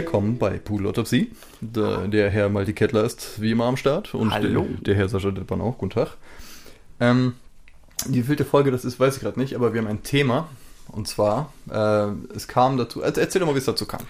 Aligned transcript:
Willkommen 0.00 0.38
bei 0.38 0.58
Pudelautopsie. 0.58 1.30
Der, 1.60 2.08
der 2.08 2.30
Herr 2.30 2.48
Malti 2.48 2.72
Kettler 2.72 3.04
ist 3.04 3.38
wie 3.38 3.50
immer 3.50 3.66
am 3.66 3.76
Start 3.76 4.14
und 4.14 4.32
Hallo. 4.32 4.62
Der, 4.62 4.80
der 4.80 4.94
Herr 4.94 5.10
Sascha 5.10 5.30
Deppern 5.30 5.60
auch. 5.60 5.76
Guten 5.76 5.92
Tag. 5.92 6.16
Ähm, 7.00 7.34
die 8.06 8.22
vierte 8.22 8.46
Folge, 8.46 8.70
das 8.70 8.86
ist, 8.86 8.98
weiß 8.98 9.16
ich 9.16 9.22
gerade 9.22 9.38
nicht, 9.38 9.54
aber 9.54 9.74
wir 9.74 9.82
haben 9.82 9.88
ein 9.88 10.02
Thema. 10.02 10.48
Und 10.88 11.06
zwar, 11.06 11.52
äh, 11.70 12.06
es 12.34 12.48
kam 12.48 12.78
dazu, 12.78 13.02
erzähl 13.02 13.24
erzähl 13.24 13.40
doch 13.40 13.46
mal, 13.46 13.54
wie 13.54 13.58
es 13.58 13.66
dazu 13.66 13.84
kam. 13.84 14.00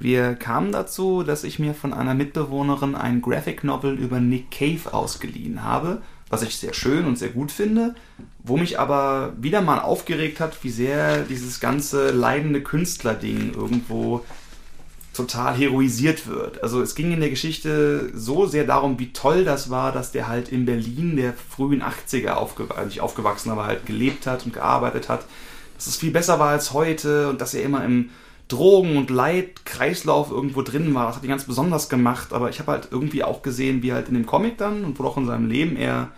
Wir 0.00 0.34
kamen 0.34 0.72
dazu, 0.72 1.22
dass 1.22 1.44
ich 1.44 1.58
mir 1.58 1.74
von 1.74 1.92
einer 1.92 2.14
Mitbewohnerin 2.14 2.94
ein 2.94 3.20
Graphic 3.20 3.64
Novel 3.64 3.98
über 3.98 4.20
Nick 4.20 4.50
Cave 4.50 4.94
ausgeliehen 4.94 5.62
habe, 5.62 6.00
was 6.30 6.42
ich 6.42 6.56
sehr 6.56 6.72
schön 6.72 7.04
und 7.04 7.18
sehr 7.18 7.28
gut 7.28 7.52
finde, 7.52 7.94
wo 8.42 8.56
mich 8.56 8.80
aber 8.80 9.34
wieder 9.36 9.60
mal 9.60 9.80
aufgeregt 9.80 10.40
hat, 10.40 10.64
wie 10.64 10.70
sehr 10.70 11.18
dieses 11.24 11.60
ganze 11.60 12.12
leidende 12.12 12.62
Künstlerding 12.62 13.52
irgendwo 13.52 14.24
total 15.14 15.54
heroisiert 15.54 16.26
wird. 16.26 16.62
Also 16.62 16.82
es 16.82 16.94
ging 16.94 17.12
in 17.12 17.20
der 17.20 17.30
Geschichte 17.30 18.10
so 18.14 18.46
sehr 18.46 18.64
darum, 18.64 18.98
wie 18.98 19.12
toll 19.12 19.44
das 19.44 19.70
war, 19.70 19.92
dass 19.92 20.12
der 20.12 20.28
halt 20.28 20.50
in 20.50 20.66
Berlin 20.66 21.16
der 21.16 21.32
frühen 21.32 21.82
80er 21.82 22.32
aufgew 22.32 22.64
also 22.68 22.86
nicht 22.86 23.00
aufgewachsen, 23.00 23.50
aber 23.50 23.66
halt 23.66 23.86
gelebt 23.86 24.26
hat 24.26 24.44
und 24.44 24.52
gearbeitet 24.52 25.08
hat, 25.08 25.24
dass 25.76 25.86
es 25.86 25.96
viel 25.96 26.10
besser 26.10 26.38
war 26.38 26.50
als 26.50 26.72
heute 26.72 27.28
und 27.28 27.40
dass 27.40 27.54
er 27.54 27.62
immer 27.62 27.84
im 27.84 28.10
Drogen- 28.48 28.96
und 28.96 29.08
Leidkreislauf 29.08 30.30
irgendwo 30.30 30.62
drin 30.62 30.94
war. 30.94 31.06
Das 31.06 31.16
hat 31.16 31.22
ihn 31.22 31.30
ganz 31.30 31.44
besonders 31.44 31.88
gemacht, 31.88 32.32
aber 32.32 32.50
ich 32.50 32.58
habe 32.58 32.72
halt 32.72 32.88
irgendwie 32.90 33.24
auch 33.24 33.42
gesehen, 33.42 33.82
wie 33.82 33.92
halt 33.92 34.08
in 34.08 34.14
dem 34.14 34.26
Comic 34.26 34.58
dann 34.58 34.84
und 34.84 34.98
wohl 34.98 35.06
auch 35.06 35.16
in 35.16 35.26
seinem 35.26 35.48
Leben 35.48 35.76
er 35.76 36.10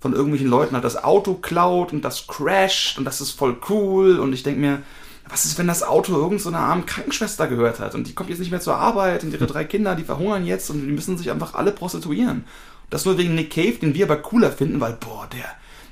von 0.00 0.12
irgendwelchen 0.12 0.48
Leuten 0.48 0.74
halt 0.74 0.84
das 0.84 1.02
Auto 1.02 1.34
klaut 1.34 1.92
und 1.92 2.04
das 2.04 2.26
crasht 2.26 2.98
und 2.98 3.04
das 3.04 3.20
ist 3.20 3.32
voll 3.32 3.56
cool 3.68 4.18
und 4.18 4.32
ich 4.32 4.42
denke 4.42 4.60
mir, 4.60 4.82
was 5.28 5.44
ist, 5.44 5.58
wenn 5.58 5.66
das 5.66 5.82
Auto 5.82 6.12
irgendeiner 6.12 6.40
so 6.40 6.48
einer 6.50 6.58
armen 6.58 6.86
Krankenschwester 6.86 7.46
gehört 7.46 7.80
hat? 7.80 7.94
Und 7.94 8.06
die 8.06 8.14
kommt 8.14 8.30
jetzt 8.30 8.38
nicht 8.38 8.50
mehr 8.50 8.60
zur 8.60 8.76
Arbeit 8.76 9.24
und 9.24 9.32
ihre 9.32 9.46
drei 9.46 9.64
Kinder, 9.64 9.94
die 9.94 10.04
verhungern 10.04 10.46
jetzt 10.46 10.70
und 10.70 10.80
die 10.86 10.92
müssen 10.92 11.16
sich 11.16 11.30
einfach 11.30 11.54
alle 11.54 11.72
prostituieren. 11.72 12.44
Das 12.90 13.04
nur 13.04 13.18
wegen 13.18 13.34
Nick 13.34 13.50
Cave, 13.50 13.72
den 13.72 13.94
wir 13.94 14.04
aber 14.04 14.18
cooler 14.18 14.52
finden, 14.52 14.80
weil, 14.80 14.92
boah, 14.92 15.28
der, 15.32 15.46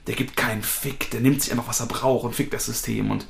der 0.07 0.15
gibt 0.15 0.37
keinen 0.37 0.63
Fick, 0.63 1.11
der 1.11 1.21
nimmt 1.21 1.43
sich 1.43 1.51
einfach, 1.53 1.69
was 1.69 1.81
er 1.81 1.87
braucht 1.87 2.25
und 2.25 2.35
fickt 2.35 2.53
das 2.53 2.67
System. 2.67 3.11
Und 3.11 3.27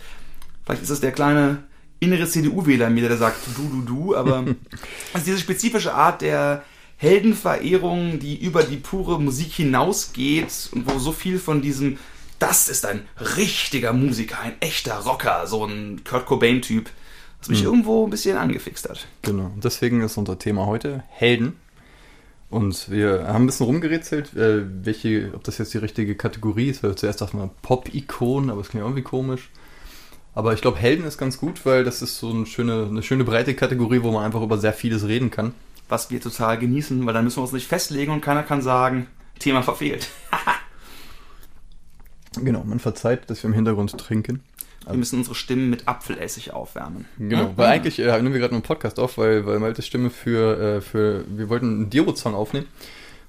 vielleicht 0.65 0.83
ist 0.83 0.91
es 0.91 1.01
der 1.01 1.13
kleine 1.13 1.63
innere 2.01 2.27
CDU-Wähler 2.27 2.89
in 2.89 2.95
mir, 2.95 3.09
der 3.09 3.17
sagt, 3.17 3.37
du, 3.57 3.69
du, 3.69 3.83
du, 3.83 4.17
aber 4.17 4.39
also 5.15 5.25
diese 5.25 5.39
spezifische 5.39 5.95
Art 5.95 6.21
der 6.21 6.65
Heldenverehrung, 6.97 8.19
die 8.19 8.37
über 8.37 8.63
die 8.63 8.77
pure 8.77 9.21
Musik 9.21 9.53
hinausgeht 9.53 10.71
und 10.73 10.87
wo 10.87 10.99
so 10.99 11.13
viel 11.13 11.39
von 11.39 11.63
diesem, 11.63 11.99
das 12.43 12.69
ist 12.69 12.85
ein 12.87 13.07
richtiger 13.37 13.93
Musiker, 13.93 14.41
ein 14.41 14.55
echter 14.61 14.95
Rocker, 14.99 15.47
so 15.47 15.65
ein 15.65 16.03
Kurt 16.05 16.27
Cobain-Typ, 16.27 16.91
was 17.41 17.49
mich 17.49 17.61
Mhm. 17.61 17.67
irgendwo 17.67 18.05
ein 18.07 18.11
bisschen 18.11 18.37
angefixt 18.37 18.89
hat. 18.89 19.07
Genau. 19.23 19.45
Und 19.55 19.65
deswegen 19.65 20.01
ist 20.03 20.17
unser 20.17 20.39
Thema 20.39 20.67
heute 20.67 21.05
Helden. 21.09 21.57
Und 22.51 22.91
wir 22.91 23.27
haben 23.29 23.45
ein 23.45 23.47
bisschen 23.47 23.67
rumgerätselt, 23.67 24.37
äh, 24.37 24.63
welche, 24.85 25.33
ob 25.35 25.43
das 25.45 25.57
jetzt 25.59 25.73
die 25.73 25.79
richtige 25.79 26.15
Kategorie 26.17 26.69
ist, 26.69 26.83
weil 26.83 26.95
zuerst 26.97 27.21
dachte 27.23 27.37
man 27.37 27.51
Pop-Ikon, 27.63 28.51
aber 28.51 28.61
es 28.61 28.69
klingt 28.69 28.85
irgendwie 28.85 29.03
komisch. 29.03 29.49
Aber 30.35 30.53
ich 30.53 30.61
glaube, 30.61 30.79
Helden 30.79 31.05
ist 31.07 31.19
ganz 31.19 31.39
gut, 31.39 31.65
weil 31.65 31.85
das 31.85 32.03
ist 32.03 32.19
so 32.19 32.31
eine 32.31 32.45
schöne, 32.47 32.87
eine 32.91 33.03
schöne 33.03 33.25
breite 33.25 33.55
Kategorie, 33.55 34.03
wo 34.03 34.11
man 34.11 34.25
einfach 34.25 34.43
über 34.43 34.59
sehr 34.59 34.73
vieles 34.73 35.07
reden 35.07 35.31
kann. 35.31 35.55
Was 35.89 36.11
wir 36.11 36.21
total 36.21 36.59
genießen, 36.59 37.05
weil 37.07 37.15
dann 37.15 37.25
müssen 37.25 37.39
wir 37.39 37.43
uns 37.43 37.53
nicht 37.53 37.67
festlegen 37.69 38.13
und 38.13 38.21
keiner 38.23 38.43
kann 38.43 38.63
sagen, 38.63 39.07
Thema 39.39 39.63
verfehlt. 39.63 40.09
Genau, 42.41 42.65
man 42.65 42.79
verzeiht, 42.79 43.29
dass 43.31 43.43
wir 43.43 43.49
im 43.49 43.55
Hintergrund 43.55 43.97
trinken. 43.99 44.41
Wir 44.87 44.97
müssen 44.97 45.19
unsere 45.19 45.37
Stimmen 45.37 45.71
mit 45.71 45.87
Apfelessig 45.87 46.53
aufwärmen. 46.53 47.05
Genau, 47.19 47.43
Ja? 47.43 47.51
weil 47.57 47.67
eigentlich 47.69 48.01
äh, 48.01 48.17
nehmen 48.21 48.33
wir 48.33 48.41
gerade 48.41 48.55
einen 48.55 48.63
Podcast 48.63 48.99
auf, 48.99 49.17
weil, 49.17 49.47
weil 49.47 49.61
Maltes 49.61 49.87
Stimme 49.87 50.11
für, 50.11 50.59
äh, 50.59 50.81
für, 50.81 51.25
wir 51.29 51.49
wollten 51.49 51.67
einen 51.67 51.91
Diro-Song 51.91 52.35
aufnehmen 52.35 52.67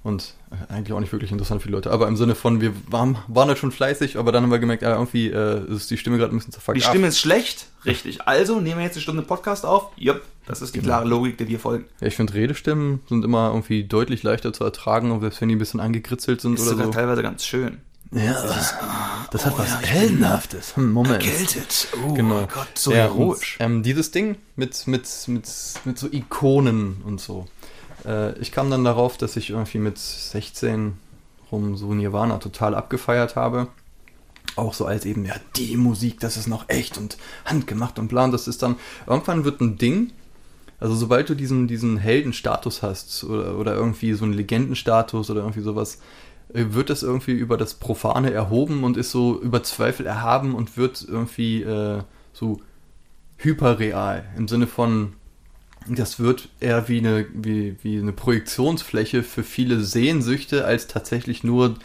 und 0.01 0.33
äh, 0.49 0.73
eigentlich 0.73 0.93
auch 0.93 0.99
nicht 0.99 1.11
wirklich 1.11 1.31
interessant 1.31 1.61
für 1.61 1.67
die 1.67 1.73
Leute, 1.73 1.91
aber 1.91 2.07
im 2.07 2.17
Sinne 2.17 2.33
von, 2.33 2.59
wir 2.59 2.73
waren, 2.89 3.19
waren 3.27 3.49
halt 3.49 3.59
schon 3.59 3.71
fleißig, 3.71 4.17
aber 4.17 4.31
dann 4.31 4.41
haben 4.43 4.49
wir 4.51 4.57
gemerkt, 4.57 4.81
ja, 4.81 4.93
irgendwie 4.93 5.27
äh, 5.29 5.63
ist 5.71 5.91
die 5.91 5.97
Stimme 5.97 6.17
gerade 6.17 6.33
ein 6.33 6.37
bisschen 6.37 6.53
zerfuckt. 6.53 6.75
Die 6.75 6.81
Stimme 6.81 7.05
ist 7.07 7.19
schlecht, 7.19 7.67
richtig. 7.85 8.23
Also 8.23 8.59
nehmen 8.59 8.77
wir 8.79 8.85
jetzt 8.85 8.95
eine 8.95 9.03
Stunde 9.03 9.21
Podcast 9.21 9.63
auf. 9.63 9.91
Jupp, 9.95 10.23
das 10.47 10.63
ist 10.63 10.73
die 10.73 10.79
Genau. 10.79 10.89
klare 10.89 11.07
Logik, 11.07 11.37
der 11.37 11.47
wir 11.49 11.59
folgen. 11.59 11.85
Ja, 12.01 12.07
ich 12.07 12.15
finde, 12.15 12.33
Redestimmen 12.33 13.01
sind 13.07 13.23
immer 13.23 13.49
irgendwie 13.49 13.83
deutlich 13.83 14.23
leichter 14.23 14.53
zu 14.53 14.63
ertragen, 14.63 15.21
selbst 15.21 15.39
wenn 15.39 15.49
die 15.49 15.55
ein 15.55 15.59
bisschen 15.59 15.79
angekritzelt 15.79 16.41
sind 16.41 16.55
Ist 16.55 16.61
oder 16.61 16.71
sogar 16.71 16.85
so. 16.87 16.91
teilweise 16.93 17.21
ganz 17.21 17.45
schön. 17.45 17.77
Ja, 18.13 18.33
das 19.31 19.45
hat 19.45 19.53
oh 19.55 19.59
was 19.59 19.69
ja, 19.69 19.79
Heldenhaftes. 19.79 20.75
Hm, 20.75 20.91
Moment. 20.91 21.23
Erkältet. 21.23 21.87
Oh 22.05 22.13
Genau. 22.13 22.47
Gott, 22.53 22.67
so 22.75 22.91
Ja, 22.91 22.97
heroisch. 22.97 23.57
Und, 23.59 23.65
ähm, 23.65 23.83
dieses 23.83 24.11
Ding 24.11 24.37
mit, 24.55 24.85
mit, 24.87 25.07
mit, 25.27 25.49
mit 25.85 25.97
so 25.97 26.07
Ikonen 26.11 27.01
und 27.05 27.19
so. 27.19 27.47
Äh, 28.05 28.37
ich 28.39 28.51
kam 28.51 28.69
dann 28.69 28.83
darauf, 28.83 29.17
dass 29.17 29.35
ich 29.35 29.49
irgendwie 29.49 29.79
mit 29.79 29.97
16 29.97 30.93
rum 31.51 31.75
so 31.75 31.93
Nirvana 31.93 32.37
total 32.37 32.75
abgefeiert 32.75 33.35
habe. 33.35 33.67
Auch 34.55 34.73
so 34.75 34.85
als 34.85 35.05
eben, 35.05 35.25
ja, 35.25 35.35
die 35.55 35.75
Musik, 35.77 36.19
das 36.19 36.37
ist 36.37 36.47
noch 36.47 36.69
echt 36.69 36.97
und 36.97 37.17
handgemacht 37.45 37.97
und 37.97 38.07
bla. 38.07 38.25
Und 38.25 38.31
das 38.31 38.47
ist 38.47 38.61
dann, 38.61 38.75
irgendwann 39.07 39.45
wird 39.45 39.61
ein 39.61 39.77
Ding, 39.77 40.11
also 40.79 40.95
sobald 40.95 41.29
du 41.29 41.33
diesen, 41.33 41.67
diesen 41.67 41.97
Heldenstatus 41.97 42.81
hast 42.81 43.23
oder, 43.23 43.57
oder 43.57 43.73
irgendwie 43.73 44.13
so 44.13 44.25
einen 44.25 44.33
Legendenstatus 44.33 45.29
oder 45.29 45.39
irgendwie 45.41 45.61
sowas, 45.61 45.99
wird 46.53 46.89
das 46.89 47.03
irgendwie 47.03 47.31
über 47.31 47.57
das 47.57 47.73
Profane 47.73 48.31
erhoben 48.31 48.83
und 48.83 48.97
ist 48.97 49.11
so 49.11 49.41
über 49.41 49.63
Zweifel 49.63 50.05
erhaben 50.05 50.55
und 50.55 50.77
wird 50.77 51.05
irgendwie 51.07 51.63
äh, 51.63 52.01
so 52.31 52.61
hyperreal 53.37 54.25
im 54.37 54.47
Sinne 54.47 54.67
von 54.67 55.13
das 55.87 56.19
wird 56.19 56.49
eher 56.59 56.87
wie 56.87 56.99
eine, 56.99 57.25
wie, 57.33 57.75
wie 57.81 57.97
eine 57.97 58.13
Projektionsfläche 58.13 59.23
für 59.23 59.43
viele 59.43 59.81
Sehnsüchte 59.81 60.65
als 60.65 60.87
tatsächlich 60.87 61.43
nur 61.43 61.75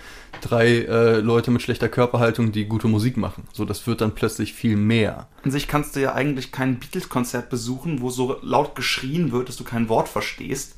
drei 0.41 0.83
äh, 0.83 1.19
Leute 1.19 1.51
mit 1.51 1.63
schlechter 1.63 1.89
Körperhaltung, 1.89 2.53
die 2.53 2.67
gute 2.67 2.87
Musik 2.87 3.17
machen. 3.17 3.45
So, 3.53 3.65
das 3.65 3.87
wird 3.87 4.01
dann 4.01 4.15
plötzlich 4.15 4.53
viel 4.53 4.77
mehr. 4.77 5.27
An 5.43 5.51
sich 5.51 5.67
kannst 5.67 5.97
du 5.97 6.01
ja 6.01 6.15
eigentlich 6.15 6.53
kein 6.53 6.79
Beatles-Konzert 6.79 7.51
besuchen, 7.51 8.01
wo 8.01 8.11
so 8.11 8.37
laut 8.43 8.75
geschrien 8.75 9.33
wird, 9.33 9.49
dass 9.49 9.57
du 9.57 9.65
kein 9.65 9.89
Wort 9.89 10.09
verstehst. 10.09 10.77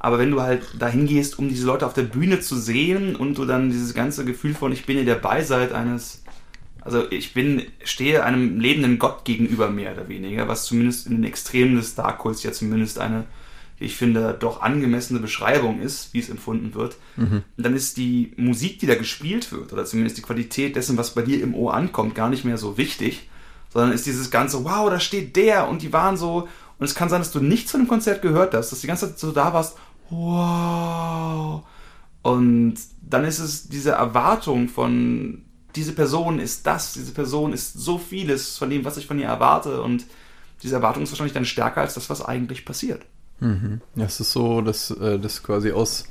Aber 0.00 0.18
wenn 0.18 0.30
du 0.30 0.40
halt 0.40 0.62
dahin 0.78 1.06
gehst, 1.06 1.38
um 1.38 1.48
diese 1.50 1.66
Leute 1.66 1.86
auf 1.86 1.92
der 1.92 2.02
Bühne 2.02 2.40
zu 2.40 2.56
sehen 2.56 3.14
und 3.14 3.36
du 3.36 3.44
dann 3.44 3.70
dieses 3.70 3.94
ganze 3.94 4.24
Gefühl 4.24 4.54
von, 4.54 4.72
ich 4.72 4.86
bin 4.86 4.96
in 4.96 5.04
der 5.04 5.14
Beiseit 5.14 5.72
eines, 5.72 6.22
also 6.80 7.04
ich 7.10 7.34
bin, 7.34 7.66
stehe 7.84 8.24
einem 8.24 8.58
lebenden 8.58 8.98
Gott 8.98 9.26
gegenüber, 9.26 9.68
mehr 9.70 9.92
oder 9.92 10.08
weniger, 10.08 10.48
was 10.48 10.64
zumindest 10.64 11.06
in 11.06 11.16
den 11.16 11.24
Extremen 11.24 11.76
des 11.76 11.94
Dark-Kults 11.94 12.42
ja 12.42 12.50
zumindest 12.50 12.98
eine, 12.98 13.24
ich 13.78 13.94
finde, 13.94 14.34
doch 14.40 14.62
angemessene 14.62 15.20
Beschreibung 15.20 15.82
ist, 15.82 16.14
wie 16.14 16.20
es 16.20 16.30
empfunden 16.30 16.74
wird, 16.74 16.96
dann 17.58 17.76
ist 17.76 17.98
die 17.98 18.32
Musik, 18.38 18.78
die 18.78 18.86
da 18.86 18.94
gespielt 18.94 19.52
wird, 19.52 19.72
oder 19.72 19.84
zumindest 19.84 20.16
die 20.16 20.22
Qualität 20.22 20.76
dessen, 20.76 20.96
was 20.96 21.14
bei 21.14 21.22
dir 21.22 21.42
im 21.42 21.54
Ohr 21.54 21.74
ankommt, 21.74 22.14
gar 22.14 22.30
nicht 22.30 22.46
mehr 22.46 22.56
so 22.56 22.78
wichtig, 22.78 23.28
sondern 23.70 23.92
ist 23.92 24.06
dieses 24.06 24.30
ganze, 24.30 24.64
wow, 24.64 24.88
da 24.88 24.98
steht 24.98 25.36
der 25.36 25.68
und 25.68 25.82
die 25.82 25.92
waren 25.92 26.16
so, 26.16 26.48
und 26.78 26.84
es 26.86 26.94
kann 26.94 27.10
sein, 27.10 27.20
dass 27.20 27.30
du 27.30 27.40
nichts 27.40 27.70
von 27.70 27.82
dem 27.82 27.88
Konzert 27.88 28.22
gehört 28.22 28.54
hast, 28.54 28.72
dass 28.72 28.80
du 28.80 28.84
die 28.84 28.88
ganze 28.88 29.08
Zeit 29.08 29.18
so 29.18 29.32
da 29.32 29.52
warst, 29.52 29.76
wow. 30.10 31.62
Und 32.22 32.74
dann 33.00 33.24
ist 33.24 33.38
es 33.38 33.68
diese 33.68 33.92
Erwartung 33.92 34.68
von, 34.68 35.42
diese 35.74 35.92
Person 35.92 36.38
ist 36.38 36.66
das, 36.66 36.92
diese 36.92 37.12
Person 37.12 37.52
ist 37.52 37.74
so 37.74 37.98
vieles 37.98 38.58
von 38.58 38.70
dem, 38.70 38.84
was 38.84 38.96
ich 38.96 39.06
von 39.06 39.18
ihr 39.18 39.26
erwarte 39.26 39.82
und 39.82 40.04
diese 40.62 40.74
Erwartung 40.74 41.02
ist 41.02 41.10
wahrscheinlich 41.10 41.32
dann 41.32 41.44
stärker 41.46 41.80
als 41.80 41.94
das, 41.94 42.10
was 42.10 42.22
eigentlich 42.22 42.64
passiert. 42.64 43.02
Ja, 43.96 44.04
es 44.04 44.20
ist 44.20 44.32
so, 44.32 44.60
dass 44.60 44.90
äh, 44.90 45.18
das 45.18 45.42
quasi 45.42 45.72
aus, 45.72 46.04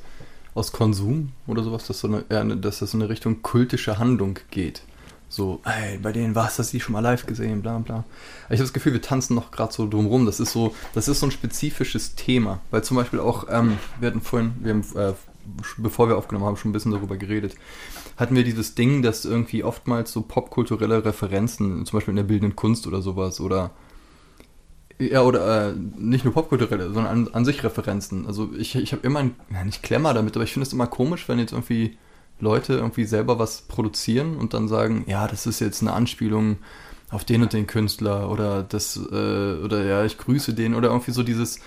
aus 0.54 0.72
Konsum 0.72 1.32
oder 1.46 1.62
sowas, 1.62 1.86
dass, 1.86 2.00
so 2.00 2.22
eine, 2.28 2.56
dass 2.56 2.80
das 2.80 2.92
in 2.92 3.00
eine 3.00 3.08
Richtung 3.08 3.42
kultische 3.42 3.98
Handlung 3.98 4.38
geht. 4.50 4.82
So, 5.32 5.60
ey, 5.64 5.96
bei 5.98 6.10
denen 6.10 6.34
war 6.34 6.48
es, 6.48 6.56
dass 6.56 6.72
die 6.72 6.80
schon 6.80 6.92
mal 6.92 7.00
live 7.00 7.24
gesehen, 7.24 7.62
bla 7.62 7.78
bla. 7.78 8.04
Ich 8.48 8.54
habe 8.54 8.64
das 8.64 8.72
Gefühl, 8.72 8.94
wir 8.94 9.00
tanzen 9.00 9.36
noch 9.36 9.52
gerade 9.52 9.72
so 9.72 9.88
drumrum. 9.88 10.26
Das 10.26 10.40
ist 10.40 10.50
so, 10.50 10.74
das 10.92 11.06
ist 11.06 11.20
so 11.20 11.26
ein 11.26 11.30
spezifisches 11.30 12.16
Thema. 12.16 12.60
Weil 12.72 12.82
zum 12.82 12.96
Beispiel 12.96 13.20
auch, 13.20 13.46
ähm, 13.48 13.78
wir 14.00 14.08
hatten 14.08 14.22
vorhin, 14.22 14.54
wir 14.58 14.72
haben, 14.72 14.84
äh, 14.96 15.12
bevor 15.76 16.08
wir 16.08 16.18
aufgenommen 16.18 16.46
haben, 16.46 16.56
schon 16.56 16.70
ein 16.70 16.72
bisschen 16.72 16.90
darüber 16.90 17.16
geredet, 17.16 17.54
hatten 18.16 18.34
wir 18.34 18.42
dieses 18.42 18.74
Ding, 18.74 19.02
dass 19.02 19.24
irgendwie 19.24 19.62
oftmals 19.62 20.10
so 20.10 20.22
popkulturelle 20.22 21.04
Referenzen, 21.04 21.86
zum 21.86 21.96
Beispiel 21.96 22.10
in 22.10 22.16
der 22.16 22.24
bildenden 22.24 22.56
Kunst 22.56 22.88
oder 22.88 23.00
sowas, 23.00 23.40
oder 23.40 23.70
ja, 24.98 25.22
oder 25.22 25.68
äh, 25.68 25.74
nicht 25.96 26.24
nur 26.24 26.34
popkulturelle, 26.34 26.92
sondern 26.92 27.06
an, 27.06 27.28
an 27.32 27.44
sich 27.44 27.62
Referenzen. 27.62 28.26
Also 28.26 28.50
ich, 28.58 28.74
ich 28.74 28.92
habe 28.92 29.06
immer 29.06 29.20
ein, 29.20 29.36
ja, 29.52 29.64
nicht 29.64 29.84
Klemmer 29.84 30.12
damit, 30.12 30.34
aber 30.34 30.44
ich 30.44 30.52
finde 30.52 30.66
es 30.66 30.72
immer 30.72 30.88
komisch, 30.88 31.28
wenn 31.28 31.38
jetzt 31.38 31.52
irgendwie 31.52 31.96
Leute 32.40 32.74
irgendwie 32.74 33.04
selber 33.04 33.38
was 33.38 33.62
produzieren 33.62 34.36
und 34.36 34.54
dann 34.54 34.68
sagen, 34.68 35.04
ja, 35.06 35.26
das 35.26 35.46
ist 35.46 35.60
jetzt 35.60 35.82
eine 35.82 35.92
Anspielung 35.92 36.58
auf 37.10 37.24
den 37.24 37.42
und 37.42 37.52
den 37.52 37.66
Künstler 37.66 38.30
oder 38.30 38.62
das, 38.62 38.96
äh, 38.96 39.54
oder 39.62 39.84
ja, 39.84 40.04
ich 40.04 40.18
grüße 40.18 40.54
den 40.54 40.74
oder 40.74 40.88
irgendwie 40.88 41.10
so 41.10 41.22
dieses, 41.22 41.60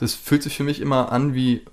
das 0.00 0.14
fühlt 0.14 0.42
sich 0.42 0.56
für 0.56 0.64
mich 0.64 0.80
immer 0.80 1.12
an 1.12 1.34
wie, 1.34 1.64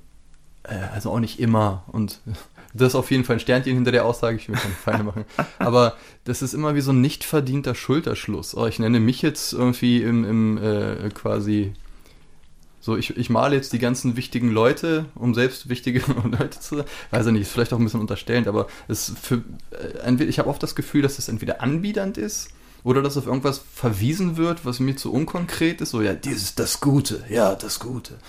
äh, 0.63 0.75
also 0.93 1.11
auch 1.11 1.19
nicht 1.19 1.39
immer 1.39 1.83
und 1.87 2.21
das 2.73 2.89
ist 2.89 2.95
auf 2.95 3.11
jeden 3.11 3.23
Fall 3.23 3.37
ein 3.37 3.39
Sternchen 3.39 3.73
hinter 3.73 3.91
der 3.91 4.05
Aussage, 4.05 4.37
ich 4.37 4.49
will 4.49 4.55
keine 4.55 4.73
Feinde 4.73 5.03
machen. 5.03 5.25
Aber 5.59 5.95
das 6.25 6.41
ist 6.41 6.53
immer 6.53 6.75
wie 6.75 6.81
so 6.81 6.91
ein 6.91 7.01
nicht 7.01 7.23
verdienter 7.23 7.73
Schulterschluss. 7.73 8.55
Oh, 8.55 8.67
ich 8.67 8.79
nenne 8.79 8.99
mich 8.99 9.21
jetzt 9.21 9.53
irgendwie 9.53 10.01
im, 10.03 10.25
im 10.25 10.57
äh, 10.57 11.09
quasi 11.09 11.73
So, 12.85 12.95
ich, 12.95 13.17
ich 13.17 13.31
male 13.31 13.55
jetzt 13.55 13.73
die 13.73 13.79
ganzen 13.79 14.15
wichtigen 14.15 14.51
Leute, 14.51 15.05
um 15.15 15.33
selbst 15.33 15.69
wichtige 15.69 16.03
Leute 16.23 16.59
zu 16.59 16.75
sein. 16.75 16.85
Weiß 17.09 17.25
ich 17.25 17.31
nicht, 17.31 17.41
ist 17.41 17.51
vielleicht 17.51 17.73
auch 17.73 17.79
ein 17.79 17.83
bisschen 17.83 17.99
unterstellend, 17.99 18.47
aber 18.47 18.67
es 18.87 19.11
für, 19.19 19.41
äh, 19.71 20.23
ich 20.23 20.37
habe 20.37 20.47
oft 20.47 20.61
das 20.61 20.75
Gefühl, 20.75 21.01
dass 21.01 21.17
es 21.17 21.27
entweder 21.27 21.63
anbiedernd 21.63 22.19
ist 22.19 22.49
oder 22.83 23.01
dass 23.01 23.17
auf 23.17 23.25
irgendwas 23.25 23.59
verwiesen 23.73 24.37
wird, 24.37 24.65
was 24.65 24.79
mir 24.79 24.95
zu 24.95 25.11
unkonkret 25.11 25.81
ist. 25.81 25.89
So, 25.89 26.03
ja, 26.03 26.13
dieses, 26.13 26.53
das 26.53 26.79
Gute, 26.79 27.23
ja, 27.27 27.55
das 27.55 27.79
Gute. 27.79 28.19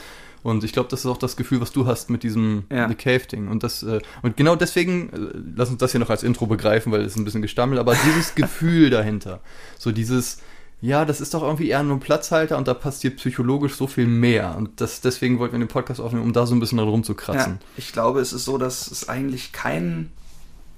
Und 0.42 0.64
ich 0.64 0.72
glaube, 0.72 0.88
das 0.88 1.00
ist 1.00 1.06
auch 1.06 1.18
das 1.18 1.36
Gefühl, 1.36 1.60
was 1.60 1.72
du 1.72 1.84
hast 1.84 2.08
mit 2.08 2.22
diesem 2.22 2.64
Ja. 2.72 2.88
The 2.88 2.94
Cave-Ding. 2.94 3.48
Und 3.48 3.62
das, 3.62 3.82
äh, 3.82 4.00
und 4.22 4.38
genau 4.38 4.56
deswegen, 4.56 5.10
äh, 5.12 5.38
lass 5.54 5.68
uns 5.68 5.80
das 5.80 5.90
hier 5.90 6.00
noch 6.00 6.08
als 6.08 6.22
Intro 6.22 6.46
begreifen, 6.46 6.90
weil 6.92 7.02
es 7.02 7.14
ein 7.14 7.26
bisschen 7.26 7.42
gestammelt, 7.42 7.78
aber 7.78 7.94
dieses 8.06 8.34
Gefühl 8.34 8.88
dahinter. 8.88 9.40
So 9.76 9.92
dieses, 9.92 10.38
ja, 10.80 11.04
das 11.04 11.20
ist 11.20 11.32
doch 11.32 11.42
irgendwie 11.42 11.68
eher 11.68 11.82
nur 11.82 11.96
ein 11.96 12.00
Platzhalter 12.00 12.58
und 12.58 12.68
da 12.68 12.74
passiert 12.74 13.16
psychologisch 13.16 13.74
so 13.74 13.86
viel 13.86 14.06
mehr. 14.06 14.56
Und 14.56 14.80
das, 14.80 15.00
deswegen 15.00 15.38
wollten 15.38 15.54
wir 15.54 15.58
den 15.60 15.68
Podcast 15.68 16.00
aufnehmen, 16.00 16.24
um 16.24 16.32
da 16.32 16.46
so 16.46 16.54
ein 16.54 16.60
bisschen 16.60 16.78
dran 16.78 16.88
rumzukratzen. 16.88 17.54
Ja, 17.54 17.58
ich 17.76 17.92
glaube, 17.92 18.20
es 18.20 18.32
ist 18.32 18.44
so, 18.44 18.58
dass 18.58 18.90
es 18.90 19.08
eigentlich 19.08 19.52
kein 19.52 20.10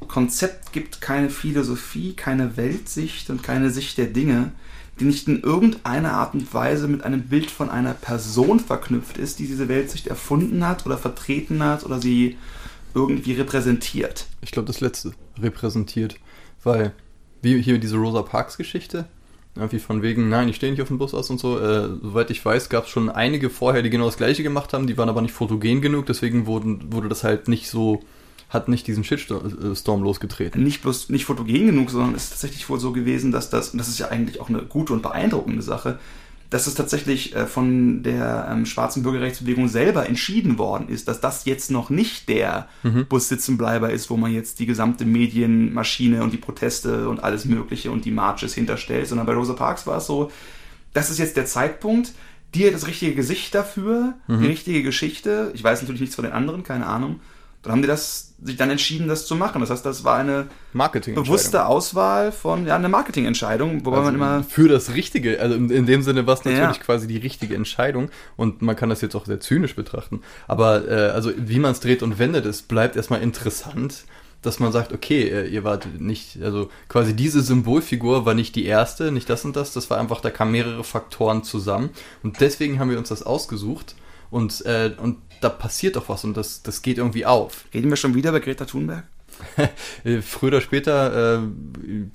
Konzept 0.06 0.72
gibt, 0.72 1.00
keine 1.00 1.30
Philosophie, 1.30 2.12
keine 2.14 2.56
Weltsicht 2.56 3.28
und 3.30 3.42
keine 3.42 3.70
Sicht 3.70 3.98
der 3.98 4.06
Dinge, 4.06 4.52
die 5.00 5.04
nicht 5.04 5.26
in 5.26 5.42
irgendeiner 5.42 6.12
Art 6.12 6.34
und 6.34 6.52
Weise 6.54 6.86
mit 6.86 7.02
einem 7.02 7.22
Bild 7.22 7.50
von 7.50 7.68
einer 7.68 7.94
Person 7.94 8.60
verknüpft 8.60 9.18
ist, 9.18 9.40
die 9.40 9.46
diese 9.48 9.68
Weltsicht 9.68 10.06
erfunden 10.06 10.66
hat 10.66 10.86
oder 10.86 10.96
vertreten 10.96 11.62
hat 11.62 11.84
oder 11.84 12.00
sie 12.00 12.36
irgendwie 12.94 13.32
repräsentiert. 13.32 14.26
Ich 14.40 14.52
glaube, 14.52 14.66
das 14.66 14.80
letzte 14.80 15.12
repräsentiert, 15.40 16.16
weil, 16.62 16.92
wie 17.42 17.60
hier 17.60 17.78
diese 17.78 17.96
Rosa 17.96 18.22
Parks 18.22 18.56
Geschichte, 18.56 19.08
irgendwie 19.58 19.78
von 19.78 20.02
wegen, 20.02 20.28
nein, 20.28 20.48
ich 20.48 20.56
stehe 20.56 20.72
nicht 20.72 20.80
auf 20.80 20.88
dem 20.88 20.98
Bus 20.98 21.14
aus 21.14 21.30
und 21.30 21.38
so, 21.38 21.58
äh, 21.58 21.88
soweit 22.02 22.30
ich 22.30 22.44
weiß, 22.44 22.68
gab 22.68 22.84
es 22.84 22.90
schon 22.90 23.10
einige 23.10 23.50
vorher, 23.50 23.82
die 23.82 23.90
genau 23.90 24.06
das 24.06 24.16
gleiche 24.16 24.42
gemacht 24.42 24.72
haben, 24.72 24.86
die 24.86 24.96
waren 24.96 25.08
aber 25.08 25.22
nicht 25.22 25.34
fotogen 25.34 25.80
genug, 25.80 26.06
deswegen 26.06 26.46
wurden, 26.46 26.92
wurde 26.92 27.08
das 27.08 27.24
halt 27.24 27.48
nicht 27.48 27.68
so, 27.68 28.00
hat 28.48 28.68
nicht 28.68 28.86
diesen 28.86 29.04
Shitstorm 29.04 30.02
losgetreten. 30.02 30.62
Nicht 30.62 30.82
bloß 30.82 31.10
nicht 31.10 31.24
fotogen 31.24 31.66
genug, 31.66 31.90
sondern 31.90 32.14
es 32.14 32.24
ist 32.24 32.30
tatsächlich 32.30 32.68
wohl 32.68 32.80
so 32.80 32.92
gewesen, 32.92 33.32
dass 33.32 33.50
das, 33.50 33.70
und 33.70 33.78
das 33.78 33.88
ist 33.88 33.98
ja 33.98 34.08
eigentlich 34.08 34.40
auch 34.40 34.48
eine 34.48 34.62
gute 34.62 34.92
und 34.92 35.02
beeindruckende 35.02 35.62
Sache, 35.62 35.98
dass 36.50 36.66
es 36.66 36.74
tatsächlich 36.74 37.36
äh, 37.36 37.46
von 37.46 38.02
der 38.02 38.48
ähm, 38.50 38.64
schwarzen 38.64 39.02
Bürgerrechtsbewegung 39.02 39.68
selber 39.68 40.06
entschieden 40.08 40.56
worden 40.56 40.88
ist, 40.88 41.06
dass 41.06 41.20
das 41.20 41.44
jetzt 41.44 41.70
noch 41.70 41.90
nicht 41.90 42.28
der 42.28 42.68
Mhm. 42.82 43.06
Bussitzenbleiber 43.06 43.90
ist, 43.90 44.08
wo 44.08 44.16
man 44.16 44.32
jetzt 44.32 44.58
die 44.60 44.66
gesamte 44.66 45.04
Medienmaschine 45.04 46.22
und 46.22 46.32
die 46.32 46.38
Proteste 46.38 47.08
und 47.08 47.22
alles 47.22 47.44
Mögliche 47.44 47.90
und 47.90 48.04
die 48.04 48.10
Marches 48.10 48.54
hinterstellt, 48.54 49.06
sondern 49.08 49.26
bei 49.26 49.34
Rosa 49.34 49.52
Parks 49.54 49.86
war 49.86 49.98
es 49.98 50.06
so, 50.06 50.30
das 50.94 51.10
ist 51.10 51.18
jetzt 51.18 51.36
der 51.36 51.46
Zeitpunkt, 51.46 52.12
dir 52.54 52.72
das 52.72 52.86
richtige 52.86 53.14
Gesicht 53.14 53.54
dafür, 53.54 54.14
Mhm. 54.26 54.40
die 54.40 54.46
richtige 54.46 54.82
Geschichte, 54.82 55.50
ich 55.54 55.62
weiß 55.62 55.82
natürlich 55.82 56.00
nichts 56.00 56.16
von 56.16 56.24
den 56.24 56.32
anderen, 56.32 56.62
keine 56.62 56.86
Ahnung, 56.86 57.20
dann 57.62 57.72
haben 57.72 57.82
die 57.82 57.88
das, 57.88 58.34
sich 58.42 58.56
dann 58.56 58.70
entschieden, 58.70 59.08
das 59.08 59.26
zu 59.26 59.34
machen. 59.34 59.60
Das 59.60 59.70
heißt, 59.70 59.84
das 59.84 60.04
war 60.04 60.16
eine 60.18 60.46
Marketing. 60.72 61.14
bewusste 61.16 61.66
Auswahl 61.66 62.30
von, 62.30 62.66
ja, 62.66 62.76
eine 62.76 62.88
Marketingentscheidung, 62.88 63.84
wobei 63.84 64.00
man 64.00 64.14
immer, 64.14 64.44
für 64.44 64.68
das 64.68 64.94
Richtige, 64.94 65.40
also 65.40 65.56
in, 65.56 65.68
in 65.70 65.86
dem 65.86 66.02
Sinne 66.02 66.26
war 66.26 66.34
es 66.34 66.44
Ja. 66.44 66.52
natürlich 66.52 66.80
quasi 66.80 67.08
die 67.08 67.16
richtige 67.16 67.54
Entscheidung 67.56 68.10
und 68.36 68.62
man 68.62 68.76
kann 68.76 68.88
das 68.90 69.00
jetzt 69.00 69.16
auch 69.16 69.26
sehr 69.26 69.40
zynisch 69.40 69.74
betrachten. 69.74 70.20
Aber 70.46 70.88
äh, 70.88 71.10
also 71.10 71.32
wie 71.36 71.58
man 71.58 71.72
es 71.72 71.80
dreht 71.80 72.02
und 72.02 72.18
wendet, 72.18 72.46
es 72.46 72.62
bleibt 72.62 72.94
erstmal 72.96 73.22
interessant, 73.22 74.04
dass 74.40 74.60
man 74.60 74.70
sagt, 74.70 74.92
okay, 74.92 75.22
äh, 75.28 75.48
ihr 75.48 75.64
wart 75.64 75.88
nicht, 75.98 76.40
also 76.40 76.70
quasi 76.88 77.14
diese 77.16 77.42
Symbolfigur 77.42 78.24
war 78.24 78.34
nicht 78.34 78.54
die 78.54 78.66
erste, 78.66 79.10
nicht 79.10 79.28
das 79.28 79.44
und 79.44 79.56
das, 79.56 79.72
das 79.72 79.90
war 79.90 79.98
einfach, 79.98 80.20
da 80.20 80.30
kamen 80.30 80.52
mehrere 80.52 80.84
Faktoren 80.84 81.42
zusammen 81.42 81.90
und 82.22 82.40
deswegen 82.40 82.78
haben 82.78 82.88
wir 82.90 82.98
uns 82.98 83.08
das 83.08 83.24
ausgesucht 83.24 83.96
und, 84.30 84.64
äh, 84.64 84.92
und 85.02 85.16
da 85.40 85.48
passiert 85.48 85.96
doch 85.96 86.08
was 86.08 86.24
und 86.24 86.36
das, 86.36 86.62
das 86.62 86.82
geht 86.82 86.98
irgendwie 86.98 87.26
auf. 87.26 87.64
reden 87.74 87.90
wir 87.90 87.96
schon 87.96 88.14
wieder 88.14 88.32
bei 88.32 88.40
Greta 88.40 88.64
Thunberg? 88.64 89.04
Äh, 90.04 90.20
Früher 90.22 90.48
oder 90.48 90.60
später 90.60 91.36
äh, 91.36 91.46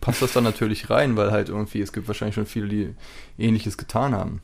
passt 0.02 0.22
das 0.22 0.34
dann 0.34 0.44
natürlich 0.44 0.90
rein, 0.90 1.16
weil 1.16 1.32
halt 1.32 1.50
irgendwie, 1.50 1.82
es 1.82 1.94
gibt 1.94 2.08
wahrscheinlich 2.08 2.36
schon 2.36 2.46
viele, 2.46 2.68
die 2.68 2.96
ähnliches 3.38 3.78
getan 3.78 4.14
haben. 4.14 4.42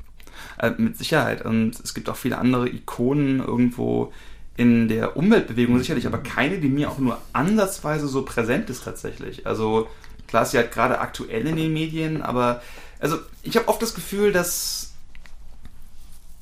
Äh, 0.57 0.71
mit 0.77 0.97
Sicherheit. 0.97 1.43
Und 1.43 1.79
es 1.79 1.93
gibt 1.93 2.09
auch 2.09 2.15
viele 2.15 2.37
andere 2.37 2.69
Ikonen 2.69 3.39
irgendwo 3.39 4.13
in 4.57 4.89
der 4.89 5.15
Umweltbewegung 5.15 5.77
sicherlich, 5.79 6.05
aber 6.05 6.17
keine, 6.17 6.59
die 6.59 6.67
mir 6.67 6.89
auch 6.89 6.97
nur 6.97 7.17
ansatzweise 7.31 8.07
so 8.07 8.23
präsent 8.23 8.69
ist 8.69 8.83
tatsächlich. 8.83 9.47
Also 9.47 9.87
klar 10.27 10.43
ist 10.43 10.51
sie 10.51 10.57
halt 10.57 10.71
gerade 10.71 10.99
aktuell 10.99 11.47
in 11.47 11.55
den 11.55 11.71
Medien, 11.71 12.21
aber 12.21 12.61
also 12.99 13.19
ich 13.41 13.55
habe 13.55 13.69
oft 13.69 13.81
das 13.81 13.93
Gefühl, 13.93 14.33
dass 14.33 14.88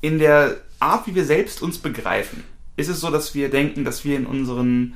in 0.00 0.18
der 0.18 0.56
Art, 0.80 1.06
wie 1.06 1.14
wir 1.14 1.24
selbst 1.24 1.62
uns 1.62 1.78
begreifen, 1.78 2.44
ist 2.76 2.88
es 2.88 3.00
so, 3.00 3.10
dass 3.10 3.34
wir 3.34 3.50
denken, 3.50 3.84
dass 3.84 4.04
wir 4.04 4.16
in 4.16 4.26
unseren 4.26 4.94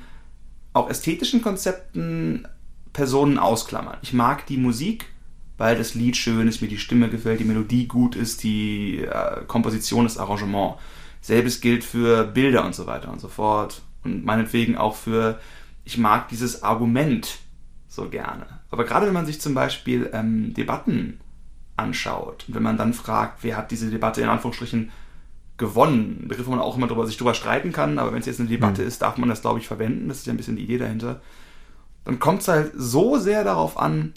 auch 0.73 0.89
ästhetischen 0.89 1.43
Konzepten 1.43 2.47
Personen 2.93 3.39
ausklammern. 3.39 3.99
Ich 4.03 4.13
mag 4.13 4.47
die 4.47 4.57
Musik, 4.57 5.07
weil 5.59 5.77
das 5.77 5.95
Lied 5.95 6.17
schön 6.17 6.49
ist, 6.49 6.63
mir 6.63 6.69
die 6.69 6.79
Stimme 6.79 7.09
gefällt, 7.09 7.41
die 7.41 7.45
Melodie 7.45 7.87
gut 7.87 8.17
ist, 8.17 8.43
die 8.43 8.99
äh, 8.99 9.45
Komposition, 9.47 10.05
das 10.05 10.19
Arrangement. 10.19 10.77
Selbes 11.21 11.61
gilt 11.61 11.85
für 11.85 12.25
Bilder 12.25 12.65
und 12.65 12.75
so 12.75 12.87
weiter 12.87 13.13
und 13.13 13.21
so 13.21 13.29
fort. 13.29 13.83
Und 14.03 14.25
meinetwegen 14.25 14.77
auch 14.77 14.97
für, 14.97 15.39
ich 15.85 15.99
mag 15.99 16.29
dieses 16.29 16.63
Argument 16.63 17.39
so 17.89 18.09
gerne. 18.09 18.47
Aber 18.71 18.85
gerade 18.85 19.07
wenn 19.07 19.13
man 19.13 19.27
sich 19.27 19.41
zum 19.41 19.55
Beispiel 19.55 20.11
ähm, 20.13 20.55
Debatten 20.55 21.21
anschaut 21.83 22.45
und 22.49 22.55
wenn 22.55 22.63
man 22.63 22.77
dann 22.77 22.95
fragt, 22.95 23.43
wer 23.43 23.57
hat 23.57 23.71
diese 23.71 23.91
Debatte 23.91 24.23
in 24.23 24.29
Anführungsstrichen 24.29 24.91
gewonnen, 25.59 26.21
ein 26.23 26.29
Begriff, 26.29 26.47
wo 26.47 26.51
man 26.51 26.61
auch 26.61 26.77
immer 26.77 26.87
drüber, 26.87 27.07
sich 27.07 27.17
drüber 27.17 27.35
streiten 27.35 27.73
kann, 27.73 27.99
aber 27.99 28.13
wenn 28.13 28.21
es 28.21 28.27
jetzt 28.27 28.41
eine 28.41 28.49
Debatte 28.49 28.83
ist, 28.83 29.03
darf 29.03 29.17
man 29.19 29.29
das, 29.29 29.43
glaube 29.43 29.61
ich, 29.61 29.67
verwenden. 29.67 30.09
Das 30.09 30.19
ist 30.19 30.27
ja 30.27 30.33
ein 30.33 30.37
bisschen 30.37 30.57
die 30.57 30.65
Idee 30.65 30.79
dahinter. 30.79 31.21
Dann 32.05 32.19
kommt 32.19 32.43
es 32.43 32.49
halt 32.49 32.73
so 32.75 33.19
sehr 33.19 33.45
darauf 33.45 33.79
an, 33.79 34.13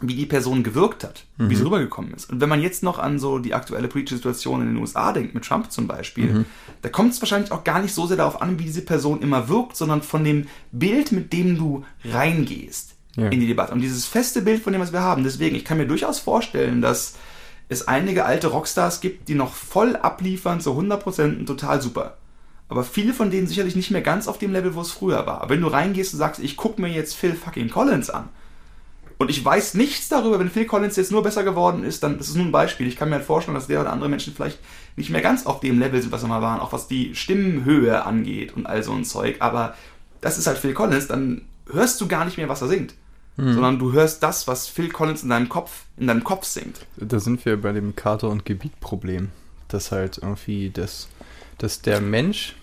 wie 0.00 0.14
die 0.14 0.26
Person 0.26 0.62
gewirkt 0.62 1.04
hat, 1.04 1.24
wie 1.38 1.54
sie 1.54 1.64
rübergekommen 1.64 2.12
ist. 2.12 2.28
Und 2.30 2.40
wenn 2.40 2.48
man 2.48 2.60
jetzt 2.60 2.82
noch 2.82 2.98
an 2.98 3.18
so 3.18 3.38
die 3.38 3.54
aktuelle 3.54 3.88
politische 3.88 4.16
Situation 4.16 4.60
in 4.60 4.66
den 4.66 4.76
USA 4.76 5.12
denkt, 5.12 5.34
mit 5.34 5.44
Trump 5.44 5.70
zum 5.70 5.86
Beispiel, 5.86 6.44
da 6.82 6.88
kommt 6.90 7.12
es 7.12 7.22
wahrscheinlich 7.22 7.52
auch 7.52 7.64
gar 7.64 7.80
nicht 7.80 7.94
so 7.94 8.06
sehr 8.06 8.18
darauf 8.18 8.42
an, 8.42 8.58
wie 8.58 8.64
diese 8.64 8.82
Person 8.82 9.22
immer 9.22 9.48
wirkt, 9.48 9.76
sondern 9.76 10.02
von 10.02 10.24
dem 10.24 10.48
Bild, 10.72 11.12
mit 11.12 11.32
dem 11.32 11.56
du 11.56 11.84
reingehst 12.04 12.93
Ja. 13.16 13.28
in 13.28 13.40
die 13.40 13.46
Debatte. 13.46 13.72
Und 13.72 13.80
dieses 13.80 14.06
feste 14.06 14.42
Bild 14.42 14.62
von 14.62 14.72
dem, 14.72 14.82
was 14.82 14.92
wir 14.92 15.02
haben. 15.02 15.24
Deswegen, 15.24 15.54
ich 15.56 15.64
kann 15.64 15.78
mir 15.78 15.86
durchaus 15.86 16.18
vorstellen, 16.18 16.82
dass 16.82 17.14
es 17.68 17.86
einige 17.86 18.24
alte 18.24 18.48
Rockstars 18.48 19.00
gibt, 19.00 19.28
die 19.28 19.34
noch 19.34 19.54
voll 19.54 19.96
abliefern 19.96 20.60
zu 20.60 20.72
100% 20.72 21.38
und 21.38 21.46
total 21.46 21.80
super. 21.80 22.16
Aber 22.68 22.84
viele 22.84 23.12
von 23.12 23.30
denen 23.30 23.46
sicherlich 23.46 23.76
nicht 23.76 23.90
mehr 23.90 24.02
ganz 24.02 24.26
auf 24.26 24.38
dem 24.38 24.52
Level, 24.52 24.74
wo 24.74 24.80
es 24.80 24.90
früher 24.90 25.26
war. 25.26 25.42
Aber 25.42 25.50
wenn 25.50 25.60
du 25.60 25.68
reingehst 25.68 26.14
und 26.14 26.18
sagst, 26.18 26.42
ich 26.42 26.56
gucke 26.56 26.80
mir 26.80 26.88
jetzt 26.88 27.14
Phil 27.14 27.34
fucking 27.34 27.70
Collins 27.70 28.10
an 28.10 28.28
und 29.18 29.30
ich 29.30 29.44
weiß 29.44 29.74
nichts 29.74 30.08
darüber, 30.08 30.40
wenn 30.40 30.50
Phil 30.50 30.64
Collins 30.64 30.96
jetzt 30.96 31.12
nur 31.12 31.22
besser 31.22 31.44
geworden 31.44 31.84
ist, 31.84 32.02
dann 32.02 32.18
das 32.18 32.28
ist 32.28 32.36
nur 32.36 32.46
ein 32.46 32.52
Beispiel. 32.52 32.86
Ich 32.86 32.96
kann 32.96 33.10
mir 33.10 33.16
halt 33.16 33.24
vorstellen, 33.24 33.54
dass 33.54 33.68
der 33.68 33.80
oder 33.80 33.92
andere 33.92 34.08
Menschen 34.08 34.34
vielleicht 34.34 34.58
nicht 34.96 35.10
mehr 35.10 35.20
ganz 35.20 35.46
auf 35.46 35.60
dem 35.60 35.78
Level 35.78 36.00
sind, 36.02 36.10
was 36.10 36.22
sie 36.22 36.26
mal 36.26 36.42
waren, 36.42 36.60
auch 36.60 36.72
was 36.72 36.88
die 36.88 37.14
Stimmenhöhe 37.14 38.04
angeht 38.04 38.56
und 38.56 38.66
all 38.66 38.82
so 38.82 38.92
ein 38.92 39.04
Zeug. 39.04 39.36
Aber 39.38 39.74
das 40.20 40.38
ist 40.38 40.46
halt 40.46 40.58
Phil 40.58 40.74
Collins, 40.74 41.06
dann 41.06 41.42
hörst 41.70 42.00
du 42.00 42.08
gar 42.08 42.24
nicht 42.24 42.38
mehr, 42.38 42.48
was 42.48 42.62
er 42.62 42.68
singt. 42.68 42.94
Sondern 43.36 43.80
du 43.80 43.92
hörst 43.92 44.22
das, 44.22 44.46
was 44.46 44.68
Phil 44.68 44.90
Collins 44.90 45.24
in 45.24 45.28
deinem 45.28 45.48
Kopf, 45.48 45.86
in 45.96 46.06
deinem 46.06 46.22
Kopf 46.22 46.44
singt. 46.44 46.86
Da 46.96 47.18
sind 47.18 47.44
wir 47.44 47.60
bei 47.60 47.72
dem 47.72 47.96
Kater- 47.96 48.28
und 48.28 48.44
Gebietproblem. 48.44 49.30
Dass 49.66 49.90
halt 49.90 50.18
irgendwie 50.18 50.70
das, 50.70 51.08
dass 51.58 51.82
der 51.82 52.00
Mensch. 52.00 52.54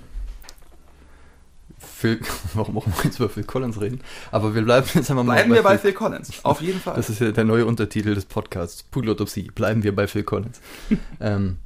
Phil, 1.78 2.22
warum 2.54 2.78
auch 2.78 2.86
immer 2.86 2.96
wir 2.98 3.04
jetzt 3.06 3.20
über 3.20 3.28
Phil 3.28 3.44
Collins 3.44 3.82
reden? 3.82 4.00
Aber 4.32 4.56
wir 4.56 4.62
bleiben 4.62 4.88
jetzt 4.94 5.12
einfach 5.12 5.25
mal 5.25 5.34
Bleiben 5.34 5.54
wir 5.54 5.63
bei 5.63 5.78
Phil. 5.78 5.92
Phil 5.92 5.94
Collins. 5.94 6.46
Auf 6.46 6.62
jeden 6.62 6.80
Fall. 6.80 6.96
Das 6.96 7.10
ist 7.10 7.20
ja 7.20 7.32
der 7.32 7.44
neue 7.44 7.66
Untertitel 7.66 8.16
des 8.16 8.24
Podcasts. 8.24 8.84
Pudelautopsie. 8.84 9.51
Bleiben 9.54 9.84
wir 9.84 9.94
bei 9.94 10.08
Phil 10.08 10.24
Collins. 10.24 10.62
ähm, 11.20 11.58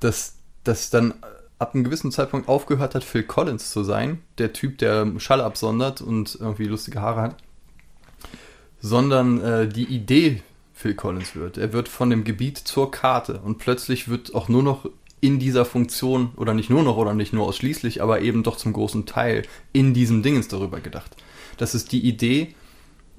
dass, 0.00 0.34
dass 0.64 0.90
dann 0.90 1.14
ab 1.58 1.74
einem 1.74 1.84
gewissen 1.84 2.12
Zeitpunkt 2.12 2.48
aufgehört 2.48 2.94
hat, 2.94 3.04
Phil 3.04 3.22
Collins 3.22 3.70
zu 3.70 3.84
sein. 3.84 4.20
Der 4.36 4.52
Typ, 4.52 4.76
der 4.78 5.10
Schall 5.18 5.40
absondert 5.40 6.02
und 6.02 6.36
irgendwie 6.38 6.66
lustige 6.66 7.00
Haare 7.00 7.22
hat. 7.22 7.36
Sondern 8.86 9.40
äh, 9.40 9.66
die 9.66 9.84
Idee 9.84 10.42
Phil 10.74 10.94
Collins 10.94 11.34
wird. 11.34 11.56
Er 11.56 11.72
wird 11.72 11.88
von 11.88 12.10
dem 12.10 12.24
Gebiet 12.24 12.58
zur 12.58 12.90
Karte 12.90 13.40
und 13.42 13.56
plötzlich 13.56 14.08
wird 14.08 14.34
auch 14.34 14.50
nur 14.50 14.62
noch 14.62 14.90
in 15.22 15.38
dieser 15.38 15.64
Funktion 15.64 16.32
oder 16.36 16.52
nicht 16.52 16.68
nur 16.68 16.82
noch 16.82 16.98
oder 16.98 17.14
nicht 17.14 17.32
nur 17.32 17.46
ausschließlich, 17.46 18.02
aber 18.02 18.20
eben 18.20 18.42
doch 18.42 18.56
zum 18.56 18.74
großen 18.74 19.06
Teil 19.06 19.44
in 19.72 19.94
diesem 19.94 20.22
Dingens 20.22 20.48
darüber 20.48 20.80
gedacht. 20.80 21.16
Das 21.56 21.74
ist 21.74 21.92
die 21.92 22.06
Idee, 22.06 22.54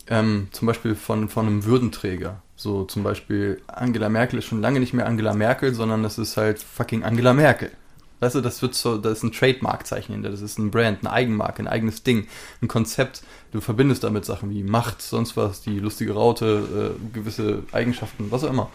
ähm, 0.07 0.49
zum 0.51 0.67
Beispiel 0.67 0.93
von, 0.93 1.29
von 1.29 1.47
einem 1.47 1.65
Würdenträger. 1.65 2.43
So 2.55 2.83
zum 2.83 3.01
Beispiel 3.01 3.59
Angela 3.65 4.09
Merkel 4.09 4.37
ist 4.37 4.45
schon 4.45 4.61
lange 4.61 4.79
nicht 4.79 4.93
mehr 4.93 5.07
Angela 5.07 5.33
Merkel, 5.33 5.73
sondern 5.73 6.03
das 6.03 6.19
ist 6.19 6.37
halt 6.37 6.59
fucking 6.59 7.03
Angela 7.03 7.33
Merkel. 7.33 7.71
Weißt 8.19 8.35
du, 8.35 8.41
das 8.41 8.61
wird 8.61 8.75
so, 8.75 8.97
das 8.97 9.19
ist 9.19 9.23
ein 9.23 9.31
Trademark-Zeichen 9.31 10.13
hinter, 10.13 10.29
das 10.29 10.41
ist 10.41 10.57
ein 10.57 10.71
Brand, 10.71 10.99
eine 11.01 11.11
Eigenmarke, 11.11 11.61
ein 11.61 11.67
eigenes 11.67 12.03
Ding, 12.03 12.27
ein 12.61 12.67
Konzept. 12.67 13.23
Du 13.51 13.61
verbindest 13.61 14.03
damit 14.03 14.25
Sachen 14.25 14.49
wie 14.51 14.63
Macht, 14.63 15.01
sonst 15.01 15.35
was, 15.35 15.61
die 15.61 15.79
lustige 15.79 16.13
Raute, 16.13 16.95
äh, 16.95 17.13
gewisse 17.13 17.63
Eigenschaften, 17.71 18.31
was 18.31 18.43
auch 18.43 18.49
immer. 18.49 18.69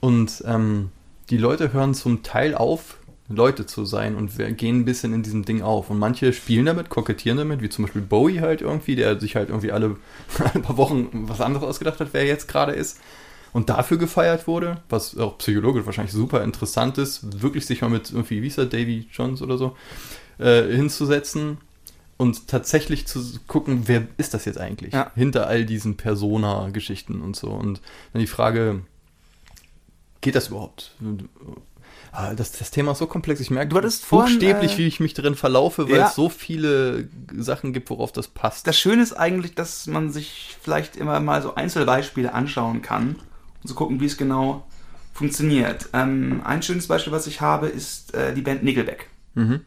Und 0.00 0.44
ähm, 0.46 0.90
die 1.30 1.36
Leute 1.36 1.72
hören 1.72 1.94
zum 1.94 2.22
Teil 2.22 2.54
auf, 2.54 2.96
Leute 3.30 3.64
zu 3.64 3.84
sein 3.84 4.16
und 4.16 4.36
wir 4.38 4.50
gehen 4.50 4.80
ein 4.80 4.84
bisschen 4.84 5.14
in 5.14 5.22
diesem 5.22 5.44
Ding 5.44 5.62
auf. 5.62 5.88
Und 5.88 5.98
manche 5.98 6.32
spielen 6.32 6.66
damit, 6.66 6.90
kokettieren 6.90 7.38
damit, 7.38 7.62
wie 7.62 7.68
zum 7.68 7.84
Beispiel 7.84 8.02
Bowie 8.02 8.40
halt 8.40 8.60
irgendwie, 8.60 8.96
der 8.96 9.20
sich 9.20 9.36
halt 9.36 9.50
irgendwie 9.50 9.70
alle 9.70 9.96
ein 10.54 10.62
paar 10.62 10.76
Wochen 10.76 11.08
was 11.28 11.40
anderes 11.40 11.66
ausgedacht 11.66 12.00
hat, 12.00 12.08
wer 12.12 12.24
jetzt 12.26 12.48
gerade 12.48 12.72
ist. 12.72 12.98
Und 13.52 13.68
dafür 13.68 13.98
gefeiert 13.98 14.46
wurde, 14.46 14.80
was 14.88 15.16
auch 15.16 15.38
psychologisch 15.38 15.84
wahrscheinlich 15.86 16.12
super 16.12 16.44
interessant 16.44 16.98
ist, 16.98 17.42
wirklich 17.42 17.66
sich 17.66 17.80
mal 17.80 17.90
mit 17.90 18.10
irgendwie, 18.12 18.42
wie 18.42 18.46
ist 18.46 18.58
er, 18.58 18.66
Davy 18.66 19.08
Jones 19.12 19.42
oder 19.42 19.58
so, 19.58 19.76
äh, 20.38 20.62
hinzusetzen 20.74 21.58
und 22.16 22.46
tatsächlich 22.48 23.06
zu 23.08 23.20
gucken, 23.48 23.82
wer 23.86 24.06
ist 24.18 24.34
das 24.34 24.44
jetzt 24.44 24.58
eigentlich 24.58 24.92
Ja. 24.94 25.10
hinter 25.16 25.46
all 25.48 25.64
diesen 25.64 25.96
Persona-Geschichten 25.96 27.20
und 27.22 27.34
so. 27.34 27.48
Und 27.48 27.80
dann 28.12 28.20
die 28.20 28.26
Frage, 28.28 28.82
geht 30.20 30.34
das 30.36 30.48
überhaupt? 30.48 30.92
Ah, 32.12 32.34
Das, 32.34 32.52
das 32.52 32.70
Thema 32.70 32.92
ist 32.92 32.98
so 32.98 33.06
komplex. 33.06 33.40
Ich 33.40 33.50
merke 33.50 33.70
Du 33.70 33.76
hattest 33.78 34.04
vorhin, 34.04 34.34
buchstäblich, 34.34 34.74
äh, 34.74 34.78
wie 34.78 34.86
ich 34.86 35.00
mich 35.00 35.14
drin 35.14 35.34
verlaufe, 35.34 35.88
weil 35.88 35.98
Ja. 35.98 36.06
es 36.08 36.14
so 36.14 36.28
viele 36.28 37.08
Sachen 37.36 37.72
gibt, 37.72 37.88
worauf 37.90 38.12
das 38.12 38.28
passt. 38.28 38.66
Das 38.66 38.78
Schöne 38.78 39.02
ist 39.02 39.12
eigentlich, 39.12 39.54
dass 39.54 39.86
man 39.86 40.10
sich 40.12 40.56
vielleicht 40.60 40.96
immer 40.96 41.18
mal 41.20 41.40
so 41.42 41.54
Einzelbeispiele 41.54 42.32
anschauen 42.32 42.82
kann 42.82 43.16
und 43.62 43.68
zu 43.68 43.74
gucken, 43.74 44.00
wie 44.00 44.06
es 44.06 44.16
genau 44.16 44.66
funktioniert. 45.12 45.88
Ähm, 45.92 46.40
ein 46.44 46.62
schönes 46.62 46.86
Beispiel, 46.86 47.12
was 47.12 47.26
ich 47.26 47.40
habe, 47.40 47.68
ist 47.68 48.14
äh, 48.14 48.34
die 48.34 48.42
Band 48.42 48.62
Nickelback. 48.62 49.08
Mhm. 49.34 49.60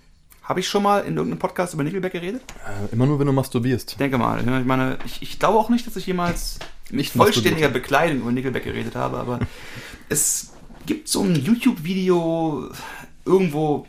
Habe 0.43 0.59
ich 0.59 0.67
schon 0.67 0.83
mal 0.83 0.99
in 0.99 1.15
irgendeinem 1.15 1.39
Podcast 1.39 1.73
über 1.73 1.83
Nickelback 1.83 2.11
geredet? 2.11 2.41
Äh, 2.65 2.93
immer 2.93 3.05
nur, 3.05 3.19
wenn 3.19 3.27
du 3.27 3.33
masturbierst. 3.33 3.99
Denke 3.99 4.17
mal. 4.17 4.39
Ich 4.39 4.65
meine, 4.65 4.97
ich, 5.05 5.21
ich 5.21 5.39
glaube 5.39 5.57
auch 5.57 5.69
nicht, 5.69 5.87
dass 5.87 5.95
ich 5.95 6.05
jemals 6.05 6.59
Nicht 6.91 7.13
vollständiger 7.13 7.69
Bekleidung 7.69 8.21
über 8.21 8.31
Nickelback 8.31 8.63
geredet 8.63 8.95
habe, 8.95 9.17
aber 9.17 9.39
es 10.09 10.51
gibt 10.85 11.07
so 11.07 11.23
ein 11.23 11.35
YouTube-Video 11.35 12.69
irgendwo, 13.25 13.87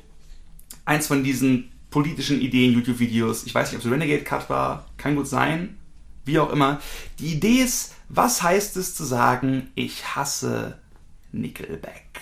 eins 0.85 1.07
von 1.07 1.25
diesen 1.25 1.71
politischen 1.91 2.41
Ideen-YouTube-Videos. 2.41 3.45
Ich 3.45 3.55
weiß 3.55 3.71
nicht, 3.71 3.81
ob 3.81 3.85
es 3.85 3.91
Renegade 3.91 4.23
Cut 4.23 4.49
war, 4.49 4.87
kann 4.97 5.17
gut 5.17 5.29
sein, 5.29 5.77
wie 6.25 6.39
auch 6.39 6.51
immer. 6.51 6.81
Die 7.19 7.35
Idee 7.35 7.63
ist, 7.63 7.95
was 8.17 8.43
heißt 8.43 8.77
es 8.77 8.95
zu 8.95 9.05
sagen, 9.05 9.69
ich 9.75 10.15
hasse 10.17 10.79
Nickelback? 11.33 12.21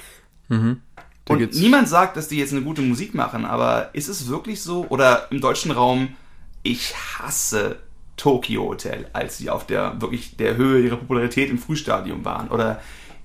Mhm. 0.48 0.80
Da 1.24 1.34
Und 1.34 1.38
geht's- 1.40 1.58
niemand 1.58 1.88
sagt, 1.88 2.16
dass 2.16 2.28
die 2.28 2.38
jetzt 2.38 2.52
eine 2.52 2.62
gute 2.62 2.82
Musik 2.82 3.14
machen, 3.14 3.44
aber 3.44 3.90
ist 3.94 4.08
es 4.08 4.28
wirklich 4.28 4.62
so? 4.62 4.86
Oder 4.88 5.30
im 5.30 5.40
deutschen 5.40 5.70
Raum, 5.70 6.16
ich 6.62 6.94
hasse 7.18 7.76
Tokyo 8.16 8.64
Hotel, 8.68 9.08
als 9.12 9.38
sie 9.38 9.50
auf 9.50 9.66
der 9.66 10.00
wirklich 10.00 10.36
der 10.36 10.56
Höhe 10.56 10.82
ihrer 10.84 10.96
Popularität 10.96 11.50
im 11.50 11.58
Frühstadium 11.58 12.24
waren. 12.24 12.48
Oder 12.48 12.80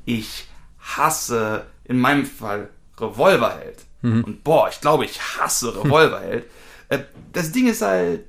ich 0.05 0.47
hasse, 0.79 1.65
in 1.85 1.99
meinem 1.99 2.25
Fall, 2.25 2.69
Revolverheld. 2.99 3.83
Und 4.03 4.43
boah, 4.43 4.69
ich 4.69 4.79
glaube, 4.79 5.05
ich 5.05 5.19
hasse 5.21 5.75
Revolverheld. 5.83 6.45
Äh, 6.89 6.99
das 7.33 7.51
Ding 7.51 7.67
ist 7.67 7.81
halt, 7.81 8.23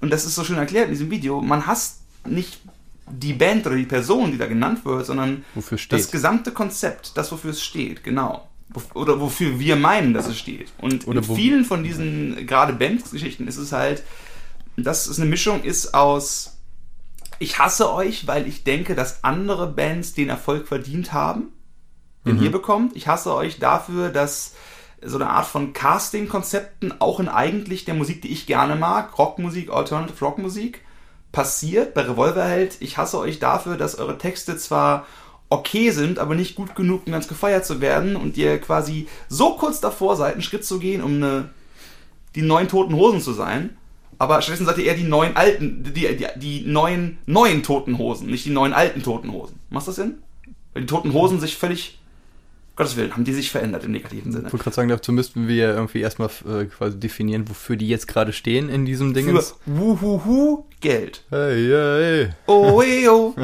und 0.00 0.08
das 0.08 0.24
ist 0.24 0.34
so 0.34 0.42
schön 0.42 0.56
erklärt 0.56 0.86
in 0.86 0.92
diesem 0.92 1.10
Video, 1.10 1.42
man 1.42 1.66
hasst 1.66 2.00
nicht 2.24 2.58
die 3.10 3.32
Band 3.32 3.66
oder 3.66 3.76
die 3.76 3.84
Person, 3.84 4.32
die 4.32 4.38
da 4.38 4.46
genannt 4.46 4.84
wird, 4.84 5.06
sondern 5.06 5.44
das 5.88 6.10
gesamte 6.10 6.52
Konzept, 6.52 7.16
das 7.16 7.30
wofür 7.32 7.50
es 7.50 7.62
steht, 7.62 8.04
genau. 8.04 8.48
Oder 8.94 9.20
wofür 9.20 9.58
wir 9.58 9.76
meinen, 9.76 10.12
dass 10.12 10.26
es 10.26 10.38
steht. 10.38 10.68
Und 10.80 11.06
Oder 11.06 11.18
in 11.18 11.36
vielen 11.36 11.64
von 11.64 11.82
diesen, 11.82 12.46
gerade 12.46 12.74
Bands-Geschichten, 12.74 13.48
ist 13.48 13.56
es 13.56 13.72
halt, 13.72 14.02
dass 14.76 15.06
es 15.06 15.18
eine 15.18 15.28
Mischung 15.28 15.62
ist 15.62 15.94
aus, 15.94 16.58
ich 17.38 17.58
hasse 17.58 17.92
euch, 17.92 18.26
weil 18.26 18.46
ich 18.46 18.64
denke, 18.64 18.94
dass 18.94 19.24
andere 19.24 19.68
Bands 19.68 20.12
den 20.12 20.28
Erfolg 20.28 20.68
verdient 20.68 21.12
haben, 21.12 21.52
den 22.26 22.42
ihr 22.42 22.52
bekommt. 22.52 22.94
Ich 22.94 23.08
hasse 23.08 23.34
euch 23.34 23.58
dafür, 23.58 24.10
dass 24.10 24.54
so 25.02 25.16
eine 25.16 25.30
Art 25.30 25.46
von 25.46 25.72
Casting-Konzepten 25.72 27.00
auch 27.00 27.20
in 27.20 27.28
eigentlich 27.28 27.84
der 27.84 27.94
Musik, 27.94 28.22
die 28.22 28.28
ich 28.28 28.46
gerne 28.46 28.76
mag, 28.76 29.16
Rockmusik, 29.18 29.70
Alternative 29.70 30.24
Rockmusik, 30.24 30.82
passiert. 31.38 31.94
Bei 31.94 32.00
Revolverheld, 32.00 32.78
ich 32.80 32.98
hasse 32.98 33.16
euch 33.16 33.38
dafür, 33.38 33.76
dass 33.76 33.96
eure 33.96 34.18
Texte 34.18 34.56
zwar 34.56 35.06
okay 35.50 35.92
sind, 35.92 36.18
aber 36.18 36.34
nicht 36.34 36.56
gut 36.56 36.74
genug, 36.74 37.02
um 37.06 37.12
ganz 37.12 37.28
gefeiert 37.28 37.64
zu 37.64 37.80
werden 37.80 38.16
und 38.16 38.36
ihr 38.36 38.60
quasi 38.60 39.06
so 39.28 39.54
kurz 39.54 39.80
davor 39.80 40.16
seid, 40.16 40.32
einen 40.32 40.42
Schritt 40.42 40.64
zu 40.64 40.80
gehen, 40.80 41.00
um 41.00 41.14
eine, 41.14 41.50
die 42.34 42.42
neuen 42.42 42.66
toten 42.66 42.96
Hosen 42.96 43.20
zu 43.20 43.32
sein. 43.32 43.76
Aber 44.18 44.42
stattdessen 44.42 44.66
seid 44.66 44.78
ihr 44.78 44.86
eher 44.86 44.96
die 44.96 45.04
neuen 45.04 45.36
alten, 45.36 45.84
die, 45.84 45.92
die, 45.92 46.26
die 46.34 46.62
neuen, 46.62 47.18
neuen 47.26 47.62
toten 47.62 47.98
Hosen, 47.98 48.26
nicht 48.26 48.44
die 48.44 48.50
neuen 48.50 48.72
alten 48.72 49.04
toten 49.04 49.32
Hosen. 49.32 49.60
Macht 49.70 49.86
das 49.86 49.94
Sinn? 49.94 50.18
Weil 50.72 50.82
die 50.82 50.88
toten 50.88 51.12
Hosen 51.12 51.38
sich 51.38 51.56
völlig, 51.56 52.00
Gottes 52.78 52.96
Willen, 52.96 53.12
haben 53.12 53.24
die 53.24 53.34
sich 53.34 53.50
verändert 53.50 53.84
im 53.84 53.90
negativen 53.90 54.30
Sinne. 54.30 54.46
Ich 54.46 54.52
wollte 54.52 54.62
gerade 54.62 54.76
sagen, 54.76 54.88
dazu 54.88 55.10
müssten 55.10 55.48
wir 55.48 55.74
irgendwie 55.74 56.00
erstmal 56.00 56.30
äh, 56.48 56.66
quasi 56.66 56.98
definieren, 56.98 57.48
wofür 57.48 57.74
die 57.74 57.88
jetzt 57.88 58.06
gerade 58.06 58.32
stehen 58.32 58.68
in 58.68 58.86
diesem 58.86 59.14
Ding. 59.14 59.26
Für 59.26 59.42
Wuhuhu 59.66 60.64
Geld. 60.80 61.24
Hey, 61.28 61.66
hey. 61.66 62.28
Oeo, 62.46 63.34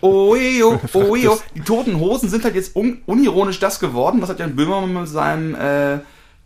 oeo, 0.00 0.80
oeo. 0.94 1.38
Die 1.54 1.60
toten 1.60 2.00
Hosen 2.00 2.30
sind 2.30 2.44
halt 2.44 2.54
jetzt 2.54 2.74
un 2.74 3.02
unironisch 3.04 3.60
das 3.60 3.78
geworden, 3.78 4.22
was 4.22 4.30
hat 4.30 4.40
Jan 4.40 4.56
Böhmermann 4.56 4.94
mit 4.94 5.08
seinem 5.08 5.54
äh, 5.54 5.98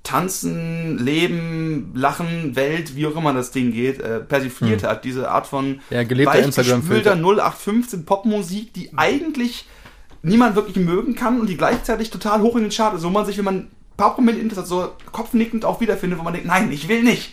Tanzen, 0.02 0.98
Leben, 0.98 1.92
Lachen, 1.94 2.56
Welt, 2.56 2.96
wie 2.96 3.06
auch 3.06 3.14
immer 3.14 3.32
das 3.32 3.52
Ding 3.52 3.70
geht, 3.72 4.00
äh, 4.00 4.18
persifliert 4.18 4.82
hat. 4.82 5.04
Diese 5.04 5.30
Art 5.30 5.46
von 5.46 5.80
Ja, 5.90 6.02
gelebter 6.02 6.40
Instagram-Filter. 6.40 7.12
0815 7.14 8.04
Popmusik, 8.04 8.72
die 8.74 8.90
eigentlich 8.96 9.66
niemand 10.22 10.54
wirklich 10.54 10.76
mögen 10.76 11.14
kann 11.14 11.40
und 11.40 11.48
die 11.48 11.56
gleichzeitig 11.56 12.10
total 12.10 12.40
hoch 12.40 12.56
in 12.56 12.62
den 12.62 12.70
Chart 12.70 12.94
ist, 12.94 13.02
wo 13.02 13.10
man 13.10 13.26
sich, 13.26 13.38
wenn 13.38 13.44
man 13.44 13.56
ein 13.56 13.70
paar 13.96 14.14
Promille 14.14 14.38
Internet 14.38 14.66
so 14.66 14.92
kopfnickend 15.10 15.64
auch 15.64 15.80
wiederfindet, 15.80 16.18
wo 16.18 16.22
man 16.22 16.32
denkt, 16.32 16.48
nein, 16.48 16.70
ich 16.72 16.88
will 16.88 17.02
nicht. 17.02 17.32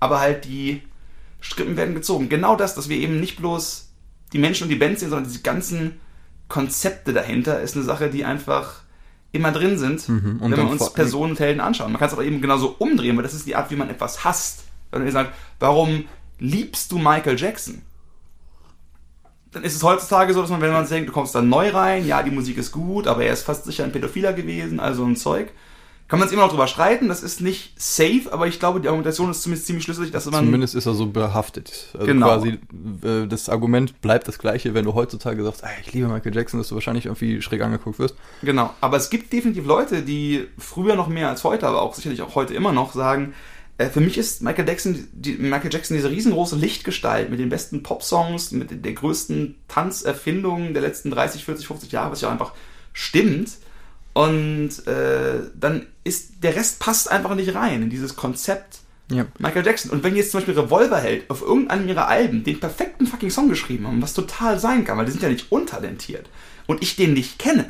Aber 0.00 0.20
halt 0.20 0.44
die 0.44 0.82
Strippen 1.40 1.76
werden 1.76 1.94
gezogen. 1.94 2.28
Genau 2.28 2.56
das, 2.56 2.74
dass 2.74 2.88
wir 2.88 2.96
eben 2.96 3.20
nicht 3.20 3.36
bloß 3.38 3.88
die 4.32 4.38
Menschen 4.38 4.64
und 4.64 4.68
die 4.70 4.76
Bands 4.76 5.00
sehen, 5.00 5.10
sondern 5.10 5.28
diese 5.28 5.42
ganzen 5.42 6.00
Konzepte 6.48 7.12
dahinter 7.12 7.60
ist 7.60 7.76
eine 7.76 7.84
Sache, 7.84 8.10
die 8.10 8.24
einfach 8.24 8.82
immer 9.32 9.52
drin 9.52 9.78
sind, 9.78 10.08
Mhm, 10.08 10.38
und 10.40 10.50
wenn 10.50 10.58
wir 10.58 10.70
uns 10.70 10.92
Personen 10.92 11.32
und 11.32 11.40
Helden 11.40 11.60
anschauen. 11.60 11.92
Man 11.92 11.98
kann 11.98 12.08
es 12.08 12.14
aber 12.14 12.24
eben 12.24 12.40
genauso 12.40 12.74
umdrehen, 12.78 13.16
weil 13.16 13.22
das 13.22 13.34
ist 13.34 13.46
die 13.46 13.54
Art, 13.56 13.70
wie 13.70 13.76
man 13.76 13.90
etwas 13.90 14.24
hasst. 14.24 14.64
Wenn 14.90 15.04
ihr 15.04 15.12
sagt, 15.12 15.34
warum 15.58 16.04
liebst 16.38 16.90
du 16.92 16.98
Michael 16.98 17.38
Jackson? 17.38 17.82
Dann 19.56 19.64
ist 19.64 19.74
es 19.74 19.82
heutzutage 19.82 20.34
so, 20.34 20.42
dass 20.42 20.50
man, 20.50 20.60
wenn 20.60 20.70
man 20.70 20.86
denkt, 20.86 21.08
du 21.08 21.14
kommst 21.14 21.34
da 21.34 21.40
neu 21.40 21.70
rein, 21.70 22.06
ja, 22.06 22.22
die 22.22 22.30
Musik 22.30 22.58
ist 22.58 22.72
gut, 22.72 23.06
aber 23.06 23.24
er 23.24 23.32
ist 23.32 23.40
fast 23.42 23.64
sicher 23.64 23.84
ein 23.84 23.90
Pädophiler 23.90 24.34
gewesen, 24.34 24.80
also 24.80 25.02
ein 25.02 25.16
Zeug. 25.16 25.48
Kann 26.08 26.18
man 26.18 26.28
es 26.28 26.32
immer 26.34 26.42
noch 26.42 26.50
drüber 26.50 26.66
streiten, 26.66 27.08
das 27.08 27.22
ist 27.22 27.40
nicht 27.40 27.72
safe, 27.80 28.30
aber 28.30 28.46
ich 28.48 28.60
glaube, 28.60 28.82
die 28.82 28.88
Argumentation 28.88 29.30
ist 29.30 29.40
zumindest 29.40 29.66
ziemlich 29.66 29.84
schlüssig, 29.84 30.10
dass 30.10 30.26
man 30.26 30.44
Zumindest 30.44 30.74
ist 30.74 30.84
er 30.84 30.92
so 30.92 31.06
behaftet. 31.06 31.88
Also 31.94 32.06
Genau. 32.06 32.26
quasi 32.26 32.58
äh, 33.02 33.26
das 33.26 33.48
Argument 33.48 33.98
bleibt 34.02 34.28
das 34.28 34.38
gleiche, 34.38 34.74
wenn 34.74 34.84
du 34.84 34.92
heutzutage 34.92 35.42
sagst, 35.42 35.64
ich 35.80 35.94
liebe 35.94 36.06
Michael 36.08 36.34
Jackson, 36.36 36.60
dass 36.60 36.68
du 36.68 36.74
wahrscheinlich 36.74 37.06
irgendwie 37.06 37.40
schräg 37.40 37.62
angeguckt 37.62 37.98
wirst. 37.98 38.14
Genau, 38.42 38.74
aber 38.82 38.98
es 38.98 39.08
gibt 39.08 39.32
definitiv 39.32 39.64
Leute, 39.64 40.02
die 40.02 40.46
früher 40.58 40.96
noch 40.96 41.08
mehr 41.08 41.30
als 41.30 41.44
heute, 41.44 41.66
aber 41.66 41.80
auch 41.80 41.94
sicherlich 41.94 42.20
auch 42.20 42.34
heute 42.34 42.52
immer 42.52 42.72
noch 42.72 42.92
sagen, 42.92 43.32
äh, 43.78 43.88
für 43.88 44.00
mich 44.00 44.16
ist 44.16 44.42
Michael 44.42 44.66
Jackson, 44.66 45.08
die, 45.12 45.34
Michael 45.34 45.72
Jackson 45.72 45.96
diese 45.96 46.10
riesengroße 46.10 46.56
Lichtgestalt 46.56 47.30
mit 47.30 47.38
den 47.38 47.48
besten 47.48 47.82
Popsongs, 47.82 48.52
mit 48.52 48.84
der 48.84 48.92
größten 48.92 49.56
Tanzerfindung 49.68 50.72
der 50.72 50.82
letzten 50.82 51.10
30, 51.10 51.44
40, 51.44 51.66
50 51.66 51.92
Jahre, 51.92 52.12
was 52.12 52.20
ja 52.20 52.30
einfach 52.30 52.52
stimmt. 52.92 53.50
Und 54.14 54.86
äh, 54.86 55.40
dann 55.54 55.86
ist 56.04 56.42
der 56.42 56.56
Rest 56.56 56.80
passt 56.80 57.10
einfach 57.10 57.34
nicht 57.34 57.54
rein 57.54 57.82
in 57.82 57.90
dieses 57.90 58.16
Konzept 58.16 58.78
Ja. 59.10 59.26
Michael 59.38 59.66
Jackson. 59.66 59.90
Und 59.90 60.02
wenn 60.02 60.16
jetzt 60.16 60.30
zum 60.30 60.40
Beispiel 60.40 60.58
Revolverheld 60.58 61.28
auf 61.28 61.42
irgendeinem 61.42 61.86
ihrer 61.86 62.08
Alben 62.08 62.42
den 62.42 62.58
perfekten 62.58 63.06
fucking 63.06 63.30
Song 63.30 63.50
geschrieben 63.50 63.86
haben, 63.86 64.00
was 64.00 64.14
total 64.14 64.58
sein 64.58 64.84
kann, 64.84 64.96
weil 64.96 65.04
die 65.04 65.12
sind 65.12 65.22
ja 65.22 65.28
nicht 65.28 65.52
untalentiert 65.52 66.30
und 66.66 66.82
ich 66.82 66.96
den 66.96 67.12
nicht 67.12 67.38
kenne 67.38 67.66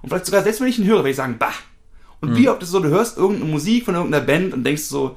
und 0.00 0.08
vielleicht 0.08 0.26
sogar 0.26 0.42
selbst 0.42 0.62
wenn 0.62 0.68
ich 0.68 0.78
ihn 0.78 0.86
höre, 0.86 0.98
werde 0.98 1.10
ich 1.10 1.16
sagen, 1.16 1.36
bah. 1.38 1.52
Und 2.22 2.36
wie 2.36 2.48
oft 2.50 2.62
ist 2.62 2.68
es 2.68 2.72
so, 2.72 2.80
du 2.80 2.90
hörst 2.90 3.16
irgendeine 3.16 3.50
Musik 3.50 3.86
von 3.86 3.94
irgendeiner 3.94 4.24
Band 4.24 4.52
und 4.52 4.62
denkst 4.62 4.82
so, 4.82 5.16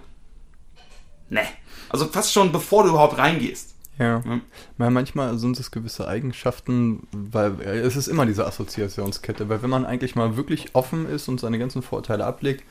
ne. 1.34 1.42
Also 1.90 2.06
fast 2.06 2.32
schon 2.32 2.52
bevor 2.52 2.84
du 2.84 2.90
überhaupt 2.90 3.18
reingehst. 3.18 3.76
Ja. 4.00 4.24
Ja. 4.26 4.40
Weil 4.78 4.92
manchmal 4.92 5.38
sind 5.38 5.60
es 5.60 5.70
gewisse 5.70 6.08
Eigenschaften, 6.08 7.08
weil 7.12 7.62
äh, 7.62 7.80
es 7.80 7.96
ist 7.96 8.08
immer 8.08 8.26
diese 8.26 8.46
Assoziationskette, 8.46 9.50
weil 9.50 9.62
wenn 9.62 9.70
man 9.70 9.86
eigentlich 9.86 10.16
mal 10.16 10.36
wirklich 10.36 10.74
offen 10.74 11.08
ist 11.08 11.28
und 11.28 11.40
seine 11.40 11.60
ganzen 11.60 11.82
Vorteile 11.82 12.26
ablegt, 12.26 12.64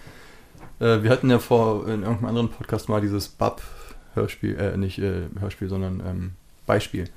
äh, 0.81 1.03
wir 1.03 1.11
hatten 1.11 1.31
ja 1.31 1.39
vor 1.39 1.87
in 1.87 2.03
irgendeinem 2.03 2.27
anderen 2.27 2.49
Podcast 2.49 2.89
mal 2.89 3.01
dieses 3.01 3.29
Bab-Hörspiel, 3.29 4.59
äh, 4.59 4.77
nicht 4.77 4.99
äh, 4.99 5.29
Hörspiel, 5.39 5.69
sondern 5.69 6.03
ähm, 6.05 6.33
Beispiel. 6.67 7.09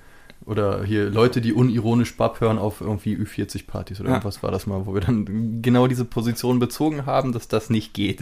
Oder 0.47 0.83
hier 0.83 1.09
Leute, 1.09 1.41
die 1.41 1.53
unironisch 1.53 2.15
Bab 2.17 2.39
hören 2.39 2.59
auf 2.59 2.79
irgendwie 2.79 3.15
Ü40-Partys 3.17 3.99
oder 3.99 4.09
Ja. 4.09 4.15
irgendwas 4.17 4.43
war 4.43 4.51
das 4.51 4.67
mal, 4.67 4.85
wo 4.85 4.93
wir 4.93 5.01
dann 5.01 5.61
genau 5.63 5.87
diese 5.87 6.05
Position 6.05 6.59
bezogen 6.59 7.07
haben, 7.07 7.31
dass 7.33 7.47
das 7.47 7.71
nicht 7.71 7.95
geht. 7.95 8.19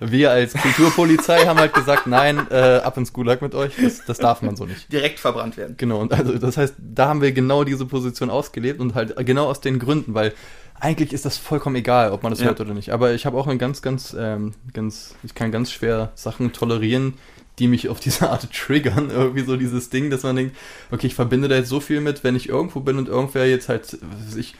Wir 0.00 0.30
als 0.30 0.52
Kulturpolizei 0.54 1.46
haben 1.46 1.58
halt 1.58 1.74
gesagt, 1.74 2.06
nein, 2.06 2.46
äh, 2.50 2.76
ab 2.76 2.96
ins 2.96 3.12
Gulag 3.12 3.42
mit 3.42 3.54
euch, 3.56 3.72
das, 3.80 4.04
das 4.06 4.18
darf 4.18 4.40
man 4.42 4.54
so 4.54 4.66
nicht. 4.66 4.92
Direkt 4.92 5.18
verbrannt 5.18 5.56
werden. 5.56 5.74
Genau, 5.76 6.00
und 6.00 6.12
also 6.12 6.38
das 6.38 6.56
heißt, 6.56 6.74
da 6.78 7.08
haben 7.08 7.20
wir 7.22 7.32
genau 7.32 7.64
diese 7.64 7.86
Position 7.86 8.30
ausgelebt 8.30 8.80
und 8.80 8.94
halt 8.94 9.16
genau 9.26 9.46
aus 9.46 9.60
den 9.60 9.80
Gründen, 9.80 10.14
weil 10.14 10.32
eigentlich 10.78 11.12
ist 11.12 11.24
das 11.24 11.38
vollkommen 11.38 11.76
egal, 11.76 12.12
ob 12.12 12.22
man 12.22 12.30
das 12.30 12.40
Ja. 12.40 12.46
hört 12.46 12.60
oder 12.60 12.74
nicht. 12.74 12.90
Aber 12.90 13.14
ich 13.14 13.26
habe 13.26 13.36
auch 13.36 13.46
ein 13.48 13.58
ganz, 13.58 13.82
ganz, 13.82 14.14
ähm, 14.18 14.52
ganz, 14.72 15.14
ich 15.22 15.34
kann 15.34 15.50
ganz 15.50 15.72
schwer 15.72 16.12
Sachen 16.14 16.52
tolerieren, 16.52 17.14
die 17.58 17.68
mich 17.68 17.88
auf 17.88 18.00
diese 18.00 18.30
Art 18.30 18.48
triggern. 18.52 19.10
Irgendwie 19.14 19.44
so 19.44 19.56
dieses 19.56 19.90
Ding, 19.90 20.10
dass 20.10 20.22
man 20.24 20.36
denkt, 20.36 20.56
okay, 20.90 21.06
ich 21.06 21.14
verbinde 21.14 21.48
da 21.48 21.54
jetzt 21.56 21.68
so 21.68 21.80
viel 21.80 22.00
mit, 22.00 22.24
wenn 22.24 22.36
ich 22.36 22.48
irgendwo 22.48 22.80
bin 22.80 22.98
und 22.98 23.08
irgendwer 23.08 23.48
jetzt 23.48 23.68
halt, 23.68 23.98
was 24.02 24.26
weiß 24.28 24.36
ich, 24.36 24.54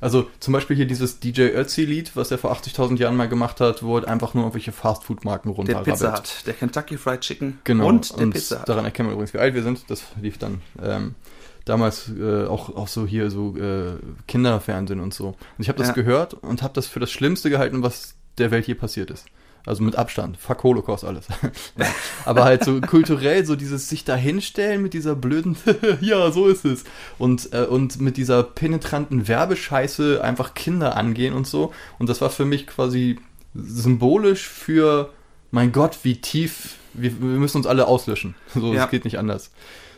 also 0.00 0.28
zum 0.38 0.52
Beispiel 0.52 0.76
hier 0.76 0.86
dieses 0.86 1.18
DJ 1.18 1.48
Ötzi-Lied, 1.56 2.14
was 2.14 2.30
er 2.30 2.38
vor 2.38 2.52
80.000 2.52 2.98
Jahren 2.98 3.16
mal 3.16 3.28
gemacht 3.28 3.60
hat, 3.60 3.82
wo 3.82 3.94
halt 3.96 4.04
einfach 4.06 4.32
nur 4.34 4.44
irgendwelche 4.44 4.70
Fastfood-Marken 4.70 5.48
Der 5.48 5.56
runterrabbelt. 5.56 5.96
Pizza 5.96 6.12
hat, 6.12 6.46
der 6.46 6.54
Kentucky 6.54 6.96
Fried 6.96 7.20
Chicken 7.22 7.58
Genau. 7.64 7.88
und 7.88 8.16
der 8.20 8.26
Pizza 8.26 8.60
hat. 8.60 8.68
daran 8.68 8.84
erkennen 8.84 9.08
wir 9.08 9.14
übrigens, 9.14 9.34
wie 9.34 9.38
alt 9.38 9.54
wir 9.54 9.64
sind. 9.64 9.84
Das 9.90 10.04
lief 10.22 10.38
dann 10.38 10.60
ähm, 10.80 11.16
damals 11.64 12.10
äh, 12.16 12.44
auch, 12.44 12.76
auch 12.76 12.86
so 12.86 13.06
hier 13.06 13.28
so 13.30 13.56
äh, 13.56 13.94
Kinderfernsehen 14.28 15.00
und 15.00 15.14
so. 15.14 15.28
Und 15.28 15.36
ich 15.58 15.68
habe 15.68 15.78
das 15.78 15.88
Ja. 15.88 15.94
gehört 15.94 16.34
und 16.34 16.62
habe 16.62 16.74
das 16.74 16.86
für 16.86 17.00
das 17.00 17.10
Schlimmste 17.10 17.50
gehalten, 17.50 17.82
was 17.82 18.14
der 18.38 18.52
Welt 18.52 18.68
je 18.68 18.74
passiert 18.74 19.10
ist. 19.10 19.26
Also 19.68 19.82
mit 19.82 19.96
Abstand. 19.96 20.38
Fuck 20.38 20.62
Holocaust, 20.64 21.04
alles. 21.04 21.26
Aber 22.24 22.44
halt 22.44 22.64
so 22.64 22.80
kulturell, 22.80 23.44
so 23.44 23.54
dieses 23.54 23.88
sich 23.88 24.02
da 24.04 24.16
hinstellen 24.16 24.80
mit 24.82 24.94
dieser 24.94 25.14
blöden, 25.14 25.56
ja, 26.00 26.30
so 26.30 26.46
ist 26.46 26.64
es. 26.64 26.84
Und, 27.18 27.52
äh, 27.52 27.64
und 27.64 28.00
mit 28.00 28.16
dieser 28.16 28.42
penetranten 28.42 29.28
Werbescheiße 29.28 30.24
einfach 30.24 30.54
Kinder 30.54 30.96
angehen 30.96 31.34
und 31.34 31.46
so. 31.46 31.72
Und 31.98 32.08
das 32.08 32.20
war 32.22 32.30
für 32.30 32.46
mich 32.46 32.66
quasi 32.66 33.18
symbolisch 33.54 34.48
für, 34.48 35.10
mein 35.50 35.72
Gott, 35.72 35.98
wie 36.02 36.20
tief, 36.20 36.76
wir, 36.94 37.20
wir 37.20 37.38
müssen 37.38 37.58
uns 37.58 37.66
alle 37.66 37.86
auslöschen. 37.86 38.34
So, 38.54 38.72
Ja. 38.72 38.82
das 38.82 38.90
geht 38.90 39.04
nicht 39.04 39.18
anders. 39.18 39.50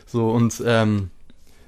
So, 0.05 0.29
und 0.31 0.61
ähm, 0.65 1.09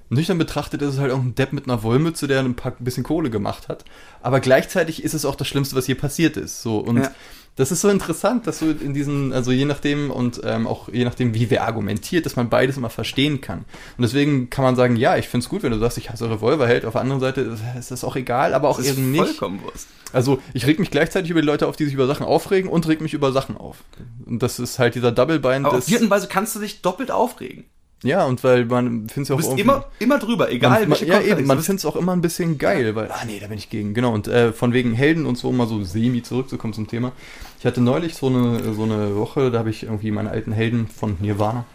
nüchtern 0.10 0.38
betrachtet 0.38 0.82
ist 0.82 0.94
es 0.96 1.00
halt 1.00 1.12
auch 1.12 1.20
ein 1.20 1.36
Depp 1.36 1.54
mit 1.54 1.66
einer 1.66 1.84
Wollmütze, 1.84 2.28
der 2.28 2.40
ein 2.42 2.56
paar 2.56 2.72
bisschen 2.80 3.04
Kohle 3.04 3.30
gemacht 3.30 3.68
hat. 3.68 3.84
Aber 4.22 4.40
gleichzeitig 4.40 5.04
ist 5.04 5.14
es 5.14 5.26
auch 5.26 5.36
das 5.36 5.48
Schlimmste, 5.48 5.76
was 5.76 5.86
hier 5.86 5.98
passiert 5.98 6.38
ist. 6.38 6.62
So, 6.62 6.78
und 6.78 6.98
Ja. 6.98 7.12
das 7.56 7.72
ist 7.72 7.82
so 7.82 7.90
interessant, 7.90 8.46
dass 8.48 8.60
du 8.60 8.72
in 8.72 8.94
diesen, 8.94 9.34
also 9.34 9.52
je 9.52 9.66
nachdem 9.66 10.12
und 10.12 10.42
ähm, 10.44 10.66
auch 10.68 10.90
je 10.90 11.04
nachdem, 11.06 11.34
wie 11.34 11.50
wer 11.50 11.64
argumentiert, 11.66 12.26
dass 12.26 12.36
man 12.36 12.50
beides 12.50 12.78
immer 12.78 12.90
verstehen 12.90 13.42
kann. 13.42 13.60
Und 13.98 14.02
deswegen 14.04 14.50
kann 14.50 14.64
man 14.64 14.76
sagen, 14.76 14.96
ja, 14.96 15.18
ich 15.18 15.28
finde 15.28 15.44
es 15.46 15.50
gut, 15.50 15.64
wenn 15.64 15.72
du 15.72 15.80
sagst, 15.80 15.98
ich 15.98 16.10
hasse 16.10 16.30
Revolverheld. 16.30 16.86
Auf 16.86 16.94
der 16.94 17.02
anderen 17.02 17.22
Seite 17.22 17.58
ist 17.78 17.92
das 17.92 18.04
auch 18.04 18.16
egal, 18.16 18.54
aber 18.54 18.70
auch 18.70 18.78
Das 18.78 18.88
eben 18.88 19.12
nicht. 19.12 19.24
vollkommen 19.24 19.62
Wurst. 19.64 19.88
Also 20.12 20.40
ich 20.54 20.68
reg 20.68 20.80
mich 20.80 20.92
gleichzeitig 20.92 21.32
über 21.32 21.42
die 21.42 21.48
Leute 21.48 21.68
auf, 21.68 21.76
die 21.76 21.86
sich 21.86 21.94
über 21.96 22.06
Sachen 22.06 22.26
aufregen 22.26 22.70
und 22.70 22.88
reg 22.88 23.02
mich 23.02 23.14
über 23.16 23.32
Sachen 23.32 23.58
auf. 23.58 23.78
Und 24.26 24.44
das 24.44 24.60
ist 24.60 24.78
halt 24.78 24.94
dieser 24.96 25.12
Double 25.12 25.40
Bind. 25.40 25.66
Aber 25.66 25.78
auf 25.80 25.86
die 25.86 26.10
Weise 26.10 26.28
kannst 26.28 26.56
du 26.56 26.60
dich 26.60 26.82
doppelt 26.84 27.10
aufregen. 27.10 27.66
Ja, 28.04 28.26
und 28.26 28.44
weil 28.44 28.66
man 28.66 29.08
findet 29.10 29.18
es 29.18 29.30
ja 29.30 29.36
Du 29.36 29.44
auch 29.44 29.50
bist 29.50 29.60
immer, 29.60 29.86
immer 30.00 30.20
drüber, 30.20 30.52
egal 30.52 30.88
man, 30.88 31.00
ja, 31.06 31.22
eben, 31.22 31.46
man 31.48 31.60
findet 31.60 31.80
es 31.80 31.86
auch 31.86 31.96
immer 31.96 32.12
ein 32.12 32.22
bisschen 32.22 32.58
geil, 32.58 32.96
weil, 32.96 33.10
ah 33.10 33.24
nee, 33.26 33.40
da 33.40 33.48
bin 33.48 33.58
ich 33.58 33.70
gegen. 33.70 33.94
Genau, 33.94 34.14
und 34.14 34.28
äh, 34.28 34.52
von 34.52 34.74
wegen 34.74 34.94
Helden 34.94 35.26
und 35.26 35.38
so, 35.38 35.50
um 35.50 35.58
mal 35.58 35.68
so 35.68 35.84
semi 35.84 36.22
zurückzukommen 36.22 36.74
zum 36.74 36.88
Thema. 36.88 37.14
Ich 37.60 37.66
hatte 37.66 37.82
neulich 37.82 38.16
so 38.16 38.28
eine, 38.28 38.74
so 38.74 38.84
eine 38.84 39.16
Woche, 39.16 39.52
da 39.52 39.60
habe 39.60 39.70
ich 39.70 39.84
irgendwie 39.84 40.12
meine 40.12 40.30
alten 40.30 40.52
Helden 40.52 40.88
von 40.88 41.18
Nirvana, 41.20 41.66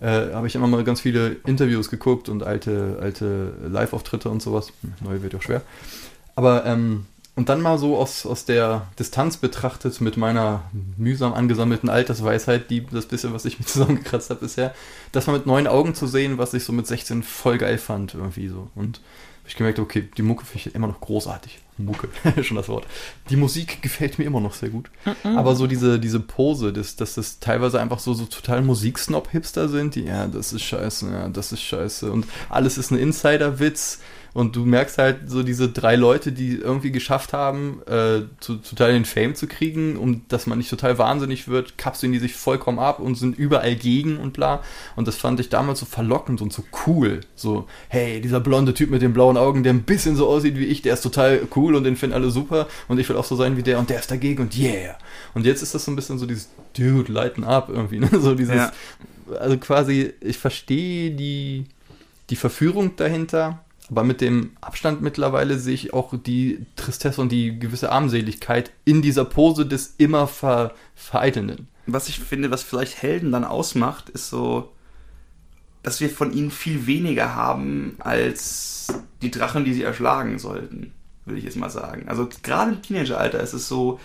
äh, 0.00 0.32
habe 0.32 0.46
ich 0.46 0.54
immer 0.54 0.68
mal 0.68 0.84
ganz 0.84 1.00
viele 1.00 1.36
Interviews 1.46 1.90
geguckt 1.90 2.28
und 2.28 2.42
alte, 2.42 2.98
alte 3.00 3.52
Live-Auftritte 3.68 4.28
und 4.30 4.40
sowas. 4.40 4.72
Hm, 4.82 4.92
Neue 5.04 5.22
wird 5.22 5.34
auch 5.34 5.42
schwer. 5.42 5.62
Aber, 6.36 6.64
ähm, 6.66 7.06
und 7.36 7.50
dann 7.50 7.60
mal 7.60 7.78
so 7.78 7.98
aus, 7.98 8.26
aus 8.26 8.46
der 8.46 8.88
Distanz 8.98 9.36
betrachtet 9.36 10.00
mit 10.00 10.16
meiner 10.16 10.64
mühsam 10.96 11.34
angesammelten 11.34 11.90
Altersweisheit, 11.90 12.70
die 12.70 12.84
das 12.84 13.06
bisschen, 13.06 13.32
was 13.32 13.44
ich 13.44 13.60
mir 13.60 13.66
zusammengekratzt 13.66 14.30
habe 14.30 14.40
bisher, 14.40 14.74
das 15.12 15.26
mal 15.26 15.34
mit 15.34 15.46
neuen 15.46 15.66
Augen 15.66 15.94
zu 15.94 16.06
sehen, 16.06 16.38
was 16.38 16.54
ich 16.54 16.64
so 16.64 16.72
mit 16.72 16.86
16 16.86 17.22
voll 17.22 17.58
geil 17.58 17.78
fand, 17.78 18.14
irgendwie 18.14 18.48
so. 18.48 18.70
Und 18.74 19.00
ich 19.46 19.54
gemerkt, 19.54 19.78
okay, 19.78 20.08
die 20.16 20.22
Mucke 20.22 20.44
finde 20.44 20.68
ich 20.68 20.74
immer 20.74 20.88
noch 20.88 21.00
großartig. 21.00 21.60
Mucke, 21.78 22.08
schon 22.42 22.56
das 22.56 22.68
Wort. 22.68 22.86
Die 23.28 23.36
Musik 23.36 23.82
gefällt 23.82 24.18
mir 24.18 24.24
immer 24.24 24.40
noch 24.40 24.54
sehr 24.54 24.70
gut. 24.70 24.90
Aber 25.22 25.54
so 25.54 25.66
diese, 25.66 26.00
diese 26.00 26.20
Pose, 26.20 26.72
dass, 26.72 26.96
dass 26.96 27.14
das 27.14 27.38
teilweise 27.38 27.80
einfach 27.80 27.98
so, 27.98 28.14
so 28.14 28.24
total 28.24 28.62
Musiksnob-Hipster 28.62 29.68
sind, 29.68 29.94
die, 29.94 30.04
ja, 30.04 30.26
das 30.26 30.52
ist 30.52 30.62
scheiße, 30.62 31.10
ja, 31.10 31.28
das 31.28 31.52
ist 31.52 31.62
scheiße. 31.62 32.10
Und 32.10 32.26
alles 32.48 32.78
ist 32.78 32.90
ein 32.90 32.98
Insider-Witz. 32.98 34.00
Und 34.36 34.54
du 34.54 34.66
merkst 34.66 34.98
halt 34.98 35.30
so 35.30 35.42
diese 35.42 35.70
drei 35.70 35.96
Leute, 35.96 36.30
die 36.30 36.56
irgendwie 36.56 36.90
geschafft 36.90 37.32
haben, 37.32 37.80
äh, 37.86 38.20
zu, 38.38 38.56
total 38.56 38.92
den 38.92 39.06
Fame 39.06 39.34
zu 39.34 39.46
kriegen, 39.46 39.96
um 39.96 40.28
dass 40.28 40.46
man 40.46 40.58
nicht 40.58 40.68
total 40.68 40.98
wahnsinnig 40.98 41.48
wird, 41.48 41.78
kapseln 41.78 42.12
die 42.12 42.18
sich 42.18 42.34
vollkommen 42.34 42.78
ab 42.78 43.00
und 43.00 43.14
sind 43.14 43.38
überall 43.38 43.74
gegen 43.76 44.18
und 44.18 44.34
bla. 44.34 44.62
Und 44.94 45.08
das 45.08 45.16
fand 45.16 45.40
ich 45.40 45.48
damals 45.48 45.80
so 45.80 45.86
verlockend 45.86 46.42
und 46.42 46.52
so 46.52 46.62
cool. 46.86 47.22
So, 47.34 47.66
hey, 47.88 48.20
dieser 48.20 48.40
blonde 48.40 48.74
Typ 48.74 48.90
mit 48.90 49.00
den 49.00 49.14
blauen 49.14 49.38
Augen, 49.38 49.62
der 49.62 49.72
ein 49.72 49.84
bisschen 49.84 50.16
so 50.16 50.28
aussieht 50.28 50.58
wie 50.58 50.66
ich, 50.66 50.82
der 50.82 50.92
ist 50.92 51.00
total 51.00 51.48
cool 51.56 51.74
und 51.74 51.84
den 51.84 51.96
finden 51.96 52.14
alle 52.14 52.30
super 52.30 52.66
und 52.88 52.98
ich 53.00 53.08
will 53.08 53.16
auch 53.16 53.24
so 53.24 53.36
sein 53.36 53.56
wie 53.56 53.62
der 53.62 53.78
und 53.78 53.88
der 53.88 54.00
ist 54.00 54.10
dagegen 54.10 54.42
und 54.42 54.58
yeah. 54.58 54.98
Und 55.32 55.46
jetzt 55.46 55.62
ist 55.62 55.74
das 55.74 55.86
so 55.86 55.90
ein 55.90 55.96
bisschen 55.96 56.18
so 56.18 56.26
dieses 56.26 56.50
Dude, 56.76 57.10
lighten 57.10 57.42
up 57.42 57.70
irgendwie, 57.70 58.00
ne? 58.00 58.10
So 58.20 58.34
dieses, 58.34 58.54
Ja. 58.54 58.70
also 59.40 59.56
quasi, 59.56 60.12
ich 60.20 60.36
verstehe 60.36 61.12
die, 61.12 61.64
die 62.28 62.36
Verführung 62.36 62.96
dahinter, 62.96 63.62
aber 63.90 64.04
mit 64.04 64.20
dem 64.20 64.50
Abstand 64.60 65.00
mittlerweile 65.00 65.58
sehe 65.58 65.74
ich 65.74 65.94
auch 65.94 66.14
die 66.16 66.66
Tristesse 66.74 67.20
und 67.20 67.30
die 67.30 67.58
gewisse 67.58 67.92
Armseligkeit 67.92 68.72
in 68.84 69.02
dieser 69.02 69.24
Pose 69.24 69.66
des 69.66 69.94
immer 69.98 70.26
ver, 70.26 70.74
Vereitelnden. 70.94 71.68
was 71.86 72.08
ich 72.08 72.18
finde, 72.18 72.50
was 72.50 72.62
vielleicht 72.62 73.02
Helden 73.02 73.32
dann 73.32 73.44
ausmacht, 73.44 74.08
ist 74.08 74.28
so, 74.28 74.72
dass 75.82 76.00
wir 76.00 76.10
von 76.10 76.32
ihnen 76.32 76.50
viel 76.50 76.86
weniger 76.86 77.36
haben 77.36 77.94
als 78.00 78.88
die 79.22 79.30
Drachen, 79.30 79.64
die 79.64 79.72
sie 79.72 79.84
erschlagen 79.84 80.38
sollten, 80.38 80.92
würde 81.24 81.38
ich 81.38 81.44
jetzt 81.44 81.56
mal 81.56 81.70
sagen. 81.70 82.08
Also 82.08 82.28
gerade 82.42 82.72
im 82.72 82.82
Teenageralter 82.82 83.40
ist 83.40 83.52
es 83.52 83.68
so, 83.68 84.00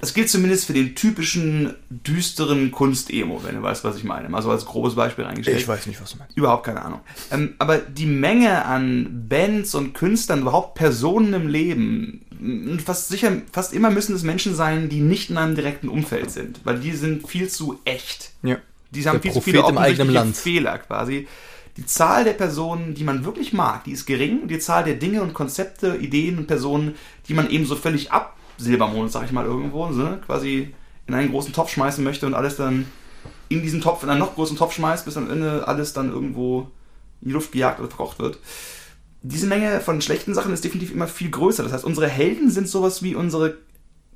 das 0.00 0.14
gilt 0.14 0.30
zumindest 0.30 0.66
für 0.66 0.72
den 0.72 0.94
typischen 0.94 1.74
düsteren 1.90 2.70
Kunst-Emo, 2.70 3.42
wenn 3.42 3.56
du 3.56 3.62
weißt, 3.62 3.82
was 3.82 3.96
ich 3.96 4.04
meine. 4.04 4.28
Mal 4.28 4.42
so 4.42 4.50
als 4.50 4.64
grobes 4.64 4.94
Beispiel 4.94 5.24
reingestellt. 5.24 5.66
weiß 5.66 5.86
nicht, 5.88 6.00
was 6.00 6.12
du 6.12 6.18
meinst. 6.18 6.36
Überhaupt 6.36 6.64
keine 6.64 6.82
Ahnung. 6.82 7.00
Ähm, 7.32 7.54
aber 7.58 7.78
die 7.78 8.06
Menge 8.06 8.64
an 8.64 9.26
Bands 9.28 9.74
und 9.74 9.94
Künstlern, 9.94 10.42
überhaupt 10.42 10.76
Personen 10.76 11.34
im 11.34 11.48
Leben, 11.48 12.78
fast 12.84 13.08
sicher, 13.08 13.32
fast 13.52 13.72
immer 13.72 13.90
müssen 13.90 14.14
es 14.14 14.22
Menschen 14.22 14.54
sein, 14.54 14.88
die 14.88 15.00
nicht 15.00 15.30
in 15.30 15.36
einem 15.36 15.56
direkten 15.56 15.88
Umfeld 15.88 16.30
sind, 16.30 16.60
weil 16.62 16.78
die 16.78 16.92
sind 16.92 17.26
viel 17.26 17.48
zu 17.48 17.80
echt. 17.84 18.30
Ja. 18.44 18.58
Die 18.92 19.04
haben 19.06 19.20
Der 19.20 19.22
viel 19.22 19.32
zu 19.32 19.38
Prophet 19.40 19.52
viele 19.52 19.68
im 19.68 19.78
eigenen 19.78 20.08
offensichtliche 20.08 20.14
Land. 20.14 20.36
Fehler 20.36 20.78
quasi. 20.78 21.28
Die 21.76 21.86
Zahl 21.86 22.24
der 22.24 22.32
Personen, 22.32 22.94
die 22.94 23.04
man 23.04 23.24
wirklich 23.24 23.52
mag, 23.52 23.84
die 23.84 23.92
ist 23.92 24.06
gering. 24.06 24.48
Die 24.48 24.58
Zahl 24.60 24.84
der 24.84 24.94
Dinge 24.94 25.22
und 25.22 25.34
Konzepte, 25.34 25.96
Ideen 25.96 26.38
und 26.38 26.46
Personen, 26.46 26.94
die 27.28 27.34
man 27.34 27.50
eben 27.50 27.66
so 27.66 27.76
völlig 27.76 28.12
absilbermond, 28.58 29.10
sag 29.10 29.24
ich 29.24 29.32
mal 29.32 29.46
irgendwo, 29.46 29.90
so, 29.92 30.02
ne, 30.02 30.20
quasi 30.26 30.74
in 31.06 31.14
einen 31.14 31.30
großen 31.30 31.52
Topf 31.52 31.70
schmeißen 31.70 32.02
möchte 32.04 32.26
und 32.26 32.34
alles 32.34 32.56
dann 32.56 32.86
in 33.48 33.62
diesen 33.62 33.80
Topf, 33.80 34.02
in 34.02 34.10
einen 34.10 34.18
noch 34.18 34.34
größeren 34.34 34.58
Topf 34.58 34.74
schmeißt, 34.74 35.04
bis 35.04 35.16
am 35.16 35.30
Ende 35.30 35.66
alles 35.66 35.92
dann 35.92 36.12
irgendwo 36.12 36.70
in 37.22 37.28
die 37.28 37.34
Luft 37.34 37.52
gejagt 37.52 37.80
oder 37.80 37.88
verkocht 37.88 38.18
wird. 38.18 38.38
Diese 39.22 39.46
Menge 39.46 39.80
von 39.80 40.00
schlechten 40.00 40.34
Sachen 40.34 40.52
ist 40.52 40.64
definitiv 40.64 40.92
immer 40.92 41.06
viel 41.06 41.30
größer. 41.30 41.62
Das 41.62 41.72
heißt, 41.72 41.84
unsere 41.84 42.08
Helden 42.08 42.50
sind 42.50 42.68
sowas 42.68 43.02
wie 43.02 43.14
unsere 43.14 43.56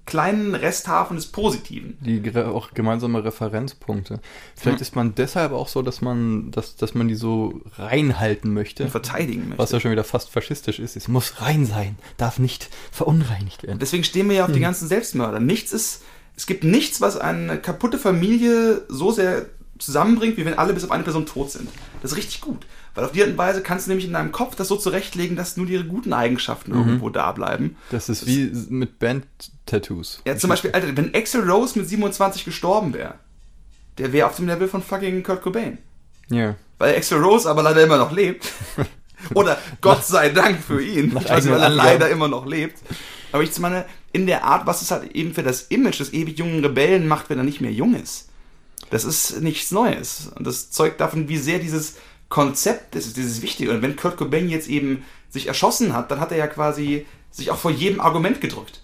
kleinen 0.05 0.55
Resthafen 0.55 1.17
des 1.17 1.27
Positiven. 1.27 1.97
Die 2.01 2.23
auch 2.37 2.73
gemeinsame 2.75 3.25
Referenzpunkte. 3.25 4.21
Vielleicht 4.57 4.79
Ja. 4.79 4.83
ist 4.83 4.97
man 4.97 5.15
deshalb 5.15 5.53
auch 5.53 5.69
so, 5.69 5.83
dass 5.83 6.01
man, 6.01 6.51
dass, 6.51 6.77
dass 6.77 6.95
man 6.95 7.09
die 7.09 7.15
so 7.15 7.61
reinhalten 7.77 8.53
möchte. 8.53 8.85
Und 8.85 8.91
verteidigen 8.91 9.43
möchte. 9.49 9.59
Was 9.59 9.71
ja 9.71 9.81
schon 9.81 9.93
wieder 9.93 10.05
fast 10.05 10.31
faschistisch 10.31 10.81
ist. 10.81 10.97
Es 10.97 11.09
muss 11.09 11.41
rein 11.41 11.67
sein, 11.67 11.97
darf 12.17 12.38
nicht 12.38 12.69
verunreinigt 12.91 13.62
werden. 13.62 13.79
Deswegen 13.79 14.05
stehen 14.05 14.29
wir 14.29 14.37
ja 14.37 14.45
auf 14.47 14.53
die 14.53 14.61
ganzen 14.61 14.88
Selbstmörder. 14.88 15.38
Nichts 15.38 15.73
ist, 15.73 16.03
es 16.37 16.47
gibt 16.47 16.65
nichts, 16.65 17.01
was 17.01 17.17
eine 17.17 17.59
kaputte 17.59 17.99
Familie 17.99 18.83
so 18.88 19.12
sehr 19.12 19.47
zusammenbringt, 19.85 20.37
wie 20.37 20.45
wenn 20.45 20.59
alle 20.59 20.73
bis 20.73 20.85
auf 20.85 20.90
eine 20.90 21.03
Person 21.03 21.27
tot 21.27 21.51
sind. 21.51 21.68
Das 22.01 22.12
ist 22.12 22.18
richtig 22.18 22.40
gut. 22.40 22.66
Weil 22.95 23.05
auf 23.05 23.12
die 23.12 23.23
Art 23.23 23.31
und 23.31 23.38
Weise 23.38 23.62
kannst 23.62 23.87
du 23.87 23.90
nämlich 23.90 24.07
in 24.07 24.12
deinem 24.12 24.33
Kopf 24.33 24.55
das 24.55 24.68
so 24.68 24.77
zurechtlegen, 24.77 25.37
dass 25.37 25.57
nur 25.57 25.66
die 25.66 25.83
guten 25.83 26.12
Eigenschaften 26.12 26.73
irgendwo 26.73 27.09
da 27.09 27.33
bleiben. 27.33 27.77
Das 27.90 28.09
ist 28.09 28.27
wie 28.27 28.53
mit 28.68 28.99
Band-Tattoos. 28.99 30.23
Ja, 30.27 30.37
zum 30.37 30.51
Beispiel, 30.51 30.73
Alter, 30.73 30.97
wenn 30.97 31.14
Axel 31.14 31.49
Rose 31.49 31.79
mit 31.79 31.88
27 31.88 32.45
gestorben 32.45 32.92
wäre, 32.92 33.14
der 33.99 34.12
wäre 34.12 34.27
auf 34.27 34.37
dem 34.37 34.47
Level 34.47 34.68
von 34.68 34.83
fucking 34.83 35.23
Kurt 35.23 35.42
Cobain. 35.42 35.79
Ja. 36.29 36.55
Weil 36.79 36.97
Axel 36.97 37.18
Rose 37.18 37.49
aber 37.49 37.62
leider 37.62 37.83
immer 37.83 37.99
noch 37.99 38.12
lebt. 38.12 38.51
Oder 39.35 39.59
Gott 39.81 40.05
sei 40.05 40.31
Dank 40.31 40.61
für 40.61 40.83
ihn. 40.83 41.16
Ich 41.16 41.29
weiß 41.29 41.49
weil 41.49 41.61
er 41.61 41.68
leider 41.68 42.11
immer 42.11 42.29
noch 42.29 42.45
lebt. 42.47 42.79
Aber 43.31 43.42
ich 43.42 43.57
meine, 43.59 43.85
in 44.12 44.27
der 44.27 44.45
Art, 44.45 44.66
was 44.66 44.83
es 44.83 44.90
halt 44.90 45.12
eben 45.12 45.33
für 45.33 45.42
das 45.42 45.62
Image 45.62 46.01
des 46.01 46.12
ewig 46.12 46.38
jungen 46.38 46.62
Rebellen 46.64 47.07
macht, 47.09 47.31
wenn 47.31 47.38
er 47.38 47.45
nicht 47.45 47.61
mehr 47.61 47.73
jung 47.73 47.95
ist. 47.95 48.29
Das 48.92 49.05
ist 49.05 49.40
nichts 49.40 49.70
Neues. 49.70 50.31
Und 50.35 50.46
das 50.46 50.70
zeugt 50.70 51.00
davon, 51.00 51.26
wie 51.26 51.38
sehr 51.38 51.59
dieses 51.59 51.96
Konzept 52.28 52.94
ist, 52.94 53.16
dieses 53.16 53.40
Wichtige. 53.40 53.70
Und 53.70 53.81
wenn 53.81 53.96
Kurt 53.96 54.18
Cobain 54.18 54.50
jetzt 54.50 54.68
eben 54.68 55.02
sich 55.31 55.46
erschossen 55.46 55.94
hat, 55.94 56.11
dann 56.11 56.20
hat 56.20 56.31
er 56.31 56.37
ja 56.37 56.46
quasi 56.46 57.07
sich 57.31 57.50
auch 57.50 57.57
vor 57.57 57.70
jedem 57.70 58.02
Argument 58.02 58.42
gedrückt. 58.42 58.83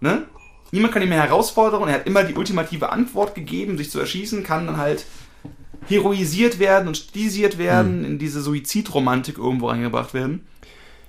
Ne? 0.00 0.26
Niemand 0.70 0.92
kann 0.94 1.02
ihn 1.02 1.08
mehr 1.08 1.20
herausfordern 1.20 1.88
er 1.88 1.94
hat 1.94 2.06
immer 2.06 2.22
die 2.22 2.34
ultimative 2.34 2.90
Antwort 2.90 3.34
gegeben, 3.34 3.76
sich 3.76 3.90
zu 3.90 3.98
erschießen, 3.98 4.44
kann 4.44 4.66
dann 4.66 4.76
halt 4.76 5.06
heroisiert 5.88 6.60
werden 6.60 6.86
und 6.86 6.96
stilisiert 6.96 7.58
werden, 7.58 8.04
in 8.04 8.20
diese 8.20 8.40
Suizidromantik 8.40 9.38
irgendwo 9.38 9.68
reingebracht 9.70 10.14
werden. 10.14 10.46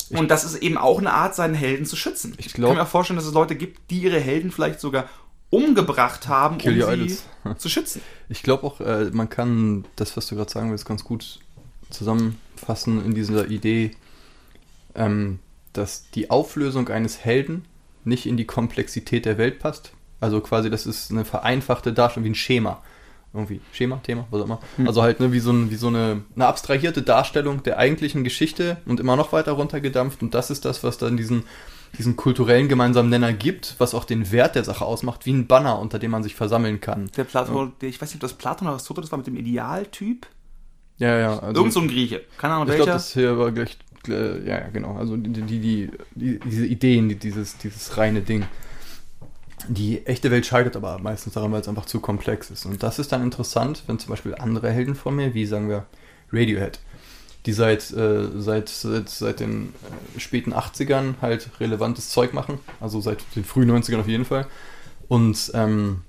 Und 0.10 0.32
das 0.32 0.43
ist 0.43 0.56
eben 0.56 0.80
auch 0.80 0.97
eine 0.97 1.13
Art, 1.13 1.36
seinen 1.36 1.53
Helden 1.53 1.86
zu 1.86 1.95
schützen. 1.95 2.34
Ich 2.39 2.47
Ich 2.47 2.53
glaub- 2.53 2.69
kann 2.69 2.77
mir 2.77 2.84
auch 2.84 2.88
vorstellen, 2.88 3.17
dass 3.17 3.27
es 3.27 3.34
Leute 3.34 3.56
gibt, 3.56 3.91
die 3.91 3.99
ihre 3.99 4.19
Helden 4.19 4.51
vielleicht 4.51 4.80
sogar 4.80 5.08
umgebracht 5.50 6.28
haben, 6.28 6.58
Kill 6.58 6.84
um 6.84 7.08
sie 7.08 7.18
zu 7.58 7.70
schützen. 7.70 8.02
Ich 8.30 8.44
glaube 8.44 8.66
auch, 8.66 8.82
äh, 8.82 9.10
man 9.12 9.30
kann 9.30 9.86
das, 9.96 10.18
was 10.18 10.28
du 10.28 10.36
gerade 10.36 10.52
sagen 10.52 10.72
willst, 10.72 10.86
ganz 10.86 11.04
gut 11.04 11.40
zusammenfassen 11.90 13.06
in 13.06 13.14
dieser 13.14 13.48
Idee, 13.48 13.92
ähm, 14.96 15.40
dass 15.74 16.10
die 16.12 16.30
Auflösung 16.30 16.90
eines 16.90 17.24
Helden 17.24 17.66
nicht 18.04 18.26
in 18.26 18.38
die 18.38 18.46
Komplexität 18.46 19.26
der 19.26 19.38
Welt 19.38 19.60
passt. 19.60 19.92
Also 20.20 20.42
quasi, 20.42 20.70
das 20.70 20.86
ist 20.86 21.12
eine 21.12 21.26
vereinfachte 21.26 21.94
Darstellung, 21.94 22.26
wie 22.26 22.32
ein 22.32 22.36
Schema. 22.36 22.82
Irgendwie, 23.34 23.62
Schema, 23.72 23.98
Thema, 23.98 24.26
was 24.32 24.42
auch 24.42 24.46
immer. 24.46 24.60
Also 24.86 25.04
halt 25.04 25.20
ne, 25.20 25.32
wie 25.32 25.40
so, 25.40 25.52
ein, 25.52 25.70
wie 25.70 25.76
so 25.76 25.88
eine, 25.88 26.24
eine 26.36 26.48
abstrahierte 26.48 27.04
Darstellung 27.04 27.62
der 27.62 27.78
eigentlichen 27.78 28.24
Geschichte 28.24 28.78
und 28.86 29.00
immer 29.00 29.16
noch 29.16 29.32
weiter 29.32 29.52
runtergedampft. 29.52 30.24
Und 30.24 30.34
das 30.34 30.50
ist 30.50 30.66
das, 30.66 30.84
was 30.84 30.98
dann 30.98 31.18
diesen, 31.18 31.44
diesen 31.97 32.15
kulturellen 32.15 32.67
gemeinsamen 32.67 33.10
Nenner 33.10 33.34
gibt, 33.34 33.76
was 33.78 33.93
auch 33.93 34.06
den 34.06 34.32
Wert 34.32 34.56
der 34.56 34.63
Sache 34.63 34.86
ausmacht, 34.86 35.26
wie 35.26 35.34
ein 35.34 35.47
Banner, 35.47 35.80
unter 35.80 36.00
dem 36.00 36.12
man 36.12 36.23
sich 36.23 36.36
versammeln 36.36 36.82
kann. 36.82 37.10
Der 37.17 37.23
Platon, 37.23 37.73
der, 37.82 37.89
ich 37.89 38.02
weiß 38.02 38.10
nicht, 38.10 38.15
ob 38.15 38.21
das 38.21 38.34
Platon 38.34 38.67
oder 38.67 38.73
Aristoteles 38.73 39.12
war 39.12 39.17
mit 39.17 39.28
dem 39.28 39.36
Idealtyp. 39.36 40.28
Ja, 40.97 41.17
ja. 41.17 41.39
Also, 41.39 41.62
Irgend 41.62 41.73
so 41.73 41.80
ein 41.82 41.88
Grieche. 41.88 42.21
Keine 42.38 42.56
Ahnung 42.56 42.67
ich 42.67 42.76
glaube, 42.76 42.88
welcher. 42.88 42.93
das 42.93 43.13
hier 43.13 43.38
war 43.38 43.52
gleich. 43.52 43.78
äh, 44.08 44.39
Ja, 44.47 44.60
ja, 44.60 44.67
genau. 44.69 44.95
Also 44.95 45.15
die, 45.15 45.30
die, 45.30 45.60
die, 45.60 45.91
die, 46.15 46.39
diese 46.39 46.65
Ideen, 46.65 47.10
die, 47.10 47.15
dieses, 47.15 47.58
dieses 47.58 47.97
reine 47.97 48.21
Ding. 48.21 48.45
Die 49.67 50.06
echte 50.06 50.32
Welt 50.32 50.45
scheitert 50.45 50.76
aber 50.76 50.97
meistens 51.00 51.34
daran, 51.34 51.52
weil 51.52 51.62
es 51.62 51.67
einfach 51.67 51.86
zu 51.86 52.00
komplex 52.00 52.50
ist. 52.50 52.65
Und 52.65 52.84
das 52.84 53.00
ist 53.00 53.12
dann 53.12 53.21
interessant, 53.21 53.84
wenn 53.88 54.00
zum 54.00 54.10
Beispiel 54.12 54.36
andere 54.36 54.71
Helden 54.71 54.95
von 54.95 55.15
mir, 55.15 55.34
wie 55.34 55.45
sagen 55.45 55.67
wir 55.67 55.86
Radiohead, 56.32 56.80
die 57.48 57.54
seit, 57.54 57.92
äh, 57.92 58.28
seit, 58.36 58.70
seit, 58.70 59.10
seit 59.10 59.40
den 59.40 59.74
äh, 60.16 60.20
späten 60.20 60.54
80ern 60.54 61.16
halt 61.22 61.50
relevantes 61.60 62.10
Zeug 62.10 62.34
machen, 62.34 62.60
also 62.80 63.02
seit 63.02 63.24
den 63.36 63.46
frühen 63.46 63.72
90ern 63.72 64.02
auf 64.02 64.08
jeden 64.08 64.26
Fall. 64.26 64.46
Und 65.08 65.52
ähm, 65.56 66.02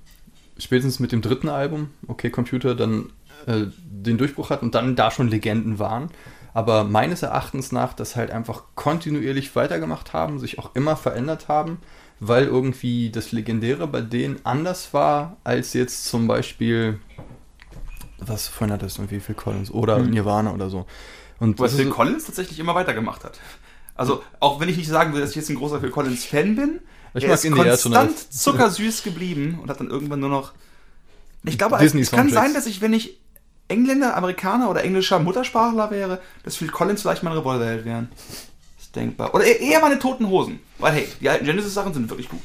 spätestens 0.57 0.99
mit 0.99 1.13
dem 1.13 1.21
dritten 1.21 1.49
Album, 1.49 1.91
okay, 2.07 2.29
Computer, 2.29 2.75
dann 2.75 3.09
äh, 3.47 3.67
den 3.83 4.17
Durchbruch 4.17 4.49
hat 4.49 4.61
und 4.61 4.75
dann 4.75 4.97
da 4.97 5.11
schon 5.11 5.29
Legenden 5.29 5.79
waren. 5.79 6.09
Aber 6.53 6.83
meines 6.83 7.21
Erachtens 7.21 7.71
nach 7.71 7.93
das 7.93 8.17
halt 8.17 8.31
einfach 8.31 8.63
kontinuierlich 8.75 9.55
weitergemacht 9.55 10.11
haben, 10.13 10.39
sich 10.39 10.59
auch 10.59 10.75
immer 10.75 10.97
verändert 10.97 11.47
haben, 11.47 11.77
weil 12.19 12.45
irgendwie 12.45 13.11
das 13.11 13.31
Legendäre 13.31 13.87
bei 13.87 14.01
denen 14.01 14.39
anders 14.43 14.93
war 14.93 15.37
als 15.45 15.71
jetzt 15.73 16.05
zum 16.05 16.27
Beispiel, 16.27 16.99
was 18.17 18.49
vorhin 18.49 18.73
hat 18.73 18.81
das 18.81 18.97
irgendwie 18.97 19.21
Phil 19.21 19.35
Collins 19.35 19.71
oder 19.71 19.97
Hm. 19.97 20.09
Nirvana 20.09 20.53
oder 20.53 20.69
so. 20.69 20.85
Und 21.39 21.59
Was 21.59 21.75
Phil 21.75 21.89
Collins 21.89 22.25
tatsächlich 22.25 22.59
immer 22.59 22.75
weitergemacht 22.75 23.23
hat. 23.23 23.39
Also, 23.95 24.23
auch 24.39 24.59
wenn 24.59 24.69
ich 24.69 24.77
nicht 24.77 24.89
sagen 24.89 25.13
will, 25.13 25.21
dass 25.21 25.31
ich 25.31 25.35
jetzt 25.35 25.49
ein 25.49 25.55
großer 25.55 25.79
Phil 25.79 25.89
Collins-Fan 25.89 26.55
bin, 26.55 26.79
Ich 27.13 27.23
er 27.23 27.33
ist 27.33 27.51
konstant 27.51 28.33
zuckersüß 28.33 29.03
geblieben 29.03 29.59
und 29.61 29.69
hat 29.69 29.79
dann 29.79 29.89
irgendwann 29.89 30.19
nur 30.19 30.29
noch... 30.29 30.53
Ich 31.43 31.57
glaube, 31.57 31.77
Disney 31.77 32.01
es 32.01 32.11
kann 32.11 32.29
sein, 32.29 32.53
dass 32.53 32.65
ich, 32.65 32.81
wenn 32.81 32.93
ich 32.93 33.19
Engländer, 33.69 34.17
Amerikaner 34.17 34.69
oder 34.69 34.83
englischer 34.83 35.19
Muttersprachler 35.19 35.91
wäre, 35.91 36.21
dass 36.43 36.57
Phil 36.57 36.69
Collins 36.69 37.01
vielleicht 37.01 37.23
mein 37.23 37.33
Revolverheld 37.33 37.85
wären. 37.85 38.09
Ist 38.79 38.95
denkbar. 38.95 39.33
Oder 39.33 39.45
eher 39.45 39.59
eher 39.59 39.79
meine 39.79 39.99
Toten 39.99 40.27
Hosen. 40.27 40.59
Weil, 40.79 40.93
hey, 40.93 41.07
die 41.21 41.29
alten 41.29 41.45
Genesis-Sachen 41.45 41.93
sind 41.93 42.09
wirklich 42.09 42.29
gut. 42.29 42.41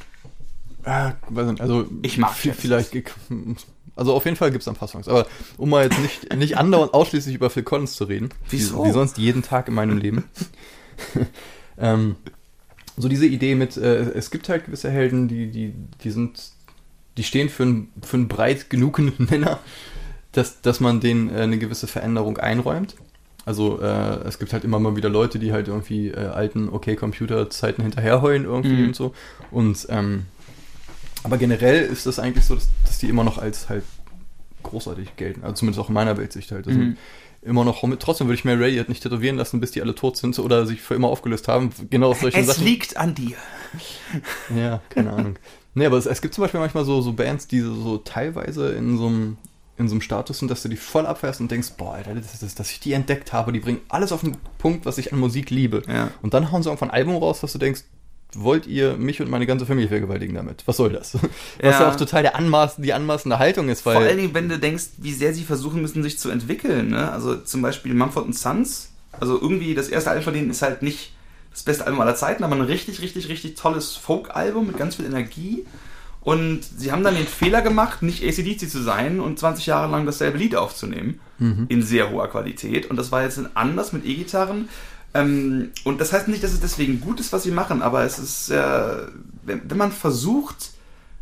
Ah, 0.84 1.12
weiß 1.28 1.48
nicht, 1.48 1.60
also 1.60 1.86
Ich 2.02 2.18
mag 2.18 2.34
vielleicht 2.34 2.92
also 3.96 4.12
auf 4.14 4.24
jeden 4.24 4.36
Fall 4.36 4.50
gibt 4.50 4.62
es 4.62 4.68
ein 4.68 4.74
paar 4.74 4.88
Songs, 4.88 5.08
aber 5.08 5.26
um 5.56 5.70
mal 5.70 5.84
jetzt 5.84 5.98
nicht, 6.00 6.34
nicht 6.36 6.56
andauernd 6.58 6.94
ausschließlich 6.94 7.34
über 7.34 7.50
Phil 7.50 7.62
Collins 7.62 7.94
zu 7.94 8.04
reden, 8.04 8.30
Wieso? 8.50 8.82
Wie, 8.84 8.88
wie 8.88 8.92
sonst 8.92 9.18
jeden 9.18 9.42
Tag 9.42 9.68
in 9.68 9.74
meinem 9.74 9.98
Leben. 9.98 10.24
ähm, 11.78 12.16
so 12.96 13.08
diese 13.08 13.26
Idee 13.26 13.54
mit, 13.54 13.76
äh, 13.76 13.96
es 14.12 14.30
gibt 14.30 14.48
halt 14.48 14.66
gewisse 14.66 14.90
Helden, 14.90 15.28
die, 15.28 15.50
die, 15.50 15.74
die 16.02 16.10
sind, 16.10 16.40
die 17.16 17.24
stehen 17.24 17.48
für, 17.48 17.64
ein, 17.64 17.88
für 18.02 18.16
einen 18.16 18.28
breit 18.28 18.70
genugen 18.70 19.12
Nenner, 19.30 19.58
dass, 20.32 20.60
dass 20.60 20.80
man 20.80 21.00
denen 21.00 21.28
äh, 21.34 21.40
eine 21.40 21.58
gewisse 21.58 21.86
Veränderung 21.86 22.38
einräumt. 22.38 22.94
Also 23.46 23.80
äh, 23.80 24.26
es 24.26 24.38
gibt 24.38 24.52
halt 24.52 24.64
immer 24.64 24.78
mal 24.80 24.96
wieder 24.96 25.10
Leute, 25.10 25.38
die 25.38 25.52
halt 25.52 25.68
irgendwie 25.68 26.08
äh, 26.08 26.16
alten 26.28 26.68
Okay-Computer-Zeiten 26.70 27.82
hinterherheulen 27.82 28.44
irgendwie 28.44 28.76
Mhm. 28.76 28.86
und 28.88 28.96
so. 28.96 29.12
Und 29.50 29.86
ähm, 29.90 30.24
aber 31.24 31.36
generell 31.38 31.84
ist 31.84 32.06
das 32.06 32.18
eigentlich 32.20 32.44
so, 32.44 32.54
dass, 32.54 32.68
dass 32.86 32.98
die 32.98 33.08
immer 33.08 33.24
noch 33.24 33.38
als 33.38 33.68
halt 33.68 33.82
großartig 34.62 35.16
gelten. 35.16 35.42
Also 35.42 35.56
zumindest 35.56 35.80
auch 35.84 35.88
in 35.88 35.94
meiner 35.94 36.16
Weltsicht 36.16 36.52
halt. 36.52 36.66
Also 36.68 36.78
Mhm. 36.78 36.96
immer 37.42 37.64
noch, 37.64 37.82
trotzdem 37.98 38.26
würde 38.28 38.36
ich 38.36 38.44
mir 38.44 38.52
Radiohead 38.58 38.88
nicht 38.88 39.02
tätowieren 39.02 39.36
lassen, 39.36 39.60
bis 39.60 39.72
die 39.72 39.82
alle 39.82 39.94
tot 39.94 40.16
sind 40.16 40.38
oder 40.38 40.64
sich 40.66 40.80
für 40.80 40.94
immer 40.94 41.08
aufgelöst 41.08 41.48
haben. 41.48 41.70
Genau 41.90 42.10
aus 42.12 42.20
solchen 42.20 42.40
Es 42.40 42.46
Sachen. 42.46 42.64
liegt 42.64 42.96
an 42.96 43.14
dir. 43.14 43.36
Ja, 44.56 44.80
keine 44.88 45.12
Ahnung. 45.12 45.36
Nee, 45.74 45.86
aber 45.86 45.98
es, 45.98 46.06
es 46.06 46.22
gibt 46.22 46.34
zum 46.34 46.42
Beispiel 46.42 46.60
manchmal 46.60 46.84
so, 46.84 47.00
so 47.02 47.12
Bands, 47.12 47.46
die 47.48 47.60
so, 47.60 47.74
so 47.74 47.98
teilweise 47.98 48.72
in 48.72 48.96
so 48.96 49.06
einem 49.08 49.36
in 49.76 49.88
so 49.88 49.94
einem 49.94 50.02
Status 50.02 50.38
sind, 50.38 50.52
dass 50.52 50.62
du 50.62 50.68
die 50.68 50.76
voll 50.76 51.04
abfährst 51.04 51.40
und 51.40 51.50
denkst, 51.50 51.70
boah, 51.76 51.94
Alter, 51.94 52.14
das 52.14 52.40
ist, 52.44 52.60
dass 52.60 52.70
ich 52.70 52.78
die 52.78 52.92
entdeckt 52.92 53.32
habe, 53.32 53.50
die 53.50 53.58
bringen 53.58 53.80
alles 53.88 54.12
auf 54.12 54.20
den 54.20 54.36
Punkt, 54.56 54.86
was 54.86 54.98
ich 54.98 55.12
an 55.12 55.18
Musik 55.18 55.50
liebe. 55.50 55.82
Ja. 55.88 56.12
Und 56.22 56.32
dann 56.32 56.52
hauen 56.52 56.62
sie 56.62 56.68
irgendwann 56.68 56.90
ein 56.90 56.94
Album 56.94 57.16
raus, 57.16 57.40
dass 57.40 57.52
du 57.54 57.58
denkst, 57.58 57.80
wollt 58.40 58.66
ihr 58.66 58.96
mich 58.96 59.20
und 59.20 59.30
meine 59.30 59.46
ganze 59.46 59.66
Familie 59.66 59.88
vergewaltigen 59.88 60.34
damit? 60.34 60.62
Was 60.66 60.76
soll 60.76 60.90
das? 60.90 61.14
Was 61.60 61.78
Ja. 61.78 61.90
auch 61.90 61.96
total 61.96 62.22
der 62.22 62.36
Anmaß, 62.36 62.76
die 62.76 62.92
anmaßende 62.92 63.38
Haltung 63.38 63.68
ist, 63.68 63.82
Vor 63.82 63.92
allen 63.94 64.16
Dingen, 64.16 64.34
wenn 64.34 64.48
du 64.48 64.58
denkst, 64.58 64.84
wie 64.98 65.12
sehr 65.12 65.32
sie 65.34 65.44
versuchen 65.44 65.80
müssen, 65.82 66.02
sich 66.02 66.18
zu 66.18 66.30
entwickeln. 66.30 66.90
Ne? 66.90 67.10
Also 67.10 67.36
zum 67.36 67.62
Beispiel 67.62 67.94
Mumford 67.94 68.34
Sons. 68.34 68.90
Also 69.12 69.40
irgendwie 69.40 69.74
das 69.74 69.88
erste 69.88 70.10
Album 70.10 70.24
von 70.24 70.34
denen 70.34 70.50
ist 70.50 70.62
halt 70.62 70.82
nicht 70.82 71.12
das 71.52 71.62
beste 71.62 71.86
Album 71.86 72.00
aller 72.00 72.16
Zeiten, 72.16 72.42
aber 72.42 72.56
ein 72.56 72.62
richtig, 72.62 73.00
richtig, 73.00 73.28
richtig 73.28 73.54
tolles 73.54 73.94
Folk-Album 73.94 74.66
mit 74.66 74.76
ganz 74.76 74.96
viel 74.96 75.04
Energie. 75.04 75.64
Und 76.20 76.60
sie 76.64 76.90
haben 76.90 77.04
dann 77.04 77.14
den 77.14 77.26
Fehler 77.26 77.60
gemacht, 77.62 78.02
nicht 78.02 78.24
ACDC 78.24 78.68
zu 78.68 78.82
sein 78.82 79.20
und 79.20 79.38
20 79.38 79.66
Jahre 79.66 79.90
lang 79.90 80.06
dasselbe 80.06 80.38
Lied 80.38 80.56
aufzunehmen. 80.56 81.20
In 81.68 81.82
sehr 81.82 82.10
hoher 82.10 82.28
Qualität. 82.28 82.88
Und 82.88 82.96
das 82.96 83.12
war 83.12 83.22
jetzt 83.22 83.38
anders 83.54 83.92
mit 83.92 84.06
E-Gitarren. 84.06 84.68
Ähm, 85.14 85.70
und 85.84 86.00
das 86.00 86.12
heißt 86.12 86.28
nicht, 86.28 86.42
dass 86.42 86.52
es 86.52 86.60
deswegen 86.60 87.00
gut 87.00 87.20
ist, 87.20 87.32
was 87.32 87.44
sie 87.44 87.52
machen, 87.52 87.82
aber 87.82 88.02
es 88.02 88.18
ist, 88.18 88.50
äh, 88.50 89.06
wenn, 89.44 89.70
wenn 89.70 89.78
man 89.78 89.92
versucht, 89.92 90.72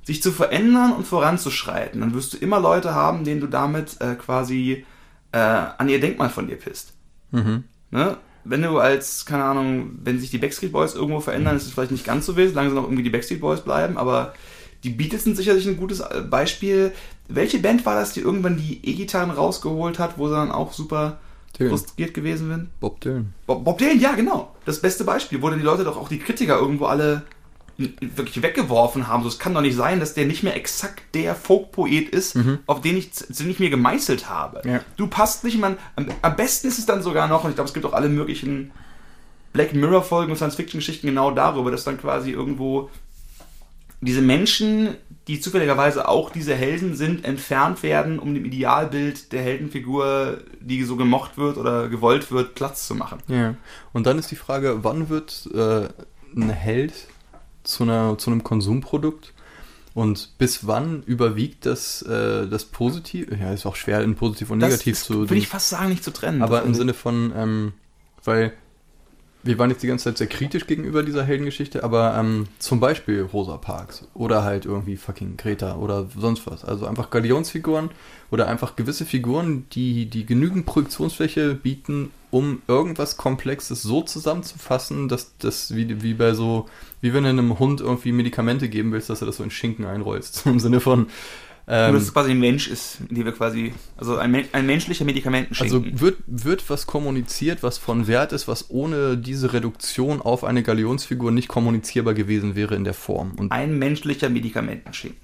sich 0.05 0.22
zu 0.22 0.33
verändern 0.33 0.92
und 0.92 1.07
voranzuschreiten, 1.07 2.00
dann 2.00 2.14
wirst 2.14 2.33
du 2.33 2.38
immer 2.38 2.59
Leute 2.59 2.94
haben, 2.94 3.24
denen 3.24 3.40
du 3.40 3.46
damit 3.46 4.00
äh, 4.00 4.14
quasi 4.14 4.85
äh, 5.31 5.38
an 5.38 5.88
ihr 5.88 6.00
Denkmal 6.00 6.31
von 6.31 6.48
dir 6.48 6.57
pisst. 6.57 6.94
Mhm. 7.31 7.64
Ne? 7.90 8.16
Wenn 8.44 8.62
du 8.62 8.78
als, 8.78 9.26
keine 9.26 9.44
Ahnung, 9.44 9.98
wenn 10.02 10.18
sich 10.18 10.31
die 10.31 10.38
Backstreet 10.38 10.72
Boys 10.72 10.94
irgendwo 10.94 11.20
verändern, 11.20 11.57
ist 11.57 11.66
es 11.66 11.72
vielleicht 11.72 11.92
nicht 11.92 12.05
ganz 12.05 12.26
so 12.26 12.35
wild, 12.35 12.50
solange 12.50 12.70
sie 12.70 12.74
noch 12.74 12.85
irgendwie 12.85 13.05
die 13.05 13.11
Backstreet 13.11 13.40
Boys 13.40 13.61
bleiben, 13.61 13.96
aber 13.98 14.35
die 14.83 14.90
Beatles 14.90 15.24
sind 15.24 15.37
sicherlich 15.37 15.66
ein 15.68 15.76
gutes 15.76 16.00
äh, 16.00 16.22
Beispiel. 16.28 16.92
Welche 17.28 17.61
Band 17.61 17.87
war 17.87 17.94
das, 17.94 18.12
die 18.12 18.20
irgendwann 18.20 18.57
die 18.57 18.85
E-Gitarren 18.85 19.31
rausgeholt 19.31 19.98
hat, 19.98 20.18
wo 20.18 20.28
sie 20.28 20.35
dann 20.35 20.50
auch 20.50 20.72
super 20.72 21.20
Dylan. 21.59 21.71
frustriert 21.71 22.15
gewesen 22.15 22.49
sind? 22.49 22.81
Bob 22.81 23.01
Dylan. 23.01 23.33
Bob, 23.47 23.65
Bob 23.65 23.79
Dylan, 23.79 24.01
ja, 24.01 24.12
genau. 24.12 24.55
Das 24.65 24.81
beste 24.81 25.05
Beispiel, 25.05 25.43
wo 25.43 25.51
dann 25.51 25.59
die 25.59 25.65
Leute 25.65 25.85
doch 25.85 25.97
auch 25.97 26.09
die 26.09 26.19
Kritiker 26.19 26.59
irgendwo 26.59 26.87
alle 26.87 27.23
wirklich 27.79 28.43
weggeworfen 28.43 29.09
haben. 29.09 29.23
So, 29.23 29.29
es 29.29 29.38
kann 29.38 29.55
doch 29.55 29.61
nicht 29.61 29.77
sein, 29.77 29.99
dass 29.99 30.15
der 30.15 30.27
nicht 30.27 30.43
mehr 30.43 30.57
exakt 30.57 31.03
der 31.15 31.35
Folk-Poet 31.35 32.11
ist, 32.11 32.37
auf 32.67 32.81
den 32.81 32.97
ich, 32.97 33.11
den 33.11 33.51
ich 33.51 33.59
mir 33.59 33.71
gemeißelt 33.71 34.29
habe. 34.29 34.62
Ja. 34.69 34.81
Du 34.97 35.07
passt 35.07 35.43
nicht, 35.45 35.59
man. 35.59 35.79
Am, 35.97 36.07
am 36.21 36.37
besten 36.37 36.69
ist 36.69 36.79
es 36.79 36.87
dann 36.87 37.03
sogar 37.03 37.29
noch, 37.29 37.45
und 37.45 37.51
ich 37.51 37.57
glaube, 37.57 37.69
es 37.69 37.75
gibt 37.75 37.87
auch 37.87 37.95
alle 37.95 38.09
möglichen 38.09 38.71
Black 39.53 39.75
Mirror-Folgen 39.75 40.31
und 40.31 40.37
Science-Fiction-Geschichten 40.37 41.07
genau 41.07 41.31
darüber, 41.31 41.71
dass 41.71 41.85
dann 41.85 41.99
quasi 41.99 42.31
irgendwo 42.31 42.91
diese 44.01 44.23
Menschen, 44.23 44.97
die 45.29 45.41
zufälligerweise 45.41 46.09
auch 46.09 46.31
diese 46.31 46.55
Helden 46.55 46.97
sind, 46.97 47.25
entfernt 47.25 47.83
werden, 47.83 48.19
um 48.19 48.35
dem 48.35 48.45
Idealbild 48.45 49.33
der 49.33 49.43
Heldenfigur, 49.43 50.39
die 50.61 50.83
so 50.83 50.97
gemocht 50.97 51.39
wird 51.39 51.59
oder 51.59 51.89
gewollt 51.89 52.33
wird, 52.33 52.55
Platz 52.55 52.87
zu 52.89 52.95
machen. 52.95 53.19
Ja. 53.29 53.55
Und 53.93 54.07
dann 54.07 54.19
ist 54.19 54.31
die 54.31 54.37
Frage, 54.37 54.83
wann 54.83 55.09
wird 55.09 55.49
äh, 55.55 55.89
ein 56.35 56.51
Held 56.51 56.93
zu, 57.63 57.85
einer, 57.85 58.19
zu 58.19 58.31
einem 58.31 58.43
Konsumprodukt 58.43 59.33
und 59.95 60.39
bis 60.39 60.67
wann 60.67 61.05
überwiegt 61.05 61.67
das, 61.67 62.03
äh, 62.03 62.49
das 62.49 62.65
Positiv? 62.65 63.29
Ja, 63.31 63.53
ist 63.53 63.67
auch 63.67 63.77
schwer 63.77 64.03
in 64.03 64.17
positiv 64.17 64.51
und 64.51 64.59
negativ 64.59 64.95
das 64.95 65.03
ist, 65.03 65.07
zu 65.07 65.15
Würde 65.21 65.37
ich 65.37 65.49
fast 65.49 65.69
sagen, 65.69 65.91
nicht 65.91 66.03
zu 66.03 66.13
trennen. 66.13 66.43
Aber 66.43 66.63
im 66.63 66.75
Sinne 66.75 66.95
von, 66.95 67.33
ähm, 67.37 67.73
weil 68.25 68.55
wir 69.44 69.59
waren 69.59 69.70
jetzt 69.70 69.83
die 69.83 69.88
ganze 69.88 70.05
Zeit 70.05 70.18
sehr 70.18 70.26
kritisch 70.28 70.66
gegenüber 70.66 71.02
dieser 71.02 71.24
Heldengeschichte, 71.24 71.83
aber 71.83 72.16
ähm, 72.16 72.46
zum 72.59 72.78
Beispiel 72.78 73.22
Rosa 73.22 73.57
Parks 73.57 74.07
oder 74.14 74.44
halt 74.44 74.66
irgendwie 74.66 74.96
fucking 74.96 75.37
Greta 75.37 75.76
oder 75.76 76.07
sonst 76.16 76.46
was. 76.46 76.64
Also 76.64 76.87
einfach 76.87 77.11
Galionsfiguren 77.11 77.90
oder 78.31 78.46
einfach 78.46 78.76
gewisse 78.76 79.05
Figuren, 79.05 79.66
die, 79.72 80.07
die 80.07 80.26
genügend 80.26 80.66
Projektionsfläche 80.66 81.55
bieten, 81.55 82.11
um 82.31 82.62
irgendwas 82.68 83.16
Komplexes 83.16 83.83
so 83.83 84.02
zusammenzufassen, 84.02 85.09
dass 85.09 85.37
das 85.38 85.74
wie, 85.74 86.02
wie 86.02 86.14
bei 86.14 86.35
so, 86.35 86.66
wie 87.00 87.12
wenn 87.12 87.24
du 87.24 87.31
einem 87.31 87.59
Hund 87.59 87.81
irgendwie 87.81 88.12
Medikamente 88.12 88.68
geben 88.68 88.92
willst, 88.92 89.11
dass 89.11 89.20
du 89.20 89.26
das 89.26 89.37
so 89.37 89.44
in 89.44 89.50
Schinken 89.50 89.85
einrollst. 89.85 90.46
Im 90.46 90.61
Sinne 90.61 90.81
von, 90.81 91.09
Ähm, 91.68 91.94
dass 91.94 92.03
es 92.03 92.12
quasi 92.12 92.33
ein 92.33 92.40
Mensch 92.40 92.68
ist, 92.68 92.98
die 93.09 93.25
wir 93.25 93.33
quasi, 93.33 93.72
also 93.96 94.16
ein, 94.16 94.44
ein 94.53 94.66
menschlicher 94.66 95.03
also 95.03 95.05
Medikamentenschinken. 95.05 96.01
wird, 96.01 96.18
wird 96.27 96.68
was 96.68 96.87
kommuniziert, 96.87 97.62
was 97.62 97.79
von 97.79 98.09
Wert 98.09 98.33
ist, 98.33 98.48
was 98.48 98.70
ohne 98.70 99.16
diese 99.16 99.53
Reduktion 99.53 100.20
auf 100.20 100.42
eine 100.42 100.64
Galionsfigur 100.64 101.31
nicht 101.31 101.48
kommunizierbar 101.48 102.14
gewesen 102.14 102.57
wäre 102.57 102.75
in 102.75 102.83
der 102.83 102.94
Form. 102.94 103.33
Und 103.37 103.53
ein 103.53 103.79
menschlicher 103.79 104.29
Medikamentenschinken. 104.29 105.20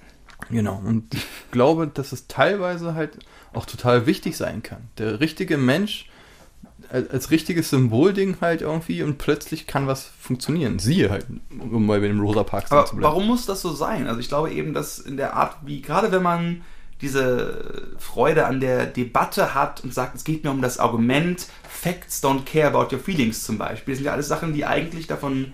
Genau, 0.51 0.81
und 0.85 1.13
ich 1.15 1.27
glaube, 1.51 1.89
dass 1.89 2.13
es 2.13 2.29
teilweise 2.29 2.95
halt 2.95 3.19
auch 3.53 3.67
total 3.67 4.07
wichtig 4.07 4.37
sein 4.37 4.63
kann. 4.63 4.89
Der 4.99 5.21
richtige 5.21 5.59
Mensch 5.59 6.09
als, 6.91 7.31
richtiges 7.31 7.71
Symbolding 7.71 8.39
halt 8.41 8.63
irgendwie 8.63 9.03
und 9.03 9.19
plötzlich 9.19 9.67
kann 9.67 9.87
was 9.87 10.11
funktionieren. 10.21 10.79
Siehe 10.79 11.11
halt, 11.11 11.27
um 11.51 11.87
mal 11.87 12.01
bei 12.01 12.09
dem 12.09 12.21
Rosa 12.21 12.45
Parks 12.45 12.71
zu 12.71 12.75
bleiben. 12.75 13.03
warum 13.03 13.27
muss 13.27 13.47
das 13.47 13.61
so 13.61 13.73
sein? 13.73 14.07
Also 14.07 14.21
ich 14.21 14.29
glaube 14.29 14.53
eben, 14.53 14.75
dass 14.75 14.99
in 14.99 15.17
der 15.17 15.35
Art, 15.35 15.57
wie 15.65 15.83
gerade 15.83 16.11
wenn 16.13 16.23
man 16.23 16.63
diese 17.01 17.93
Freude 17.99 18.47
an 18.47 18.61
der 18.61 18.87
Debatte 18.87 19.55
hat 19.55 19.85
und 19.85 19.95
sagt, 19.95 20.17
es 20.17 20.25
geht 20.25 20.45
mir 20.45 20.51
um 20.51 20.63
das 20.63 20.79
Argument, 20.79 21.47
Facts 21.69 22.23
don't 22.23 22.45
care 22.45 22.69
about 22.69 22.95
your 22.95 23.01
feelings 23.01 23.45
zum 23.45 23.59
Beispiel, 23.59 23.93
das 23.93 23.99
sind 23.99 24.07
ja 24.07 24.13
alles 24.13 24.29
Sachen, 24.29 24.53
die 24.53 24.65
eigentlich 24.65 25.07
davon 25.07 25.53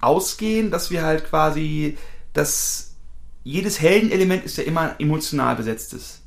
ausgehen, 0.00 0.70
dass 0.70 0.90
wir 0.90 1.02
halt 1.02 1.28
quasi, 1.28 1.98
dass 2.32 2.94
jedes 3.44 3.80
Heldenelement 3.80 4.44
ist 4.44 4.56
ja 4.56 4.64
immer 4.64 4.94
emotional 4.98 5.56
besetztes 5.56 6.17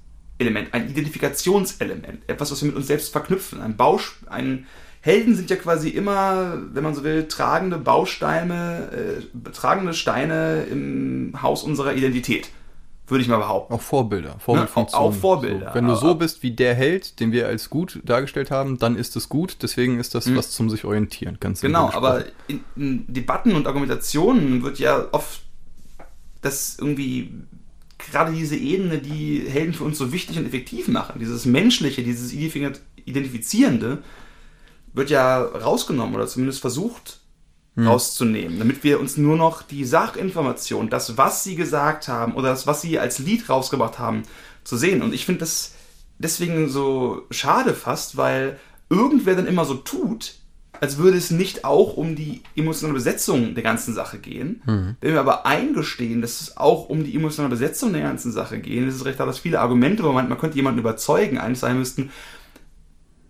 Element, 0.42 0.74
ein 0.74 0.90
Identifikationselement, 0.90 2.28
etwas, 2.28 2.52
was 2.52 2.62
wir 2.62 2.68
mit 2.68 2.76
uns 2.76 2.88
selbst 2.88 3.12
verknüpfen. 3.12 3.62
Ein 3.62 3.78
Bausch, 3.78 4.20
ein 4.28 4.66
Helden 5.02 5.36
sind 5.36 5.50
ja 5.50 5.56
quasi 5.56 5.90
immer, 5.90 6.60
wenn 6.74 6.84
man 6.84 6.94
so 6.94 7.04
will, 7.04 7.28
tragende 7.28 7.78
Bausteine, 7.78 9.22
äh, 9.44 9.50
tragende 9.52 9.94
Steine 9.94 10.64
im 10.70 11.42
Haus 11.42 11.64
unserer 11.64 11.94
Identität, 11.96 12.50
würde 13.08 13.24
ich 13.24 13.28
mal 13.28 13.38
behaupten. 13.38 13.74
Auch 13.74 13.82
Vorbilder, 13.82 14.36
Vorbildfunktion. 14.38 15.02
Ne, 15.02 15.08
auch 15.08 15.14
Vorbilder. 15.14 15.70
So, 15.70 15.76
wenn 15.76 15.88
du 15.88 15.96
so 15.96 16.06
Aber- 16.12 16.20
bist 16.20 16.44
wie 16.44 16.52
der 16.52 16.76
Held, 16.76 17.20
den 17.20 17.32
wir 17.32 17.48
als 17.48 17.70
gut 17.72 18.00
dargestellt 18.04 18.52
haben, 18.52 18.78
dann 18.78 18.96
ist 18.96 19.16
es 19.16 19.28
gut. 19.28 19.58
Deswegen 19.64 20.00
ist 20.00 20.14
das 20.14 20.34
was 20.36 20.52
zum 20.52 20.70
sich 20.70 20.86
orientieren. 20.86 21.38
Ganz 21.40 21.62
Genau, 21.62 21.90
aber 21.92 22.26
in, 22.48 22.64
in 22.76 23.06
Debatten 23.12 23.56
und 23.56 23.66
Argumentationen 23.68 24.62
wird 24.62 24.78
ja 24.78 25.08
oft 25.12 25.42
das 26.42 26.78
irgendwie 26.80 27.34
gerade 28.10 28.34
diese 28.34 28.56
Ebene, 28.56 28.98
die 28.98 29.44
Helden 29.48 29.74
für 29.74 29.84
uns 29.84 29.98
so 29.98 30.12
wichtig 30.12 30.38
und 30.38 30.46
effektiv 30.46 30.88
machen, 30.88 31.20
dieses 31.20 31.46
Menschliche, 31.46 32.04
dieses 32.04 32.32
Identifi- 32.32 32.80
Identifizierende, 33.06 34.04
wird 34.94 35.10
ja 35.10 35.42
rausgenommen 35.42 36.16
oder 36.16 36.28
zumindest 36.28 36.62
versucht 36.62 37.20
rauszunehmen, 37.78 38.60
damit 38.60 38.84
wir 38.84 39.00
uns 39.00 39.16
nur 39.16 39.38
noch 39.38 39.62
die 39.62 39.86
Sachinformation, 39.86 40.90
das, 40.90 41.18
was 41.18 41.44
sie 41.46 41.56
gesagt 41.56 42.10
haben 42.10 42.34
oder 42.36 42.50
das, 42.50 42.68
was 42.68 42.82
sie 42.82 43.00
als 43.00 43.20
Lied 43.20 43.48
rausgebracht 43.48 43.98
haben, 43.98 44.24
zu 44.66 44.76
sehen. 44.76 45.02
Und 45.02 45.14
ich 45.14 45.26
finde 45.26 45.40
das 45.40 45.76
deswegen 46.20 46.70
so 46.70 47.26
schade 47.32 47.74
fast, 47.74 48.18
weil 48.18 48.60
irgendwer 48.90 49.36
dann 49.36 49.48
immer 49.48 49.64
so 49.64 49.76
tut, 49.76 50.36
als 50.82 50.98
würde 50.98 51.18
es 51.18 51.30
nicht 51.30 51.64
auch 51.64 51.96
um 51.96 52.16
die 52.16 52.42
emotionale 52.56 52.96
Besetzung 52.96 53.54
der 53.54 53.64
ganzen 53.64 53.94
Sache 53.94 54.18
gehen. 54.18 54.62
Wenn 55.00 55.14
wir 55.14 55.20
aber 55.20 55.46
eingestehen, 55.46 56.22
dass 56.22 56.42
es 56.42 56.58
auch 56.58 56.90
um 56.90 57.04
die 57.04 57.16
emotionale 57.16 57.52
Besetzung 57.52 57.94
der 57.94 58.02
ganzen 58.02 58.32
Sache 58.32 58.60
geht, 58.60 58.88
ist 58.88 58.96
es 58.96 59.06
recht, 59.06 59.20
dass 59.20 59.40
viele 59.40 59.60
Argumente, 59.60 60.04
wo 60.04 60.12
man, 60.12 60.28
man 60.28 60.40
könnte 60.40 60.58
jemanden 60.58 60.80
überzeugen, 60.80 61.38
eigentlich 61.38 61.60
sein 61.60 61.78
müssten, 61.78 62.10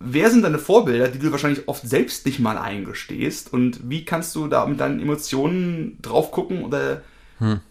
wer 0.00 0.30
sind 0.30 0.42
deine 0.42 0.58
Vorbilder, 0.58 1.08
die 1.08 1.18
du 1.18 1.30
wahrscheinlich 1.30 1.68
oft 1.68 1.86
selbst 1.86 2.24
nicht 2.26 2.40
mal 2.40 2.56
eingestehst 2.56 3.52
und 3.52 3.88
wie 3.88 4.04
kannst 4.04 4.34
du 4.34 4.48
da 4.48 4.66
mit 4.66 4.80
deinen 4.80 4.98
Emotionen 5.00 5.98
drauf 6.00 6.32
gucken 6.32 6.64
oder 6.64 7.02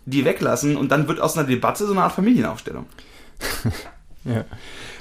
die 0.06 0.26
weglassen 0.26 0.76
und 0.76 0.92
dann 0.92 1.08
wird 1.08 1.22
aus 1.22 1.38
einer 1.38 1.48
Debatte 1.48 1.86
so 1.86 1.94
eine 1.94 2.04
Art 2.04 2.14
Familienaufstellung. 2.14 2.86
Ja. 4.24 4.46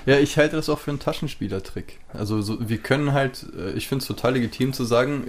ja, 0.07 0.19
ich 0.19 0.37
halte 0.39 0.57
das 0.57 0.69
auch 0.69 0.79
für 0.79 0.91
einen 0.91 1.01
Taschenspielertrick. 1.01 1.99
Also 2.13 2.41
so, 2.41 2.69
wir 2.69 2.79
können 2.79 3.13
halt, 3.13 3.47
äh, 3.57 3.73
ich 3.73 3.87
finde 3.87 4.03
es 4.03 4.09
total 4.09 4.35
legitim 4.35 4.73
zu 4.73 4.85
sagen, 4.85 5.25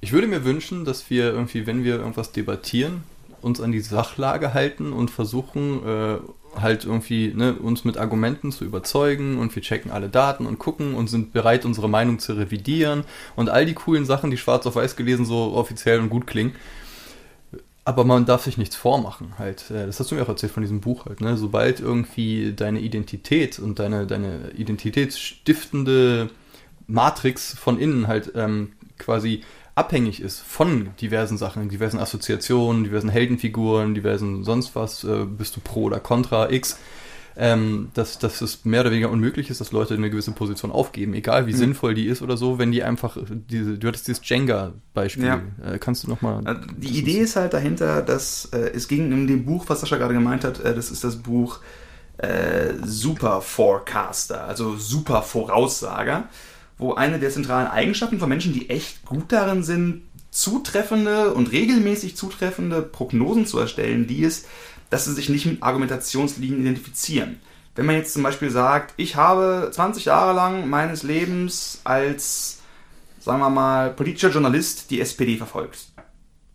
ich 0.00 0.12
würde 0.12 0.26
mir 0.26 0.44
wünschen, 0.44 0.84
dass 0.84 1.08
wir 1.10 1.32
irgendwie, 1.32 1.66
wenn 1.66 1.84
wir 1.84 1.96
irgendwas 1.96 2.32
debattieren, 2.32 3.04
uns 3.40 3.60
an 3.60 3.72
die 3.72 3.80
Sachlage 3.80 4.52
halten 4.52 4.92
und 4.92 5.10
versuchen, 5.10 5.86
äh, 5.86 6.18
halt 6.60 6.84
irgendwie 6.84 7.32
ne, 7.34 7.54
uns 7.54 7.84
mit 7.84 7.98
Argumenten 7.98 8.52
zu 8.52 8.64
überzeugen 8.64 9.38
und 9.38 9.54
wir 9.54 9.62
checken 9.62 9.90
alle 9.90 10.08
Daten 10.08 10.46
und 10.46 10.58
gucken 10.58 10.94
und 10.94 11.08
sind 11.08 11.32
bereit, 11.32 11.64
unsere 11.64 11.88
Meinung 11.88 12.18
zu 12.18 12.34
revidieren 12.34 13.04
und 13.36 13.50
all 13.50 13.66
die 13.66 13.74
coolen 13.74 14.04
Sachen, 14.04 14.30
die 14.30 14.36
schwarz 14.36 14.66
auf 14.66 14.76
weiß 14.76 14.96
gelesen 14.96 15.24
so 15.24 15.54
offiziell 15.54 16.00
und 16.00 16.10
gut 16.10 16.26
klingen. 16.26 16.54
Aber 17.86 18.04
man 18.04 18.24
darf 18.24 18.44
sich 18.44 18.56
nichts 18.56 18.76
vormachen 18.76 19.34
halt. 19.38 19.66
Das 19.68 20.00
hast 20.00 20.10
du 20.10 20.14
mir 20.14 20.22
auch 20.22 20.28
erzählt 20.28 20.52
von 20.52 20.62
diesem 20.62 20.80
Buch 20.80 21.04
halt, 21.04 21.20
ne? 21.20 21.36
Sobald 21.36 21.80
irgendwie 21.80 22.54
deine 22.54 22.80
Identität 22.80 23.58
und 23.58 23.78
deine, 23.78 24.06
deine 24.06 24.52
identitätsstiftende 24.56 26.30
Matrix 26.86 27.54
von 27.54 27.78
innen 27.78 28.08
halt 28.08 28.32
ähm, 28.34 28.72
quasi 28.98 29.42
abhängig 29.74 30.20
ist 30.20 30.40
von 30.40 30.90
diversen 31.00 31.36
Sachen, 31.36 31.68
diversen 31.68 31.98
Assoziationen, 31.98 32.84
diversen 32.84 33.08
Heldenfiguren, 33.08 33.94
diversen 33.94 34.44
sonst 34.44 34.76
was, 34.76 35.04
äh, 35.04 35.24
bist 35.26 35.56
du 35.56 35.60
pro 35.60 35.84
oder 35.84 36.00
contra 36.00 36.50
X, 36.50 36.78
ähm, 37.36 37.90
dass, 37.94 38.18
dass 38.18 38.40
es 38.40 38.64
mehr 38.64 38.82
oder 38.82 38.90
weniger 38.92 39.10
unmöglich 39.10 39.50
ist, 39.50 39.60
dass 39.60 39.72
Leute 39.72 39.94
eine 39.94 40.08
gewisse 40.10 40.30
Position 40.32 40.70
aufgeben, 40.70 41.14
egal 41.14 41.46
wie 41.46 41.52
Mhm. 41.52 41.56
sinnvoll 41.56 41.94
die 41.94 42.06
ist 42.06 42.22
oder 42.22 42.36
so, 42.36 42.58
wenn 42.58 42.70
die 42.70 42.82
einfach 42.84 43.16
diese, 43.30 43.76
du 43.78 43.88
hattest 43.88 44.06
dieses 44.06 44.28
Jenga-Beispiel, 44.28 45.24
Ja. 45.24 45.42
äh, 45.64 45.78
kannst 45.78 46.04
du 46.04 46.08
nochmal... 46.08 46.42
Also 46.46 46.60
Die 46.76 46.98
Idee 46.98 47.18
ist 47.18 47.36
halt 47.36 47.52
dahinter, 47.52 48.02
dass 48.02 48.46
äh, 48.52 48.70
es 48.74 48.86
ging 48.88 49.10
in 49.10 49.26
dem 49.26 49.44
Buch, 49.44 49.64
was 49.68 49.80
Sascha 49.80 49.96
gerade 49.96 50.14
gemeint 50.14 50.44
hat, 50.44 50.60
äh, 50.60 50.74
das 50.74 50.90
ist 50.90 51.02
das 51.02 51.16
Buch 51.16 51.60
äh, 52.18 52.74
Super 52.84 53.40
Forecaster, 53.40 54.44
also 54.44 54.76
Super 54.76 55.22
Voraussager, 55.22 56.28
wo 56.78 56.94
eine 56.94 57.18
der 57.18 57.30
zentralen 57.30 57.66
Eigenschaften 57.66 58.18
von 58.20 58.28
Menschen, 58.28 58.52
die 58.52 58.70
echt 58.70 59.04
gut 59.04 59.32
darin 59.32 59.62
sind, 59.64 60.02
zutreffende 60.30 61.32
und 61.32 61.52
regelmäßig 61.52 62.16
zutreffende 62.16 62.82
Prognosen 62.82 63.46
zu 63.46 63.58
erstellen, 63.58 64.06
die 64.06 64.20
ist, 64.22 64.46
dass 64.94 65.06
sie 65.06 65.12
sich 65.12 65.28
nicht 65.28 65.44
mit 65.44 65.60
Argumentationslinien 65.60 66.60
identifizieren. 66.60 67.40
Wenn 67.74 67.84
man 67.84 67.96
jetzt 67.96 68.12
zum 68.12 68.22
Beispiel 68.22 68.48
sagt, 68.48 68.94
ich 68.96 69.16
habe 69.16 69.68
20 69.72 70.04
Jahre 70.04 70.32
lang 70.32 70.70
meines 70.70 71.02
Lebens 71.02 71.80
als, 71.82 72.60
sagen 73.18 73.40
wir 73.40 73.50
mal, 73.50 73.90
politischer 73.90 74.30
Journalist 74.30 74.92
die 74.92 75.00
SPD 75.00 75.36
verfolgt. 75.36 75.86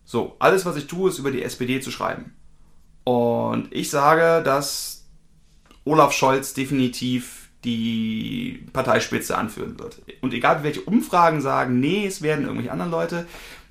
So, 0.06 0.38
alles, 0.40 0.66
was 0.66 0.78
ich 0.78 0.88
tue, 0.88 1.10
ist 1.10 1.20
über 1.20 1.32
die 1.32 1.44
SPD 1.44 1.82
zu 1.82 1.92
schreiben. 1.92 2.34
Und 3.04 3.68
ich 3.72 3.90
sage, 3.90 4.42
dass 4.42 5.04
Olaf 5.84 6.14
Scholz 6.14 6.54
definitiv 6.54 7.50
die 7.66 8.66
Parteispitze 8.72 9.38
anführen 9.38 9.78
wird. 9.78 10.02
Und 10.22 10.34
egal 10.34 10.64
welche 10.64 10.84
Umfragen 10.84 11.42
sagen, 11.42 11.82
nee, 11.82 12.08
es 12.08 12.22
werden 12.22 12.46
irgendwelche 12.46 12.72
anderen 12.72 12.92
Leute, 12.92 13.28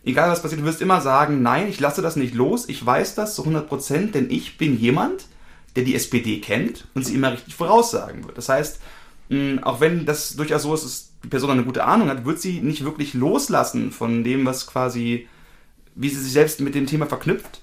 egal 0.08 0.30
was 0.30 0.42
passiert, 0.42 0.60
du 0.60 0.64
wirst 0.66 0.82
immer 0.82 1.00
sagen, 1.00 1.42
nein, 1.42 1.68
ich 1.68 1.80
lasse 1.80 2.02
das 2.02 2.16
nicht 2.16 2.34
los, 2.34 2.68
ich 2.68 2.84
weiß 2.84 3.14
das 3.14 3.34
zu 3.34 3.44
100%, 3.44 4.12
denn 4.12 4.30
ich 4.30 4.58
bin 4.58 4.78
jemand, 4.78 5.26
der 5.76 5.84
die 5.84 5.94
SPD 5.94 6.40
kennt 6.40 6.88
und 6.94 7.04
sie 7.04 7.14
immer 7.14 7.32
richtig 7.32 7.54
voraussagen 7.54 8.24
wird. 8.24 8.36
Das 8.36 8.48
heißt, 8.48 8.80
auch 9.62 9.80
wenn 9.80 10.06
das 10.06 10.36
durchaus 10.36 10.62
so 10.62 10.74
ist, 10.74 10.84
dass 10.84 11.12
die 11.22 11.28
Person 11.28 11.50
eine 11.50 11.64
gute 11.64 11.84
Ahnung 11.84 12.08
hat, 12.08 12.24
wird 12.24 12.40
sie 12.40 12.60
nicht 12.60 12.84
wirklich 12.84 13.12
loslassen 13.14 13.92
von 13.92 14.24
dem, 14.24 14.46
was 14.46 14.66
quasi, 14.66 15.28
wie 15.94 16.08
sie 16.08 16.20
sich 16.20 16.32
selbst 16.32 16.60
mit 16.60 16.74
dem 16.74 16.86
Thema 16.86 17.06
verknüpft, 17.06 17.60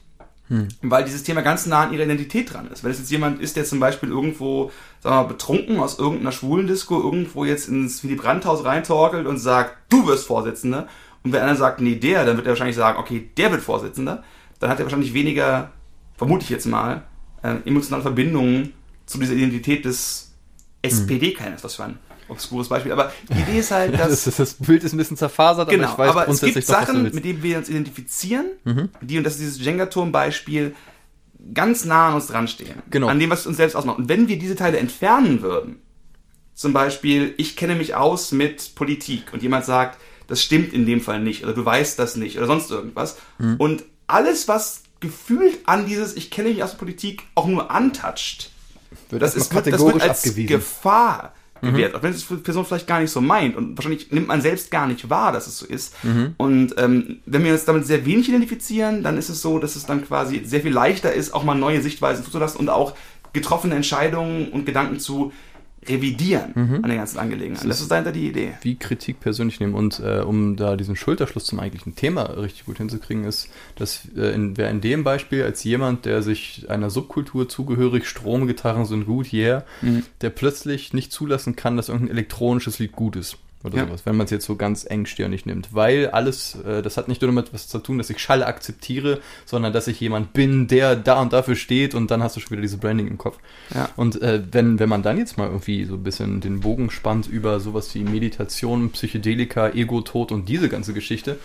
weil 0.83 1.03
dieses 1.03 1.23
Thema 1.23 1.41
ganz 1.41 1.65
nah 1.65 1.85
an 1.85 1.93
ihrer 1.93 2.03
Identität 2.03 2.53
dran 2.53 2.69
ist. 2.71 2.83
Wenn 2.83 2.91
es 2.91 2.99
jetzt 2.99 3.09
jemand 3.09 3.41
ist, 3.41 3.55
der 3.55 3.65
zum 3.65 3.79
Beispiel 3.79 4.09
irgendwo, 4.09 4.71
sagen 5.01 5.15
wir 5.15 5.21
mal, 5.23 5.27
betrunken 5.27 5.79
aus 5.79 5.97
irgendeiner 5.97 6.31
Schwulendisco 6.31 7.01
irgendwo 7.01 7.45
jetzt 7.45 7.67
ins 7.67 8.03
Willy 8.03 8.13
Brandt-Haus 8.13 8.63
reintorkelt 8.63 9.25
und 9.25 9.39
sagt, 9.39 9.75
du 9.89 10.05
wirst 10.05 10.27
Vorsitzender, 10.27 10.87
und 11.25 11.33
wenn 11.33 11.41
einer 11.41 11.55
sagt, 11.55 11.81
nee, 11.81 11.95
der, 11.95 12.23
dann 12.23 12.37
wird 12.37 12.45
er 12.45 12.51
wahrscheinlich 12.51 12.75
sagen, 12.75 12.99
okay, 12.99 13.29
der 13.35 13.51
wird 13.51 13.63
Vorsitzender, 13.63 14.23
dann 14.59 14.69
hat 14.69 14.79
er 14.79 14.85
wahrscheinlich 14.85 15.15
weniger, 15.15 15.71
vermute 16.15 16.43
ich 16.43 16.51
jetzt 16.51 16.67
mal, 16.67 17.03
äh, 17.41 17.55
emotionale 17.65 18.03
Verbindungen 18.03 18.73
zu 19.07 19.17
dieser 19.17 19.33
Identität 19.33 19.85
des 19.85 20.35
SPD-Kerners, 20.83 21.63
was 21.63 21.75
für 21.75 21.85
ein 21.85 21.97
obskures 22.27 22.69
Beispiel. 22.69 22.91
Aber 22.91 23.11
die 23.27 23.41
Idee 23.41 23.57
ist 23.57 23.71
halt, 23.71 23.93
dass 23.99 24.25
das, 24.25 24.35
das 24.35 24.53
Bild 24.53 24.83
ist 24.83 24.93
ein 24.93 24.97
bisschen 24.97 25.17
zerfasert, 25.17 25.67
Genau, 25.67 25.87
aber 25.87 25.93
ich 25.93 25.97
weiß 25.97 26.09
aber 26.09 26.27
es 26.27 26.41
gibt 26.41 26.63
Sachen, 26.63 27.03
mit 27.03 27.25
denen 27.25 27.41
wir 27.41 27.57
uns 27.57 27.69
identifizieren, 27.69 28.45
die, 29.01 29.17
und 29.17 29.23
das 29.23 29.33
ist 29.33 29.41
dieses 29.41 29.65
Jenga-Turm-Beispiel, 29.65 30.75
ganz 31.55 31.85
nah 31.85 32.09
an 32.09 32.15
uns 32.15 32.27
dran 32.27 32.47
stehen. 32.47 32.83
Genau. 32.91 33.07
An 33.07 33.19
dem, 33.19 33.31
was 33.31 33.47
uns 33.47 33.57
selbst 33.57 33.75
ausmacht. 33.75 33.97
Und 33.97 34.09
wenn 34.09 34.27
wir 34.27 34.37
diese 34.37 34.55
Teile 34.55 34.77
entfernen 34.77 35.41
würden, 35.41 35.77
zum 36.53 36.71
Beispiel, 36.71 37.33
ich 37.37 37.55
kenne 37.55 37.75
mich 37.75 37.95
aus 37.95 38.31
mit 38.31 38.75
Politik 38.75 39.33
und 39.33 39.41
jemand 39.41 39.65
sagt, 39.65 39.99
das 40.27 40.41
stimmt 40.41 40.73
in 40.73 40.85
dem 40.85 41.01
Fall 41.01 41.19
nicht 41.21 41.43
oder 41.43 41.53
du 41.53 41.63
weißt 41.65 41.97
das 41.99 42.15
nicht 42.15 42.37
oder 42.37 42.47
sonst 42.47 42.71
irgendwas. 42.71 43.17
Mhm. 43.39 43.55
Und 43.57 43.83
alles, 44.07 44.47
was 44.47 44.83
gefühlt 44.99 45.59
an 45.65 45.85
dieses 45.85 46.15
Ich 46.15 46.31
kenne 46.31 46.49
mich 46.49 46.63
aus 46.63 46.71
mit 46.71 46.79
Politik 46.79 47.23
auch 47.35 47.47
nur 47.47 47.69
antatscht, 47.71 48.49
Wird 49.09 49.21
das, 49.21 49.35
ist, 49.35 49.53
wird- 49.53 49.65
das 49.67 49.71
kategorisch 49.73 49.93
wird 50.01 50.09
als 50.09 50.19
abgewiesen. 50.25 50.47
Gefahr 50.47 51.33
gewährt, 51.61 51.95
auch 51.95 52.03
wenn 52.03 52.11
es 52.13 52.27
die 52.27 52.35
Person 52.35 52.63
vielleicht 52.65 52.85
gar 52.85 52.99
nicht 52.99 53.09
so 53.09 53.21
meint. 53.21 53.55
Und 53.55 53.75
wahrscheinlich 53.75 54.11
nimmt 54.11 54.27
man 54.27 54.39
selbst 54.41 54.69
gar 54.69 54.85
nicht 54.87 55.09
wahr, 55.09 55.31
dass 55.31 55.47
es 55.47 55.57
so 55.57 55.65
ist. 55.65 55.95
Und 56.37 56.75
ähm, 56.77 57.21
wenn 57.25 57.43
wir 57.43 57.53
uns 57.53 57.65
damit 57.65 57.87
sehr 57.87 58.05
wenig 58.05 58.29
identifizieren, 58.29 59.01
dann 59.01 59.17
ist 59.17 59.29
es 59.29 59.41
so, 59.41 59.57
dass 59.57 59.75
es 59.75 59.85
dann 59.87 60.05
quasi 60.05 60.43
sehr 60.45 60.61
viel 60.61 60.73
leichter 60.73 61.11
ist, 61.13 61.33
auch 61.33 61.43
mal 61.43 61.55
neue 61.55 61.81
Sichtweisen 61.81 62.23
zuzulassen 62.23 62.59
und 62.59 62.69
auch 62.69 62.93
getroffene 63.33 63.73
Entscheidungen 63.73 64.49
und 64.49 64.65
Gedanken 64.65 64.99
zu 64.99 65.33
revidieren 65.87 66.51
Mhm. 66.55 66.75
an 66.83 66.89
den 66.89 66.97
ganzen 66.97 67.19
Angelegenheiten. 67.19 67.67
Das 67.69 67.81
ist 67.81 67.91
dahinter 67.91 68.11
die 68.11 68.27
Idee. 68.27 68.53
wie 68.61 68.75
Kritik 68.75 69.19
persönlich 69.19 69.59
nehmen. 69.59 69.73
Und 69.75 69.99
äh, 69.99 70.19
um 70.19 70.55
da 70.55 70.75
diesen 70.75 70.95
Schulterschluss 70.95 71.45
zum 71.45 71.59
eigentlichen 71.59 71.95
Thema 71.95 72.23
richtig 72.23 72.65
gut 72.65 72.77
hinzukriegen, 72.77 73.23
ist, 73.23 73.49
dass 73.75 74.07
äh, 74.17 74.33
in, 74.33 74.57
wer 74.57 74.69
in 74.69 74.81
dem 74.81 75.03
Beispiel 75.03 75.43
als 75.43 75.63
jemand, 75.63 76.05
der 76.05 76.21
sich 76.21 76.65
einer 76.69 76.89
Subkultur 76.89 77.47
zugehörig, 77.49 78.07
Stromgitarren 78.07 78.85
sind 78.85 79.05
gut, 79.05 79.31
yeah, 79.33 79.63
Mhm. 79.81 80.03
der 80.21 80.29
plötzlich 80.29 80.93
nicht 80.93 81.11
zulassen 81.11 81.55
kann, 81.55 81.77
dass 81.77 81.89
irgendein 81.89 82.15
elektronisches 82.17 82.79
Lied 82.79 82.91
gut 82.93 83.15
ist. 83.15 83.37
Oder 83.65 83.77
Ja. 83.77 83.85
sowas, 83.87 84.05
wenn 84.05 84.15
man 84.15 84.25
es 84.25 84.31
jetzt 84.31 84.45
so 84.45 84.55
ganz 84.55 84.85
engstirnig 84.85 85.45
nimmt. 85.45 85.73
Weil 85.73 86.09
alles, 86.11 86.55
äh, 86.65 86.81
das 86.81 86.97
hat 86.97 87.07
nicht 87.07 87.21
nur 87.21 87.29
damit 87.31 87.53
was 87.53 87.67
zu 87.67 87.79
tun, 87.79 87.97
dass 87.97 88.09
ich 88.09 88.19
Schalle 88.19 88.45
akzeptiere, 88.45 89.19
sondern 89.45 89.73
dass 89.73 89.87
ich 89.87 89.99
jemand 89.99 90.33
bin, 90.33 90.67
der 90.67 90.95
da 90.95 91.19
und 91.21 91.33
dafür 91.33 91.55
steht 91.55 91.95
und 91.95 92.11
dann 92.11 92.21
hast 92.21 92.35
du 92.35 92.39
schon 92.39 92.51
wieder 92.51 92.61
diese 92.61 92.77
Branding 92.77 93.07
im 93.07 93.17
Kopf. 93.17 93.37
Ja. 93.73 93.89
Und 93.95 94.21
äh, 94.21 94.41
wenn, 94.51 94.79
wenn 94.79 94.89
man 94.89 95.01
dann 95.03 95.17
jetzt 95.17 95.37
mal 95.37 95.47
irgendwie 95.47 95.85
so 95.85 95.95
ein 95.95 96.03
bisschen 96.03 96.41
den 96.41 96.59
Bogen 96.59 96.91
spannt 96.91 97.27
über 97.27 97.59
sowas 97.59 97.93
wie 97.95 98.03
Meditation, 98.03 98.91
Psychedelika, 98.91 99.69
Ego-Tod 99.69 100.31
und 100.31 100.47
diese 100.47 100.69
ganze 100.69 100.93
Geschichte, 100.93 101.37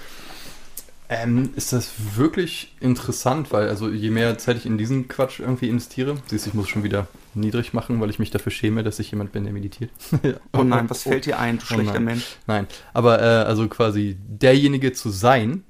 ähm, 1.09 1.51
ist 1.57 1.73
das 1.73 1.91
wirklich 2.17 2.73
interessant, 2.81 3.51
weil 3.53 3.69
also 3.69 3.89
je 3.89 4.11
mehr 4.11 4.39
Zeit 4.39 4.57
ich 4.59 4.67
in 4.67 4.79
diesen 4.79 5.09
Quatsch 5.09 5.41
irgendwie 5.41 5.69
investiere, 5.69 6.17
siehst 6.27 6.47
du, 6.47 6.51
ich 6.51 6.55
muss 6.55 6.69
schon 6.69 6.85
wieder 6.85 7.09
niedrig 7.35 7.73
machen, 7.75 8.01
weil 8.01 8.11
ich 8.11 8.19
mich 8.19 8.31
dafür 8.31 8.53
schäme, 8.53 8.83
dass 8.83 8.99
ich 8.99 9.11
jemand 9.11 9.33
bin, 9.33 9.45
der 9.45 9.53
meditiert. 9.53 9.91
Oh 10.53 10.63
nein, 10.65 10.89
was 10.91 11.03
fällt 11.05 11.27
dir 11.27 11.39
ein, 11.39 11.59
du 11.59 11.65
Oh 11.65 11.75
schlechter 11.75 11.95
nein. 11.95 12.05
Mensch? 12.05 12.25
Nein, 12.47 12.67
aber 12.93 13.21
äh, 13.21 13.25
also 13.45 13.69
quasi 13.69 14.17
derjenige 14.29 14.93
zu 14.93 15.11
sein, 15.11 15.65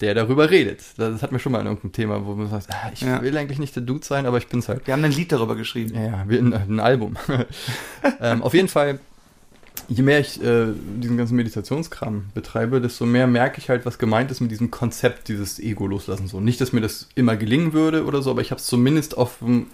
der 0.00 0.14
darüber 0.14 0.50
redet. 0.50 0.80
Das 0.96 1.20
hat 1.22 1.32
mir 1.32 1.40
schon 1.40 1.50
mal 1.52 1.60
in 1.60 1.66
irgendeinem 1.66 1.92
Thema, 1.92 2.24
wo 2.24 2.34
man 2.34 2.48
sagt, 2.48 2.68
ah, 2.70 2.90
ich 2.94 3.00
Ja. 3.00 3.20
will 3.22 3.36
eigentlich 3.36 3.58
nicht 3.58 3.74
der 3.74 3.82
Dude 3.82 4.04
sein, 4.04 4.24
aber 4.24 4.38
ich 4.38 4.46
bin's 4.46 4.68
halt. 4.68 4.86
Wir 4.86 4.94
haben 4.94 5.02
ein 5.04 5.10
Lied 5.12 5.32
darüber 5.32 5.56
geschrieben. 5.56 5.94
Ja, 5.94 6.02
ja, 6.04 6.24
wir- 6.28 6.38
ein, 6.38 6.52
ein 6.54 6.78
Album. 6.80 7.16
ähm, 8.20 8.42
auf 8.42 8.54
jeden 8.54 8.68
Fall, 8.68 9.00
je 9.88 10.02
mehr 10.04 10.20
ich 10.20 10.40
äh, 10.42 10.66
diesen 11.02 11.16
ganzen 11.16 11.34
Meditationskram 11.36 12.26
betreibe, 12.34 12.80
desto 12.80 13.04
mehr 13.04 13.26
merke 13.26 13.58
ich 13.58 13.68
halt, 13.68 13.84
was 13.84 13.98
gemeint 13.98 14.30
ist 14.30 14.40
mit 14.40 14.52
diesem 14.52 14.70
Konzept, 14.70 15.26
dieses 15.28 15.58
Ego 15.58 15.86
loslassen. 15.88 16.28
So. 16.28 16.40
Nicht, 16.40 16.60
dass 16.60 16.72
mir 16.72 16.80
das 16.80 17.08
immer 17.16 17.36
gelingen 17.36 17.72
würde 17.72 18.04
oder 18.04 18.22
so, 18.22 18.30
aber 18.30 18.42
ich 18.42 18.52
habe 18.52 18.60
es 18.60 18.66
zumindest 18.66 19.16
auf, 19.18 19.38
dem- 19.40 19.66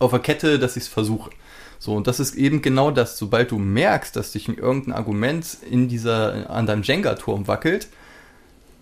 auf 0.00 0.10
der 0.10 0.20
Kette, 0.20 0.58
dass 0.58 0.76
ich 0.76 0.84
es 0.84 0.88
versuche. 0.88 1.30
So, 1.78 1.94
und 1.94 2.06
das 2.06 2.20
ist 2.20 2.34
eben 2.34 2.60
genau 2.60 2.90
das, 2.90 3.16
sobald 3.16 3.52
du 3.52 3.58
merkst, 3.58 4.14
dass 4.16 4.32
dich 4.32 4.48
irgendein 4.48 4.92
Argument 4.92 5.46
in 5.70 5.88
dieser, 5.88 6.50
an 6.50 6.66
deinem 6.66 6.82
Jenga-Turm 6.82 7.46
wackelt, 7.46 7.88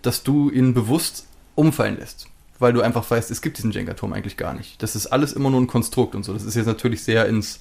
dass 0.02 0.22
du 0.22 0.50
ihn 0.50 0.74
bewusst 0.74 1.26
umfallen 1.54 1.98
lässt. 1.98 2.26
Weil 2.58 2.72
du 2.72 2.80
einfach 2.80 3.08
weißt, 3.08 3.30
es 3.30 3.40
gibt 3.40 3.58
diesen 3.58 3.70
Jenga-Turm 3.70 4.12
eigentlich 4.12 4.36
gar 4.36 4.52
nicht. 4.52 4.82
Das 4.82 4.96
ist 4.96 5.06
alles 5.06 5.32
immer 5.32 5.50
nur 5.50 5.60
ein 5.60 5.68
Konstrukt 5.68 6.16
und 6.16 6.24
so. 6.24 6.32
Das 6.32 6.42
ist 6.42 6.56
jetzt 6.56 6.66
natürlich 6.66 7.04
sehr 7.04 7.26
ins 7.26 7.60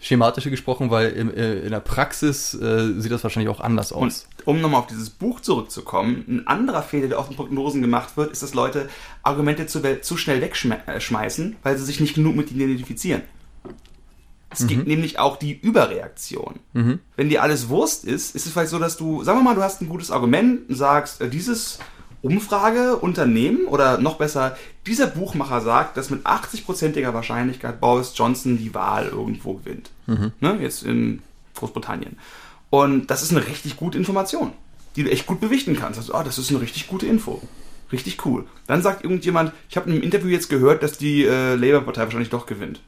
Schematische 0.00 0.50
gesprochen, 0.50 0.90
weil 0.90 1.10
im, 1.10 1.34
äh, 1.34 1.60
in 1.60 1.70
der 1.70 1.80
Praxis 1.80 2.54
äh, 2.54 3.00
sieht 3.00 3.10
das 3.10 3.24
wahrscheinlich 3.24 3.50
auch 3.50 3.60
anders 3.60 3.90
Und 3.90 4.08
aus. 4.08 4.28
um 4.44 4.60
nochmal 4.60 4.80
auf 4.80 4.86
dieses 4.86 5.10
Buch 5.10 5.40
zurückzukommen, 5.40 6.24
ein 6.28 6.46
anderer 6.46 6.82
Fehler, 6.82 7.08
der 7.08 7.18
auf 7.18 7.26
den 7.28 7.36
Prognosen 7.36 7.82
gemacht 7.82 8.16
wird, 8.16 8.30
ist, 8.30 8.42
dass 8.42 8.54
Leute 8.54 8.88
Argumente 9.22 9.66
zu, 9.66 9.82
zu 10.00 10.16
schnell 10.16 10.40
wegschmeißen, 10.40 11.56
weil 11.62 11.76
sie 11.76 11.84
sich 11.84 11.98
nicht 12.00 12.14
genug 12.14 12.36
mit 12.36 12.50
ihnen 12.52 12.60
identifizieren. 12.60 13.22
Es 14.50 14.66
gibt 14.66 14.86
nämlich 14.86 15.18
auch 15.18 15.36
die 15.36 15.52
Überreaktion. 15.58 16.60
Mhm. 16.72 17.00
Wenn 17.16 17.28
dir 17.28 17.42
alles 17.42 17.68
Wurst 17.68 18.04
ist, 18.04 18.34
ist 18.34 18.46
es 18.46 18.52
vielleicht 18.52 18.70
so, 18.70 18.78
dass 18.78 18.96
du, 18.96 19.22
sagen 19.22 19.38
wir 19.38 19.42
mal, 19.42 19.54
du 19.54 19.62
hast 19.62 19.82
ein 19.82 19.88
gutes 19.88 20.10
Argument 20.10 20.68
und 20.68 20.74
sagst, 20.74 21.20
äh, 21.20 21.28
dieses 22.22 22.34
Umfrageunternehmen 22.34 23.66
oder 23.66 23.98
noch 23.98 24.16
besser, 24.18 24.56
dieser 24.86 25.06
Buchmacher 25.06 25.60
sagt, 25.60 25.96
dass 25.96 26.10
mit 26.10 26.26
80%iger 26.26 27.14
Wahrscheinlichkeit 27.14 27.80
Boris 27.80 28.12
Johnson 28.14 28.58
die 28.58 28.74
Wahl 28.74 29.06
irgendwo 29.08 29.54
gewinnt. 29.54 29.90
Ne? 30.06 30.58
Jetzt 30.60 30.82
in 30.82 31.22
Großbritannien. 31.54 32.18
Und 32.70 33.10
das 33.10 33.22
ist 33.22 33.30
eine 33.32 33.46
richtig 33.46 33.76
gute 33.76 33.98
Information, 33.98 34.52
die 34.96 35.04
du 35.04 35.10
echt 35.10 35.26
gut 35.26 35.40
bewichten 35.40 35.76
kannst. 35.76 35.98
Also, 35.98 36.14
ah, 36.14 36.24
das 36.24 36.38
ist 36.38 36.50
eine 36.50 36.60
richtig 36.60 36.86
gute 36.86 37.06
Info. 37.06 37.40
Richtig 37.90 38.24
cool. 38.26 38.44
Dann 38.66 38.82
sagt 38.82 39.02
irgendjemand, 39.02 39.52
ich 39.70 39.76
habe 39.76 39.88
in 39.88 39.94
einem 39.94 40.02
Interview 40.02 40.28
jetzt 40.28 40.50
gehört, 40.50 40.82
dass 40.82 40.98
die 40.98 41.24
äh, 41.24 41.54
Labour-Partei 41.54 42.02
wahrscheinlich 42.02 42.30
doch 42.30 42.46
gewinnt. 42.46 42.80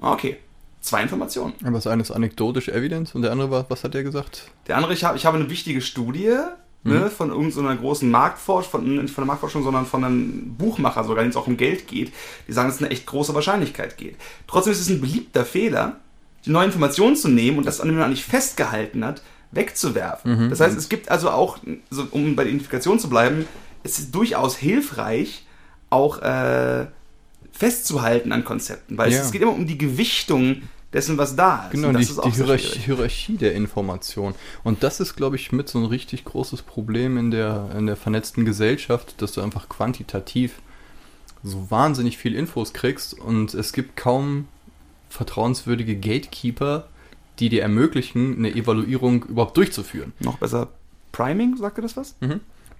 Ah, 0.00 0.12
Okay. 0.12 0.38
Zwei 0.80 1.02
Informationen. 1.02 1.54
Aber 1.62 1.72
das 1.72 1.86
eine 1.86 2.02
ist 2.02 2.10
anekdotische 2.10 2.70
Evidence 2.74 3.14
und 3.14 3.22
der 3.22 3.32
andere 3.32 3.50
war, 3.50 3.64
was 3.70 3.84
hat 3.84 3.94
der 3.94 4.02
gesagt? 4.02 4.50
Der 4.66 4.76
andere, 4.76 4.92
ich 4.92 5.02
habe 5.02 5.16
ich 5.16 5.24
habe 5.24 5.38
eine 5.38 5.48
wichtige 5.48 5.80
Studie 5.80 6.36
ne, 6.84 7.10
von 7.10 7.30
irgendeiner 7.30 7.74
großen 7.76 8.10
Marktforschung, 8.10 8.70
von, 8.70 8.96
nicht 8.96 9.14
von 9.14 9.22
der 9.22 9.26
Marktforschung, 9.28 9.62
sondern 9.64 9.86
von 9.86 10.04
einem 10.04 10.54
Buchmacher 10.56 11.02
sogar, 11.04 11.22
denen 11.22 11.30
es 11.30 11.36
auch 11.36 11.46
um 11.46 11.56
Geld 11.56 11.86
geht, 11.88 12.12
die 12.46 12.52
sagen, 12.52 12.68
dass 12.68 12.76
es 12.76 12.82
eine 12.82 12.90
echt 12.90 13.06
große 13.06 13.34
Wahrscheinlichkeit 13.34 13.96
geht. 13.96 14.16
Trotzdem 14.46 14.72
ist 14.72 14.80
es 14.80 14.88
ein 14.90 15.00
beliebter 15.00 15.44
Fehler, 15.44 15.96
die 16.44 16.50
neue 16.50 16.66
Information 16.66 17.16
zu 17.16 17.28
nehmen 17.28 17.58
und 17.58 17.66
das, 17.66 17.80
an 17.80 17.88
dem 17.88 17.96
man 17.98 18.10
nicht 18.10 18.24
festgehalten 18.24 19.04
hat, 19.04 19.22
wegzuwerfen. 19.50 20.50
Das 20.50 20.60
heißt, 20.60 20.76
es 20.76 20.88
gibt 20.88 21.10
also 21.10 21.30
auch, 21.30 21.58
so, 21.90 22.06
um 22.10 22.36
bei 22.36 22.42
der 22.44 22.50
Identifikation 22.52 22.98
zu 22.98 23.08
bleiben, 23.08 23.46
es 23.82 23.98
ist 23.98 24.14
durchaus 24.14 24.56
hilfreich, 24.56 25.46
auch 25.90 26.18
äh, 26.22 26.86
festzuhalten 27.52 28.32
an 28.32 28.44
Konzepten, 28.44 28.98
weil 28.98 29.12
Ja. 29.12 29.20
es, 29.20 29.26
es 29.26 29.32
geht 29.32 29.42
immer 29.42 29.52
um 29.52 29.66
die 29.66 29.78
Gewichtung 29.78 30.62
dessen, 30.94 31.18
was 31.18 31.36
da 31.36 31.66
ist. 31.66 31.72
Genau, 31.72 31.92
die, 31.92 32.02
ist 32.02 32.24
die 32.24 32.30
Hierarchie. 32.30 32.78
Hierarchie 32.78 33.36
der 33.36 33.54
Information. 33.54 34.34
Und 34.62 34.82
das 34.82 35.00
ist, 35.00 35.16
glaube 35.16 35.36
ich, 35.36 35.52
mit 35.52 35.68
so 35.68 35.78
ein 35.80 35.84
richtig 35.84 36.24
großes 36.24 36.62
Problem 36.62 37.18
in 37.18 37.30
der, 37.30 37.70
in 37.76 37.86
der 37.86 37.96
vernetzten 37.96 38.44
Gesellschaft, 38.44 39.20
dass 39.20 39.32
du 39.32 39.42
einfach 39.42 39.68
quantitativ 39.68 40.62
so 41.42 41.70
wahnsinnig 41.70 42.16
viel 42.16 42.34
Infos 42.34 42.72
kriegst 42.72 43.12
und 43.12 43.52
es 43.52 43.74
gibt 43.74 43.96
kaum 43.96 44.48
vertrauenswürdige 45.10 45.96
Gatekeeper, 45.96 46.88
die 47.38 47.50
dir 47.50 47.62
ermöglichen, 47.62 48.38
eine 48.38 48.54
Evaluierung 48.54 49.24
überhaupt 49.24 49.56
durchzuführen. 49.56 50.12
Noch 50.20 50.38
besser 50.38 50.68
Priming, 51.12 51.56
sagt 51.56 51.78
ihr 51.78 51.82
das 51.82 51.96
was? 51.96 52.14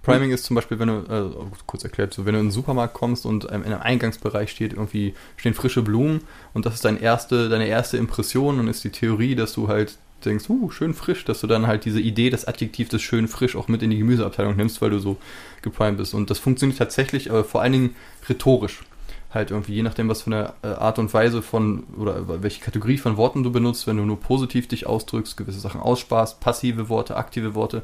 Priming 0.05 0.31
ist 0.31 0.45
zum 0.45 0.55
Beispiel, 0.55 0.77
wenn 0.79 0.87
du, 0.87 0.97
äh, 1.09 1.45
kurz 1.65 1.83
erklärt, 1.83 2.13
so, 2.13 2.25
wenn 2.25 2.33
du 2.33 2.39
in 2.39 2.47
den 2.47 2.51
Supermarkt 2.51 2.93
kommst 2.93 3.25
und 3.25 3.45
ähm, 3.51 3.63
in 3.63 3.73
einem 3.73 3.81
Eingangsbereich 3.81 4.51
steht 4.51 4.73
irgendwie, 4.73 5.15
stehen 5.35 5.55
frische 5.55 5.81
Blumen 5.81 6.21
und 6.53 6.65
das 6.65 6.75
ist 6.75 6.85
dein 6.85 6.99
erste, 6.99 7.49
deine 7.49 7.67
erste 7.67 7.97
Impression 7.97 8.59
und 8.59 8.67
ist 8.67 8.83
die 8.83 8.91
Theorie, 8.91 9.35
dass 9.35 9.53
du 9.53 9.67
halt 9.67 9.97
denkst, 10.23 10.49
uh, 10.49 10.69
schön 10.69 10.93
frisch, 10.93 11.25
dass 11.25 11.41
du 11.41 11.47
dann 11.47 11.67
halt 11.67 11.85
diese 11.85 11.99
Idee, 11.99 12.29
das 12.29 12.45
Adjektiv 12.45 12.89
des 12.89 13.01
schön 13.01 13.27
frisch 13.27 13.55
auch 13.55 13.67
mit 13.67 13.83
in 13.83 13.89
die 13.89 13.97
Gemüseabteilung 13.97 14.55
nimmst, 14.55 14.81
weil 14.81 14.91
du 14.91 14.99
so 14.99 15.17
geprimed 15.61 15.97
bist. 15.97 16.13
Und 16.13 16.29
das 16.29 16.39
funktioniert 16.39 16.77
tatsächlich, 16.77 17.31
aber 17.31 17.43
vor 17.43 17.61
allen 17.61 17.73
Dingen 17.73 17.95
rhetorisch. 18.29 18.83
Halt 19.31 19.51
irgendwie, 19.51 19.73
je 19.73 19.83
nachdem, 19.83 20.07
was 20.07 20.21
für 20.21 20.31
eine 20.31 20.53
äh, 20.61 20.67
Art 20.67 20.97
und 20.97 21.13
Weise 21.13 21.41
von, 21.41 21.83
oder 21.97 22.41
welche 22.41 22.61
Kategorie 22.61 22.97
von 22.97 23.17
Worten 23.17 23.43
du 23.43 23.51
benutzt, 23.51 23.85
wenn 23.85 23.97
du 23.97 24.03
nur 24.03 24.19
positiv 24.19 24.67
dich 24.67 24.87
ausdrückst, 24.87 25.35
gewisse 25.35 25.59
Sachen 25.59 25.81
aussparst, 25.81 26.39
passive 26.39 26.87
Worte, 26.89 27.17
aktive 27.17 27.53
Worte, 27.53 27.81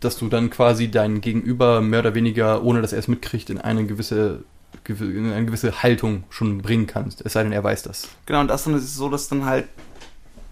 dass 0.00 0.16
du 0.18 0.28
dann 0.28 0.50
quasi 0.50 0.90
dein 0.90 1.20
Gegenüber 1.20 1.80
mehr 1.80 2.00
oder 2.00 2.14
weniger, 2.14 2.62
ohne 2.62 2.82
dass 2.82 2.92
er 2.92 2.98
es 2.98 3.08
mitkriegt, 3.08 3.50
in 3.50 3.58
eine 3.58 3.86
gewisse, 3.86 4.44
gewi- 4.86 5.14
in 5.14 5.30
eine 5.30 5.46
gewisse 5.46 5.82
Haltung 5.82 6.24
schon 6.30 6.58
bringen 6.58 6.86
kannst. 6.86 7.20
Es 7.24 7.34
sei 7.34 7.42
denn, 7.42 7.52
er 7.52 7.62
weiß 7.62 7.82
das. 7.82 8.08
Genau, 8.26 8.40
und 8.40 8.48
das 8.48 8.64
dann 8.64 8.74
ist 8.74 8.84
es 8.84 8.94
so, 8.96 9.08
dass 9.08 9.28
dann 9.28 9.44
halt 9.44 9.66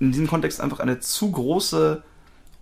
in 0.00 0.12
diesem 0.12 0.26
Kontext 0.26 0.60
einfach 0.60 0.80
eine 0.80 1.00
zu 1.00 1.30
große 1.30 2.02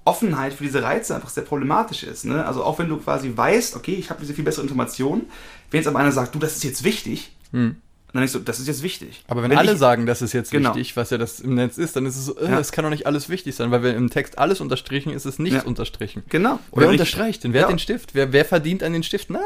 Offenheit 0.05 0.55
für 0.55 0.65
diese 0.65 0.83
Reize 0.83 1.15
einfach 1.17 1.29
sehr 1.29 1.43
problematisch 1.43 2.05
ist. 2.05 2.25
Ne? 2.25 2.47
Also 2.47 2.63
auch 2.63 2.79
wenn 2.79 2.89
du 2.89 2.97
quasi 2.99 3.33
weißt, 3.37 3.75
okay, 3.75 3.95
ich 3.95 4.09
habe 4.09 4.21
diese 4.21 4.35
viel 4.35 4.45
bessere 4.45 4.63
Information, 4.63 5.23
wenn 5.71 5.79
jetzt 5.79 5.89
aber 5.89 5.99
einer 5.99 6.13
sagt, 6.13 6.35
du, 6.35 6.39
das 6.39 6.57
ist 6.57 6.65
jetzt 6.65 6.85
wichtig, 6.85 7.33
Hm. 7.53 7.77
Dann 8.17 8.23
denkst 8.23 8.33
du, 8.33 8.39
das 8.41 8.59
ist 8.59 8.67
jetzt 8.67 8.83
wichtig. 8.83 9.25
Aber 9.29 9.43
wenn, 9.43 9.57
alle 9.57 9.73
ich, 9.75 9.79
sagen, 9.79 10.07
das 10.07 10.23
ist 10.23 10.33
jetzt 10.33 10.51
Genau. 10.51 10.71
wichtig, 10.75 10.97
was 10.97 11.11
ja 11.11 11.19
das 11.19 11.41
im 11.41 11.55
Netz 11.55 11.79
ist, 11.79 11.97
dann 11.97 12.07
ist 12.07 12.17
es 12.17 12.27
so, 12.27 12.39
äh, 12.39 12.51
Ja. 12.51 12.59
es 12.59 12.73
kann 12.73 12.83
doch 12.85 12.91
nicht 12.91 13.07
alles 13.07 13.29
wichtig 13.29 13.55
sein, 13.55 13.71
weil 13.71 13.83
wenn 13.83 13.95
im 13.97 14.11
Text 14.11 14.39
alles 14.39 14.61
unterstrichen 14.61 15.13
ist, 15.13 15.25
ist 15.27 15.39
nichts 15.39 15.63
Ja. 15.63 15.65
unterstrichen. 15.65 16.23
Genau. 16.29 16.59
Wer 16.73 16.83
wenn 16.83 16.95
ich- 16.95 17.01
unterstreicht 17.01 17.45
denn? 17.45 17.53
Wer 17.53 17.63
Ja. 17.63 17.67
hat 17.67 17.73
den 17.73 17.79
Stift? 17.79 18.15
Wer, 18.15 18.33
wer 18.33 18.45
verdient 18.45 18.83
an 18.83 18.93
den 18.93 19.03
Stift? 19.03 19.29
Na. 19.31 19.41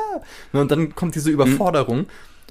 Und 0.52 0.70
dann 0.70 0.94
kommt 0.94 1.14
diese 1.14 1.30
Überforderung. 1.30 2.06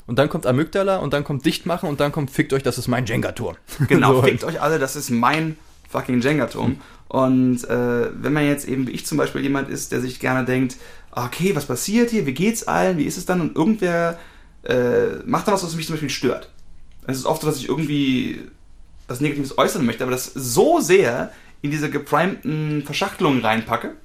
Und 0.08 0.18
dann 0.18 0.28
kommt 0.28 0.48
Amygdala 0.48 0.98
und 0.98 1.14
dann 1.14 1.24
kommt 1.24 1.46
Dichtmachen 1.46 1.88
und 1.88 2.00
dann 2.00 2.12
kommt 2.12 2.32
Fickt 2.32 2.52
euch, 2.54 2.64
das 2.64 2.78
ist 2.80 2.88
mein 2.88 3.06
Jenga-Turm. 3.06 3.56
Genau, 3.88 4.16
So 4.16 4.22
fickt 4.24 4.44
euch 4.44 4.60
alle, 4.62 4.80
das 4.80 4.96
ist 4.96 5.12
mein 5.12 5.56
fucking 5.88 6.22
Jenga-Turm. 6.22 6.78
Und 7.10 7.64
äh, 7.70 8.10
wenn 8.22 8.34
man 8.34 8.46
jetzt 8.46 8.68
eben, 8.68 8.88
wie 8.88 8.92
ich 8.92 9.06
zum 9.06 9.18
Beispiel, 9.20 9.42
jemand 9.42 9.70
ist, 9.70 9.92
der 9.92 10.02
sich 10.02 10.20
gerne 10.20 10.46
denkt, 10.46 10.78
okay, 11.12 11.56
was 11.56 11.66
passiert 11.66 12.10
hier, 12.12 12.26
wie 12.26 12.34
geht's 12.34 12.68
allen, 12.68 12.98
wie 12.98 13.06
ist 13.06 13.18
es 13.18 13.26
dann? 13.26 13.42
Und 13.42 13.56
irgendwer 13.56 14.18
äh, 14.64 15.18
macht 15.26 15.48
dann 15.48 15.54
was, 15.54 15.64
was 15.64 15.76
mich 15.76 15.86
zum 15.86 15.96
Beispiel 15.96 16.10
stört. 16.10 16.50
Es 17.08 17.18
ist 17.18 17.26
oft 17.26 17.42
so, 17.42 17.48
dass 17.48 17.58
ich 17.58 17.70
irgendwie 17.70 18.42
was 19.08 19.22
Negatives 19.22 19.58
äußern 19.58 19.86
möchte, 19.86 20.04
aber 20.04 20.12
das 20.12 20.32
so 20.34 20.80
sehr 20.80 21.32
in 21.62 21.72
diese 21.72 21.90
geprimten 21.90 22.84
Verschachtelungen 22.84 23.44
reinpacke, 23.44 23.96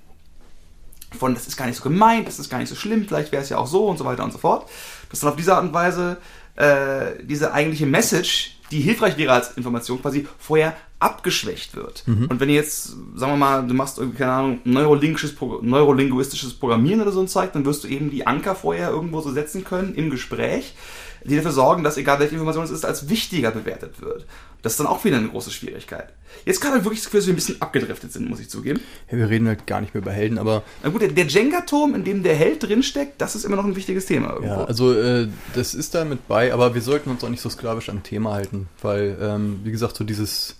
von 1.18 1.34
das 1.34 1.46
ist 1.46 1.56
gar 1.56 1.66
nicht 1.66 1.76
so 1.76 1.82
gemeint, 1.82 2.26
das 2.26 2.38
ist 2.38 2.50
gar 2.50 2.58
nicht 2.58 2.68
so 2.68 2.74
schlimm, 2.74 3.06
vielleicht 3.06 3.30
wäre 3.30 3.42
es 3.42 3.48
ja 3.48 3.58
auch 3.58 3.66
so 3.66 3.86
und 3.86 3.98
so 3.98 4.04
weiter 4.04 4.24
und 4.24 4.32
so 4.32 4.38
fort, 4.38 4.68
dass 5.10 5.20
dann 5.20 5.30
auf 5.30 5.36
diese 5.36 5.54
Art 5.54 5.64
und 5.64 5.72
Weise 5.72 6.16
äh, 6.56 7.22
diese 7.22 7.52
eigentliche 7.52 7.86
Message, 7.86 8.56
die 8.70 8.80
hilfreich 8.80 9.16
wäre 9.16 9.32
als 9.32 9.52
Information, 9.56 10.00
quasi 10.00 10.26
vorher 10.38 10.74
abgeschwächt 11.04 11.76
wird. 11.76 12.02
Und 12.06 12.40
wenn 12.40 12.48
ihr 12.48 12.54
jetzt, 12.54 12.96
sagen 13.14 13.32
wir 13.32 13.36
mal, 13.36 13.66
du 13.66 13.74
machst 13.74 13.98
irgendwie, 13.98 14.18
keine 14.18 14.32
Ahnung, 14.32 14.60
neurolinguistisches, 14.64 15.36
neurolinguistisches 15.60 16.54
Programmieren 16.54 17.02
oder 17.02 17.12
so 17.12 17.20
ein 17.20 17.28
Zeug, 17.28 17.52
dann 17.52 17.66
wirst 17.66 17.84
du 17.84 17.88
eben 17.88 18.10
die 18.10 18.26
Anker 18.26 18.54
vorher 18.54 18.88
irgendwo 18.88 19.20
so 19.20 19.30
setzen 19.30 19.64
können 19.64 19.94
im 19.94 20.08
Gespräch, 20.08 20.74
die 21.22 21.36
dafür 21.36 21.52
sorgen, 21.52 21.84
dass 21.84 21.98
egal 21.98 22.20
welche 22.20 22.32
Information 22.34 22.64
es 22.64 22.70
ist, 22.70 22.86
als 22.86 23.10
wichtiger 23.10 23.50
bewertet 23.50 24.00
wird. 24.00 24.24
Das 24.62 24.72
ist 24.72 24.80
dann 24.80 24.86
auch 24.86 25.04
wieder 25.04 25.18
eine 25.18 25.28
große 25.28 25.50
Schwierigkeit. 25.50 26.08
Jetzt 26.46 26.62
gerade 26.62 26.82
wirklich 26.84 27.00
das 27.00 27.06
Gefühl, 27.06 27.20
dass 27.20 27.26
wir 27.26 27.34
ein 27.34 27.36
bisschen 27.36 27.60
abgedriftet 27.60 28.10
sind, 28.10 28.30
muss 28.30 28.40
ich 28.40 28.48
zugeben. 28.48 28.80
Hey, 29.06 29.18
wir 29.18 29.28
reden 29.28 29.46
halt 29.46 29.66
gar 29.66 29.82
nicht 29.82 29.92
mehr 29.92 30.02
über 30.02 30.12
Helden, 30.12 30.38
aber 30.38 30.62
Na 30.82 30.88
gut, 30.88 31.02
der, 31.02 31.08
der 31.08 31.26
Jenga-Turm, 31.26 31.94
in 31.94 32.04
dem 32.04 32.22
der 32.22 32.34
Held 32.34 32.62
drinsteckt, 32.62 33.20
das 33.20 33.34
ist 33.36 33.44
immer 33.44 33.56
noch 33.56 33.66
ein 33.66 33.76
wichtiges 33.76 34.06
Thema 34.06 34.30
irgendwo. 34.30 34.54
ja, 34.54 34.64
also 34.64 34.94
äh, 34.94 35.28
das 35.54 35.74
ist 35.74 35.94
da 35.94 36.06
mit 36.06 36.26
bei, 36.28 36.52
aber 36.52 36.74
wir 36.74 36.80
sollten 36.80 37.10
uns 37.10 37.22
auch 37.22 37.28
nicht 37.28 37.42
so 37.42 37.50
sklavisch 37.50 37.90
am 37.90 38.02
Thema 38.02 38.32
halten, 38.32 38.68
weil, 38.80 39.18
ähm, 39.20 39.60
wie 39.64 39.70
gesagt, 39.70 39.96
so 39.96 40.04
dieses 40.04 40.56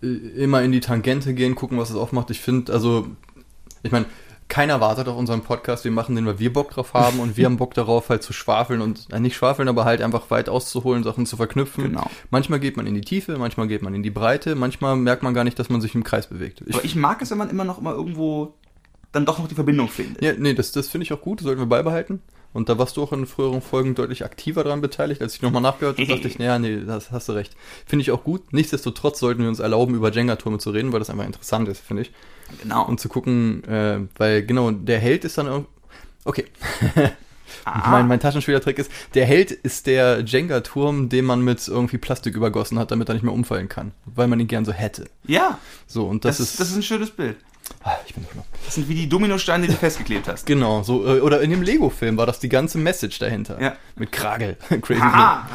immer 0.00 0.62
in 0.62 0.72
die 0.72 0.80
Tangente 0.80 1.34
gehen, 1.34 1.54
gucken, 1.54 1.78
was 1.78 1.90
es 1.90 1.96
aufmacht. 1.96 2.30
Ich 2.30 2.40
finde, 2.40 2.72
also, 2.72 3.08
ich 3.82 3.92
meine, 3.92 4.06
keiner 4.48 4.80
wartet 4.80 5.08
auf 5.08 5.16
unseren 5.16 5.42
Podcast, 5.42 5.84
wir 5.84 5.92
machen 5.92 6.16
den, 6.16 6.26
weil 6.26 6.38
wir 6.38 6.52
Bock 6.52 6.70
drauf 6.72 6.92
haben 6.92 7.20
und 7.20 7.36
wir 7.36 7.44
haben 7.46 7.56
Bock 7.56 7.72
darauf, 7.72 8.10
halt 8.10 8.22
zu 8.22 8.32
schwafeln 8.32 8.82
und 8.82 9.06
äh, 9.12 9.20
nicht 9.20 9.36
schwafeln, 9.36 9.68
aber 9.68 9.84
halt 9.84 10.02
einfach 10.02 10.30
weit 10.30 10.48
auszuholen, 10.48 11.02
Sachen 11.04 11.24
zu 11.24 11.36
verknüpfen. 11.36 11.84
Genau. 11.84 12.10
Manchmal 12.30 12.60
geht 12.60 12.76
man 12.76 12.86
in 12.86 12.94
die 12.94 13.00
Tiefe, 13.00 13.38
manchmal 13.38 13.68
geht 13.68 13.82
man 13.82 13.94
in 13.94 14.02
die 14.02 14.10
Breite, 14.10 14.54
manchmal 14.54 14.96
merkt 14.96 15.22
man 15.22 15.32
gar 15.32 15.44
nicht, 15.44 15.58
dass 15.58 15.70
man 15.70 15.80
sich 15.80 15.94
im 15.94 16.04
Kreis 16.04 16.26
bewegt. 16.26 16.62
Ich, 16.66 16.74
Aber 16.74 16.84
ich 16.84 16.96
mag 16.96 17.22
es, 17.22 17.30
wenn 17.30 17.38
man 17.38 17.48
immer 17.48 17.64
noch 17.64 17.80
mal 17.80 17.94
irgendwo 17.94 18.54
dann 19.12 19.24
doch 19.26 19.38
noch 19.38 19.48
die 19.48 19.54
Verbindung 19.54 19.88
findet. 19.88 20.22
ja, 20.22 20.32
nee, 20.36 20.54
das, 20.54 20.72
das 20.72 20.88
finde 20.88 21.04
ich 21.04 21.12
auch 21.12 21.20
gut, 21.20 21.40
das 21.40 21.44
sollten 21.44 21.60
wir 21.60 21.66
beibehalten. 21.66 22.20
Und 22.52 22.68
da 22.68 22.78
warst 22.78 22.96
du 22.96 23.02
auch 23.02 23.12
in 23.12 23.26
früheren 23.26 23.62
Folgen 23.62 23.94
deutlich 23.94 24.24
aktiver 24.24 24.64
daran 24.64 24.80
beteiligt. 24.80 25.22
Als 25.22 25.34
ich 25.34 25.42
nochmal 25.42 25.62
nachgehört 25.62 25.98
habe, 25.98 26.08
dachte 26.08 26.26
ich, 26.26 26.38
naja, 26.38 26.58
nee, 26.58 26.80
das 26.84 27.12
hast 27.12 27.28
du 27.28 27.32
recht. 27.32 27.54
Finde 27.86 28.02
ich 28.02 28.10
auch 28.10 28.24
gut. 28.24 28.52
Nichtsdestotrotz 28.52 29.20
sollten 29.20 29.42
wir 29.42 29.48
uns 29.48 29.60
erlauben, 29.60 29.94
über 29.94 30.10
Jenga-Turme 30.10 30.58
zu 30.58 30.70
reden, 30.70 30.92
weil 30.92 30.98
das 30.98 31.10
einfach 31.10 31.26
interessant 31.26 31.68
ist, 31.68 31.80
finde 31.80 32.02
ich. 32.02 32.12
Genau. 32.62 32.84
Und 32.86 32.98
zu 32.98 33.08
gucken, 33.08 33.62
äh, 33.64 34.00
weil 34.16 34.44
genau, 34.44 34.70
der 34.72 34.98
Held 34.98 35.24
ist 35.24 35.38
dann 35.38 35.46
irgendwie. 35.46 35.70
Okay. 36.24 36.44
Mein, 37.86 38.08
mein 38.08 38.20
Taschenspielertrick 38.20 38.78
ist, 38.78 38.90
der 39.14 39.26
Held 39.26 39.50
ist 39.50 39.86
der 39.86 40.20
Jenga-Turm, 40.24 41.08
den 41.08 41.24
man 41.24 41.42
mit 41.42 41.66
irgendwie 41.68 41.98
Plastik 41.98 42.34
übergossen 42.34 42.78
hat, 42.78 42.90
damit 42.90 43.08
er 43.08 43.14
nicht 43.14 43.22
mehr 43.22 43.34
umfallen 43.34 43.68
kann. 43.68 43.92
Weil 44.06 44.28
man 44.28 44.40
ihn 44.40 44.46
gern 44.46 44.64
so 44.64 44.72
hätte. 44.72 45.06
ja, 45.26 45.58
So, 45.86 46.06
und 46.06 46.24
das, 46.24 46.38
das, 46.38 46.50
ist. 46.50 46.60
das 46.60 46.70
ist 46.70 46.76
ein 46.76 46.82
schönes 46.82 47.10
Bild. 47.10 47.36
Ah, 47.84 47.96
ich 48.06 48.14
bin 48.14 48.24
schlau. 48.30 48.44
Das 48.64 48.74
sind 48.74 48.88
wie 48.88 48.94
die 48.94 49.08
Dominosteine, 49.08 49.66
die 49.66 49.72
du 49.72 49.78
festgeklebt 49.78 50.28
hast. 50.28 50.46
Genau, 50.46 50.82
so, 50.82 51.06
äh, 51.06 51.20
oder 51.20 51.40
in 51.40 51.50
dem 51.50 51.62
Lego-Film 51.62 52.16
war 52.16 52.26
das 52.26 52.38
die 52.38 52.48
ganze 52.48 52.78
Message 52.78 53.18
dahinter. 53.18 53.60
Ja. 53.60 53.76
Mit 53.96 54.12
Kragel. 54.12 54.56
Crazy 54.80 55.00
Aha. 55.00 55.48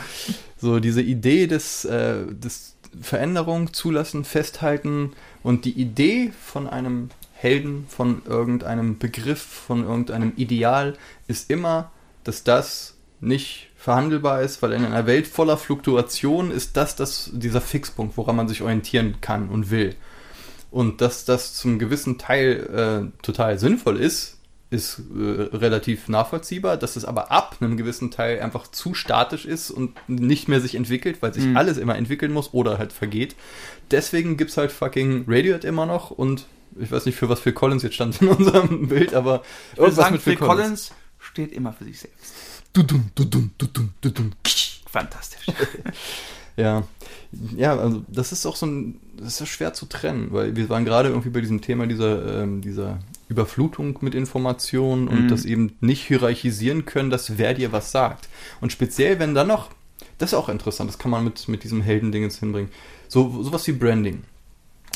So, 0.57 0.80
diese 0.80 1.01
Idee 1.01 1.47
des, 1.47 1.86
äh, 1.86 2.26
des 2.28 2.76
Veränderung 3.01 3.74
zulassen, 3.74 4.24
festhalten 4.24 5.13
und 5.43 5.66
die 5.66 5.80
Idee 5.80 6.32
von 6.41 6.68
einem 6.68 7.09
Helden, 7.34 7.86
von 7.89 8.22
irgendeinem 8.26 8.97
Begriff, 8.97 9.41
von 9.41 9.84
irgendeinem 9.84 10.34
Ideal 10.36 10.97
ist 11.28 11.49
immer, 11.49 11.91
dass 12.24 12.43
das 12.43 12.95
nicht 13.20 13.70
verhandelbar 13.76 14.41
ist, 14.41 14.61
weil 14.61 14.74
in 14.74 14.86
einer 14.86 15.05
Welt 15.05 15.28
voller 15.28 15.57
Fluktuation 15.57 16.51
ist 16.51 16.76
das, 16.78 16.95
das 16.95 17.30
dieser 17.34 17.61
Fixpunkt, 17.61 18.18
woran 18.18 18.36
man 18.36 18.47
sich 18.47 18.61
orientieren 18.61 19.18
kann 19.22 19.49
und 19.49 19.70
will. 19.70 19.95
Und 20.72 21.01
dass 21.01 21.26
das 21.26 21.53
zum 21.53 21.80
gewissen 21.80 22.18
Teil 22.18 23.11
äh, 23.13 23.22
total 23.22 23.57
sinnvoll 23.59 23.97
ist, 23.97 24.38
ist 24.72 24.99
äh, 25.16 25.55
relativ 25.55 26.07
nachvollziehbar. 26.09 26.76
Dass 26.78 26.95
es 26.95 27.05
aber 27.05 27.32
ab 27.32 27.57
einem 27.61 27.78
gewissen 27.78 28.11
Teil 28.11 28.41
einfach 28.41 28.68
zu 28.68 28.93
statisch 28.93 29.45
ist 29.45 29.72
und 29.72 29.95
nicht 30.07 30.47
mehr 30.47 30.59
sich 30.59 30.76
entwickelt, 30.76 31.22
weil 31.22 31.34
sich 31.34 31.45
Mhm. 31.45 31.55
alles 31.57 31.78
immer 31.78 31.95
entwickeln 31.95 32.34
muss 32.34 32.53
oder 32.53 32.78
halt 32.78 32.91
vergeht. 32.91 33.36
Deswegen 33.91 34.36
gibt's 34.38 34.57
halt 34.57 34.72
fucking 34.72 35.26
Radiohead 35.28 35.63
immer 35.63 35.86
noch 35.86 36.11
und 36.11 36.45
ich 36.78 36.91
weiß 36.91 37.05
nicht, 37.05 37.16
für 37.18 37.30
was 37.30 37.39
Phil 37.39 37.53
Collins 37.53 37.84
jetzt 37.84 37.93
stand 37.95 38.22
in 38.22 38.28
unserem 38.38 38.88
Bild, 38.89 39.13
aber 39.13 39.43
Ich 39.74 39.80
würde 39.80 39.93
sagen, 39.95 40.20
Phil 40.20 40.36
Collins 40.36 40.91
steht 41.20 41.53
immer 41.53 41.72
für 41.72 41.86
sich 41.86 41.99
selbst. 41.99 42.34
Dudum, 42.74 43.11
dudum, 43.16 43.51
dudum, 43.57 43.93
dudum. 44.01 44.32
Fantastisch. 44.91 45.45
Ja, 46.58 46.84
ja, 47.58 47.76
also 47.78 48.03
das 48.08 48.32
ist 48.32 48.45
auch 48.45 48.56
so 48.56 48.66
ein, 48.66 48.99
das 49.18 49.28
ist 49.34 49.39
ja 49.41 49.45
schwer 49.45 49.74
zu 49.74 49.86
trennen, 49.88 50.30
weil 50.32 50.56
wir 50.56 50.70
waren 50.70 50.86
gerade 50.86 51.10
irgendwie 51.10 51.30
bei 51.30 51.41
diesem 51.41 51.60
Thema 51.62 51.86
dieser, 51.86 52.43
ähm, 52.43 52.62
dieser 52.62 52.99
Überflutung 53.28 53.97
mit 54.01 54.16
Informationen 54.16 55.08
und 55.10 55.24
Mhm. 55.24 55.28
das 55.28 55.43
eben 55.45 55.74
nicht 55.82 56.06
hierarchisieren 56.08 56.86
können, 56.86 57.10
dass 57.10 57.38
wer 57.38 57.53
dir 57.53 57.72
was 57.74 57.91
sagt. 57.91 58.30
Und 58.62 58.72
speziell, 58.72 59.20
wenn 59.20 59.36
dann 59.36 59.47
noch, 59.47 59.70
das 60.18 60.30
ist 60.32 60.34
auch 60.38 60.47
interessant, 60.47 60.89
das 60.89 60.97
kann 60.97 61.12
man 61.12 61.24
mit, 61.26 61.47
mit 61.49 61.64
diesem 61.64 61.82
Heldending 61.82 62.24
jetzt 62.24 62.39
hinbringen. 62.39 62.72
So, 63.10 63.43
sowas 63.43 63.68
wie 63.68 63.74
Branding. 63.74 64.24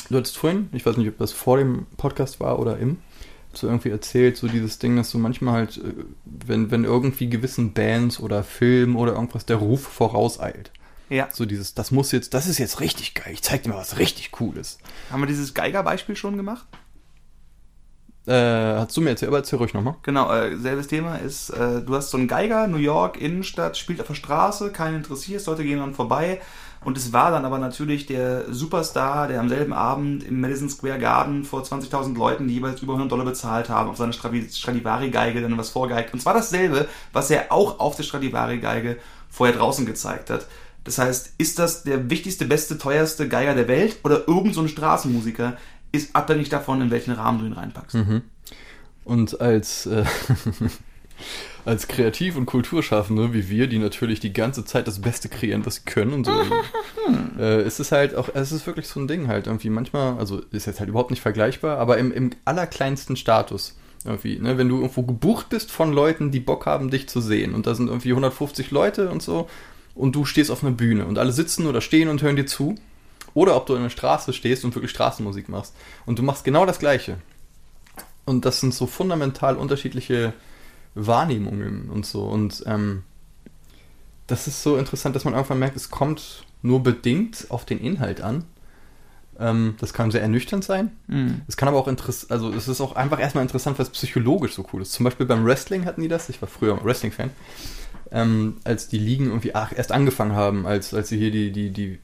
Du 0.08 0.16
hattest 0.16 0.38
vorhin, 0.38 0.70
ich 0.72 0.86
weiß 0.86 0.96
nicht, 0.96 1.08
ob 1.08 1.18
das 1.18 1.32
vor 1.32 1.58
dem 1.58 1.86
Podcast 1.98 2.40
war 2.40 2.58
oder 2.58 2.78
im, 2.78 2.98
so 3.52 3.66
irgendwie 3.66 3.90
erzählt, 3.90 4.36
so 4.36 4.48
dieses 4.48 4.78
Ding, 4.78 4.96
dass 4.96 5.10
so 5.10 5.18
manchmal 5.18 5.54
halt, 5.54 5.76
äh, 5.78 5.92
wenn, 6.24 6.70
wenn 6.70 6.84
irgendwie 6.84 7.28
gewissen 7.28 7.72
Bands 7.74 8.18
oder 8.18 8.42
Filmen 8.44 8.96
oder 8.96 9.12
irgendwas 9.14 9.44
der 9.44 9.56
Ruf 9.56 9.82
vorauseilt. 9.82 10.70
Ja. 11.10 11.28
So 11.30 11.44
dieses, 11.44 11.74
das 11.74 11.90
muss 11.90 12.12
jetzt, 12.12 12.32
das 12.32 12.46
ist 12.46 12.58
jetzt 12.58 12.80
richtig 12.80 13.14
geil. 13.14 13.32
Ich 13.34 13.42
zeig 13.42 13.62
dir 13.62 13.68
mal 13.68 13.76
was 13.76 13.98
richtig 13.98 14.30
Cooles. 14.30 14.78
Haben 15.10 15.20
wir 15.20 15.26
dieses 15.26 15.52
Geiger-Beispiel 15.52 16.16
schon 16.16 16.36
gemacht? 16.36 16.66
Äh, 18.26 18.32
hast 18.76 18.96
du 18.96 19.00
mir 19.00 19.10
erzählt, 19.10 19.28
aber 19.28 19.38
erzähl 19.38 19.58
ruhig 19.58 19.74
nochmal. 19.74 19.96
Genau, 20.02 20.32
äh, 20.32 20.56
selbes 20.56 20.88
Thema 20.88 21.16
ist, 21.16 21.50
äh, 21.50 21.82
du 21.82 21.94
hast 21.96 22.10
so 22.10 22.18
einen 22.18 22.28
Geiger, 22.28 22.66
New 22.68 22.78
York, 22.78 23.20
Innenstadt, 23.20 23.76
spielt 23.76 24.00
auf 24.00 24.06
der 24.06 24.14
Straße, 24.14 24.70
keinen 24.72 24.96
interessiert, 24.96 25.44
Leute 25.46 25.64
gehen 25.64 25.78
dran 25.78 25.94
vorbei. 25.94 26.40
Und 26.82 26.96
es 26.96 27.12
war 27.12 27.30
dann 27.30 27.44
aber 27.44 27.58
natürlich 27.58 28.06
der 28.06 28.52
Superstar, 28.52 29.28
der 29.28 29.40
am 29.40 29.48
selben 29.50 29.72
Abend 29.72 30.24
im 30.24 30.40
Madison 30.40 30.70
Square 30.70 30.98
Garden 30.98 31.44
vor 31.44 31.62
20.000 31.62 32.16
Leuten, 32.16 32.48
die 32.48 32.54
jeweils 32.54 32.80
über 32.80 32.94
100 32.94 33.12
Dollar 33.12 33.26
bezahlt 33.26 33.68
haben, 33.68 33.90
auf 33.90 33.98
seine 33.98 34.12
Stradi- 34.12 34.50
Stradivari-Geige 34.50 35.42
dann 35.42 35.58
was 35.58 35.68
vorgeigt. 35.70 36.14
Und 36.14 36.20
zwar 36.20 36.32
dasselbe, 36.32 36.88
was 37.12 37.30
er 37.30 37.52
auch 37.52 37.80
auf 37.80 37.96
der 37.96 38.04
Stradivari-Geige 38.04 38.96
vorher 39.28 39.56
draußen 39.56 39.84
gezeigt 39.84 40.30
hat. 40.30 40.46
Das 40.84 40.98
heißt, 40.98 41.34
ist 41.38 41.58
das 41.58 41.82
der 41.82 42.10
wichtigste, 42.10 42.46
beste, 42.46 42.78
teuerste 42.78 43.28
Geiger 43.28 43.54
der 43.54 43.68
Welt 43.68 43.98
oder 44.02 44.26
irgend 44.26 44.54
so 44.54 44.62
ein 44.62 44.68
Straßenmusiker, 44.68 45.56
ist 45.92 46.14
abhängig 46.14 46.48
davon, 46.48 46.80
in 46.80 46.90
welchen 46.90 47.12
Rahmen 47.12 47.40
du 47.40 47.46
ihn 47.46 47.52
reinpackst. 47.52 47.94
Und 49.04 49.40
als, 49.40 49.86
äh, 49.86 50.04
als 51.64 51.88
Kreativ- 51.88 52.36
und 52.36 52.46
Kulturschaffende 52.46 53.34
wie 53.34 53.48
wir, 53.48 53.66
die 53.66 53.78
natürlich 53.78 54.20
die 54.20 54.32
ganze 54.32 54.64
Zeit 54.64 54.86
das 54.86 55.00
Beste 55.00 55.28
kreieren, 55.28 55.66
was 55.66 55.76
sie 55.76 55.82
können 55.84 56.12
und 56.12 56.26
so, 56.26 56.32
äh, 57.38 57.66
ist 57.66 57.80
es 57.80 57.92
halt 57.92 58.14
auch, 58.14 58.28
es 58.32 58.52
ist 58.52 58.66
wirklich 58.66 58.86
so 58.88 59.00
ein 59.00 59.08
Ding 59.08 59.28
halt 59.28 59.46
irgendwie 59.46 59.70
manchmal, 59.70 60.18
also 60.18 60.40
ist 60.50 60.66
jetzt 60.66 60.80
halt 60.80 60.88
überhaupt 60.88 61.10
nicht 61.10 61.22
vergleichbar, 61.22 61.78
aber 61.78 61.98
im, 61.98 62.12
im 62.12 62.30
allerkleinsten 62.44 63.16
Status. 63.16 63.76
Irgendwie, 64.02 64.38
ne, 64.38 64.56
wenn 64.56 64.70
du 64.70 64.76
irgendwo 64.76 65.02
gebucht 65.02 65.50
bist 65.50 65.70
von 65.70 65.92
Leuten, 65.92 66.30
die 66.30 66.40
Bock 66.40 66.64
haben, 66.64 66.90
dich 66.90 67.06
zu 67.06 67.20
sehen 67.20 67.54
und 67.54 67.66
da 67.66 67.74
sind 67.74 67.88
irgendwie 67.88 68.10
150 68.10 68.70
Leute 68.70 69.10
und 69.10 69.22
so 69.22 69.46
und 70.00 70.16
du 70.16 70.24
stehst 70.24 70.50
auf 70.50 70.64
einer 70.64 70.72
Bühne 70.72 71.06
und 71.06 71.18
alle 71.18 71.32
sitzen 71.32 71.66
oder 71.66 71.80
stehen 71.80 72.08
und 72.08 72.22
hören 72.22 72.36
dir 72.36 72.46
zu 72.46 72.74
oder 73.34 73.56
ob 73.56 73.66
du 73.66 73.74
in 73.74 73.82
der 73.82 73.90
Straße 73.90 74.32
stehst 74.32 74.64
und 74.64 74.74
wirklich 74.74 74.90
Straßenmusik 74.90 75.48
machst 75.48 75.74
und 76.06 76.18
du 76.18 76.22
machst 76.22 76.44
genau 76.44 76.66
das 76.66 76.78
Gleiche. 76.78 77.18
Und 78.24 78.44
das 78.44 78.60
sind 78.60 78.74
so 78.74 78.86
fundamental 78.86 79.56
unterschiedliche 79.56 80.32
Wahrnehmungen 80.94 81.90
und 81.90 82.06
so. 82.06 82.24
Und 82.24 82.62
ähm, 82.66 83.02
das 84.26 84.46
ist 84.46 84.62
so 84.62 84.76
interessant, 84.76 85.16
dass 85.16 85.24
man 85.24 85.34
irgendwann 85.34 85.58
merkt, 85.58 85.76
es 85.76 85.90
kommt 85.90 86.44
nur 86.62 86.82
bedingt 86.82 87.46
auf 87.48 87.64
den 87.64 87.80
Inhalt 87.80 88.20
an. 88.20 88.44
Ähm, 89.38 89.74
das 89.80 89.92
kann 89.92 90.10
sehr 90.10 90.22
ernüchternd 90.22 90.64
sein. 90.64 90.92
Mhm. 91.06 91.42
Es 91.48 91.56
kann 91.56 91.68
aber 91.68 91.78
auch 91.78 91.88
interessant, 91.88 92.30
also 92.30 92.52
es 92.52 92.68
ist 92.68 92.80
auch 92.80 92.94
einfach 92.94 93.18
erstmal 93.18 93.42
interessant, 93.42 93.78
was 93.78 93.90
psychologisch 93.90 94.54
so 94.54 94.66
cool 94.72 94.82
ist. 94.82 94.92
Zum 94.92 95.04
Beispiel 95.04 95.26
beim 95.26 95.44
Wrestling 95.44 95.84
hatten 95.84 96.02
die 96.02 96.08
das, 96.08 96.28
ich 96.28 96.40
war 96.40 96.48
früher 96.48 96.82
Wrestling-Fan, 96.84 97.30
ähm, 98.10 98.56
als 98.64 98.88
die 98.88 98.98
Ligen 98.98 99.26
irgendwie 99.26 99.54
ach, 99.54 99.72
erst 99.76 99.92
angefangen 99.92 100.32
haben, 100.34 100.66
als, 100.66 100.92
als 100.94 101.08
sie 101.08 101.18
hier 101.18 101.30
die, 101.30 101.52
die, 101.52 101.70
die, 101.70 101.98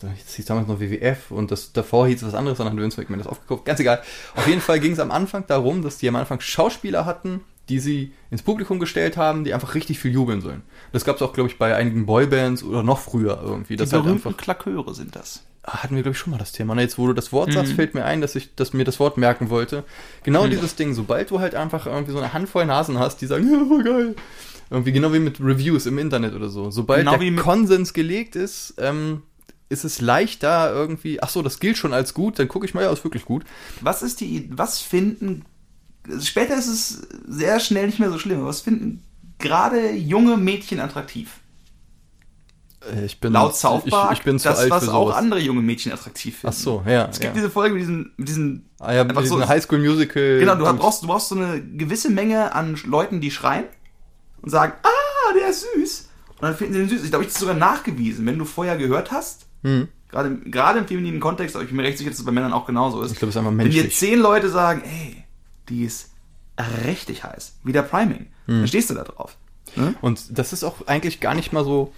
das 0.00 0.34
hieß 0.34 0.44
damals 0.46 0.68
noch 0.68 0.80
WWF 0.80 1.30
und 1.30 1.50
das 1.50 1.72
davor 1.72 2.06
hieß 2.06 2.22
was 2.24 2.34
anderes, 2.34 2.58
dann 2.58 2.66
hat 2.68 2.76
Vince 2.76 3.00
McMahon 3.00 3.18
das 3.18 3.26
aufgekauft. 3.28 3.64
Ganz 3.64 3.80
egal. 3.80 4.02
Auf 4.36 4.46
jeden 4.46 4.60
Fall 4.60 4.78
ging 4.80 4.92
es 4.92 4.98
am 5.00 5.10
Anfang 5.10 5.44
darum, 5.46 5.82
dass 5.82 5.98
die 5.98 6.08
am 6.08 6.16
Anfang 6.16 6.40
Schauspieler 6.40 7.06
hatten, 7.06 7.40
die 7.68 7.80
sie 7.80 8.12
ins 8.30 8.42
Publikum 8.42 8.78
gestellt 8.78 9.16
haben, 9.16 9.44
die 9.44 9.52
einfach 9.54 9.74
richtig 9.74 9.98
viel 9.98 10.12
jubeln 10.12 10.40
sollen. 10.40 10.62
Das 10.92 11.04
gab 11.04 11.16
es 11.16 11.22
auch, 11.22 11.32
glaube 11.34 11.50
ich, 11.50 11.58
bei 11.58 11.74
einigen 11.74 12.06
Boybands 12.06 12.62
oder 12.62 12.82
noch 12.82 12.98
früher 12.98 13.40
irgendwie. 13.42 13.74
Die 13.74 13.82
Das 13.82 13.92
halt 13.92 14.04
berühmten 14.04 14.28
einfach 14.28 14.38
Klaköre 14.42 14.94
sind 14.94 15.14
das. 15.16 15.44
Hatten 15.64 15.96
wir, 15.96 16.02
glaube 16.02 16.14
ich, 16.14 16.18
schon 16.18 16.30
mal 16.30 16.38
das 16.38 16.52
Thema. 16.52 16.74
Ne? 16.74 16.80
Jetzt, 16.80 16.96
wo 16.96 17.06
du 17.06 17.12
das 17.12 17.30
Wort 17.30 17.52
sagst, 17.52 17.72
Mhm. 17.72 17.76
fällt 17.76 17.94
mir 17.94 18.06
ein, 18.06 18.22
dass 18.22 18.34
ich 18.36 18.54
dass 18.54 18.72
mir 18.72 18.84
das 18.84 18.98
Wort 19.00 19.18
merken 19.18 19.50
wollte. 19.50 19.84
Genau 20.22 20.46
Mhm. 20.46 20.50
dieses 20.50 20.76
Ding, 20.76 20.94
sobald 20.94 21.30
du 21.30 21.40
halt 21.40 21.54
einfach 21.54 21.84
irgendwie 21.86 22.12
so 22.12 22.18
eine 22.18 22.32
Handvoll 22.32 22.64
Nasen 22.64 22.98
hast, 22.98 23.20
die 23.20 23.26
sagen, 23.26 23.46
ja, 23.52 23.64
voll 23.66 23.84
geil. 23.84 24.16
Irgendwie 24.70 24.92
genau 24.92 25.12
wie 25.12 25.18
mit 25.18 25.40
Reviews 25.40 25.86
im 25.86 25.98
Internet 25.98 26.34
oder 26.34 26.48
so. 26.48 26.70
Sobald 26.70 27.00
Genau 27.00 27.16
der 27.16 27.30
mit- 27.30 27.40
Konsens 27.42 27.92
gelegt 27.94 28.36
ist, 28.36 28.74
ähm, 28.78 29.22
ist 29.70 29.84
es 29.84 30.00
leichter 30.00 30.72
irgendwie, 30.72 31.22
ach 31.22 31.28
so, 31.30 31.42
das 31.42 31.58
gilt 31.60 31.76
schon 31.76 31.92
als 31.94 32.14
gut, 32.14 32.38
dann 32.38 32.48
gucke 32.48 32.66
ich 32.66 32.74
mal, 32.74 32.82
ja, 32.84 32.92
ist 32.92 33.04
wirklich 33.04 33.24
gut. 33.24 33.44
Was 33.80 34.02
ist 34.02 34.20
die, 34.20 34.48
was 34.52 34.80
finden, 34.80 35.44
später 36.20 36.56
ist 36.58 36.68
es 36.68 37.02
sehr 37.26 37.60
schnell 37.60 37.86
nicht 37.86 37.98
mehr 37.98 38.10
so 38.10 38.18
schlimm, 38.18 38.44
was 38.44 38.60
finden 38.62 39.02
gerade 39.38 39.92
junge 39.92 40.36
Mädchen 40.36 40.80
attraktiv? 40.80 41.40
Äh, 42.94 43.04
Ich 43.06 43.20
bin, 43.20 43.32
Laut 43.32 43.56
South 43.56 43.82
ich, 43.86 43.90
Park, 43.90 44.12
ich, 44.12 44.22
bin 44.22 44.38
zu 44.38 44.48
das, 44.48 44.58
alt 44.58 44.70
was 44.70 44.84
für 44.84 44.92
auch 44.94 45.06
sowas. 45.08 45.16
andere 45.16 45.40
junge 45.40 45.62
Mädchen 45.62 45.92
attraktiv 45.92 46.38
finden. 46.38 46.54
Ach 46.56 46.58
so, 46.58 46.82
ja. 46.86 47.06
Es 47.06 47.18
gibt 47.20 47.34
ja. 47.34 47.40
diese 47.40 47.50
Folge 47.50 47.74
mit 47.74 47.82
diesen, 47.82 48.12
mit 48.16 48.28
diesen 48.28 48.64
Ah, 48.78 48.94
ja, 48.94 49.02
einfach 49.02 49.22
diesen 49.22 49.38
so- 49.40 49.48
Highschool 49.48 49.78
Musical. 49.80 50.38
Genau, 50.40 50.54
du 50.54 50.64
brauchst, 50.76 51.02
du 51.02 51.06
brauchst 51.08 51.28
so 51.28 51.34
eine 51.36 51.60
gewisse 51.62 52.10
Menge 52.10 52.54
an 52.54 52.78
Leuten, 52.86 53.20
die 53.20 53.30
schreien 53.30 53.64
und 54.42 54.50
sagen, 54.50 54.72
ah, 54.82 55.32
der 55.38 55.48
ist 55.48 55.66
süß. 55.74 56.08
Und 56.36 56.42
dann 56.42 56.56
finden 56.56 56.74
sie 56.74 56.78
den 56.80 56.88
süß. 56.88 57.04
Ich 57.04 57.10
glaube, 57.10 57.24
ich 57.24 57.30
ist 57.30 57.38
sogar 57.38 57.54
nachgewiesen. 57.56 58.24
Wenn 58.26 58.38
du 58.38 58.44
vorher 58.44 58.76
gehört 58.76 59.10
hast, 59.10 59.46
Hm. 59.62 59.88
gerade, 60.08 60.28
im- 60.28 60.50
gerade 60.50 60.78
im 60.78 60.86
femininen 60.86 61.20
Kontext, 61.20 61.56
aber 61.56 61.64
ich 61.64 61.70
bin 61.70 61.76
mir 61.76 61.82
recht 61.84 61.98
sicher, 61.98 62.10
dass 62.10 62.18
es 62.18 62.24
bei 62.24 62.30
Männern 62.32 62.52
auch 62.52 62.66
genauso 62.66 63.02
ist. 63.02 63.12
Ich 63.12 63.18
glaube, 63.18 63.30
es 63.30 63.34
ist 63.34 63.38
einfach 63.38 63.50
Wenn 63.50 63.58
dir 63.70 63.82
menschlich. 63.82 63.96
zehn 63.96 64.18
Leute 64.20 64.48
sagen, 64.48 64.82
ey, 64.84 65.24
die 65.68 65.84
ist 65.84 66.10
richtig 66.84 67.24
heiß, 67.24 67.56
wie 67.64 67.72
der 67.72 67.82
Priming, 67.82 68.26
Hm. 68.46 68.58
dann 68.60 68.68
stehst 68.68 68.90
du 68.90 68.94
da 68.94 69.04
drauf. 69.04 69.36
Ne? 69.76 69.94
Und 70.00 70.38
das 70.38 70.52
ist 70.52 70.64
auch 70.64 70.86
eigentlich 70.86 71.20
gar 71.20 71.34
nicht 71.34 71.52
mal 71.52 71.64
so 71.64 71.92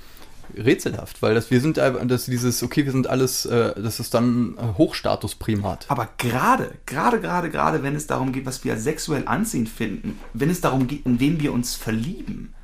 rätselhaft, 0.57 1.23
weil 1.23 1.35
das, 1.35 1.51
wir 1.51 1.61
sind 1.61 1.79
einfach- 1.79 2.01
das 2.07 2.27
dieses, 2.27 2.63
okay, 2.63 2.85
wir 2.85 2.93
sind 2.93 3.07
alles, 3.09 3.45
äh, 3.47 3.81
das 3.81 4.01
ist 4.01 4.15
dann 4.15 4.57
äh, 4.59 4.79
Hochstatusprimat. 4.79 5.87
Aber 5.89 6.09
gerade, 6.19 6.73
gerade, 6.87 7.21
gerade, 7.21 7.51
gerade, 7.51 7.83
wenn 7.83 7.95
es 7.97 8.07
darum 8.07 8.33
geht, 8.33 8.47
was 8.47 8.65
wir 8.65 8.73
als 8.75 8.85
sexuell 8.85 9.25
anziehend 9.27 9.69
finden, 9.69 10.19
wenn 10.35 10.51
es 10.51 10.61
darum 10.61 10.87
geht, 10.87 11.07
in 11.07 11.21
wen 11.21 11.41
wir 11.41 11.53
uns 11.53 11.75
verlieben, 11.75 12.55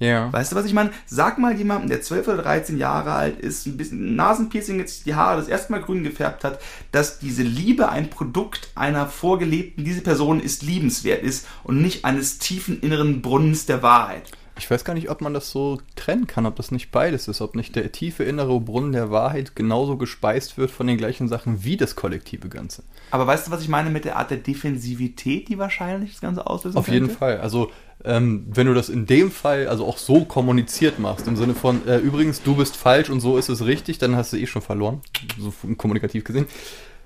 Ja. 0.00 0.32
Weißt 0.32 0.50
du, 0.50 0.56
was 0.56 0.66
ich 0.66 0.72
meine? 0.74 0.90
Sag 1.06 1.38
mal 1.38 1.56
jemandem, 1.56 1.88
der 1.88 2.02
12 2.02 2.26
oder 2.26 2.42
13 2.42 2.78
Jahre 2.78 3.12
alt 3.12 3.38
ist, 3.38 3.64
ein 3.66 3.76
bisschen 3.76 4.16
Nasenpiercing, 4.16 4.78
jetzt 4.80 5.06
die 5.06 5.14
Haare 5.14 5.38
das 5.38 5.48
erste 5.48 5.70
Mal 5.72 5.82
grün 5.82 6.02
gefärbt 6.02 6.42
hat, 6.42 6.58
dass 6.90 7.20
diese 7.20 7.44
Liebe 7.44 7.88
ein 7.88 8.10
Produkt 8.10 8.70
einer 8.74 9.06
vorgelebten, 9.06 9.84
diese 9.84 10.00
Person 10.00 10.40
ist 10.40 10.62
liebenswert 10.64 11.22
ist 11.22 11.46
und 11.62 11.80
nicht 11.80 12.04
eines 12.04 12.38
tiefen 12.38 12.80
inneren 12.80 13.22
Brunnens 13.22 13.66
der 13.66 13.82
Wahrheit. 13.82 14.32
Ich 14.58 14.70
weiß 14.70 14.84
gar 14.84 14.94
nicht, 14.94 15.10
ob 15.10 15.20
man 15.20 15.34
das 15.34 15.50
so 15.50 15.80
trennen 15.96 16.26
kann, 16.26 16.46
ob 16.46 16.54
das 16.56 16.70
nicht 16.70 16.92
beides 16.92 17.26
ist, 17.26 17.40
ob 17.40 17.56
nicht 17.56 17.74
der 17.74 17.90
tiefe 17.90 18.22
innere 18.22 18.60
Brunnen 18.60 18.92
der 18.92 19.10
Wahrheit 19.10 19.56
genauso 19.56 19.96
gespeist 19.96 20.56
wird 20.58 20.70
von 20.70 20.86
den 20.86 20.96
gleichen 20.96 21.26
Sachen 21.28 21.64
wie 21.64 21.76
das 21.76 21.96
kollektive 21.96 22.48
Ganze. 22.48 22.84
Aber 23.10 23.26
weißt 23.26 23.46
du, 23.46 23.50
was 23.50 23.62
ich 23.62 23.68
meine 23.68 23.90
mit 23.90 24.04
der 24.04 24.16
Art 24.16 24.30
der 24.30 24.38
Defensivität, 24.38 25.48
die 25.48 25.58
wahrscheinlich 25.58 26.12
das 26.12 26.20
Ganze 26.20 26.46
auslösen 26.46 26.76
Auf 26.76 26.88
jeden 26.88 27.06
könnte? 27.06 27.18
Fall. 27.18 27.40
Also, 27.40 27.72
ähm, 28.04 28.46
wenn 28.48 28.66
du 28.66 28.74
das 28.74 28.88
in 28.88 29.06
dem 29.06 29.30
Fall 29.30 29.66
also 29.66 29.86
auch 29.86 29.98
so 29.98 30.24
kommuniziert 30.24 30.98
machst, 30.98 31.26
im 31.26 31.36
Sinne 31.36 31.54
von, 31.54 31.86
äh, 31.88 31.98
übrigens, 31.98 32.42
du 32.42 32.54
bist 32.54 32.76
falsch 32.76 33.10
und 33.10 33.20
so 33.20 33.36
ist 33.38 33.48
es 33.48 33.64
richtig, 33.64 33.98
dann 33.98 34.14
hast 34.14 34.32
du 34.32 34.36
eh 34.36 34.46
schon 34.46 34.62
verloren, 34.62 35.00
so 35.38 35.52
kommunikativ 35.76 36.22
gesehen. 36.22 36.46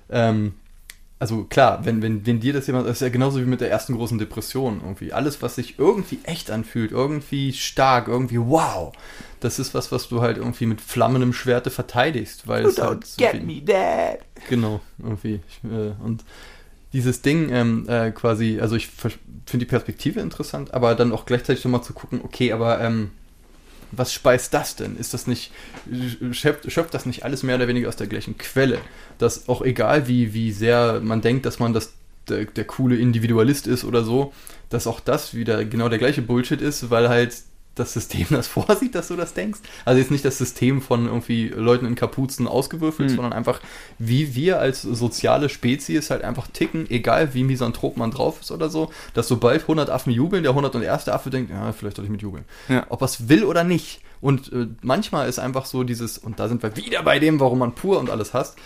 Ähm, 0.09 0.53
also 1.19 1.43
klar, 1.43 1.85
wenn, 1.85 2.01
wenn, 2.01 2.25
wenn 2.25 2.39
dir 2.39 2.53
das 2.53 2.65
jemand, 2.67 2.87
das 2.87 2.97
ist 2.97 3.01
ja 3.01 3.09
genauso 3.09 3.39
wie 3.41 3.45
mit 3.45 3.59
der 3.61 3.69
ersten 3.69 3.93
großen 3.95 4.17
Depression 4.17 4.79
irgendwie. 4.81 5.11
Alles, 5.11 5.41
was 5.41 5.55
sich 5.55 5.77
irgendwie 5.77 6.19
echt 6.23 6.49
anfühlt, 6.49 6.91
irgendwie 6.91 7.51
stark, 7.51 8.07
irgendwie 8.07 8.39
wow, 8.39 8.93
das 9.41 9.59
ist 9.59 9.73
was, 9.73 9.91
was 9.91 10.07
du 10.07 10.21
halt 10.21 10.37
irgendwie 10.37 10.65
mit 10.65 10.79
flammendem 10.79 11.33
Schwerte 11.33 11.69
verteidigst, 11.71 12.47
weil 12.47 12.63
You 12.63 12.69
es 12.69 12.79
halt 12.79 13.03
don't 13.03 13.05
so 13.05 13.17
get 13.17 13.31
viel- 13.31 13.41
me, 13.41 13.61
Dad. 13.61 14.19
Genau, 14.49 14.79
irgendwie. 14.97 15.41
Äh, 15.65 15.91
und 16.03 16.23
dieses 16.93 17.21
Ding 17.21 17.49
ähm, 17.51 17.85
äh, 17.87 18.11
quasi, 18.11 18.59
also 18.61 18.75
ich 18.75 18.87
finde 18.87 19.19
die 19.57 19.65
Perspektive 19.65 20.21
interessant, 20.21 20.73
aber 20.73 20.95
dann 20.95 21.11
auch 21.11 21.25
gleichzeitig 21.25 21.63
nochmal 21.65 21.83
zu 21.83 21.93
gucken, 21.93 22.21
okay, 22.23 22.51
aber 22.53 22.79
ähm, 22.81 23.11
was 23.91 24.13
speist 24.13 24.53
das 24.53 24.75
denn? 24.75 24.97
Ist 24.97 25.13
das 25.13 25.27
nicht, 25.27 25.51
schöpft, 26.31 26.71
schöpft 26.71 26.93
das 26.93 27.05
nicht 27.05 27.23
alles 27.23 27.43
mehr 27.43 27.55
oder 27.55 27.67
weniger 27.67 27.89
aus 27.89 27.95
der 27.95 28.07
gleichen 28.07 28.37
Quelle? 28.37 28.79
Dass 29.17 29.49
auch 29.49 29.61
egal, 29.61 30.07
wie, 30.07 30.33
wie 30.33 30.51
sehr 30.51 31.01
man 31.01 31.21
denkt, 31.21 31.45
dass 31.45 31.59
man 31.59 31.73
das 31.73 31.93
der, 32.27 32.45
der 32.45 32.65
coole 32.65 32.95
Individualist 32.95 33.67
ist 33.67 33.83
oder 33.83 34.03
so, 34.03 34.33
dass 34.69 34.87
auch 34.87 34.99
das 34.99 35.33
wieder 35.33 35.65
genau 35.65 35.89
der 35.89 35.99
gleiche 35.99 36.21
Bullshit 36.21 36.61
ist, 36.61 36.89
weil 36.89 37.09
halt 37.09 37.35
das 37.79 37.93
System 37.93 38.27
das 38.29 38.47
vorsieht, 38.47 38.93
dass 38.95 39.07
du 39.07 39.15
das 39.15 39.33
denkst. 39.33 39.59
Also 39.85 39.99
jetzt 39.99 40.11
nicht 40.11 40.25
das 40.25 40.37
System 40.37 40.81
von 40.81 41.05
irgendwie 41.05 41.47
Leuten 41.47 41.85
in 41.85 41.95
Kapuzen 41.95 42.47
ausgewürfelt, 42.47 43.09
Mhm. 43.11 43.15
sondern 43.15 43.33
einfach, 43.33 43.59
wie 43.97 44.35
wir 44.35 44.59
als 44.59 44.81
soziale 44.81 45.49
Spezies 45.49 46.09
halt 46.09 46.23
einfach 46.23 46.47
ticken, 46.47 46.89
egal 46.89 47.33
wie 47.33 47.43
misanthrop 47.43 47.97
man 47.97 48.11
drauf 48.11 48.41
ist 48.41 48.51
oder 48.51 48.69
so, 48.69 48.91
dass 49.13 49.27
sobald 49.27 49.61
100 49.63 49.89
Affen 49.89 50.11
jubeln, 50.11 50.43
der 50.43 50.51
101. 50.51 51.07
Affe 51.09 51.29
denkt, 51.29 51.51
ja, 51.51 51.71
vielleicht 51.71 51.95
soll 51.95 52.05
ich 52.05 52.11
mit 52.11 52.21
jubeln. 52.21 52.45
Ja. 52.67 52.85
Ob 52.89 53.01
er 53.01 53.05
es 53.05 53.29
will 53.29 53.43
oder 53.43 53.63
nicht. 53.63 54.01
Und 54.21 54.51
äh, 54.51 54.67
manchmal 54.81 55.29
ist 55.29 55.39
einfach 55.39 55.65
so 55.65 55.83
dieses, 55.83 56.17
und 56.17 56.39
da 56.39 56.47
sind 56.49 56.61
wir 56.61 56.75
wieder 56.75 57.03
bei 57.03 57.19
dem, 57.19 57.39
warum 57.39 57.59
man 57.59 57.73
pur 57.73 57.99
und 57.99 58.09
alles 58.09 58.33
hasst. 58.33 58.57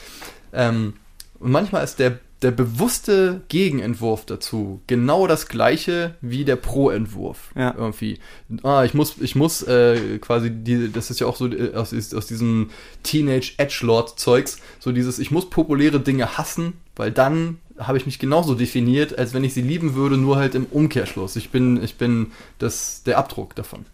Ähm, 0.51 0.93
und 1.39 1.51
manchmal 1.51 1.83
ist 1.83 1.99
der, 1.99 2.19
der 2.43 2.51
bewusste 2.51 3.41
Gegenentwurf 3.47 4.25
dazu 4.25 4.81
genau 4.87 5.27
das 5.27 5.47
gleiche 5.47 6.15
wie 6.21 6.45
der 6.45 6.57
Pro-Entwurf. 6.57 7.51
Ja. 7.55 7.73
Irgendwie. 7.77 8.19
Ah, 8.63 8.83
ich 8.83 8.93
muss, 8.93 9.15
ich 9.19 9.35
muss 9.35 9.63
äh, 9.63 10.19
quasi, 10.19 10.51
die, 10.51 10.91
das 10.91 11.09
ist 11.09 11.19
ja 11.19 11.27
auch 11.27 11.35
so 11.35 11.47
äh, 11.47 11.73
aus, 11.73 11.93
aus 12.13 12.27
diesem 12.27 12.69
Teenage-Edgelord-Zeugs, 13.03 14.59
so 14.79 14.91
dieses, 14.91 15.19
ich 15.19 15.31
muss 15.31 15.49
populäre 15.49 15.99
Dinge 15.99 16.37
hassen, 16.37 16.73
weil 16.95 17.11
dann 17.11 17.59
habe 17.79 17.97
ich 17.97 18.05
mich 18.05 18.19
genauso 18.19 18.53
definiert, 18.53 19.17
als 19.17 19.33
wenn 19.33 19.43
ich 19.43 19.53
sie 19.53 19.61
lieben 19.61 19.95
würde, 19.95 20.17
nur 20.17 20.35
halt 20.35 20.53
im 20.53 20.65
Umkehrschluss. 20.65 21.35
Ich 21.35 21.49
bin, 21.49 21.81
ich 21.81 21.97
bin 21.97 22.31
das, 22.59 23.03
der 23.03 23.17
Abdruck 23.17 23.55
davon. 23.55 23.85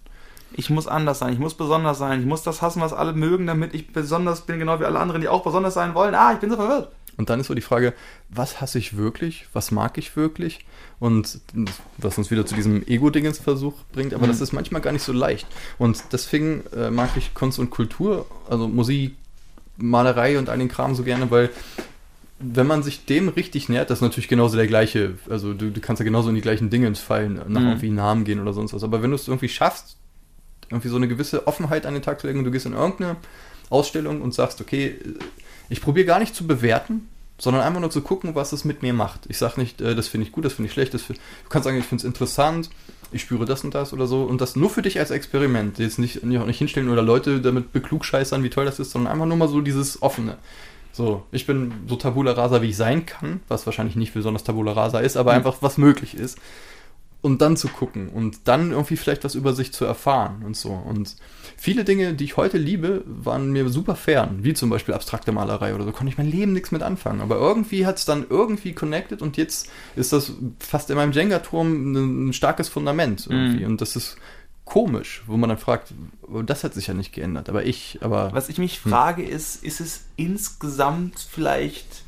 Ich 0.53 0.69
muss 0.69 0.87
anders 0.87 1.19
sein, 1.19 1.33
ich 1.33 1.39
muss 1.39 1.53
besonders 1.53 1.99
sein, 1.99 2.19
ich 2.19 2.25
muss 2.25 2.43
das 2.43 2.61
hassen, 2.61 2.81
was 2.81 2.91
alle 2.91 3.13
mögen, 3.13 3.45
damit 3.45 3.73
ich 3.75 3.93
besonders 3.93 4.41
bin, 4.41 4.59
genau 4.59 4.79
wie 4.79 4.85
alle 4.85 4.99
anderen, 4.99 5.21
die 5.21 5.29
auch 5.29 5.43
besonders 5.43 5.75
sein 5.75 5.93
wollen. 5.93 6.15
Ah, 6.15 6.33
ich 6.33 6.39
bin 6.39 6.49
so 6.49 6.55
verwirrt. 6.55 6.91
Und 7.19 7.29
dann 7.29 7.39
ist 7.41 7.47
so 7.47 7.53
die 7.53 7.61
Frage, 7.61 7.93
was 8.29 8.61
hasse 8.61 8.79
ich 8.79 8.95
wirklich? 8.95 9.45
Was 9.53 9.71
mag 9.71 9.97
ich 9.97 10.15
wirklich? 10.15 10.59
Und 10.99 11.39
was 11.97 12.17
uns 12.17 12.31
wieder 12.31 12.45
zu 12.45 12.55
diesem 12.55 12.81
Ego-Dingens-Versuch 12.87 13.73
bringt, 13.91 14.13
aber 14.13 14.25
Mhm. 14.25 14.29
das 14.31 14.39
ist 14.41 14.53
manchmal 14.53 14.81
gar 14.81 14.93
nicht 14.93 15.03
so 15.03 15.11
leicht. 15.11 15.45
Und 15.77 16.01
deswegen 16.13 16.63
äh, 16.75 16.89
mag 16.89 17.09
ich 17.17 17.33
Kunst 17.33 17.59
und 17.59 17.69
Kultur, 17.71 18.25
also 18.49 18.69
Musik, 18.69 19.15
Malerei 19.75 20.39
und 20.39 20.47
all 20.49 20.57
den 20.57 20.69
Kram 20.69 20.95
so 20.95 21.03
gerne, 21.03 21.29
weil 21.29 21.49
wenn 22.39 22.67
man 22.67 22.83
sich 22.83 23.03
dem 23.05 23.27
richtig 23.27 23.67
nähert, 23.67 23.89
das 23.89 23.97
ist 23.97 24.01
natürlich 24.01 24.29
genauso 24.29 24.55
der 24.55 24.67
gleiche, 24.67 25.15
also 25.29 25.53
du, 25.53 25.71
du 25.71 25.81
kannst 25.81 25.99
ja 25.99 26.05
genauso 26.05 26.29
in 26.29 26.35
die 26.35 26.41
gleichen 26.41 26.69
Dinge 26.69 26.87
ins 26.87 26.99
Fallen, 27.01 27.35
nach 27.49 27.59
Mhm. 27.61 27.67
irgendwie 27.67 27.89
Namen 27.89 28.23
gehen 28.23 28.39
oder 28.39 28.53
sonst 28.53 28.73
was. 28.73 28.81
Aber 28.83 29.01
wenn 29.03 29.09
du 29.11 29.15
es 29.15 29.27
irgendwie 29.27 29.49
schaffst, 29.49 29.97
irgendwie 30.69 30.87
so 30.87 30.95
eine 30.95 31.09
gewisse 31.09 31.47
Offenheit 31.47 31.85
an 31.85 31.95
den 31.95 32.03
Tag 32.03 32.21
zu 32.21 32.27
legen 32.27 32.39
und 32.39 32.45
du 32.45 32.51
gehst 32.51 32.65
in 32.65 32.73
irgendeine 32.73 33.17
Ausstellung 33.69 34.21
und 34.21 34.33
sagst, 34.33 34.61
okay, 34.61 34.95
ich 35.69 35.81
probiere 35.81 36.05
gar 36.05 36.19
nicht 36.19 36.35
zu 36.35 36.45
bewerten, 36.47 37.07
sondern 37.37 37.63
einfach 37.63 37.79
nur 37.79 37.89
zu 37.91 38.01
gucken, 38.01 38.35
was 38.35 38.51
es 38.51 38.65
mit 38.65 38.81
mir 38.81 38.93
macht. 38.93 39.21
Ich 39.29 39.37
sage 39.37 39.59
nicht, 39.61 39.79
äh, 39.81 39.95
das 39.95 40.07
finde 40.07 40.27
ich 40.27 40.33
gut, 40.33 40.43
das 40.45 40.53
finde 40.53 40.67
ich 40.67 40.73
schlecht. 40.73 40.93
Das 40.93 41.03
find, 41.03 41.19
du 41.19 41.49
kannst 41.49 41.65
sagen, 41.65 41.77
ich 41.77 41.85
finde 41.85 42.01
es 42.01 42.05
interessant, 42.05 42.69
ich 43.11 43.21
spüre 43.21 43.45
das 43.45 43.63
und 43.63 43.73
das 43.73 43.93
oder 43.93 44.07
so 44.07 44.23
und 44.23 44.41
das 44.41 44.55
nur 44.55 44.69
für 44.69 44.81
dich 44.81 44.99
als 44.99 45.09
Experiment. 45.11 45.79
Jetzt 45.79 45.99
nicht, 45.99 46.23
nicht, 46.23 46.45
nicht 46.45 46.57
hinstellen 46.57 46.89
oder 46.89 47.01
Leute 47.01 47.39
damit 47.41 47.71
beklugscheißern, 47.71 48.43
wie 48.43 48.49
toll 48.49 48.65
das 48.65 48.79
ist, 48.79 48.91
sondern 48.91 49.13
einfach 49.13 49.25
nur 49.25 49.37
mal 49.37 49.47
so 49.47 49.61
dieses 49.61 50.01
Offene. 50.01 50.37
So, 50.91 51.23
ich 51.31 51.45
bin 51.45 51.71
so 51.87 51.95
Tabula 51.95 52.33
Rasa, 52.33 52.61
wie 52.61 52.69
ich 52.69 52.77
sein 52.77 53.05
kann, 53.05 53.39
was 53.47 53.65
wahrscheinlich 53.65 53.95
nicht 53.95 54.13
besonders 54.13 54.43
Tabula 54.43 54.73
Rasa 54.73 54.99
ist, 54.99 55.15
aber 55.17 55.31
Mhm. 55.31 55.37
einfach 55.37 55.57
was 55.61 55.77
möglich 55.77 56.15
ist. 56.15 56.37
Und 57.21 57.41
dann 57.41 57.57
zu 57.57 57.67
gucken 57.67 58.09
und 58.09 58.39
dann 58.45 58.71
irgendwie 58.71 58.95
vielleicht 58.95 59.23
was 59.25 59.35
über 59.35 59.53
sich 59.53 59.73
zu 59.73 59.83
erfahren 59.85 60.41
und 60.45 60.55
so. 60.55 60.69
Und 60.69 61.15
viele 61.59 61.83
Dinge, 61.83 62.13
die 62.13 62.23
ich 62.23 62.37
heute 62.37 62.57
liebe, 62.57 63.03
waren 63.05 63.51
mir 63.51 63.67
super 63.69 63.95
fern, 63.95 64.39
wie 64.43 64.53
zum 64.53 64.69
Beispiel 64.69 64.93
abstrakte 64.93 65.31
Malerei 65.33 65.75
oder 65.75 65.83
so, 65.83 65.91
konnte 65.91 66.11
ich 66.11 66.17
mein 66.17 66.31
Leben 66.31 66.53
nichts 66.53 66.71
mit 66.71 66.81
anfangen. 66.81 67.19
Aber 67.19 67.35
irgendwie 67.35 67.85
hat 67.85 67.97
es 67.97 68.05
dann 68.05 68.25
irgendwie 68.29 68.73
connected 68.73 69.21
und 69.21 69.35
jetzt 69.35 69.69
ist 69.95 70.13
das 70.13 70.31
fast 70.59 70.89
in 70.89 70.95
meinem 70.95 71.11
Jenga-Turm 71.11 72.29
ein, 72.29 72.33
starkes 72.33 72.69
Fundament 72.69 73.27
irgendwie. 73.29 73.65
Mhm. 73.65 73.71
Und 73.71 73.81
das 73.81 73.97
ist 73.97 74.17
komisch, 74.63 75.23
wo 75.27 75.35
man 75.35 75.49
dann 75.49 75.57
fragt, 75.57 75.93
das 76.45 76.63
hat 76.63 76.73
sich 76.73 76.87
ja 76.87 76.93
nicht 76.93 77.11
geändert, 77.11 77.49
aber 77.49 77.65
ich, 77.65 77.99
aber. 78.01 78.31
Was 78.31 78.47
ich 78.47 78.57
mich 78.57 78.83
Hm. 78.83 78.91
frage, 78.91 79.23
ist, 79.23 79.63
ist 79.63 79.81
es 79.81 80.05
insgesamt 80.15 81.19
vielleicht 81.19 82.03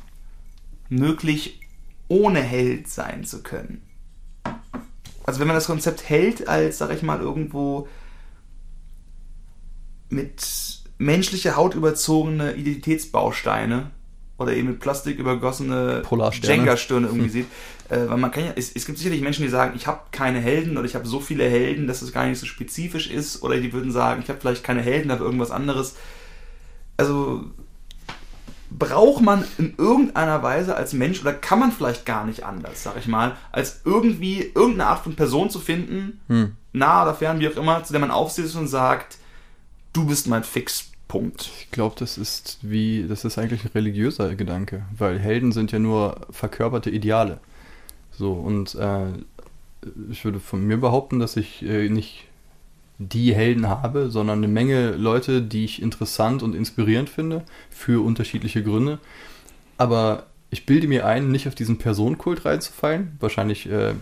möglich, 0.88 1.60
ohne 2.08 2.40
Held 2.40 2.88
sein 2.88 3.24
zu 3.24 3.42
können? 3.42 3.82
Also 5.24 5.40
wenn 5.40 5.46
man 5.46 5.56
das 5.56 5.66
Konzept 5.66 6.08
Held 6.08 6.48
als, 6.48 6.78
sag 6.78 6.92
ich 6.92 7.02
mal, 7.02 7.20
irgendwo 7.20 7.86
mit 10.12 10.82
menschlicher 10.98 11.56
Haut 11.56 11.74
überzogene 11.74 12.52
Identitätsbausteine 12.54 13.90
oder 14.38 14.52
eben 14.54 14.68
mit 14.68 14.80
Plastik 14.80 15.18
übergossene. 15.18 16.02
Jenga-Stirne 16.58 17.06
irgendwie 17.08 17.26
Hm. 17.26 17.30
sieht. 17.32 17.46
Äh, 17.88 18.08
weil 18.08 18.16
man 18.18 18.30
kann 18.30 18.44
ja, 18.46 18.52
es, 18.56 18.72
es 18.74 18.86
gibt 18.86 18.98
sicherlich 18.98 19.20
Menschen, 19.20 19.42
die 19.42 19.48
sagen, 19.50 19.74
ich 19.76 19.86
habe 19.86 20.00
keine 20.12 20.40
Helden 20.40 20.76
oder 20.76 20.86
ich 20.86 20.94
habe 20.94 21.06
so 21.06 21.20
viele 21.20 21.44
Helden, 21.44 21.86
dass 21.86 22.02
es 22.02 22.12
gar 22.12 22.26
nicht 22.26 22.38
so 22.38 22.46
spezifisch 22.46 23.10
ist. 23.10 23.42
Oder 23.42 23.58
die 23.58 23.72
würden 23.72 23.92
sagen, 23.92 24.22
ich 24.22 24.28
habe 24.28 24.40
vielleicht 24.40 24.64
keine 24.64 24.80
Helden, 24.82 25.10
aber 25.10 25.24
irgendwas 25.24 25.50
anderes. 25.50 25.96
Also 26.96 27.44
braucht 28.70 29.22
man 29.22 29.44
in 29.58 29.74
irgendeiner 29.76 30.42
Weise 30.42 30.74
als 30.76 30.94
Mensch 30.94 31.20
oder 31.20 31.34
kann 31.34 31.58
man 31.58 31.72
vielleicht 31.72 32.06
gar 32.06 32.24
nicht 32.24 32.44
anders, 32.44 32.82
sag 32.82 32.96
ich 32.96 33.06
mal, 33.06 33.36
als 33.52 33.82
irgendwie 33.84 34.50
irgendeine 34.54 34.86
Art 34.86 35.04
von 35.04 35.14
Person 35.14 35.50
zu 35.50 35.60
finden, 35.60 36.20
Hm. 36.28 36.52
nah 36.72 37.02
oder 37.02 37.14
fern, 37.14 37.38
wie 37.40 37.48
auch 37.48 37.56
immer, 37.56 37.84
zu 37.84 37.92
der 37.92 38.00
man 38.00 38.10
aufsitzt 38.10 38.56
und 38.56 38.68
sagt, 38.68 39.18
du 39.92 40.06
bist 40.06 40.26
mein 40.26 40.44
Fixpunkt. 40.44 41.50
Ich 41.60 41.70
glaube, 41.70 41.96
das 41.98 42.18
ist 42.18 42.58
wie, 42.62 43.06
das 43.08 43.24
ist 43.24 43.38
eigentlich 43.38 43.64
ein 43.64 43.70
religiöser 43.74 44.34
Gedanke, 44.34 44.84
weil 44.96 45.18
Helden 45.18 45.52
sind 45.52 45.72
ja 45.72 45.78
nur 45.78 46.26
verkörperte 46.30 46.90
Ideale. 46.90 47.40
So, 48.10 48.32
und 48.32 48.74
äh, 48.74 49.06
ich 50.10 50.24
würde 50.24 50.40
von 50.40 50.66
mir 50.66 50.76
behaupten, 50.78 51.18
dass 51.18 51.36
ich 51.36 51.62
äh, 51.62 51.88
nicht, 51.88 52.26
die 52.98 53.34
Helden 53.34 53.68
habe, 53.68 54.10
sondern 54.10 54.38
eine 54.38 54.48
Menge 54.48 54.92
Leute, 54.92 55.42
die 55.42 55.64
ich 55.64 55.82
interessant 55.82 56.42
und 56.42 56.54
inspirierend 56.54 57.10
finde, 57.10 57.42
für 57.70 58.04
unterschiedliche 58.04 58.62
Gründe. 58.62 58.98
Aber 59.76 60.26
ich 60.50 60.66
bilde 60.66 60.86
mir 60.86 61.06
ein, 61.06 61.30
nicht 61.30 61.48
auf 61.48 61.54
diesen 61.54 61.78
Personenkult 61.78 62.44
reinzufallen. 62.44 63.16
Wahrscheinlich, 63.18 63.68
äh, 63.68 63.94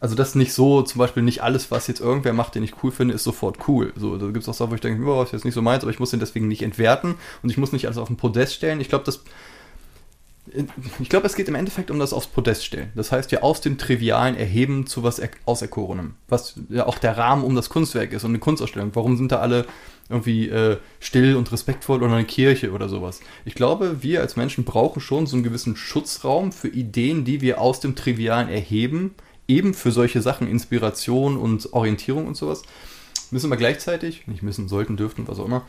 also 0.00 0.14
das 0.14 0.34
nicht 0.34 0.54
so, 0.54 0.82
zum 0.82 0.98
Beispiel 0.98 1.22
nicht 1.22 1.42
alles, 1.42 1.70
was 1.70 1.86
jetzt 1.86 2.00
irgendwer 2.00 2.32
macht, 2.32 2.54
den 2.54 2.62
ich 2.62 2.82
cool 2.82 2.90
finde, 2.90 3.14
ist 3.14 3.24
sofort 3.24 3.68
cool. 3.68 3.92
So, 3.96 4.16
da 4.16 4.26
gibt 4.26 4.38
es 4.38 4.48
auch 4.48 4.54
Sachen, 4.54 4.70
wo 4.70 4.74
ich 4.74 4.80
denke, 4.80 5.04
boah, 5.04 5.22
ist 5.22 5.32
jetzt 5.32 5.44
nicht 5.44 5.54
so 5.54 5.62
meins, 5.62 5.84
aber 5.84 5.92
ich 5.92 5.98
muss 5.98 6.10
den 6.10 6.20
deswegen 6.20 6.48
nicht 6.48 6.62
entwerten 6.62 7.16
und 7.42 7.50
ich 7.50 7.58
muss 7.58 7.72
nicht 7.72 7.84
alles 7.84 7.98
auf 7.98 8.08
den 8.08 8.16
Podest 8.16 8.54
stellen. 8.54 8.80
Ich 8.80 8.88
glaube, 8.88 9.04
das 9.04 9.22
ich 10.98 11.08
glaube, 11.08 11.26
es 11.26 11.36
geht 11.36 11.48
im 11.48 11.54
Endeffekt 11.54 11.90
um 11.90 11.98
das 11.98 12.12
aufs 12.12 12.26
Podest 12.26 12.64
stellen. 12.64 12.90
Das 12.94 13.12
heißt 13.12 13.30
ja 13.30 13.42
aus 13.42 13.60
dem 13.60 13.78
Trivialen 13.78 14.36
erheben 14.36 14.86
zu 14.86 15.02
was 15.02 15.20
Auserkorenem. 15.44 16.14
Was 16.28 16.54
ja 16.68 16.86
auch 16.86 16.98
der 16.98 17.16
Rahmen 17.16 17.44
um 17.44 17.54
das 17.54 17.68
Kunstwerk 17.68 18.12
ist 18.12 18.24
und 18.24 18.30
eine 18.30 18.38
Kunstausstellung. 18.38 18.90
Warum 18.94 19.16
sind 19.16 19.32
da 19.32 19.38
alle 19.38 19.66
irgendwie 20.08 20.48
äh, 20.48 20.78
still 20.98 21.36
und 21.36 21.52
respektvoll 21.52 22.02
oder 22.02 22.14
eine 22.14 22.24
Kirche 22.24 22.72
oder 22.72 22.88
sowas? 22.88 23.20
Ich 23.44 23.54
glaube, 23.54 24.02
wir 24.02 24.22
als 24.22 24.36
Menschen 24.36 24.64
brauchen 24.64 25.00
schon 25.00 25.26
so 25.26 25.36
einen 25.36 25.44
gewissen 25.44 25.76
Schutzraum 25.76 26.52
für 26.52 26.68
Ideen, 26.68 27.24
die 27.24 27.40
wir 27.42 27.60
aus 27.60 27.80
dem 27.80 27.94
Trivialen 27.94 28.48
erheben. 28.48 29.14
Eben 29.50 29.74
für 29.74 29.90
solche 29.90 30.22
Sachen, 30.22 30.46
Inspiration 30.46 31.36
und 31.36 31.72
Orientierung 31.72 32.26
und 32.28 32.36
sowas. 32.36 32.62
Müssen 33.32 33.50
wir 33.50 33.56
gleichzeitig, 33.56 34.26
nicht 34.26 34.42
müssen, 34.42 34.68
sollten, 34.68 34.96
dürften, 34.96 35.26
was 35.26 35.38
auch 35.38 35.46
immer, 35.46 35.64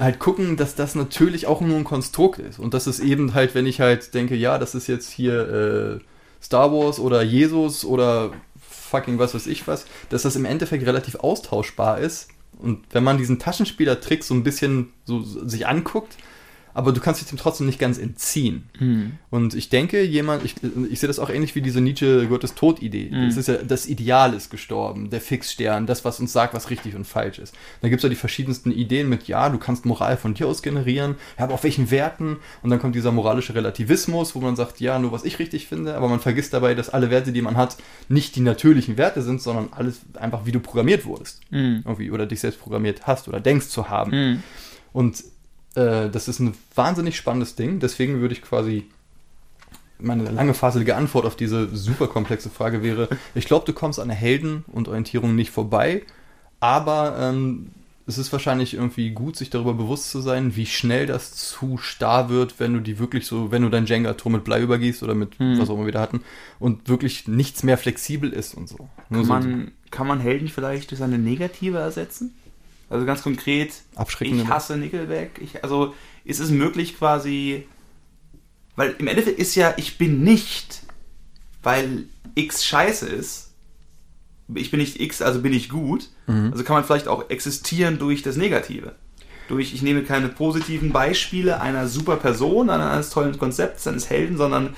halt 0.00 0.18
gucken, 0.18 0.56
dass 0.56 0.74
das 0.74 0.94
natürlich 0.94 1.46
auch 1.46 1.60
nur 1.60 1.76
ein 1.76 1.84
Konstrukt 1.84 2.38
ist. 2.38 2.58
Und 2.58 2.72
das 2.72 2.86
ist 2.86 3.00
eben 3.00 3.34
halt, 3.34 3.54
wenn 3.54 3.66
ich 3.66 3.80
halt 3.80 4.14
denke, 4.14 4.36
ja, 4.36 4.58
das 4.58 4.74
ist 4.74 4.86
jetzt 4.86 5.10
hier 5.10 6.00
äh, 6.00 6.04
Star 6.42 6.72
Wars 6.72 6.98
oder 6.98 7.22
Jesus 7.22 7.84
oder 7.84 8.32
fucking 8.60 9.18
was 9.18 9.34
weiß 9.34 9.46
ich 9.48 9.66
was, 9.66 9.86
dass 10.08 10.22
das 10.22 10.36
im 10.36 10.44
Endeffekt 10.44 10.86
relativ 10.86 11.16
austauschbar 11.16 11.98
ist. 11.98 12.28
Und 12.58 12.84
wenn 12.90 13.04
man 13.04 13.18
diesen 13.18 13.38
Taschenspielertrick 13.38 14.24
so 14.24 14.34
ein 14.34 14.44
bisschen 14.44 14.92
so 15.04 15.22
sich 15.22 15.66
anguckt, 15.66 16.16
aber 16.78 16.92
du 16.92 17.00
kannst 17.00 17.20
dich 17.20 17.28
dem 17.28 17.38
trotzdem 17.38 17.66
nicht 17.66 17.80
ganz 17.80 17.98
entziehen. 17.98 18.68
Mhm. 18.78 19.14
Und 19.30 19.54
ich 19.54 19.68
denke, 19.68 20.04
jemand, 20.04 20.44
ich, 20.44 20.54
ich 20.88 21.00
sehe 21.00 21.08
das 21.08 21.18
auch 21.18 21.28
ähnlich 21.28 21.56
wie 21.56 21.60
diese 21.60 21.80
Nietzsche 21.80 22.28
Gottes 22.28 22.54
Tod-Idee. 22.54 23.10
Mhm. 23.10 23.26
Das 23.26 23.36
ist 23.36 23.48
ja, 23.48 23.56
das 23.56 23.88
Ideal 23.88 24.32
ist 24.32 24.48
gestorben, 24.48 25.10
der 25.10 25.20
Fixstern, 25.20 25.88
das, 25.88 26.04
was 26.04 26.20
uns 26.20 26.32
sagt, 26.32 26.54
was 26.54 26.70
richtig 26.70 26.94
und 26.94 27.04
falsch 27.04 27.40
ist. 27.40 27.52
Da 27.80 27.88
gibt 27.88 27.98
es 27.98 28.04
ja 28.04 28.08
die 28.08 28.14
verschiedensten 28.14 28.70
Ideen 28.70 29.08
mit, 29.08 29.26
ja, 29.26 29.48
du 29.48 29.58
kannst 29.58 29.86
Moral 29.86 30.16
von 30.16 30.34
dir 30.34 30.46
aus 30.46 30.62
generieren, 30.62 31.16
ja, 31.36 31.46
aber 31.46 31.54
auf 31.54 31.64
welchen 31.64 31.90
Werten? 31.90 32.36
Und 32.62 32.70
dann 32.70 32.78
kommt 32.78 32.94
dieser 32.94 33.10
moralische 33.10 33.56
Relativismus, 33.56 34.36
wo 34.36 34.38
man 34.38 34.54
sagt, 34.54 34.78
ja, 34.78 35.00
nur 35.00 35.10
was 35.10 35.24
ich 35.24 35.40
richtig 35.40 35.66
finde, 35.66 35.96
aber 35.96 36.06
man 36.06 36.20
vergisst 36.20 36.54
dabei, 36.54 36.76
dass 36.76 36.90
alle 36.90 37.10
Werte, 37.10 37.32
die 37.32 37.42
man 37.42 37.56
hat, 37.56 37.76
nicht 38.08 38.36
die 38.36 38.40
natürlichen 38.40 38.96
Werte 38.96 39.22
sind, 39.22 39.42
sondern 39.42 39.70
alles 39.72 40.02
einfach, 40.14 40.46
wie 40.46 40.52
du 40.52 40.60
programmiert 40.60 41.04
wurdest. 41.06 41.40
Mhm. 41.50 41.82
Irgendwie, 41.84 42.12
oder 42.12 42.26
dich 42.26 42.38
selbst 42.38 42.60
programmiert 42.60 43.08
hast 43.08 43.26
oder 43.26 43.40
denkst 43.40 43.66
zu 43.66 43.88
haben. 43.88 44.12
Mhm. 44.12 44.42
Und 44.92 45.24
äh, 45.78 46.10
das 46.10 46.28
ist 46.28 46.40
ein 46.40 46.54
wahnsinnig 46.74 47.16
spannendes 47.16 47.54
Ding. 47.54 47.78
Deswegen 47.78 48.20
würde 48.20 48.34
ich 48.34 48.42
quasi 48.42 48.86
meine 50.00 50.30
lange 50.30 50.54
faselige 50.54 50.96
Antwort 50.96 51.26
auf 51.26 51.36
diese 51.36 51.74
super 51.74 52.06
komplexe 52.06 52.50
Frage 52.50 52.82
wäre, 52.82 53.08
ich 53.34 53.46
glaube, 53.46 53.66
du 53.66 53.72
kommst 53.72 53.98
an 53.98 54.10
Helden- 54.10 54.64
und 54.68 54.86
Orientierung 54.86 55.34
nicht 55.34 55.50
vorbei, 55.50 56.02
aber 56.60 57.16
ähm, 57.18 57.72
es 58.06 58.16
ist 58.16 58.32
wahrscheinlich 58.32 58.74
irgendwie 58.74 59.10
gut, 59.10 59.36
sich 59.36 59.50
darüber 59.50 59.74
bewusst 59.74 60.10
zu 60.10 60.20
sein, 60.20 60.54
wie 60.54 60.66
schnell 60.66 61.06
das 61.06 61.34
zu 61.34 61.78
starr 61.78 62.28
wird, 62.28 62.60
wenn 62.60 62.74
du 62.74 62.80
die 62.80 63.00
wirklich 63.00 63.26
so, 63.26 63.50
wenn 63.50 63.62
du 63.62 63.70
dein 63.70 63.86
Jenga-Turm 63.86 64.34
mit 64.34 64.44
Blei 64.44 64.60
übergießt 64.62 65.02
oder 65.02 65.14
mit 65.14 65.36
hm. 65.38 65.58
was 65.58 65.68
auch 65.68 65.74
immer 65.74 65.86
wir 65.86 65.92
da 65.92 66.00
hatten 66.00 66.22
und 66.60 66.88
wirklich 66.88 67.26
nichts 67.26 67.64
mehr 67.64 67.76
flexibel 67.76 68.32
ist 68.32 68.54
und 68.54 68.68
so. 68.68 68.88
Kann, 69.08 69.24
so 69.24 69.32
man, 69.32 69.72
kann 69.90 70.06
man 70.06 70.20
Helden 70.20 70.46
vielleicht 70.46 70.92
durch 70.92 71.02
eine 71.02 71.18
negative 71.18 71.78
ersetzen? 71.78 72.34
Also 72.90 73.04
ganz 73.04 73.22
konkret, 73.22 73.72
ich 74.20 74.48
hasse 74.48 74.76
Nickelback. 74.76 75.40
Ich, 75.42 75.62
also 75.62 75.94
ist 76.24 76.40
es 76.40 76.50
möglich 76.50 76.96
quasi, 76.96 77.66
weil 78.76 78.94
im 78.98 79.06
Endeffekt 79.08 79.38
ist 79.38 79.54
ja, 79.54 79.74
ich 79.76 79.98
bin 79.98 80.22
nicht, 80.22 80.82
weil 81.62 82.04
X 82.34 82.64
scheiße 82.64 83.06
ist. 83.06 83.52
Ich 84.54 84.70
bin 84.70 84.80
nicht 84.80 85.00
X, 85.00 85.20
also 85.20 85.42
bin 85.42 85.52
ich 85.52 85.68
gut. 85.68 86.08
Mhm. 86.26 86.50
Also 86.52 86.64
kann 86.64 86.74
man 86.74 86.84
vielleicht 86.84 87.08
auch 87.08 87.28
existieren 87.28 87.98
durch 87.98 88.22
das 88.22 88.36
Negative. 88.36 88.94
Durch, 89.48 89.74
ich 89.74 89.82
nehme 89.82 90.02
keine 90.02 90.28
positiven 90.28 90.90
Beispiele 90.90 91.60
einer 91.60 91.88
super 91.88 92.16
Person, 92.16 92.70
eines 92.70 93.10
tollen 93.10 93.38
Konzepts, 93.38 93.86
eines 93.86 94.08
Helden, 94.08 94.38
sondern 94.38 94.76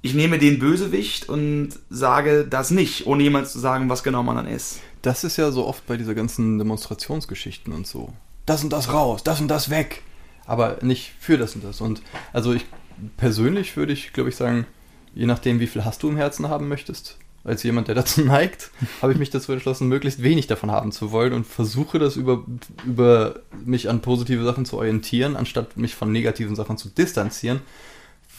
ich 0.00 0.14
nehme 0.14 0.38
den 0.38 0.58
Bösewicht 0.58 1.28
und 1.28 1.70
sage 1.90 2.46
das 2.48 2.70
nicht, 2.70 3.06
ohne 3.06 3.22
jemals 3.22 3.52
zu 3.52 3.58
sagen, 3.58 3.88
was 3.90 4.02
genau 4.02 4.22
man 4.22 4.36
dann 4.36 4.46
ist 4.46 4.80
das 5.06 5.22
ist 5.22 5.36
ja 5.36 5.52
so 5.52 5.66
oft 5.66 5.86
bei 5.86 5.96
dieser 5.96 6.14
ganzen 6.14 6.58
Demonstrationsgeschichten 6.58 7.72
und 7.72 7.86
so. 7.86 8.12
Das 8.44 8.64
und 8.64 8.72
das 8.72 8.92
raus, 8.92 9.22
das 9.22 9.40
und 9.40 9.48
das 9.48 9.70
weg. 9.70 10.02
Aber 10.46 10.78
nicht 10.82 11.12
für 11.20 11.38
das 11.38 11.54
und 11.54 11.64
das. 11.64 11.80
Und 11.80 12.02
also 12.32 12.52
ich 12.52 12.64
persönlich 13.16 13.76
würde 13.76 13.92
ich, 13.92 14.12
glaube 14.12 14.30
ich, 14.30 14.36
sagen, 14.36 14.66
je 15.14 15.26
nachdem, 15.26 15.60
wie 15.60 15.68
viel 15.68 15.84
Hass 15.84 15.98
du 15.98 16.08
im 16.08 16.16
Herzen 16.16 16.48
haben 16.48 16.68
möchtest, 16.68 17.18
als 17.44 17.62
jemand, 17.62 17.86
der 17.86 17.94
dazu 17.94 18.22
neigt, 18.22 18.70
habe 19.02 19.12
ich 19.12 19.18
mich 19.18 19.30
dazu 19.30 19.52
entschlossen, 19.52 19.88
möglichst 19.88 20.24
wenig 20.24 20.48
davon 20.48 20.72
haben 20.72 20.90
zu 20.90 21.12
wollen 21.12 21.32
und 21.32 21.46
versuche 21.46 22.00
das 22.00 22.16
über, 22.16 22.44
über 22.84 23.40
mich 23.64 23.88
an 23.88 24.02
positive 24.02 24.44
Sachen 24.44 24.64
zu 24.64 24.76
orientieren, 24.76 25.36
anstatt 25.36 25.76
mich 25.76 25.94
von 25.94 26.10
negativen 26.10 26.56
Sachen 26.56 26.78
zu 26.78 26.88
distanzieren, 26.88 27.60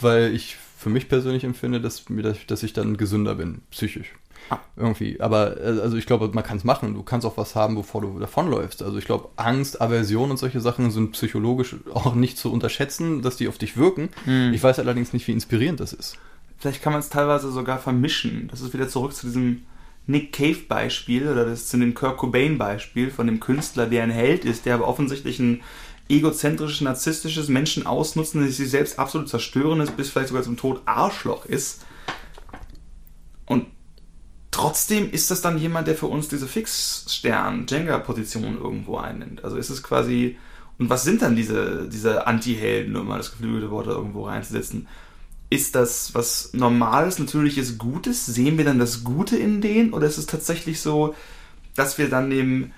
weil 0.00 0.34
ich 0.34 0.56
für 0.76 0.90
mich 0.90 1.08
persönlich 1.08 1.44
empfinde, 1.44 1.80
dass, 1.80 2.08
mir, 2.10 2.34
dass 2.46 2.62
ich 2.62 2.74
dann 2.74 2.98
gesünder 2.98 3.36
bin, 3.36 3.62
psychisch. 3.70 4.12
Ah. 4.50 4.58
Irgendwie. 4.76 5.20
Aber 5.20 5.60
äh, 5.60 5.80
also 5.80 5.96
ich 5.96 6.06
glaube, 6.06 6.30
man 6.32 6.44
kann 6.44 6.56
es 6.56 6.64
machen. 6.64 6.94
Du 6.94 7.02
kannst 7.02 7.26
auch 7.26 7.36
was 7.36 7.54
haben, 7.54 7.74
bevor 7.74 8.00
du 8.00 8.18
davonläufst. 8.18 8.82
Also 8.82 8.98
ich 8.98 9.04
glaube, 9.04 9.28
Angst, 9.36 9.80
Aversion 9.80 10.30
und 10.30 10.36
solche 10.38 10.60
Sachen 10.60 10.90
sind 10.90 11.12
psychologisch 11.12 11.76
auch 11.94 12.14
nicht 12.14 12.38
zu 12.38 12.52
unterschätzen, 12.52 13.22
dass 13.22 13.36
die 13.36 13.48
auf 13.48 13.58
dich 13.58 13.76
wirken. 13.76 14.08
Hm. 14.24 14.52
Ich 14.52 14.62
weiß 14.62 14.78
allerdings 14.78 15.12
nicht, 15.12 15.26
wie 15.28 15.32
inspirierend 15.32 15.80
das 15.80 15.92
ist. 15.92 16.16
Vielleicht 16.58 16.82
kann 16.82 16.92
man 16.92 17.00
es 17.00 17.08
teilweise 17.08 17.50
sogar 17.52 17.78
vermischen. 17.78 18.48
Das 18.50 18.60
ist 18.60 18.74
wieder 18.74 18.88
zurück 18.88 19.14
zu 19.14 19.26
diesem 19.26 19.62
Nick 20.06 20.32
Cave 20.32 20.60
Beispiel 20.68 21.28
oder 21.28 21.44
das 21.44 21.68
zu 21.68 21.76
dem 21.76 21.94
Kirk 21.94 22.16
Cobain 22.16 22.58
Beispiel 22.58 23.10
von 23.10 23.26
dem 23.26 23.40
Künstler, 23.40 23.86
der 23.86 24.02
ein 24.02 24.10
Held 24.10 24.44
ist, 24.44 24.66
der 24.66 24.74
aber 24.74 24.88
offensichtlich 24.88 25.38
ein 25.38 25.60
egozentrisches, 26.08 26.80
narzisstisches 26.80 27.48
Menschen 27.48 27.86
ausnutzen, 27.86 28.44
das 28.44 28.56
sich 28.56 28.70
selbst 28.70 28.98
absolut 28.98 29.28
zerstören 29.28 29.80
ist, 29.80 29.96
bis 29.96 30.08
vielleicht 30.08 30.28
sogar 30.28 30.42
zum 30.42 30.56
Tod 30.56 30.80
Arschloch 30.86 31.44
ist. 31.44 31.84
Trotzdem 34.58 35.12
ist 35.12 35.30
das 35.30 35.40
dann 35.40 35.56
jemand, 35.56 35.86
der 35.86 35.94
für 35.94 36.06
uns 36.06 36.26
diese 36.26 36.48
Fixstern-Jenga-Position 36.48 38.58
irgendwo 38.60 38.96
einnimmt. 38.96 39.44
Also 39.44 39.56
ist 39.56 39.70
es 39.70 39.84
quasi. 39.84 40.36
Und 40.78 40.90
was 40.90 41.04
sind 41.04 41.22
dann 41.22 41.36
diese, 41.36 41.88
diese 41.88 42.26
Anti-Helden, 42.26 42.96
um 42.96 43.06
mal 43.06 43.18
das 43.18 43.30
geflügelte 43.30 43.70
Wort 43.70 43.86
irgendwo 43.86 44.24
reinzusetzen? 44.24 44.88
Ist 45.48 45.76
das 45.76 46.12
was 46.12 46.54
Normales, 46.54 47.20
Natürliches, 47.20 47.78
Gutes? 47.78 48.26
Sehen 48.26 48.58
wir 48.58 48.64
dann 48.64 48.80
das 48.80 49.04
Gute 49.04 49.36
in 49.36 49.60
denen? 49.60 49.92
Oder 49.92 50.08
ist 50.08 50.18
es 50.18 50.26
tatsächlich 50.26 50.80
so, 50.80 51.14
dass 51.76 51.96
wir 51.96 52.10
dann 52.10 52.28
dem 52.28 52.72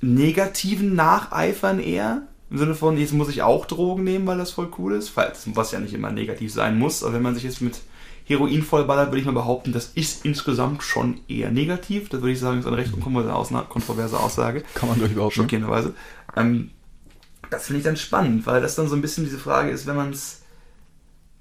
Negativen 0.00 0.96
nacheifern 0.96 1.78
eher? 1.78 2.22
Im 2.50 2.58
Sinne 2.58 2.74
von, 2.74 2.98
jetzt 2.98 3.12
muss 3.12 3.28
ich 3.28 3.42
auch 3.42 3.66
Drogen 3.66 4.02
nehmen, 4.02 4.26
weil 4.26 4.38
das 4.38 4.50
voll 4.50 4.70
cool 4.76 4.94
ist? 4.94 5.16
Was 5.16 5.70
ja 5.70 5.78
nicht 5.78 5.94
immer 5.94 6.10
negativ 6.10 6.52
sein 6.52 6.76
muss, 6.76 7.04
aber 7.04 7.12
wenn 7.12 7.22
man 7.22 7.36
sich 7.36 7.44
jetzt 7.44 7.62
mit 7.62 7.78
Heroin 8.26 8.62
vollballert, 8.62 9.08
würde 9.10 9.20
ich 9.20 9.24
mal 9.24 9.32
behaupten, 9.32 9.72
das 9.72 9.92
ist 9.94 10.24
insgesamt 10.24 10.82
schon 10.82 11.20
eher 11.28 11.52
negativ. 11.52 12.08
Das 12.08 12.20
würde 12.20 12.32
ich 12.32 12.40
sagen, 12.40 12.58
ist 12.58 12.66
eine 12.66 12.76
recht 12.76 12.92
kontroverse 12.92 14.18
Aussage. 14.18 14.64
Kann 14.74 14.88
man 14.88 14.98
durchaus 14.98 15.34
Schockierenderweise. 15.34 15.94
Ähm, 16.34 16.70
das 17.50 17.66
finde 17.66 17.78
ich 17.78 17.84
dann 17.84 17.96
spannend, 17.96 18.44
weil 18.44 18.60
das 18.60 18.74
dann 18.74 18.88
so 18.88 18.96
ein 18.96 19.00
bisschen 19.00 19.24
diese 19.24 19.38
Frage 19.38 19.70
ist, 19.70 19.86
wenn 19.86 19.94
man 19.94 20.10
es, 20.10 20.42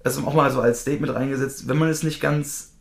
also 0.04 0.22
auch 0.28 0.36
mal 0.36 0.52
so 0.52 0.62
als 0.62 0.82
Statement 0.82 1.16
reingesetzt, 1.16 1.68
wenn 1.68 1.80
man 1.80 1.90
es 1.90 2.04
nicht 2.04 2.22
ganz 2.22 2.74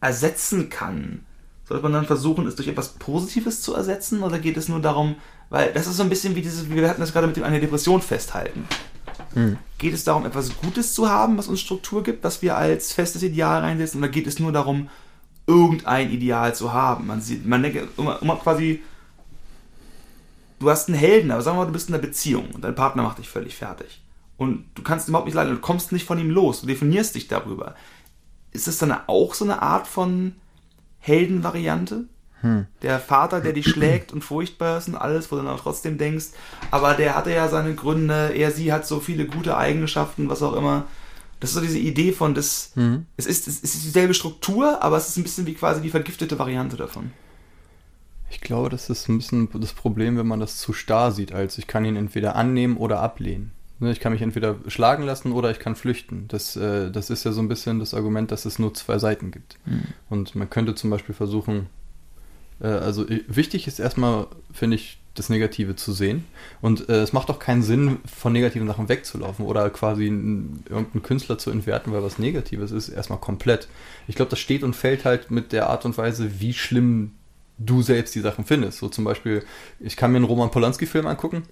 ersetzen 0.00 0.68
kann, 0.68 1.24
sollte 1.68 1.84
man 1.84 1.92
dann 1.92 2.06
versuchen, 2.06 2.48
es 2.48 2.56
durch 2.56 2.68
etwas 2.68 2.94
Positives 2.94 3.62
zu 3.62 3.74
ersetzen 3.74 4.24
oder 4.24 4.40
geht 4.40 4.56
es 4.56 4.68
nur 4.68 4.80
darum, 4.80 5.14
weil 5.50 5.72
das 5.72 5.86
ist 5.86 5.96
so 5.96 6.02
ein 6.02 6.08
bisschen 6.08 6.34
wie 6.34 6.42
dieses, 6.42 6.68
wir 6.68 6.88
hatten 6.88 7.00
das 7.00 7.12
gerade 7.12 7.28
mit 7.28 7.36
dem 7.36 7.44
eine 7.44 7.60
Depression 7.60 8.02
festhalten. 8.02 8.66
Hm. 9.36 9.58
Geht 9.76 9.92
es 9.92 10.04
darum, 10.04 10.24
etwas 10.24 10.56
Gutes 10.56 10.94
zu 10.94 11.10
haben, 11.10 11.36
was 11.36 11.46
uns 11.46 11.60
Struktur 11.60 12.02
gibt, 12.02 12.24
was 12.24 12.40
wir 12.40 12.56
als 12.56 12.94
festes 12.94 13.22
Ideal 13.22 13.60
reinsetzen, 13.60 14.00
oder 14.00 14.08
geht 14.08 14.26
es 14.26 14.38
nur 14.38 14.50
darum, 14.50 14.88
irgendein 15.46 16.10
Ideal 16.10 16.54
zu 16.54 16.72
haben? 16.72 17.06
Man 17.06 17.20
sieht, 17.20 17.44
man 17.44 17.62
denkt 17.62 17.98
immer, 17.98 18.20
immer 18.22 18.36
quasi, 18.36 18.82
du 20.58 20.70
hast 20.70 20.88
einen 20.88 20.96
Helden, 20.96 21.30
aber 21.30 21.42
sagen 21.42 21.58
wir 21.58 21.64
mal, 21.64 21.66
du 21.66 21.74
bist 21.74 21.90
in 21.90 21.94
einer 21.94 22.02
Beziehung 22.02 22.50
und 22.52 22.64
dein 22.64 22.74
Partner 22.74 23.02
macht 23.02 23.18
dich 23.18 23.28
völlig 23.28 23.54
fertig. 23.54 24.00
Und 24.38 24.64
du 24.74 24.82
kannst 24.82 25.06
überhaupt 25.06 25.26
nicht 25.26 25.34
leiden, 25.34 25.54
du 25.54 25.60
kommst 25.60 25.92
nicht 25.92 26.06
von 26.06 26.18
ihm 26.18 26.30
los, 26.30 26.62
du 26.62 26.66
definierst 26.66 27.14
dich 27.14 27.28
darüber. 27.28 27.74
Ist 28.52 28.68
es 28.68 28.78
dann 28.78 28.96
auch 29.06 29.34
so 29.34 29.44
eine 29.44 29.60
Art 29.60 29.86
von 29.86 30.34
Heldenvariante? 30.98 32.08
Hm. 32.42 32.66
Der 32.82 33.00
Vater, 33.00 33.40
der 33.40 33.52
dich 33.52 33.68
schlägt 33.68 34.12
und 34.12 34.22
furchtbar 34.22 34.78
ist 34.78 34.88
und 34.88 34.94
alles, 34.94 35.30
wo 35.30 35.36
du 35.36 35.42
dann 35.42 35.52
auch 35.52 35.60
trotzdem 35.60 35.98
denkst, 35.98 36.26
aber 36.70 36.94
der 36.94 37.16
hatte 37.16 37.32
ja 37.32 37.48
seine 37.48 37.74
Gründe, 37.74 38.32
er, 38.34 38.50
sie 38.50 38.72
hat 38.72 38.86
so 38.86 39.00
viele 39.00 39.26
gute 39.26 39.56
Eigenschaften, 39.56 40.28
was 40.28 40.42
auch 40.42 40.54
immer. 40.54 40.84
Das 41.40 41.50
ist 41.50 41.54
so 41.56 41.60
diese 41.60 41.78
Idee 41.78 42.12
von, 42.12 42.34
das, 42.34 42.72
hm. 42.74 43.06
es, 43.16 43.26
ist, 43.26 43.46
es 43.46 43.62
ist 43.62 43.84
dieselbe 43.84 44.14
Struktur, 44.14 44.82
aber 44.82 44.96
es 44.96 45.08
ist 45.08 45.16
ein 45.16 45.22
bisschen 45.22 45.46
wie 45.46 45.54
quasi 45.54 45.80
die 45.80 45.90
vergiftete 45.90 46.38
Variante 46.38 46.76
davon. 46.76 47.10
Ich 48.30 48.40
glaube, 48.40 48.70
das 48.70 48.90
ist 48.90 49.08
ein 49.08 49.18
bisschen 49.18 49.48
das 49.60 49.72
Problem, 49.72 50.18
wenn 50.18 50.26
man 50.26 50.40
das 50.40 50.58
zu 50.58 50.72
starr 50.72 51.12
sieht, 51.12 51.32
als 51.32 51.58
ich 51.58 51.66
kann 51.66 51.84
ihn 51.84 51.96
entweder 51.96 52.36
annehmen 52.36 52.76
oder 52.76 53.00
ablehnen. 53.00 53.52
Ne, 53.78 53.92
Ich 53.92 54.00
kann 54.00 54.12
mich 54.12 54.22
entweder 54.22 54.56
schlagen 54.66 55.04
lassen 55.04 55.32
oder 55.32 55.50
ich 55.50 55.58
kann 55.58 55.76
flüchten. 55.76 56.26
Das, 56.28 56.56
äh, 56.56 56.90
das 56.90 57.10
ist 57.10 57.24
ja 57.24 57.32
so 57.32 57.40
ein 57.40 57.48
bisschen 57.48 57.78
das 57.78 57.94
Argument, 57.94 58.32
dass 58.32 58.44
es 58.44 58.58
nur 58.58 58.74
zwei 58.74 58.98
Seiten 58.98 59.30
gibt. 59.30 59.58
Und 60.08 60.34
man 60.34 60.48
könnte 60.50 60.74
zum 60.74 60.90
Beispiel 60.90 61.14
versuchen, 61.14 61.66
also 62.64 63.06
äh, 63.06 63.22
wichtig 63.28 63.66
ist 63.66 63.78
erstmal, 63.78 64.26
finde 64.52 64.76
ich, 64.76 64.98
das 65.14 65.28
Negative 65.30 65.76
zu 65.76 65.92
sehen. 65.92 66.24
Und 66.60 66.88
äh, 66.88 67.00
es 67.00 67.12
macht 67.12 67.30
auch 67.30 67.38
keinen 67.38 67.62
Sinn, 67.62 67.98
von 68.06 68.32
negativen 68.32 68.66
Sachen 68.68 68.88
wegzulaufen 68.88 69.46
oder 69.46 69.68
quasi 69.70 70.04
irgendeinen 70.04 71.02
Künstler 71.02 71.38
zu 71.38 71.50
entwerten, 71.50 71.92
weil 71.92 72.02
was 72.02 72.18
Negatives 72.18 72.70
ist, 72.70 72.88
erstmal 72.90 73.18
komplett. 73.18 73.68
Ich 74.08 74.16
glaube, 74.16 74.30
das 74.30 74.38
steht 74.38 74.62
und 74.62 74.76
fällt 74.76 75.04
halt 75.04 75.30
mit 75.30 75.52
der 75.52 75.68
Art 75.70 75.84
und 75.84 75.96
Weise, 75.96 76.40
wie 76.40 76.52
schlimm 76.52 77.12
du 77.58 77.82
selbst 77.82 78.14
die 78.14 78.20
Sachen 78.20 78.44
findest. 78.44 78.78
So 78.78 78.88
zum 78.88 79.04
Beispiel, 79.04 79.42
ich 79.80 79.96
kann 79.96 80.12
mir 80.12 80.18
einen 80.18 80.26
Roman 80.26 80.50
Polanski-Film 80.50 81.06
angucken, 81.06 81.44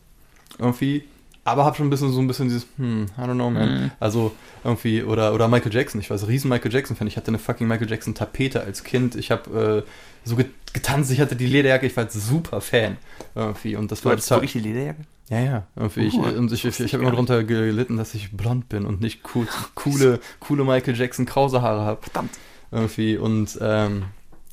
irgendwie, 0.58 1.04
aber 1.44 1.64
habe 1.64 1.76
schon 1.76 1.86
ein 1.86 1.90
bisschen 1.90 2.10
so 2.10 2.20
ein 2.20 2.26
bisschen 2.26 2.48
dieses, 2.48 2.66
hm, 2.78 3.06
I 3.18 3.20
don't 3.20 3.34
know, 3.34 3.50
man. 3.50 3.82
Mhm. 3.84 3.90
Also 4.00 4.32
irgendwie, 4.64 5.02
oder, 5.02 5.34
oder 5.34 5.46
Michael 5.48 5.72
Jackson, 5.74 6.00
ich 6.00 6.08
war 6.10 6.18
so 6.18 6.26
riesen 6.26 6.48
Michael 6.48 6.72
Jackson-Fan. 6.72 7.06
Ich 7.06 7.16
hatte 7.16 7.28
eine 7.28 7.38
fucking 7.38 7.68
Michael 7.68 7.88
Jackson-Tapete 7.90 8.62
als 8.62 8.82
Kind. 8.84 9.14
Ich 9.16 9.30
habe 9.30 9.84
äh, 9.84 10.28
so 10.28 10.36
get- 10.36 10.50
getanzt, 10.72 11.10
ich 11.10 11.20
hatte 11.20 11.36
die 11.36 11.46
Lederjacke, 11.46 11.86
ich 11.86 11.96
war 11.96 12.04
jetzt 12.04 12.14
super 12.14 12.60
Fan. 12.60 12.96
Irgendwie. 13.34 13.76
Und 13.76 13.92
das 13.92 14.00
Du 14.00 14.06
war 14.06 14.12
hattest 14.12 14.30
wirklich 14.30 14.52
die 14.52 14.60
Lederjacke? 14.60 15.02
ja, 15.30 15.40
ja. 15.40 15.66
Irgendwie 15.76 16.06
ich, 16.06 16.14
Oh, 16.14 16.22
und 16.22 16.52
ich, 16.52 16.64
ich, 16.64 16.80
ich 16.80 16.92
habe 16.94 17.02
immer 17.04 17.12
drunter 17.12 17.44
gelitten, 17.44 17.96
dass 17.96 18.14
ich 18.14 18.32
blond 18.32 18.68
bin 18.68 18.84
und 18.86 19.00
nicht 19.00 19.20
cool, 19.34 19.46
coole, 19.74 20.20
coole 20.40 20.64
Michael 20.64 20.96
Jackson 20.96 21.26
krause 21.26 21.60
Haare 21.62 21.82
habe. 21.82 22.02
Verdammt. 22.02 22.30
Irgendwie. 22.70 23.16
Und 23.18 23.58
ähm, 23.60 24.04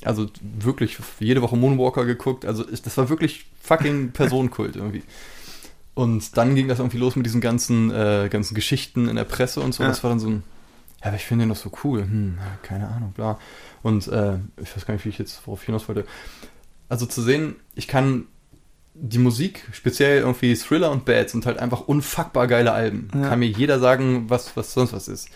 also 0.04 0.26
wirklich 0.42 0.98
jede 1.20 1.42
Woche 1.42 1.56
Moonwalker 1.56 2.04
geguckt. 2.04 2.44
Also 2.44 2.68
ich, 2.68 2.82
das 2.82 2.96
war 2.98 3.08
wirklich 3.08 3.46
fucking 3.62 4.10
Personenkult 4.12 4.76
irgendwie. 4.76 5.02
Und 5.94 6.36
dann 6.36 6.54
ging 6.54 6.68
das 6.68 6.78
irgendwie 6.78 6.98
los 6.98 7.16
mit 7.16 7.26
diesen 7.26 7.40
ganzen, 7.40 7.90
äh, 7.90 8.28
ganzen 8.30 8.54
Geschichten 8.54 9.08
in 9.08 9.16
der 9.16 9.24
Presse 9.24 9.60
und 9.60 9.74
so. 9.74 9.82
Ja. 9.82 9.88
Das 9.90 10.02
war 10.02 10.10
dann 10.10 10.20
so 10.20 10.28
ein, 10.28 10.42
ja, 11.00 11.08
aber 11.08 11.16
ich 11.16 11.24
finde 11.24 11.44
den 11.44 11.50
doch 11.50 11.56
so 11.56 11.70
cool. 11.84 12.02
Hm, 12.02 12.38
keine 12.62 12.88
Ahnung, 12.88 13.12
bla. 13.12 13.38
Und 13.82 14.08
äh, 14.08 14.38
ich 14.60 14.74
weiß 14.74 14.86
gar 14.86 14.94
nicht, 14.94 15.04
wie 15.04 15.10
ich 15.10 15.18
jetzt 15.18 15.46
worauf 15.46 15.60
ich 15.60 15.66
hinaus 15.66 15.88
wollte. 15.88 16.06
Also 16.88 17.06
zu 17.06 17.20
sehen, 17.22 17.56
ich 17.74 17.88
kann 17.88 18.26
die 18.94 19.18
Musik, 19.18 19.66
speziell 19.72 20.20
irgendwie 20.20 20.54
Thriller 20.54 20.90
und 20.90 21.04
Bad, 21.04 21.30
sind 21.30 21.46
halt 21.46 21.58
einfach 21.58 21.80
unfuckbar 21.80 22.46
geile 22.46 22.72
Alben. 22.72 23.08
Ja. 23.14 23.28
Kann 23.28 23.38
mir 23.38 23.48
jeder 23.48 23.80
sagen, 23.80 24.28
was, 24.28 24.56
was 24.56 24.74
sonst 24.74 24.92
was 24.92 25.08
ist. 25.08 25.28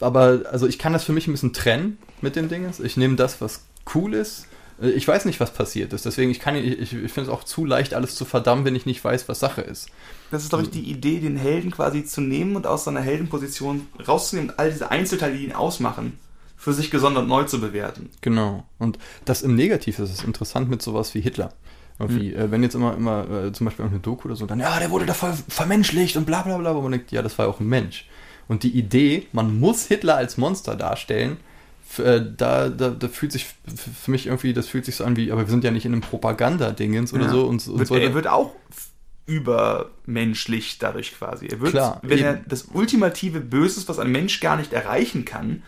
Aber 0.00 0.42
also 0.50 0.66
ich 0.66 0.78
kann 0.78 0.92
das 0.92 1.04
für 1.04 1.12
mich 1.12 1.26
ein 1.26 1.32
bisschen 1.32 1.52
trennen 1.52 1.98
mit 2.20 2.36
den 2.36 2.48
Dingen. 2.48 2.72
Ich 2.82 2.96
nehme 2.96 3.16
das, 3.16 3.40
was 3.40 3.64
cool 3.94 4.14
ist. 4.14 4.46
Äh, 4.80 4.90
Ich 4.90 5.06
weiß 5.06 5.24
nicht, 5.24 5.40
was 5.40 5.52
passiert 5.52 5.92
ist. 5.92 6.04
Deswegen, 6.04 6.30
ich 6.30 6.40
kann 6.40 6.56
ich, 6.56 6.80
ich, 6.80 6.90
finde 6.90 7.22
es 7.22 7.28
auch 7.28 7.44
zu 7.44 7.64
leicht, 7.64 7.94
alles 7.94 8.14
zu 8.14 8.24
verdammen, 8.24 8.64
wenn 8.64 8.74
ich 8.74 8.86
nicht 8.86 9.02
weiß, 9.04 9.28
was 9.28 9.40
Sache 9.40 9.60
ist. 9.60 9.88
Das 10.30 10.42
ist, 10.42 10.50
glaube 10.50 10.64
ich, 10.64 10.70
die 10.70 10.90
Idee, 10.90 11.20
den 11.20 11.36
Helden 11.36 11.70
quasi 11.70 12.04
zu 12.04 12.20
nehmen 12.20 12.56
und 12.56 12.66
aus 12.66 12.84
seiner 12.84 13.00
Heldenposition 13.00 13.86
rauszunehmen 14.06 14.50
und 14.50 14.58
all 14.58 14.70
diese 14.70 14.90
Einzelteile, 14.90 15.36
die 15.36 15.44
ihn 15.44 15.52
ausmachen, 15.52 16.18
für 16.56 16.72
sich 16.72 16.90
gesondert 16.90 17.28
neu 17.28 17.44
zu 17.44 17.60
bewerten. 17.60 18.10
Genau. 18.22 18.64
Und 18.78 18.98
das 19.24 19.42
im 19.42 19.54
Negativ 19.54 19.98
ist 19.98 20.10
es 20.10 20.24
interessant 20.24 20.68
mit 20.68 20.82
sowas 20.82 21.14
wie 21.14 21.20
Hitler. 21.20 21.52
Irgendwie, 21.98 22.34
äh, 22.34 22.50
wenn 22.50 22.62
jetzt 22.62 22.74
immer, 22.74 22.94
immer 22.94 23.30
äh, 23.30 23.52
zum 23.52 23.66
Beispiel 23.66 23.84
irgendeine 23.84 24.02
Doku 24.02 24.28
oder 24.28 24.36
so, 24.36 24.46
dann, 24.46 24.60
ja, 24.60 24.78
der 24.78 24.90
wurde 24.90 25.06
da 25.06 25.14
voll 25.14 25.32
vermenschlicht 25.48 26.16
und 26.16 26.26
bla 26.26 26.42
bla 26.42 26.58
bla, 26.58 26.74
wo 26.74 26.82
man 26.82 26.92
denkt, 26.92 27.10
ja, 27.12 27.22
das 27.22 27.38
war 27.38 27.46
ja 27.46 27.52
auch 27.52 27.60
ein 27.60 27.68
Mensch. 27.68 28.06
Und 28.48 28.62
die 28.62 28.76
Idee, 28.76 29.26
man 29.32 29.58
muss 29.58 29.86
Hitler 29.86 30.16
als 30.16 30.36
Monster 30.36 30.76
darstellen, 30.76 31.38
da, 31.96 32.68
da, 32.68 32.90
da 32.90 33.08
fühlt 33.08 33.32
sich 33.32 33.46
für 34.02 34.10
mich 34.10 34.26
irgendwie, 34.26 34.52
das 34.52 34.68
fühlt 34.68 34.84
sich 34.84 34.96
so 34.96 35.04
an 35.04 35.16
wie, 35.16 35.32
aber 35.32 35.42
wir 35.42 35.48
sind 35.50 35.64
ja 35.64 35.70
nicht 35.70 35.86
in 35.86 35.92
einem 35.92 36.02
Propagandadingens 36.02 37.12
oder 37.12 37.24
Ja. 37.26 37.30
so 37.30 37.46
und, 37.46 37.66
und 37.66 37.78
Wird, 37.78 37.88
so. 37.88 37.94
er 37.96 38.12
wird 38.14 38.26
auch 38.26 38.52
übermenschlich 39.26 40.78
dadurch 40.78 41.16
quasi. 41.16 41.46
Er 41.46 41.60
wird, 41.60 41.72
Klar, 41.72 42.00
wenn 42.02 42.18
er 42.18 42.34
eben. 42.36 42.44
das 42.48 42.68
ultimative 42.72 43.40
Böses, 43.40 43.88
was 43.88 43.98
ein 43.98 44.10
Mensch 44.12 44.40
gar 44.40 44.56
nicht 44.56 44.72
erreichen 44.72 45.24
kann, 45.24 45.62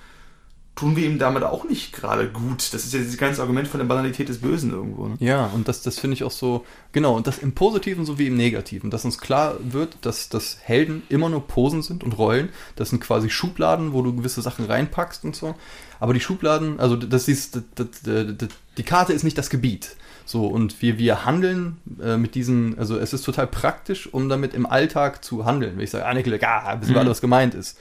tun 0.79 0.95
wir 0.95 1.07
ihm 1.07 1.19
damit 1.19 1.43
auch 1.43 1.65
nicht 1.65 1.93
gerade 1.93 2.29
gut. 2.29 2.73
Das 2.73 2.85
ist 2.85 2.93
ja 2.93 3.01
dieses 3.01 3.19
ganze 3.19 3.43
Argument 3.43 3.67
von 3.67 3.81
der 3.81 3.87
Banalität 3.87 4.29
des 4.29 4.39
Bösen 4.39 4.71
irgendwo. 4.71 5.09
Ne? 5.09 5.17
Ja, 5.19 5.47
und 5.47 5.67
das, 5.67 5.83
das 5.83 5.99
finde 5.99 6.15
ich 6.15 6.23
auch 6.23 6.31
so, 6.31 6.65
genau, 6.93 7.17
und 7.17 7.27
das 7.27 7.39
im 7.39 7.53
Positiven 7.53 8.05
sowie 8.05 8.29
im 8.29 8.37
Negativen, 8.37 8.89
dass 8.89 9.05
uns 9.05 9.19
klar 9.19 9.57
wird, 9.59 9.97
dass, 10.03 10.29
dass 10.29 10.59
Helden 10.63 11.03
immer 11.09 11.31
nur 11.31 11.49
Posen 11.49 11.83
sind 11.83 12.05
und 12.05 12.17
Rollen. 12.17 12.51
Das 12.77 12.91
sind 12.91 13.01
quasi 13.01 13.29
Schubladen, 13.29 13.93
wo 13.93 14.03
du 14.03 14.15
gewisse 14.15 14.41
Sachen 14.41 14.67
reinpackst 14.67 15.25
und 15.25 15.35
so. 15.35 15.57
Aber 15.99 16.15
die 16.15 16.21
Schubladen, 16.21 16.79
also 16.79 16.95
das 16.95 17.27
ist, 17.27 17.57
das, 17.57 17.65
das, 17.75 17.89
das, 18.05 18.49
die 18.77 18.85
Karte 18.85 19.13
ist 19.13 19.25
nicht 19.25 19.37
das 19.37 19.51
Gebiet. 19.51 19.97
So, 20.27 20.47
und 20.47 20.81
wir, 20.81 20.97
wir 20.99 21.25
handeln 21.25 21.79
äh, 22.01 22.17
mit 22.17 22.37
diesen, 22.37 22.79
also 22.79 22.99
es 22.99 23.13
ist 23.13 23.25
total 23.25 23.49
praktisch, 23.49 24.13
um 24.15 24.29
damit 24.29 24.55
im 24.55 24.65
Alltag 24.65 25.25
zu 25.25 25.45
handeln. 25.45 25.77
Wenn 25.77 25.83
ich 25.83 25.91
sage, 25.91 26.07
Anneke, 26.07 26.39
ja, 26.41 26.81
wissen 26.81 26.95
wir 26.95 27.01
alle, 27.01 27.11
was 27.11 27.21
gemeint 27.21 27.55
ist. 27.55 27.77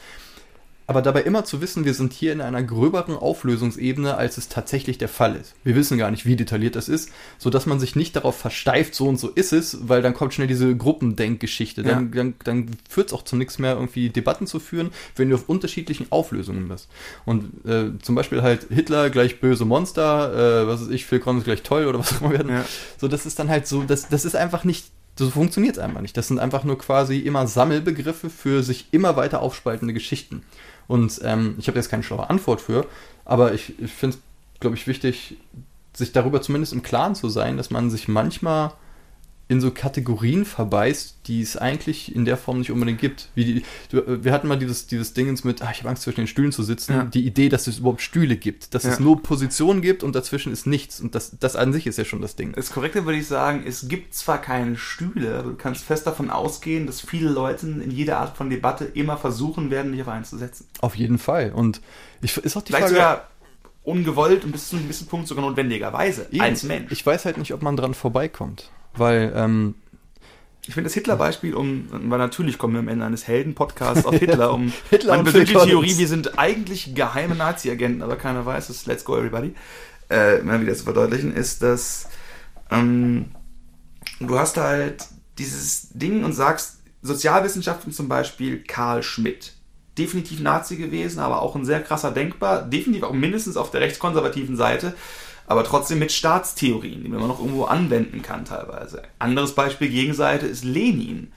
Aber 0.89 1.01
dabei 1.01 1.23
immer 1.23 1.43
zu 1.43 1.59
wissen, 1.59 1.83
wir 1.83 1.93
sind 1.93 2.13
hier 2.13 2.31
in 2.31 2.39
einer 2.39 2.63
gröberen 2.63 3.13
Auflösungsebene, 3.15 4.15
als 4.15 4.38
es 4.38 4.47
tatsächlich 4.47 4.97
der 4.97 5.09
Fall 5.09 5.35
ist. 5.35 5.53
Wir 5.65 5.75
wissen 5.75 5.97
gar 5.97 6.09
nicht, 6.11 6.25
wie 6.25 6.38
detailliert 6.38 6.77
das 6.77 6.88
ist, 6.88 7.11
so 7.38 7.49
dass 7.49 7.65
man 7.65 7.77
sich 7.77 7.97
nicht 7.97 8.15
darauf 8.15 8.38
versteift, 8.38 8.95
so 8.95 9.07
und 9.07 9.19
so 9.19 9.27
ist 9.27 9.51
es, 9.51 9.89
weil 9.89 10.01
dann 10.01 10.13
kommt 10.13 10.33
schnell 10.33 10.47
diese 10.47 10.75
Gruppendenkgeschichte. 10.77 11.83
Dann, 11.83 12.11
dann, 12.11 12.35
dann 12.45 12.69
führt 12.89 13.07
es 13.07 13.13
auch 13.13 13.23
zu 13.23 13.35
nichts 13.35 13.59
mehr, 13.59 13.73
irgendwie 13.73 14.09
Debatten 14.09 14.47
zu 14.47 14.61
führen, 14.61 14.91
wenn 15.17 15.29
du 15.29 15.35
auf 15.35 15.49
unterschiedlichen 15.49 16.07
Auflösungen 16.09 16.69
bist. 16.69 16.88
Und 17.25 17.65
äh, 17.65 17.91
zum 18.01 18.15
Beispiel 18.15 18.41
halt 18.41 18.67
Hitler 18.69 19.09
gleich 19.09 19.41
böse 19.41 19.65
Monster, 19.65 20.63
äh, 20.63 20.67
was 20.67 20.83
weiß 20.83 20.89
ich, 20.89 21.05
Phil 21.05 21.19
Collins 21.19 21.43
gleich 21.43 21.63
toll 21.63 21.85
oder 21.85 21.99
was 21.99 22.13
auch 22.13 22.21
immer 22.21 22.31
werden. 22.31 22.49
Ja. 22.49 22.65
So, 22.97 23.09
das 23.09 23.25
ist 23.25 23.39
dann 23.39 23.49
halt 23.49 23.67
so, 23.67 23.83
das, 23.83 24.07
das 24.07 24.23
ist 24.23 24.38
einfach 24.38 24.63
nicht, 24.63 24.85
so 25.19 25.29
funktioniert 25.29 25.75
es 25.77 25.83
einfach 25.83 26.01
nicht. 26.01 26.15
Das 26.15 26.29
sind 26.29 26.39
einfach 26.39 26.63
nur 26.63 26.77
quasi 26.77 27.19
immer 27.19 27.45
Sammelbegriffe 27.45 28.29
für 28.29 28.63
sich 28.63 28.88
immer 28.91 29.17
weiter 29.17 29.41
aufspaltende 29.41 29.93
Geschichten. 29.93 30.43
Und 30.88 31.19
ähm, 31.23 31.55
ich 31.57 31.67
habe 31.67 31.77
jetzt 31.77 31.89
keine 31.89 32.03
schlaue 32.03 32.29
Antwort 32.29 32.61
für, 32.61 32.85
aber 33.25 33.53
ich, 33.53 33.79
ich 33.79 33.91
finde 33.91 34.17
es, 34.17 34.23
glaube 34.59 34.75
ich, 34.75 34.88
wichtig, 34.88 35.38
sich 35.93 36.11
darüber 36.11 36.41
zumindest 36.41 36.73
im 36.73 36.83
Klaren 36.83 37.15
zu 37.15 37.29
sein, 37.29 37.57
dass 37.57 37.71
man 37.71 37.89
sich 37.89 38.07
manchmal 38.07 38.71
in 39.50 39.62
so 39.62 39.72
Kategorien 39.72 40.43
verbeißt, 40.43 41.20
die 41.28 41.41
es 41.41 41.56
eigentlich 41.56 42.14
in 42.14 42.26
der 42.26 42.36
Form 42.36 42.60
nicht 42.60 42.70
unbedingt 42.70 43.00
gibt. 43.00 43.30
Wie 43.34 43.45
die, 43.45 43.95
äh, 43.98 44.24
wir 44.24 44.34
hatten 44.34 44.48
mal 44.50 44.58
dieses, 44.60 44.88
dieses 44.88 45.14
Dingens 45.14 45.45
mit, 45.45 45.62
ah, 45.62 45.70
ich 45.72 45.80
habe 45.80 45.89
Angst 45.89 46.04
zwischen 46.04 46.22
den 46.22 46.28
Stühlen 46.28 46.52
zu 46.52 46.64
sitzen, 46.64 46.93
Ja. 46.93 47.04
die 47.06 47.26
Idee, 47.26 47.48
dass 47.48 47.66
es 47.68 47.78
überhaupt 47.80 48.02
Stühle 48.02 48.36
gibt, 48.36 48.74
dass 48.74 48.84
es 48.84 48.98
Ja. 48.98 49.04
nur 49.06 49.24
Positionen 49.24 49.82
gibt 49.82 50.04
und 50.04 50.16
dazwischen 50.16 50.52
ist 50.52 50.68
nichts. 50.68 51.00
Und 51.00 51.16
das, 51.16 51.38
das 51.39 51.56
an 51.56 51.72
sich 51.72 51.88
ist 51.88 51.98
ja 51.98 52.04
schon 52.04 52.22
das 52.22 52.36
Ding. 52.36 52.52
Das 52.54 52.72
Korrekte 52.72 53.06
würde 53.06 53.20
ich 53.20 53.28
sagen, 53.28 53.64
es 53.66 53.88
gibt 53.88 54.14
zwar 54.16 54.41
keine 54.41 54.76
Stühle, 54.76 55.39
aber 55.39 55.52
du 55.52 55.56
kannst 55.56 55.86
fest 55.86 56.06
davon 56.08 56.30
ausgehen, 56.30 56.86
dass 56.86 57.00
viele 57.00 57.30
Leute 57.30 57.68
in 57.68 57.89
jeder 57.91 58.18
Art 58.20 58.36
von 58.36 58.50
Debatte 58.50 58.84
immer 58.84 59.16
versuchen 59.18 59.72
werden, 59.72 59.93
dich 59.93 60.02
auf 60.02 60.10
einen 60.10 60.26
zu 60.26 60.38
setzen. 60.38 60.66
Auf 60.82 60.95
jeden 60.95 61.18
Fall. 61.20 61.54
Und 61.54 61.80
ich, 62.22 62.36
ist 62.36 62.58
auch 62.58 62.62
die 62.64 62.74
Vielleicht 62.74 62.88
Frage, 62.89 62.95
sogar 62.95 63.28
ungewollt 63.84 64.43
und 64.43 64.52
bis 64.52 64.68
zu 64.68 64.76
einem 64.76 64.84
gewissen 64.86 65.08
Punkt 65.08 65.30
sogar 65.30 65.45
notwendigerweise 65.45 66.28
Eben. 66.32 66.41
als 66.41 66.64
Mensch. 66.64 66.91
Ich 66.91 67.06
weiß 67.06 67.24
halt 67.24 67.38
nicht, 67.38 67.54
ob 67.54 67.62
man 67.62 67.78
dran 67.78 67.93
vorbeikommt. 67.93 68.72
Weil, 68.98 69.34
ähm, 69.36 69.76
Ich 70.68 70.74
finde 70.74 70.88
das 70.89 70.93
Hitler-Beispiel, 70.95 71.54
um, 71.56 71.88
weil 71.91 72.20
natürlich 72.20 72.58
kommen 72.58 72.74
wir 72.74 72.80
am 72.80 72.88
Ende 72.88 73.06
eines 73.06 73.28
Helden-Podcasts 73.28 74.06
auf 74.06 74.16
Hitler, 74.16 74.54
um 74.54 74.74
Hitler 74.89 75.20
und 75.20 75.30
Phil 75.30 75.45
persönliche 75.45 75.70
Theorie, 75.70 75.98
wir 75.98 76.08
sind 76.08 76.38
eigentlich 76.38 76.93
geheime 76.93 77.36
Nazi-Agenten, 77.36 78.02
aber 78.02 78.18
keiner 78.18 78.45
weiß 78.45 78.70
es, 78.70 78.86
let's 78.86 79.06
go 79.06 79.18
everybody, 79.18 79.54
äh, 80.10 80.39
mal 80.39 80.60
wieder 80.60 80.76
zu 80.76 80.84
verdeutlichen, 80.84 81.34
ist, 81.34 81.64
dass 81.64 82.10
ähm, 82.70 83.28
du 84.20 84.38
hast 84.38 84.58
halt 84.58 85.06
dieses 85.38 85.89
Ding 85.91 86.24
und 86.24 86.34
sagst, 86.34 86.78
Sozialwissenschaften 87.02 87.93
zum 87.93 88.10
Beispiel 88.10 88.64
Karl 88.64 89.04
Schmidt. 89.04 89.54
Definitiv 89.98 90.41
Nazi 90.41 90.76
gewesen, 90.76 91.20
aber 91.20 91.41
auch 91.41 91.56
ein 91.56 91.66
sehr 91.66 91.82
krasser 91.82 92.12
Denkbar, 92.12 92.64
definitiv 92.64 93.04
auch 93.04 93.14
mindestens 93.14 93.58
auf 93.58 93.72
der 93.72 93.82
rechtskonservativen 93.82 94.56
Seite, 94.56 94.95
aber 95.48 95.64
trotzdem 95.64 96.00
mit 96.00 96.12
Staatstheorien, 96.12 97.04
die 97.04 97.10
man 97.10 97.28
noch 97.28 97.39
irgendwo 97.39 97.64
anwenden 97.64 98.22
kann 98.22 98.45
teilweise. 98.45 99.02
Anderes 99.18 99.56
Beispiel 99.56 99.89
Gegenseite 99.89 100.45
ist 100.45 100.66
Lenin 100.66 101.32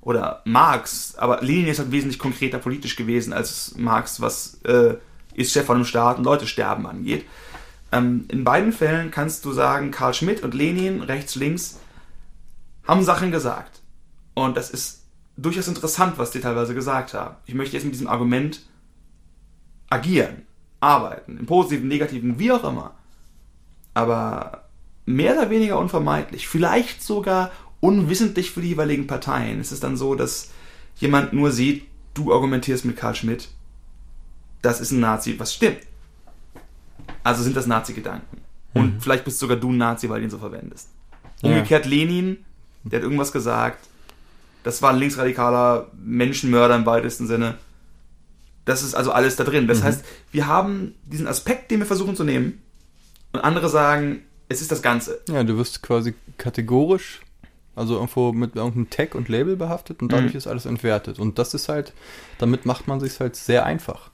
oder 0.00 0.40
Marx, 0.44 1.16
aber 1.18 1.42
Lenin 1.42 1.66
ist 1.66 1.80
halt 1.80 1.90
wesentlich 1.90 2.20
konkreter 2.20 2.58
politisch 2.58 2.94
gewesen 2.94 3.32
als 3.32 3.74
Marx, 3.76 4.20
was 4.20 4.60
äh, 4.62 4.94
ist 5.34 5.52
Chef 5.52 5.66
von 5.66 5.76
einem 5.76 5.84
Staat 5.84 6.18
und 6.18 6.24
Leute 6.24 6.46
sterben 6.46 6.86
angeht. 6.86 7.26
Ähm, 7.90 8.24
in 8.28 8.44
beiden 8.44 8.72
Fällen 8.72 9.10
kannst 9.10 9.44
du 9.44 9.52
sagen, 9.52 9.90
Karl 9.90 10.14
Schmidt 10.14 10.44
und 10.44 10.54
Lenin, 10.54 11.02
rechts, 11.02 11.34
links, 11.34 11.80
haben 12.86 13.02
Sachen 13.02 13.32
gesagt. 13.32 13.82
Und 14.34 14.56
das 14.56 14.70
ist 14.70 15.02
durchaus 15.36 15.66
interessant, 15.66 16.18
was 16.18 16.30
die 16.30 16.40
teilweise 16.40 16.72
gesagt 16.72 17.14
haben. 17.14 17.34
Ich 17.46 17.54
möchte 17.54 17.74
jetzt 17.74 17.84
mit 17.84 17.94
diesem 17.94 18.06
Argument 18.06 18.60
agieren, 19.90 20.46
arbeiten, 20.78 21.36
im 21.36 21.46
positiven, 21.46 21.88
negativen, 21.88 22.38
wie 22.38 22.52
auch 22.52 22.62
immer. 22.62 22.94
Aber 23.96 24.64
mehr 25.06 25.32
oder 25.32 25.48
weniger 25.48 25.78
unvermeidlich, 25.78 26.46
vielleicht 26.48 27.02
sogar 27.02 27.50
unwissentlich 27.80 28.50
für 28.50 28.60
die 28.60 28.68
jeweiligen 28.68 29.06
Parteien. 29.06 29.58
Es 29.58 29.72
ist 29.72 29.82
dann 29.84 29.96
so, 29.96 30.14
dass 30.14 30.50
jemand 30.96 31.32
nur 31.32 31.50
sieht, 31.50 31.86
du 32.12 32.32
argumentierst 32.34 32.84
mit 32.84 32.96
Karl 32.98 33.14
Schmidt, 33.14 33.48
das 34.60 34.80
ist 34.82 34.90
ein 34.90 35.00
Nazi, 35.00 35.36
was 35.38 35.54
stimmt. 35.54 35.78
Also 37.24 37.42
sind 37.42 37.56
das 37.56 37.66
Nazi-Gedanken. 37.66 38.38
Und 38.74 38.96
Mhm. 38.96 39.00
vielleicht 39.00 39.24
bist 39.24 39.38
sogar 39.38 39.56
du 39.56 39.70
ein 39.72 39.78
Nazi, 39.78 40.08
weil 40.10 40.18
du 40.20 40.24
ihn 40.26 40.30
so 40.30 40.38
verwendest. 40.38 40.88
Ja. 41.40 41.48
Umgekehrt 41.50 41.86
Lenin, 41.86 42.44
der 42.84 42.98
hat 42.98 43.04
irgendwas 43.04 43.32
gesagt. 43.32 43.88
Das 44.62 44.82
war 44.82 44.90
ein 44.90 44.98
linksradikaler 44.98 45.90
Menschenmörder 45.96 46.76
im 46.76 46.84
weitesten 46.84 47.26
Sinne. 47.26 47.54
Das 48.66 48.82
ist 48.82 48.94
also 48.94 49.12
alles 49.12 49.36
da 49.36 49.44
drin. 49.44 49.68
Das 49.68 49.80
Mhm. 49.80 49.84
heißt, 49.84 50.04
wir 50.32 50.46
haben 50.48 50.94
diesen 51.04 51.28
Aspekt, 51.28 51.70
den 51.70 51.78
wir 51.78 51.86
versuchen 51.86 52.16
zu 52.16 52.24
nehmen, 52.24 52.60
und 53.32 53.40
andere 53.40 53.68
sagen, 53.68 54.22
es 54.48 54.60
ist 54.60 54.70
das 54.72 54.82
Ganze. 54.82 55.20
Ja, 55.28 55.42
du 55.44 55.56
wirst 55.58 55.82
quasi 55.82 56.14
kategorisch, 56.38 57.20
also 57.74 57.94
irgendwo 57.94 58.32
mit 58.32 58.56
irgendeinem 58.56 58.88
Tag 58.90 59.14
und 59.14 59.28
Label 59.28 59.56
behaftet 59.56 60.00
und 60.02 60.12
dadurch 60.12 60.32
Mhm. 60.32 60.38
ist 60.38 60.46
alles 60.46 60.66
entwertet. 60.66 61.18
Und 61.18 61.38
das 61.38 61.52
ist 61.54 61.68
halt, 61.68 61.92
damit 62.38 62.64
macht 62.66 62.86
man 62.88 63.00
sich 63.00 63.18
halt 63.20 63.36
sehr 63.36 63.66
einfach. 63.66 64.10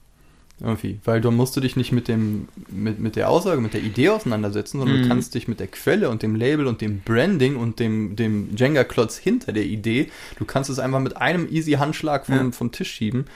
Irgendwie. 0.61 1.01
Weil 1.05 1.21
du 1.21 1.31
musst 1.33 1.57
du 1.57 1.61
dich 1.61 1.75
nicht 1.77 1.91
mit 1.91 2.07
dem, 2.07 2.47
mit, 2.69 3.01
mit 3.01 3.17
der 3.17 3.29
Aussage, 3.31 3.61
mit 3.61 3.75
der 3.75 3.83
Idee 3.83 4.11
auseinandersetzen, 4.11 4.79
sondern 4.79 4.99
Mhm. 4.99 5.03
du 5.03 5.09
kannst 5.09 5.35
dich 5.35 5.49
mit 5.49 5.59
der 5.59 5.67
Quelle 5.67 6.09
und 6.09 6.23
dem 6.23 6.37
Label 6.37 6.67
und 6.69 6.81
dem 6.81 7.01
Branding 7.01 7.57
und 7.57 7.81
dem, 7.81 8.15
dem 8.17 8.55
Jenga-Klotz 8.57 9.17
hinter 9.17 9.53
der 9.53 9.65
Idee, 9.65 10.11
du 10.39 10.45
kannst 10.45 10.71
es 10.71 10.79
einfach 10.79 11.01
mit 11.01 11.17
einem 11.17 11.49
easy 11.51 11.73
Handschlag 11.73 12.27
vom, 12.27 12.35
Ja. 12.37 12.51
vom 12.53 12.71
Tisch 12.71 12.93
schieben. 12.93 13.27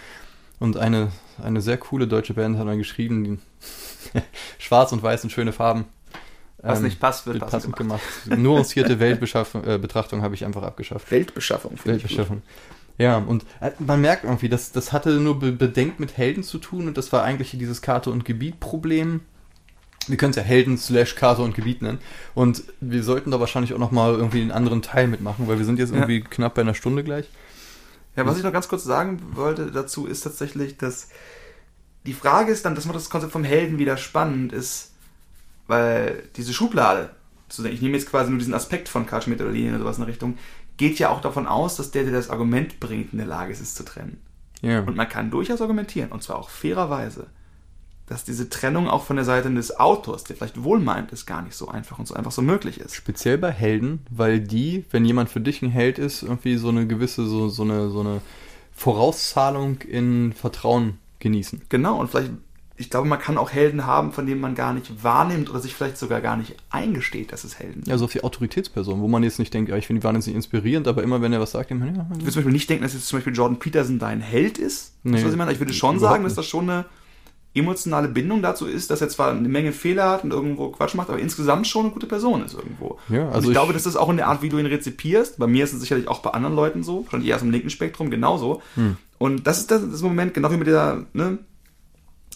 Und 0.60 0.76
eine, 0.76 1.10
eine 1.42 1.60
sehr 1.62 1.78
coole 1.78 2.06
deutsche 2.06 2.34
Band 2.34 2.58
hat 2.58 2.68
dann 2.68 2.78
geschrieben, 2.78 3.24
die 3.24 3.38
schwarz 4.58 4.92
und 4.92 5.02
weiß 5.02 5.24
und 5.24 5.30
schöne 5.30 5.52
Farben. 5.52 5.84
Was 6.62 6.78
Ähm, 6.78 6.84
nicht 6.86 6.98
passt, 7.00 7.26
wird 7.26 7.34
wird 7.40 7.50
passend 7.50 7.72
passend 7.72 7.76
gemacht. 7.76 8.02
Nuancierte 8.26 8.98
Weltbetrachtung 9.00 9.64
äh, 10.20 10.22
habe 10.22 10.34
ich 10.34 10.44
einfach 10.44 10.62
abgeschafft. 10.62 11.10
Weltbeschaffung. 11.10 11.76
finde 11.76 11.96
ich 11.98 12.02
gut. 12.02 12.10
Weltbeschaffung. 12.10 12.42
Ja, 12.98 13.18
und 13.18 13.44
äh, 13.60 13.72
man 13.78 14.00
merkt 14.00 14.24
irgendwie, 14.24 14.48
das, 14.48 14.72
das 14.72 14.92
hatte 14.92 15.10
nur 15.20 15.38
be 15.38 15.52
bedenkt 15.52 16.00
mit 16.00 16.16
Helden 16.16 16.42
zu 16.42 16.58
tun 16.58 16.88
und 16.88 16.96
das 16.96 17.12
war 17.12 17.22
eigentlich 17.22 17.50
dieses 17.50 17.82
Karte- 17.82 18.10
und 18.10 18.24
Gebiet-Problem. 18.24 19.20
Wir 20.08 20.16
können 20.16 20.30
es 20.30 20.36
ja 20.36 20.42
Helden 20.42 20.78
slash 20.78 21.14
Karte 21.16 21.42
und 21.42 21.54
Gebiet 21.54 21.82
nennen. 21.82 21.98
Und 22.34 22.62
wir 22.80 23.02
sollten 23.02 23.32
da 23.32 23.40
wahrscheinlich 23.40 23.74
auch 23.74 23.78
nochmal 23.78 24.14
irgendwie 24.14 24.40
einen 24.40 24.52
anderen 24.52 24.80
Teil 24.80 25.08
mitmachen, 25.08 25.48
weil 25.48 25.58
wir 25.58 25.66
sind 25.66 25.78
jetzt 25.78 25.90
Ja. 25.90 25.96
irgendwie 25.96 26.20
knapp 26.22 26.54
bei 26.54 26.62
einer 26.62 26.74
Stunde 26.74 27.02
gleich. 27.04 27.28
Ja, 28.14 28.24
was 28.24 28.38
ich 28.38 28.44
noch 28.44 28.52
ganz 28.52 28.68
kurz 28.68 28.84
sagen 28.84 29.20
wollte 29.34 29.70
dazu, 29.72 30.06
ist 30.06 30.22
tatsächlich, 30.22 30.78
dass 30.78 31.08
die 32.06 32.12
Frage 32.12 32.52
ist 32.52 32.64
dann, 32.64 32.74
das 32.74 32.86
macht 32.86 32.96
das 32.96 33.10
Konzept 33.10 33.32
vom 33.32 33.44
Helden 33.44 33.78
wieder 33.78 33.96
spannend, 33.96 34.52
ist, 34.52 34.92
weil 35.66 36.22
diese 36.36 36.54
Schublade, 36.54 37.10
ich 37.48 37.82
nehme 37.82 37.96
jetzt 37.96 38.10
quasi 38.10 38.30
nur 38.30 38.38
diesen 38.38 38.54
Aspekt 38.54 38.88
von 38.88 39.06
Karl 39.06 39.22
Schmidt 39.22 39.40
oder 39.40 39.50
Lenin 39.50 39.74
oder 39.74 39.80
sowas 39.80 39.96
in 39.96 40.02
der 40.04 40.12
Richtung, 40.12 40.38
geht 40.76 40.98
ja 40.98 41.10
auch 41.10 41.20
davon 41.20 41.46
aus, 41.46 41.76
dass 41.76 41.90
der, 41.90 42.04
der 42.04 42.12
das 42.12 42.30
Argument 42.30 42.80
bringt, 42.80 43.12
in 43.12 43.18
der 43.18 43.26
Lage 43.26 43.52
ist, 43.52 43.60
es 43.60 43.74
zu 43.74 43.84
trennen. 43.84 44.20
Ja. 44.62 44.80
Und 44.80 44.96
man 44.96 45.08
kann 45.08 45.30
durchaus 45.30 45.60
argumentieren, 45.60 46.12
und 46.12 46.22
zwar 46.22 46.36
auch 46.36 46.48
fairerweise, 46.48 47.26
dass 48.06 48.24
diese 48.24 48.48
Trennung 48.48 48.88
auch 48.88 49.04
von 49.04 49.16
der 49.16 49.24
Seite 49.24 49.50
des 49.50 49.78
Autors, 49.78 50.24
der 50.24 50.36
vielleicht 50.36 50.62
wohlmeint 50.62 51.10
ist, 51.12 51.26
gar 51.26 51.42
nicht 51.42 51.56
so 51.56 51.68
einfach 51.68 51.98
und 51.98 52.06
so 52.06 52.14
einfach 52.14 52.30
so 52.30 52.40
möglich 52.40 52.78
ist. 52.78 52.94
Speziell 52.94 53.36
bei 53.36 53.50
Helden, 53.50 54.06
weil 54.10 54.38
die, 54.38 54.84
wenn 54.90 55.04
jemand 55.04 55.28
für 55.28 55.40
dich 55.40 55.60
ein 55.62 55.70
Held 55.70 55.98
ist, 55.98 56.22
irgendwie 56.22 56.56
so 56.56 56.68
eine 56.68 56.86
gewisse, 56.86 57.26
so, 57.26 57.48
so 57.48 57.62
eine, 57.62 57.90
so 57.90 58.00
eine 58.00 58.20
Vorauszahlung 58.72 59.80
in 59.80 60.32
Vertrauen 60.32 60.98
genießen. 61.20 61.62
Genau, 61.68 61.98
und 62.00 62.08
vielleicht, 62.10 62.30
ich 62.76 62.90
glaube, 62.90 63.08
man 63.08 63.18
kann 63.18 63.38
auch 63.38 63.50
Helden 63.52 63.86
haben, 63.86 64.12
von 64.12 64.26
denen 64.26 64.40
man 64.40 64.54
gar 64.54 64.72
nicht 64.74 65.02
wahrnimmt 65.02 65.48
oder 65.50 65.60
sich 65.60 65.74
vielleicht 65.74 65.96
sogar 65.96 66.20
gar 66.20 66.36
nicht 66.36 66.54
eingesteht, 66.70 67.32
dass 67.32 67.44
es 67.44 67.58
Helden 67.58 67.82
sind. 67.84 67.88
Ja, 67.88 67.96
so 67.98 68.06
viel 68.06 68.20
Autoritätsperson, 68.22 69.00
wo 69.00 69.08
man 69.08 69.22
jetzt 69.22 69.38
nicht 69.38 69.52
denkt, 69.54 69.70
ja, 69.70 69.76
ich 69.76 69.86
finde 69.86 70.00
die 70.00 70.04
wahnsinnig 70.04 70.36
inspirierend, 70.36 70.86
aber 70.88 71.02
immer 71.02 71.22
wenn 71.22 71.32
er 71.32 71.40
was 71.40 71.52
sagt, 71.52 71.70
denkt 71.70 71.84
man, 71.84 71.94
ja, 71.94 72.02
Ich 72.12 72.18
würde 72.18 72.24
zum 72.32 72.34
Beispiel 72.40 72.52
nicht 72.52 72.68
denken, 72.68 72.82
dass 72.84 72.92
jetzt 72.92 73.06
zum 73.08 73.18
Beispiel 73.18 73.34
Jordan 73.34 73.58
Peterson 73.58 73.98
dein 73.98 74.20
Held 74.20 74.58
ist. 74.58 74.92
Nee, 75.04 75.22
was 75.24 75.30
ich, 75.32 75.36
meine? 75.36 75.52
ich 75.52 75.58
würde 75.58 75.72
schon 75.72 75.98
sagen, 75.98 76.24
dass 76.24 76.34
das 76.34 76.46
schon 76.46 76.68
eine 76.68 76.84
emotionale 77.54 78.08
Bindung 78.08 78.42
dazu 78.42 78.66
ist, 78.66 78.90
dass 78.90 79.00
er 79.00 79.08
zwar 79.08 79.30
eine 79.30 79.48
Menge 79.48 79.72
Fehler 79.72 80.10
hat 80.10 80.24
und 80.24 80.30
irgendwo 80.30 80.68
Quatsch 80.68 80.94
macht, 80.94 81.08
aber 81.08 81.18
insgesamt 81.18 81.66
schon 81.66 81.86
eine 81.86 81.94
gute 81.94 82.06
Person 82.06 82.44
ist 82.44 82.52
irgendwo. 82.52 82.98
Ja, 83.08 83.28
und 83.28 83.32
also 83.32 83.48
ich, 83.48 83.54
glaube, 83.54 83.72
ich- 83.72 83.78
das 83.78 83.86
ist 83.86 83.96
auch 83.96 84.10
in 84.10 84.18
der 84.18 84.28
Art, 84.28 84.42
wie 84.42 84.50
du 84.50 84.58
ihn 84.58 84.66
rezipierst. 84.66 85.38
Bei 85.38 85.46
mir 85.46 85.64
ist 85.64 85.72
es 85.72 85.80
sicherlich 85.80 86.06
auch 86.08 86.18
bei 86.18 86.30
anderen 86.32 86.54
Leuten 86.54 86.82
so, 86.82 87.06
schon 87.10 87.24
eher 87.24 87.36
aus 87.36 87.40
dem 87.40 87.50
linken 87.50 87.70
Spektrum 87.70 88.10
genauso. 88.10 88.60
Hm. 88.74 88.98
Und 89.18 89.46
das 89.46 89.58
ist 89.58 89.70
das, 89.70 89.82
das 89.90 90.02
Moment, 90.02 90.34
genau 90.34 90.50
wie 90.50 90.56
mit 90.56 90.66
der 90.66 91.04
ne, 91.12 91.38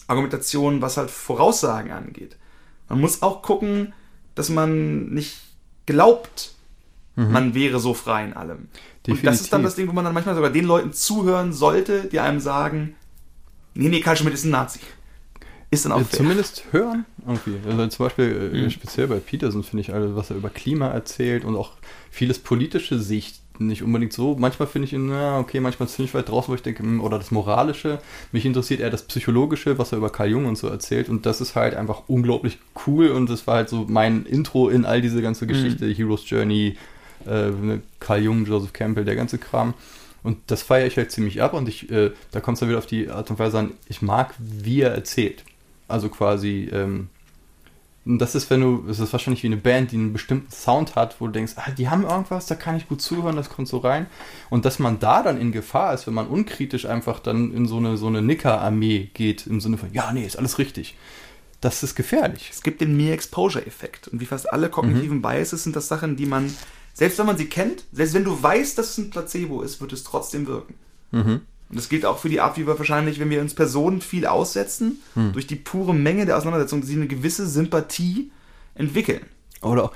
Argumentation, 0.07 0.81
was 0.81 0.97
halt 0.97 1.11
Voraussagen 1.11 1.91
angeht. 1.91 2.37
Man 2.89 2.99
muss 3.01 3.21
auch 3.21 3.41
gucken, 3.41 3.93
dass 4.35 4.49
man 4.49 5.09
nicht 5.09 5.37
glaubt, 5.85 6.53
man 7.15 7.53
wäre 7.53 7.79
so 7.79 7.93
frei 7.93 8.25
in 8.25 8.33
allem. 8.33 8.67
Und 9.07 9.23
das 9.25 9.41
ist 9.41 9.53
dann 9.53 9.61
Mhm. 9.61 9.63
Definitiv. 9.63 9.63
das 9.63 9.75
Ding, 9.75 9.87
wo 9.89 9.91
man 9.93 10.05
dann 10.05 10.13
manchmal 10.13 10.33
sogar 10.33 10.49
den 10.49 10.65
Leuten 10.65 10.91
zuhören 10.93 11.53
sollte, 11.53 12.05
die 12.05 12.19
einem 12.19 12.39
sagen, 12.39 12.95
nee, 13.75 13.89
nee, 13.89 13.99
Karl 13.99 14.17
Schmidt 14.17 14.33
ist 14.33 14.45
ein 14.45 14.49
Nazi. 14.51 14.79
Ist 15.69 15.85
dann 15.85 15.91
auch 15.91 15.99
Ja, 15.99 16.09
zumindest 16.09 16.65
hören 16.71 17.05
irgendwie. 17.27 17.57
Also 17.69 17.87
zum 17.87 18.05
Beispiel 18.07 18.51
äh, 18.53 18.61
Mhm. 18.63 18.69
speziell 18.71 19.07
bei 19.07 19.17
Peterson 19.19 19.63
finde 19.63 19.81
ich 19.81 19.93
alles, 19.93 20.15
was 20.15 20.29
er 20.31 20.37
über 20.37 20.49
Klima 20.49 20.87
erzählt 20.87 21.45
und 21.45 21.55
auch 21.55 21.73
vieles 22.09 22.39
politische 22.39 22.97
Sicht 22.99 23.39
nicht 23.67 23.83
unbedingt 23.83 24.13
so. 24.13 24.35
Manchmal 24.35 24.67
finde 24.67 24.87
ich 24.87 24.93
ihn, 24.93 25.07
na, 25.07 25.39
okay, 25.39 25.59
manchmal 25.59 25.89
ziemlich 25.89 26.13
weit 26.13 26.29
draußen, 26.29 26.51
wo 26.51 26.55
ich 26.55 26.61
denke, 26.61 26.83
hm, 26.83 27.01
oder 27.01 27.17
das 27.17 27.31
Moralische. 27.31 27.99
Mich 28.31 28.45
interessiert 28.45 28.79
eher 28.79 28.89
das 28.89 29.03
Psychologische, 29.03 29.77
was 29.77 29.91
er 29.91 29.99
über 29.99 30.09
Carl 30.09 30.29
Jung 30.29 30.45
und 30.45 30.57
so 30.57 30.67
erzählt. 30.67 31.09
Und 31.09 31.25
das 31.25 31.41
ist 31.41 31.55
halt 31.55 31.75
einfach 31.75 32.03
unglaublich 32.07 32.57
cool 32.85 33.09
und 33.09 33.29
das 33.29 33.47
war 33.47 33.55
halt 33.55 33.69
so 33.69 33.85
mein 33.87 34.25
Intro 34.25 34.69
in 34.69 34.85
all 34.85 35.01
diese 35.01 35.21
ganze 35.21 35.47
Geschichte, 35.47 35.87
Hero's 35.87 36.29
Journey, 36.29 36.77
äh, 37.25 37.51
Carl 37.99 38.21
Jung, 38.21 38.45
Joseph 38.45 38.73
Campbell, 38.73 39.05
der 39.05 39.15
ganze 39.15 39.37
Kram. 39.37 39.73
Und 40.23 40.37
das 40.47 40.61
feiere 40.61 40.87
ich 40.87 40.97
halt 40.97 41.11
ziemlich 41.11 41.41
ab 41.41 41.53
und 41.53 41.67
ich, 41.67 41.89
äh, 41.91 42.11
da 42.31 42.41
kommt 42.41 42.55
es 42.55 42.59
dann 42.59 42.69
wieder 42.69 42.77
auf 42.77 42.85
die 42.85 43.09
Art 43.09 43.29
und 43.31 43.39
Weise 43.39 43.57
an, 43.57 43.71
ich 43.87 44.01
mag, 44.01 44.33
wie 44.37 44.81
er 44.81 44.91
erzählt. 44.91 45.43
Also 45.87 46.09
quasi, 46.09 46.69
ähm, 46.71 47.09
und 48.03 48.17
das 48.17 48.33
ist, 48.33 48.49
wenn 48.49 48.61
du, 48.61 48.85
es 48.89 48.99
ist 48.99 49.13
wahrscheinlich 49.13 49.43
wie 49.43 49.47
eine 49.47 49.57
Band, 49.57 49.91
die 49.91 49.95
einen 49.95 50.11
bestimmten 50.11 50.51
Sound 50.51 50.95
hat, 50.95 51.21
wo 51.21 51.27
du 51.27 51.33
denkst, 51.33 51.53
ah, 51.57 51.69
die 51.69 51.87
haben 51.89 52.03
irgendwas, 52.03 52.47
da 52.47 52.55
kann 52.55 52.75
ich 52.75 52.87
gut 52.87 52.99
zuhören, 53.01 53.35
das 53.35 53.49
kommt 53.49 53.67
so 53.67 53.77
rein. 53.77 54.07
Und 54.49 54.65
dass 54.65 54.79
man 54.79 54.99
da 54.99 55.21
dann 55.21 55.39
in 55.39 55.51
Gefahr 55.51 55.93
ist, 55.93 56.07
wenn 56.07 56.15
man 56.15 56.27
unkritisch 56.27 56.87
einfach 56.87 57.19
dann 57.19 57.53
in 57.53 57.67
so 57.67 57.77
eine, 57.77 57.97
so 57.97 58.07
eine 58.07 58.23
Nicker-Armee 58.23 59.11
geht, 59.13 59.45
im 59.45 59.61
Sinne 59.61 59.77
von, 59.77 59.93
ja, 59.93 60.11
nee, 60.11 60.25
ist 60.25 60.37
alles 60.37 60.57
richtig. 60.57 60.97
Das 61.59 61.83
ist 61.83 61.93
gefährlich. 61.93 62.49
Es 62.51 62.63
gibt 62.63 62.81
den 62.81 62.97
Mere-Exposure-Effekt. 62.97 64.07
Und 64.07 64.19
wie 64.19 64.25
fast 64.25 64.51
alle 64.51 64.69
kognitiven 64.69 65.17
Mhm. 65.17 65.21
Biases 65.21 65.63
sind 65.63 65.75
das 65.75 65.87
Sachen, 65.87 66.15
die 66.15 66.25
man, 66.25 66.51
selbst 66.93 67.19
wenn 67.19 67.27
man 67.27 67.37
sie 67.37 67.49
kennt, 67.49 67.83
selbst 67.91 68.15
wenn 68.15 68.23
du 68.23 68.41
weißt, 68.41 68.79
dass 68.79 68.89
es 68.89 68.97
ein 68.97 69.11
Placebo 69.11 69.61
ist, 69.61 69.79
wird 69.79 69.93
es 69.93 70.03
trotzdem 70.03 70.47
wirken. 70.47 70.73
Mhm. 71.11 71.41
Und 71.71 71.77
das 71.77 71.87
gilt 71.87 72.05
auch 72.05 72.17
für 72.19 72.27
die 72.29 72.41
Art, 72.41 72.57
wie 72.57 72.67
wir 72.67 72.77
wahrscheinlich, 72.77 73.19
wenn 73.19 73.29
wir 73.29 73.39
uns 73.41 73.53
Personen 73.55 74.01
viel 74.01 74.25
aussetzen, 74.25 75.01
Hm. 75.13 75.31
durch 75.31 75.47
die 75.47 75.55
pure 75.55 75.95
Menge 75.95 76.25
der 76.25 76.37
Auseinandersetzung, 76.37 76.83
sie 76.83 76.95
eine 76.95 77.07
gewisse 77.07 77.47
Sympathie 77.47 78.29
entwickeln. 78.75 79.25
Oder 79.61 79.91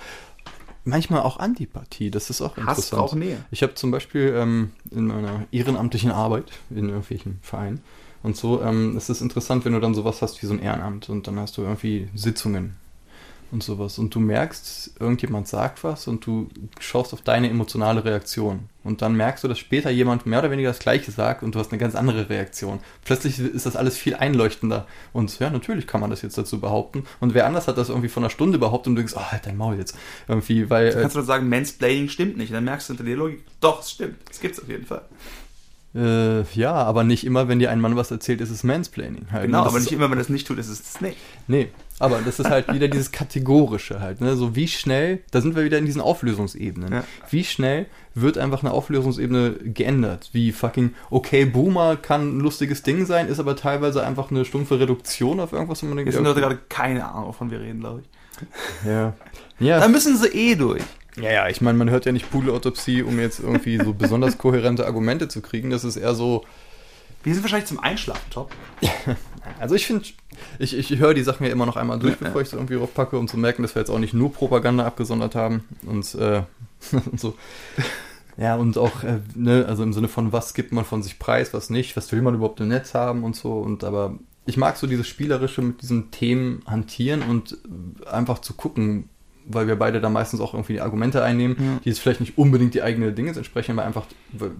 manchmal 0.85 1.21
auch 1.21 1.37
Antipathie, 1.37 2.09
das 2.11 2.29
ist 2.29 2.41
auch 2.41 2.55
Hass 2.55 2.77
interessant. 2.77 2.99
braucht 3.01 3.15
Nähe. 3.17 3.43
Ich 3.51 3.61
habe 3.61 3.73
zum 3.75 3.91
Beispiel 3.91 4.33
ähm, 4.37 4.71
in 4.91 5.07
meiner 5.07 5.45
ehrenamtlichen 5.51 6.11
Arbeit 6.11 6.51
in 6.69 6.87
irgendwelchen 6.87 7.39
Vereinen 7.41 7.81
und 8.23 8.37
so, 8.37 8.61
ähm, 8.61 8.95
es 8.95 9.09
ist 9.09 9.21
interessant, 9.21 9.65
wenn 9.65 9.73
du 9.73 9.79
dann 9.79 9.93
sowas 9.93 10.21
hast 10.21 10.41
wie 10.41 10.45
so 10.47 10.53
ein 10.53 10.59
Ehrenamt 10.59 11.09
und 11.09 11.27
dann 11.27 11.37
hast 11.39 11.57
du 11.57 11.63
irgendwie 11.63 12.07
Sitzungen 12.15 12.75
und 13.55 13.63
sowas 13.63 13.97
und 13.97 14.13
du 14.13 14.19
merkst, 14.19 14.91
irgendjemand 14.99 15.47
sagt 15.47 15.83
was 15.83 16.07
und 16.07 16.25
du 16.25 16.49
schaust 16.79 17.13
auf 17.13 17.21
deine 17.21 17.49
emotionale 17.49 18.05
Reaktion 18.05 18.69
und 18.83 19.01
dann 19.01 19.15
merkst 19.15 19.43
du, 19.43 19.47
dass 19.47 19.57
später 19.57 19.89
jemand 19.89 20.25
mehr 20.25 20.39
oder 20.39 20.51
weniger 20.51 20.69
das 20.69 20.79
Gleiche 20.79 21.09
sagt 21.11 21.41
und 21.41 21.55
du 21.55 21.59
hast 21.59 21.71
eine 21.71 21.79
ganz 21.79 21.95
andere 21.95 22.29
Reaktion. 22.29 22.79
Plötzlich 23.03 23.39
ist 23.39 23.65
das 23.65 23.75
alles 23.75 23.97
viel 23.97 24.15
einleuchtender 24.15 24.85
und 25.13 25.39
ja, 25.39 25.49
natürlich 25.49 25.87
kann 25.87 26.01
man 26.01 26.09
das 26.09 26.21
jetzt 26.21 26.37
dazu 26.37 26.59
behaupten 26.59 27.05
und 27.19 27.33
wer 27.33 27.47
anders 27.47 27.67
hat 27.67 27.77
das 27.77 27.89
irgendwie 27.89 28.09
vor 28.09 28.21
einer 28.21 28.29
Stunde 28.29 28.59
behauptet 28.59 28.87
und 28.87 28.95
du 28.95 28.99
denkst, 28.99 29.13
oh, 29.15 29.31
halt 29.31 29.45
dein 29.45 29.57
Maul 29.57 29.77
jetzt. 29.77 29.97
Irgendwie, 30.27 30.69
weil... 30.69 30.91
Du 30.91 31.01
kannst 31.01 31.15
du 31.15 31.21
sagen, 31.21 31.49
Mansplaining 31.49 32.09
stimmt 32.09 32.37
nicht. 32.37 32.49
Und 32.49 32.55
dann 32.55 32.65
merkst 32.65 32.89
du 32.89 32.93
hinter 32.93 33.03
der 33.05 33.15
Logik, 33.15 33.43
doch, 33.61 33.81
es 33.81 33.91
stimmt. 33.91 34.17
Es 34.29 34.39
gibt's 34.39 34.61
auf 34.61 34.67
jeden 34.67 34.85
Fall. 34.85 35.03
Äh, 35.95 36.41
ja, 36.55 36.73
aber 36.73 37.05
nicht 37.05 37.25
immer, 37.25 37.47
wenn 37.47 37.59
dir 37.59 37.71
ein 37.71 37.79
Mann 37.79 37.95
was 37.95 38.11
erzählt, 38.11 38.41
ist 38.41 38.49
es 38.49 38.63
Mansplaining. 38.65 39.27
Halt. 39.31 39.45
Genau, 39.45 39.63
Das 39.63 39.73
aber 39.73 39.79
nicht 39.79 39.93
immer, 39.93 40.11
wenn 40.11 40.17
das 40.17 40.27
nicht 40.27 40.45
tut, 40.45 40.57
ist 40.57 40.67
es 40.67 40.83
das 40.83 40.99
nicht. 41.01 41.17
Nee, 41.47 41.69
aber 41.99 42.19
das 42.25 42.37
ist 42.39 42.49
halt 42.49 42.73
wieder 42.73 42.89
dieses 42.89 43.13
Kategorische 43.13 44.01
halt, 44.01 44.19
ne? 44.19 44.35
So 44.35 44.55
wie 44.57 44.67
schnell, 44.67 45.21
da 45.31 45.39
sind 45.39 45.55
wir 45.55 45.63
wieder 45.63 45.77
in 45.77 45.85
diesen 45.85 46.01
Auflösungsebenen. 46.01 46.91
Ja. 46.91 47.03
Wie 47.29 47.45
schnell 47.45 47.85
wird 48.13 48.37
einfach 48.37 48.61
eine 48.61 48.71
Auflösungsebene 48.73 49.51
geändert? 49.63 50.29
Wie 50.33 50.51
fucking, 50.51 50.93
okay, 51.09 51.45
Boomer 51.45 51.95
kann 51.95 52.37
ein 52.37 52.39
lustiges 52.41 52.83
Ding 52.83 53.05
sein, 53.05 53.29
ist 53.29 53.39
aber 53.39 53.55
teilweise 53.55 54.05
einfach 54.05 54.31
eine 54.31 54.43
stumpfe 54.43 54.77
Reduktion 54.79 55.39
auf 55.39 55.53
irgendwas, 55.53 55.81
wo 55.81 55.85
man 55.87 55.95
denkt, 55.95 56.07
Jetzt 56.07 56.15
sind 56.15 56.25
Leute 56.25 56.41
gerade 56.41 56.59
keine 56.67 57.05
Ahnung, 57.09 57.29
wovon 57.29 57.51
wir 57.51 57.61
reden, 57.61 57.79
glaube 57.79 58.01
ich. 58.01 58.85
ja. 58.85 59.13
Da 59.59 59.65
Ja, 59.65 59.87
müssen 59.87 60.17
sie 60.17 60.27
eh 60.27 60.55
durch. 60.55 60.83
Ja, 61.17 61.31
ja, 61.31 61.49
ich 61.49 61.61
meine, 61.61 61.77
man 61.77 61.89
hört 61.89 62.05
ja 62.05 62.11
nicht 62.11 62.29
Pudelautopsie, 62.29 63.03
um 63.03 63.19
jetzt 63.19 63.39
irgendwie 63.39 63.77
so 63.77 63.93
besonders 63.97 64.37
kohärente 64.37 64.85
Argumente 64.85 65.27
zu 65.27 65.41
kriegen. 65.41 65.69
Das 65.69 65.83
ist 65.83 65.97
eher 65.97 66.15
so, 66.15 66.43
Wir 67.23 67.33
sind 67.33 67.43
wahrscheinlich 67.43 67.67
zum 67.67 67.79
Einschlafen 67.79 68.29
top. 68.29 68.51
Also 69.59 69.75
ich 69.75 69.85
finde, 69.85 70.03
ich, 70.57 70.75
ich 70.75 70.97
höre 70.97 71.13
die 71.13 71.21
Sachen 71.21 71.45
ja 71.45 71.51
immer 71.51 71.67
noch 71.67 71.75
einmal 71.75 71.99
durch, 71.99 72.13
Ja, 72.19 72.25
bevor 72.25 72.41
ich 72.41 72.49
sie 72.49 72.55
irgendwie 72.55 72.77
draufpacke, 72.77 73.15
um 73.15 73.27
zu 73.27 73.37
merken, 73.37 73.61
dass 73.61 73.75
wir 73.75 73.79
jetzt 73.79 73.91
auch 73.91 73.99
nicht 73.99 74.15
nur 74.15 74.33
Propaganda 74.33 74.87
abgesondert 74.87 75.35
haben 75.35 75.65
und, 75.85 76.15
äh, 76.15 76.41
und 76.91 77.19
so. 77.19 77.35
Ja, 78.37 78.55
und 78.55 78.77
auch, 78.79 79.03
äh, 79.03 79.19
ne, 79.35 79.65
also 79.67 79.83
im 79.83 79.93
Sinne 79.93 80.07
von, 80.07 80.33
was 80.33 80.55
gibt 80.55 80.71
man 80.71 80.83
von 80.83 81.03
sich 81.03 81.19
preis, 81.19 81.53
was 81.53 81.69
nicht, 81.69 81.95
was 81.95 82.11
will 82.11 82.23
man 82.23 82.33
überhaupt 82.33 82.59
im 82.59 82.69
Netz 82.69 82.95
haben 82.95 83.23
und 83.23 83.35
so. 83.35 83.53
Und 83.59 83.83
aber 83.83 84.17
ich 84.45 84.57
mag 84.57 84.77
so 84.77 84.87
dieses 84.87 85.07
Spielerische 85.07 85.61
mit 85.61 85.81
diesen 85.81 86.11
Themen 86.11 86.63
hantieren 86.65 87.21
und 87.21 87.57
einfach 88.07 88.39
zu 88.39 88.53
gucken, 88.53 89.09
weil 89.47 89.67
wir 89.67 89.75
beide 89.77 90.01
da 90.01 90.09
meistens 90.09 90.39
auch 90.41 90.53
irgendwie 90.53 90.73
die 90.73 90.81
Argumente 90.81 91.23
einnehmen, 91.23 91.55
Ja. 91.59 91.79
die 91.83 91.89
jetzt 91.89 91.99
vielleicht 91.99 92.19
nicht 92.19 92.37
unbedingt 92.37 92.73
die 92.73 92.81
eigene 92.81 93.11
Dinge 93.11 93.31
entsprechen, 93.31 93.71
aber 93.73 93.85
einfach, 93.85 94.05
weil 94.31 94.51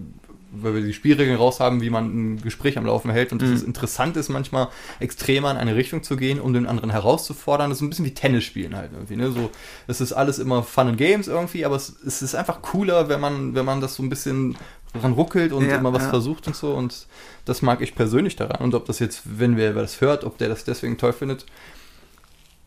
weil 0.58 0.74
wir 0.74 0.80
die 0.80 0.94
Spielregeln 0.94 1.36
raus 1.36 1.60
haben, 1.60 1.82
wie 1.82 1.90
man 1.90 2.06
ein 2.36 2.40
Gespräch 2.40 2.78
am 2.78 2.86
Laufen 2.86 3.10
hält 3.10 3.30
und 3.32 3.42
Mhm. 3.42 3.48
es 3.48 3.60
ist 3.60 3.66
interessant 3.66 4.16
ist, 4.16 4.30
manchmal 4.30 4.68
extremer 5.00 5.50
in 5.50 5.58
eine 5.58 5.74
Richtung 5.76 6.02
zu 6.02 6.16
gehen, 6.16 6.40
um 6.40 6.54
den 6.54 6.66
anderen 6.66 6.88
herauszufordern. 6.88 7.68
Das 7.68 7.78
ist 7.78 7.82
ein 7.82 7.90
bisschen 7.90 8.06
wie 8.06 8.14
Tennis 8.14 8.44
spielen 8.44 8.74
halt 8.74 8.92
irgendwie. 8.94 9.16
Ne? 9.16 9.32
So, 9.32 9.50
es 9.86 10.00
ist 10.00 10.12
alles 10.14 10.38
immer 10.38 10.62
Fun 10.62 10.86
and 10.88 10.96
Games 10.98 11.26
irgendwie, 11.28 11.66
aber 11.66 11.76
es, 11.76 11.94
es 12.06 12.22
ist 12.22 12.34
einfach 12.34 12.62
cooler, 12.62 13.08
wenn 13.10 13.20
man, 13.20 13.54
wenn 13.54 13.66
man 13.66 13.82
das 13.82 13.96
so 13.96 14.02
ein 14.02 14.08
bisschen 14.08 14.56
dran 14.98 15.12
ruckelt 15.12 15.52
und 15.52 15.68
Ja, 15.68 15.76
immer 15.76 15.92
was 15.92 16.04
ja. 16.04 16.08
versucht 16.10 16.46
und 16.46 16.56
so. 16.56 16.72
Und 16.72 17.06
das 17.44 17.60
mag 17.60 17.82
ich 17.82 17.94
persönlich 17.94 18.36
daran. 18.36 18.62
Und 18.62 18.74
ob 18.74 18.86
das 18.86 18.98
jetzt, 18.98 19.22
wenn 19.26 19.58
wer 19.58 19.74
das 19.74 20.00
hört, 20.00 20.24
ob 20.24 20.38
der 20.38 20.48
das 20.48 20.64
deswegen 20.64 20.96
toll 20.96 21.12
findet, 21.12 21.44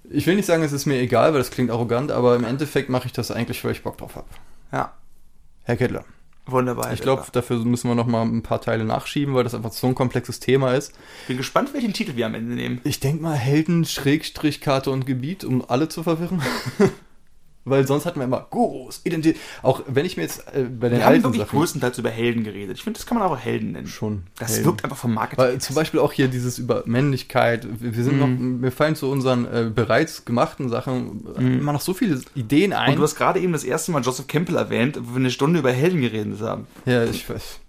ich 0.10 0.28
will 0.28 0.36
nicht 0.36 0.45
sagen, 0.45 0.64
es 0.64 0.72
ist 0.72 0.86
mir 0.86 0.99
egal, 0.99 1.34
weil 1.34 1.39
das 1.39 1.51
klingt 1.51 1.72
arrogant, 1.72 2.12
aber 2.12 2.36
im 2.36 2.43
Endeffekt 2.43 2.89
mache 2.89 3.07
ich 3.07 3.14
das 3.14 3.32
eigentlich, 3.32 3.64
weil 3.64 3.72
ich 3.72 3.84
Bock 3.84 3.97
drauf 3.97 4.16
habe. 4.16 4.28
Ja, 4.72 4.93
Herr 5.64 5.78
Kettler, 5.78 6.03
wunderbar. 6.45 6.91
ich 6.93 7.01
glaube, 7.01 7.26
dafür 7.32 7.57
müssen 7.60 7.89
wir 7.89 7.95
noch 7.95 8.07
mal 8.07 8.24
ein 8.24 8.43
paar 8.43 8.62
Teile 8.62 8.86
nachschieben, 8.86 9.36
weil 9.36 9.43
das 9.43 9.55
einfach 9.55 9.72
so 9.72 9.88
ein 9.88 9.95
komplexes 9.95 10.39
Thema 10.39 10.74
ist. 10.74 10.93
bin 11.28 11.38
gespannt, 11.38 11.74
welchen 11.74 11.93
Titel 11.93 12.16
wir 12.16 12.26
am 12.26 12.36
Ende 12.36 12.55
nehmen. 12.55 12.82
Ich 12.84 12.99
denke 12.99 13.24
mal 13.24 13.36
Helden, 13.36 13.86
Schrägstrich, 13.86 14.62
Karte 14.62 14.91
und 14.91 15.05
Gebiet, 15.05 15.43
um 15.43 15.64
alle 15.68 15.89
zu 15.89 16.03
verwirren. 16.03 16.41
weil 17.66 17.86
sonst 17.86 18.05
hatten 18.05 18.20
wir 18.20 18.26
immer 18.26 18.47
Gurus, 18.49 19.01
Identität. 19.03 19.39
Auch 19.62 19.84
wenn 19.88 20.05
ich 20.05 20.18
mir 20.18 20.24
jetzt 20.24 20.39
äh, 20.53 20.64
bei 20.64 20.89
den 20.89 20.97
Wir 20.99 21.05
haben 21.05 21.12
alten 21.14 21.24
wirklich 21.24 21.41
Sachen 21.43 21.60
größtenteils 21.60 21.97
über 21.97 22.10
Helden 22.10 22.43
geredet. 22.43 22.78
Ich 22.78 22.84
finde, 22.84 22.97
das 22.99 23.05
kann 23.05 23.18
man 23.18 23.26
aber 23.26 23.38
Helden 23.38 23.74
nennen. 23.74 23.88
schon. 23.88 24.24
Das 24.39 24.51
Helden. 24.53 24.66
wirkt 24.66 24.84
einfach 24.84 24.97
vom 24.97 25.14
Marketing. 25.14 25.43
Weil 25.43 25.57
zum 25.60 25.76
Beispiel 25.76 25.99
auch 25.99 26.12
hier 26.12 26.28
dieses 26.30 26.57
über 26.57 26.84
Männlichkeit, 26.86 27.68
wir 27.80 28.03
sind 28.03 28.14
Mhm. 28.16 28.20
noch, 28.20 28.28
mir 28.62 28.72
fallen 28.72 28.95
zu 28.95 29.10
unseren 29.12 29.45
äh, 29.45 29.72
bereits 29.74 30.26
gemachten 30.26 30.70
Sachen 30.70 31.26
Mhm. 31.38 31.60
immer 31.60 31.74
noch 31.74 31.82
so 31.82 31.93
viele 31.93 32.22
Ideen 32.36 32.74
ein. 32.74 32.91
Und 32.91 32.95
du 32.97 33.03
hast 33.03 33.16
gerade 33.16 33.39
eben 33.39 33.53
das 33.53 33.64
erste 33.64 33.91
Mal 33.91 34.01
Joseph 34.01 34.28
Campbell 34.28 34.55
erwähnt, 34.55 34.97
wo 35.01 35.12
wir 35.14 35.18
eine 35.18 35.32
Stunde 35.32 35.60
über 35.60 35.72
Helden 35.72 36.01
geredet 36.01 36.39
haben. 36.41 36.66
ja, 36.86 37.03
ich 37.05 37.30
weiß. 37.30 37.60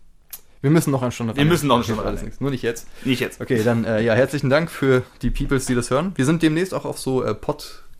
Wir 0.62 0.70
müssen 0.70 0.90
noch 0.90 1.00
eine 1.02 1.10
Stunde 1.10 1.34
Wir 1.36 1.44
müssen 1.46 1.68
noch 1.68 1.76
eine 1.76 1.84
Stunde 1.84 2.22
nichts, 2.22 2.38
Nur 2.40 2.50
nicht 2.50 2.62
jetzt. 2.62 2.86
Nicht 3.06 3.20
jetzt. 3.20 3.40
Okay, 3.40 3.62
dann 3.64 3.84
äh, 3.84 4.02
ja, 4.02 4.12
herzlichen 4.12 4.50
Dank 4.50 4.70
für 4.70 5.02
die 5.22 5.30
Peoples, 5.30 5.64
die 5.64 5.74
das 5.74 5.90
hören. 5.90 6.12
Wir 6.16 6.26
sind 6.26 6.42
demnächst 6.42 6.74
auch 6.74 6.84
auf 6.84 6.98
so 6.98 7.24
äh, 7.24 7.34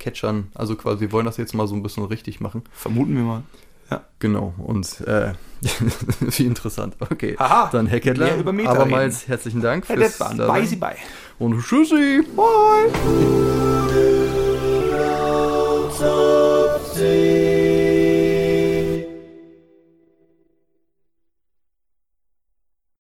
Catchern. 0.01 0.49
Also 0.55 0.75
quasi, 0.75 1.03
wir 1.03 1.13
wollen 1.13 1.27
das 1.27 1.37
jetzt 1.37 1.55
mal 1.55 1.69
so 1.69 1.77
ein 1.77 1.83
bisschen 1.85 2.05
richtig 2.05 2.41
machen. 2.41 2.63
Vermuten 2.73 3.15
wir 3.15 3.23
mal. 3.23 3.43
Ja. 3.91 4.03
Genau, 4.21 4.55
und 4.59 5.01
äh, 5.03 5.33
wie 6.21 6.47
interessant. 6.47 6.97
Okay, 7.01 7.35
Aha, 7.39 7.69
dann 7.73 7.87
Herr 7.87 8.01
Kettler, 8.01 8.37
Über 8.37 8.53
abermals 8.69 9.23
reden. 9.23 9.29
herzlichen 9.29 9.61
Dank 9.63 9.89
Herr 9.89 9.97
fürs 9.97 10.19
bye 10.19 10.67
bye. 10.77 10.97
Und 11.39 11.61
tschüssi. 11.61 12.23
Bye. 12.37 12.91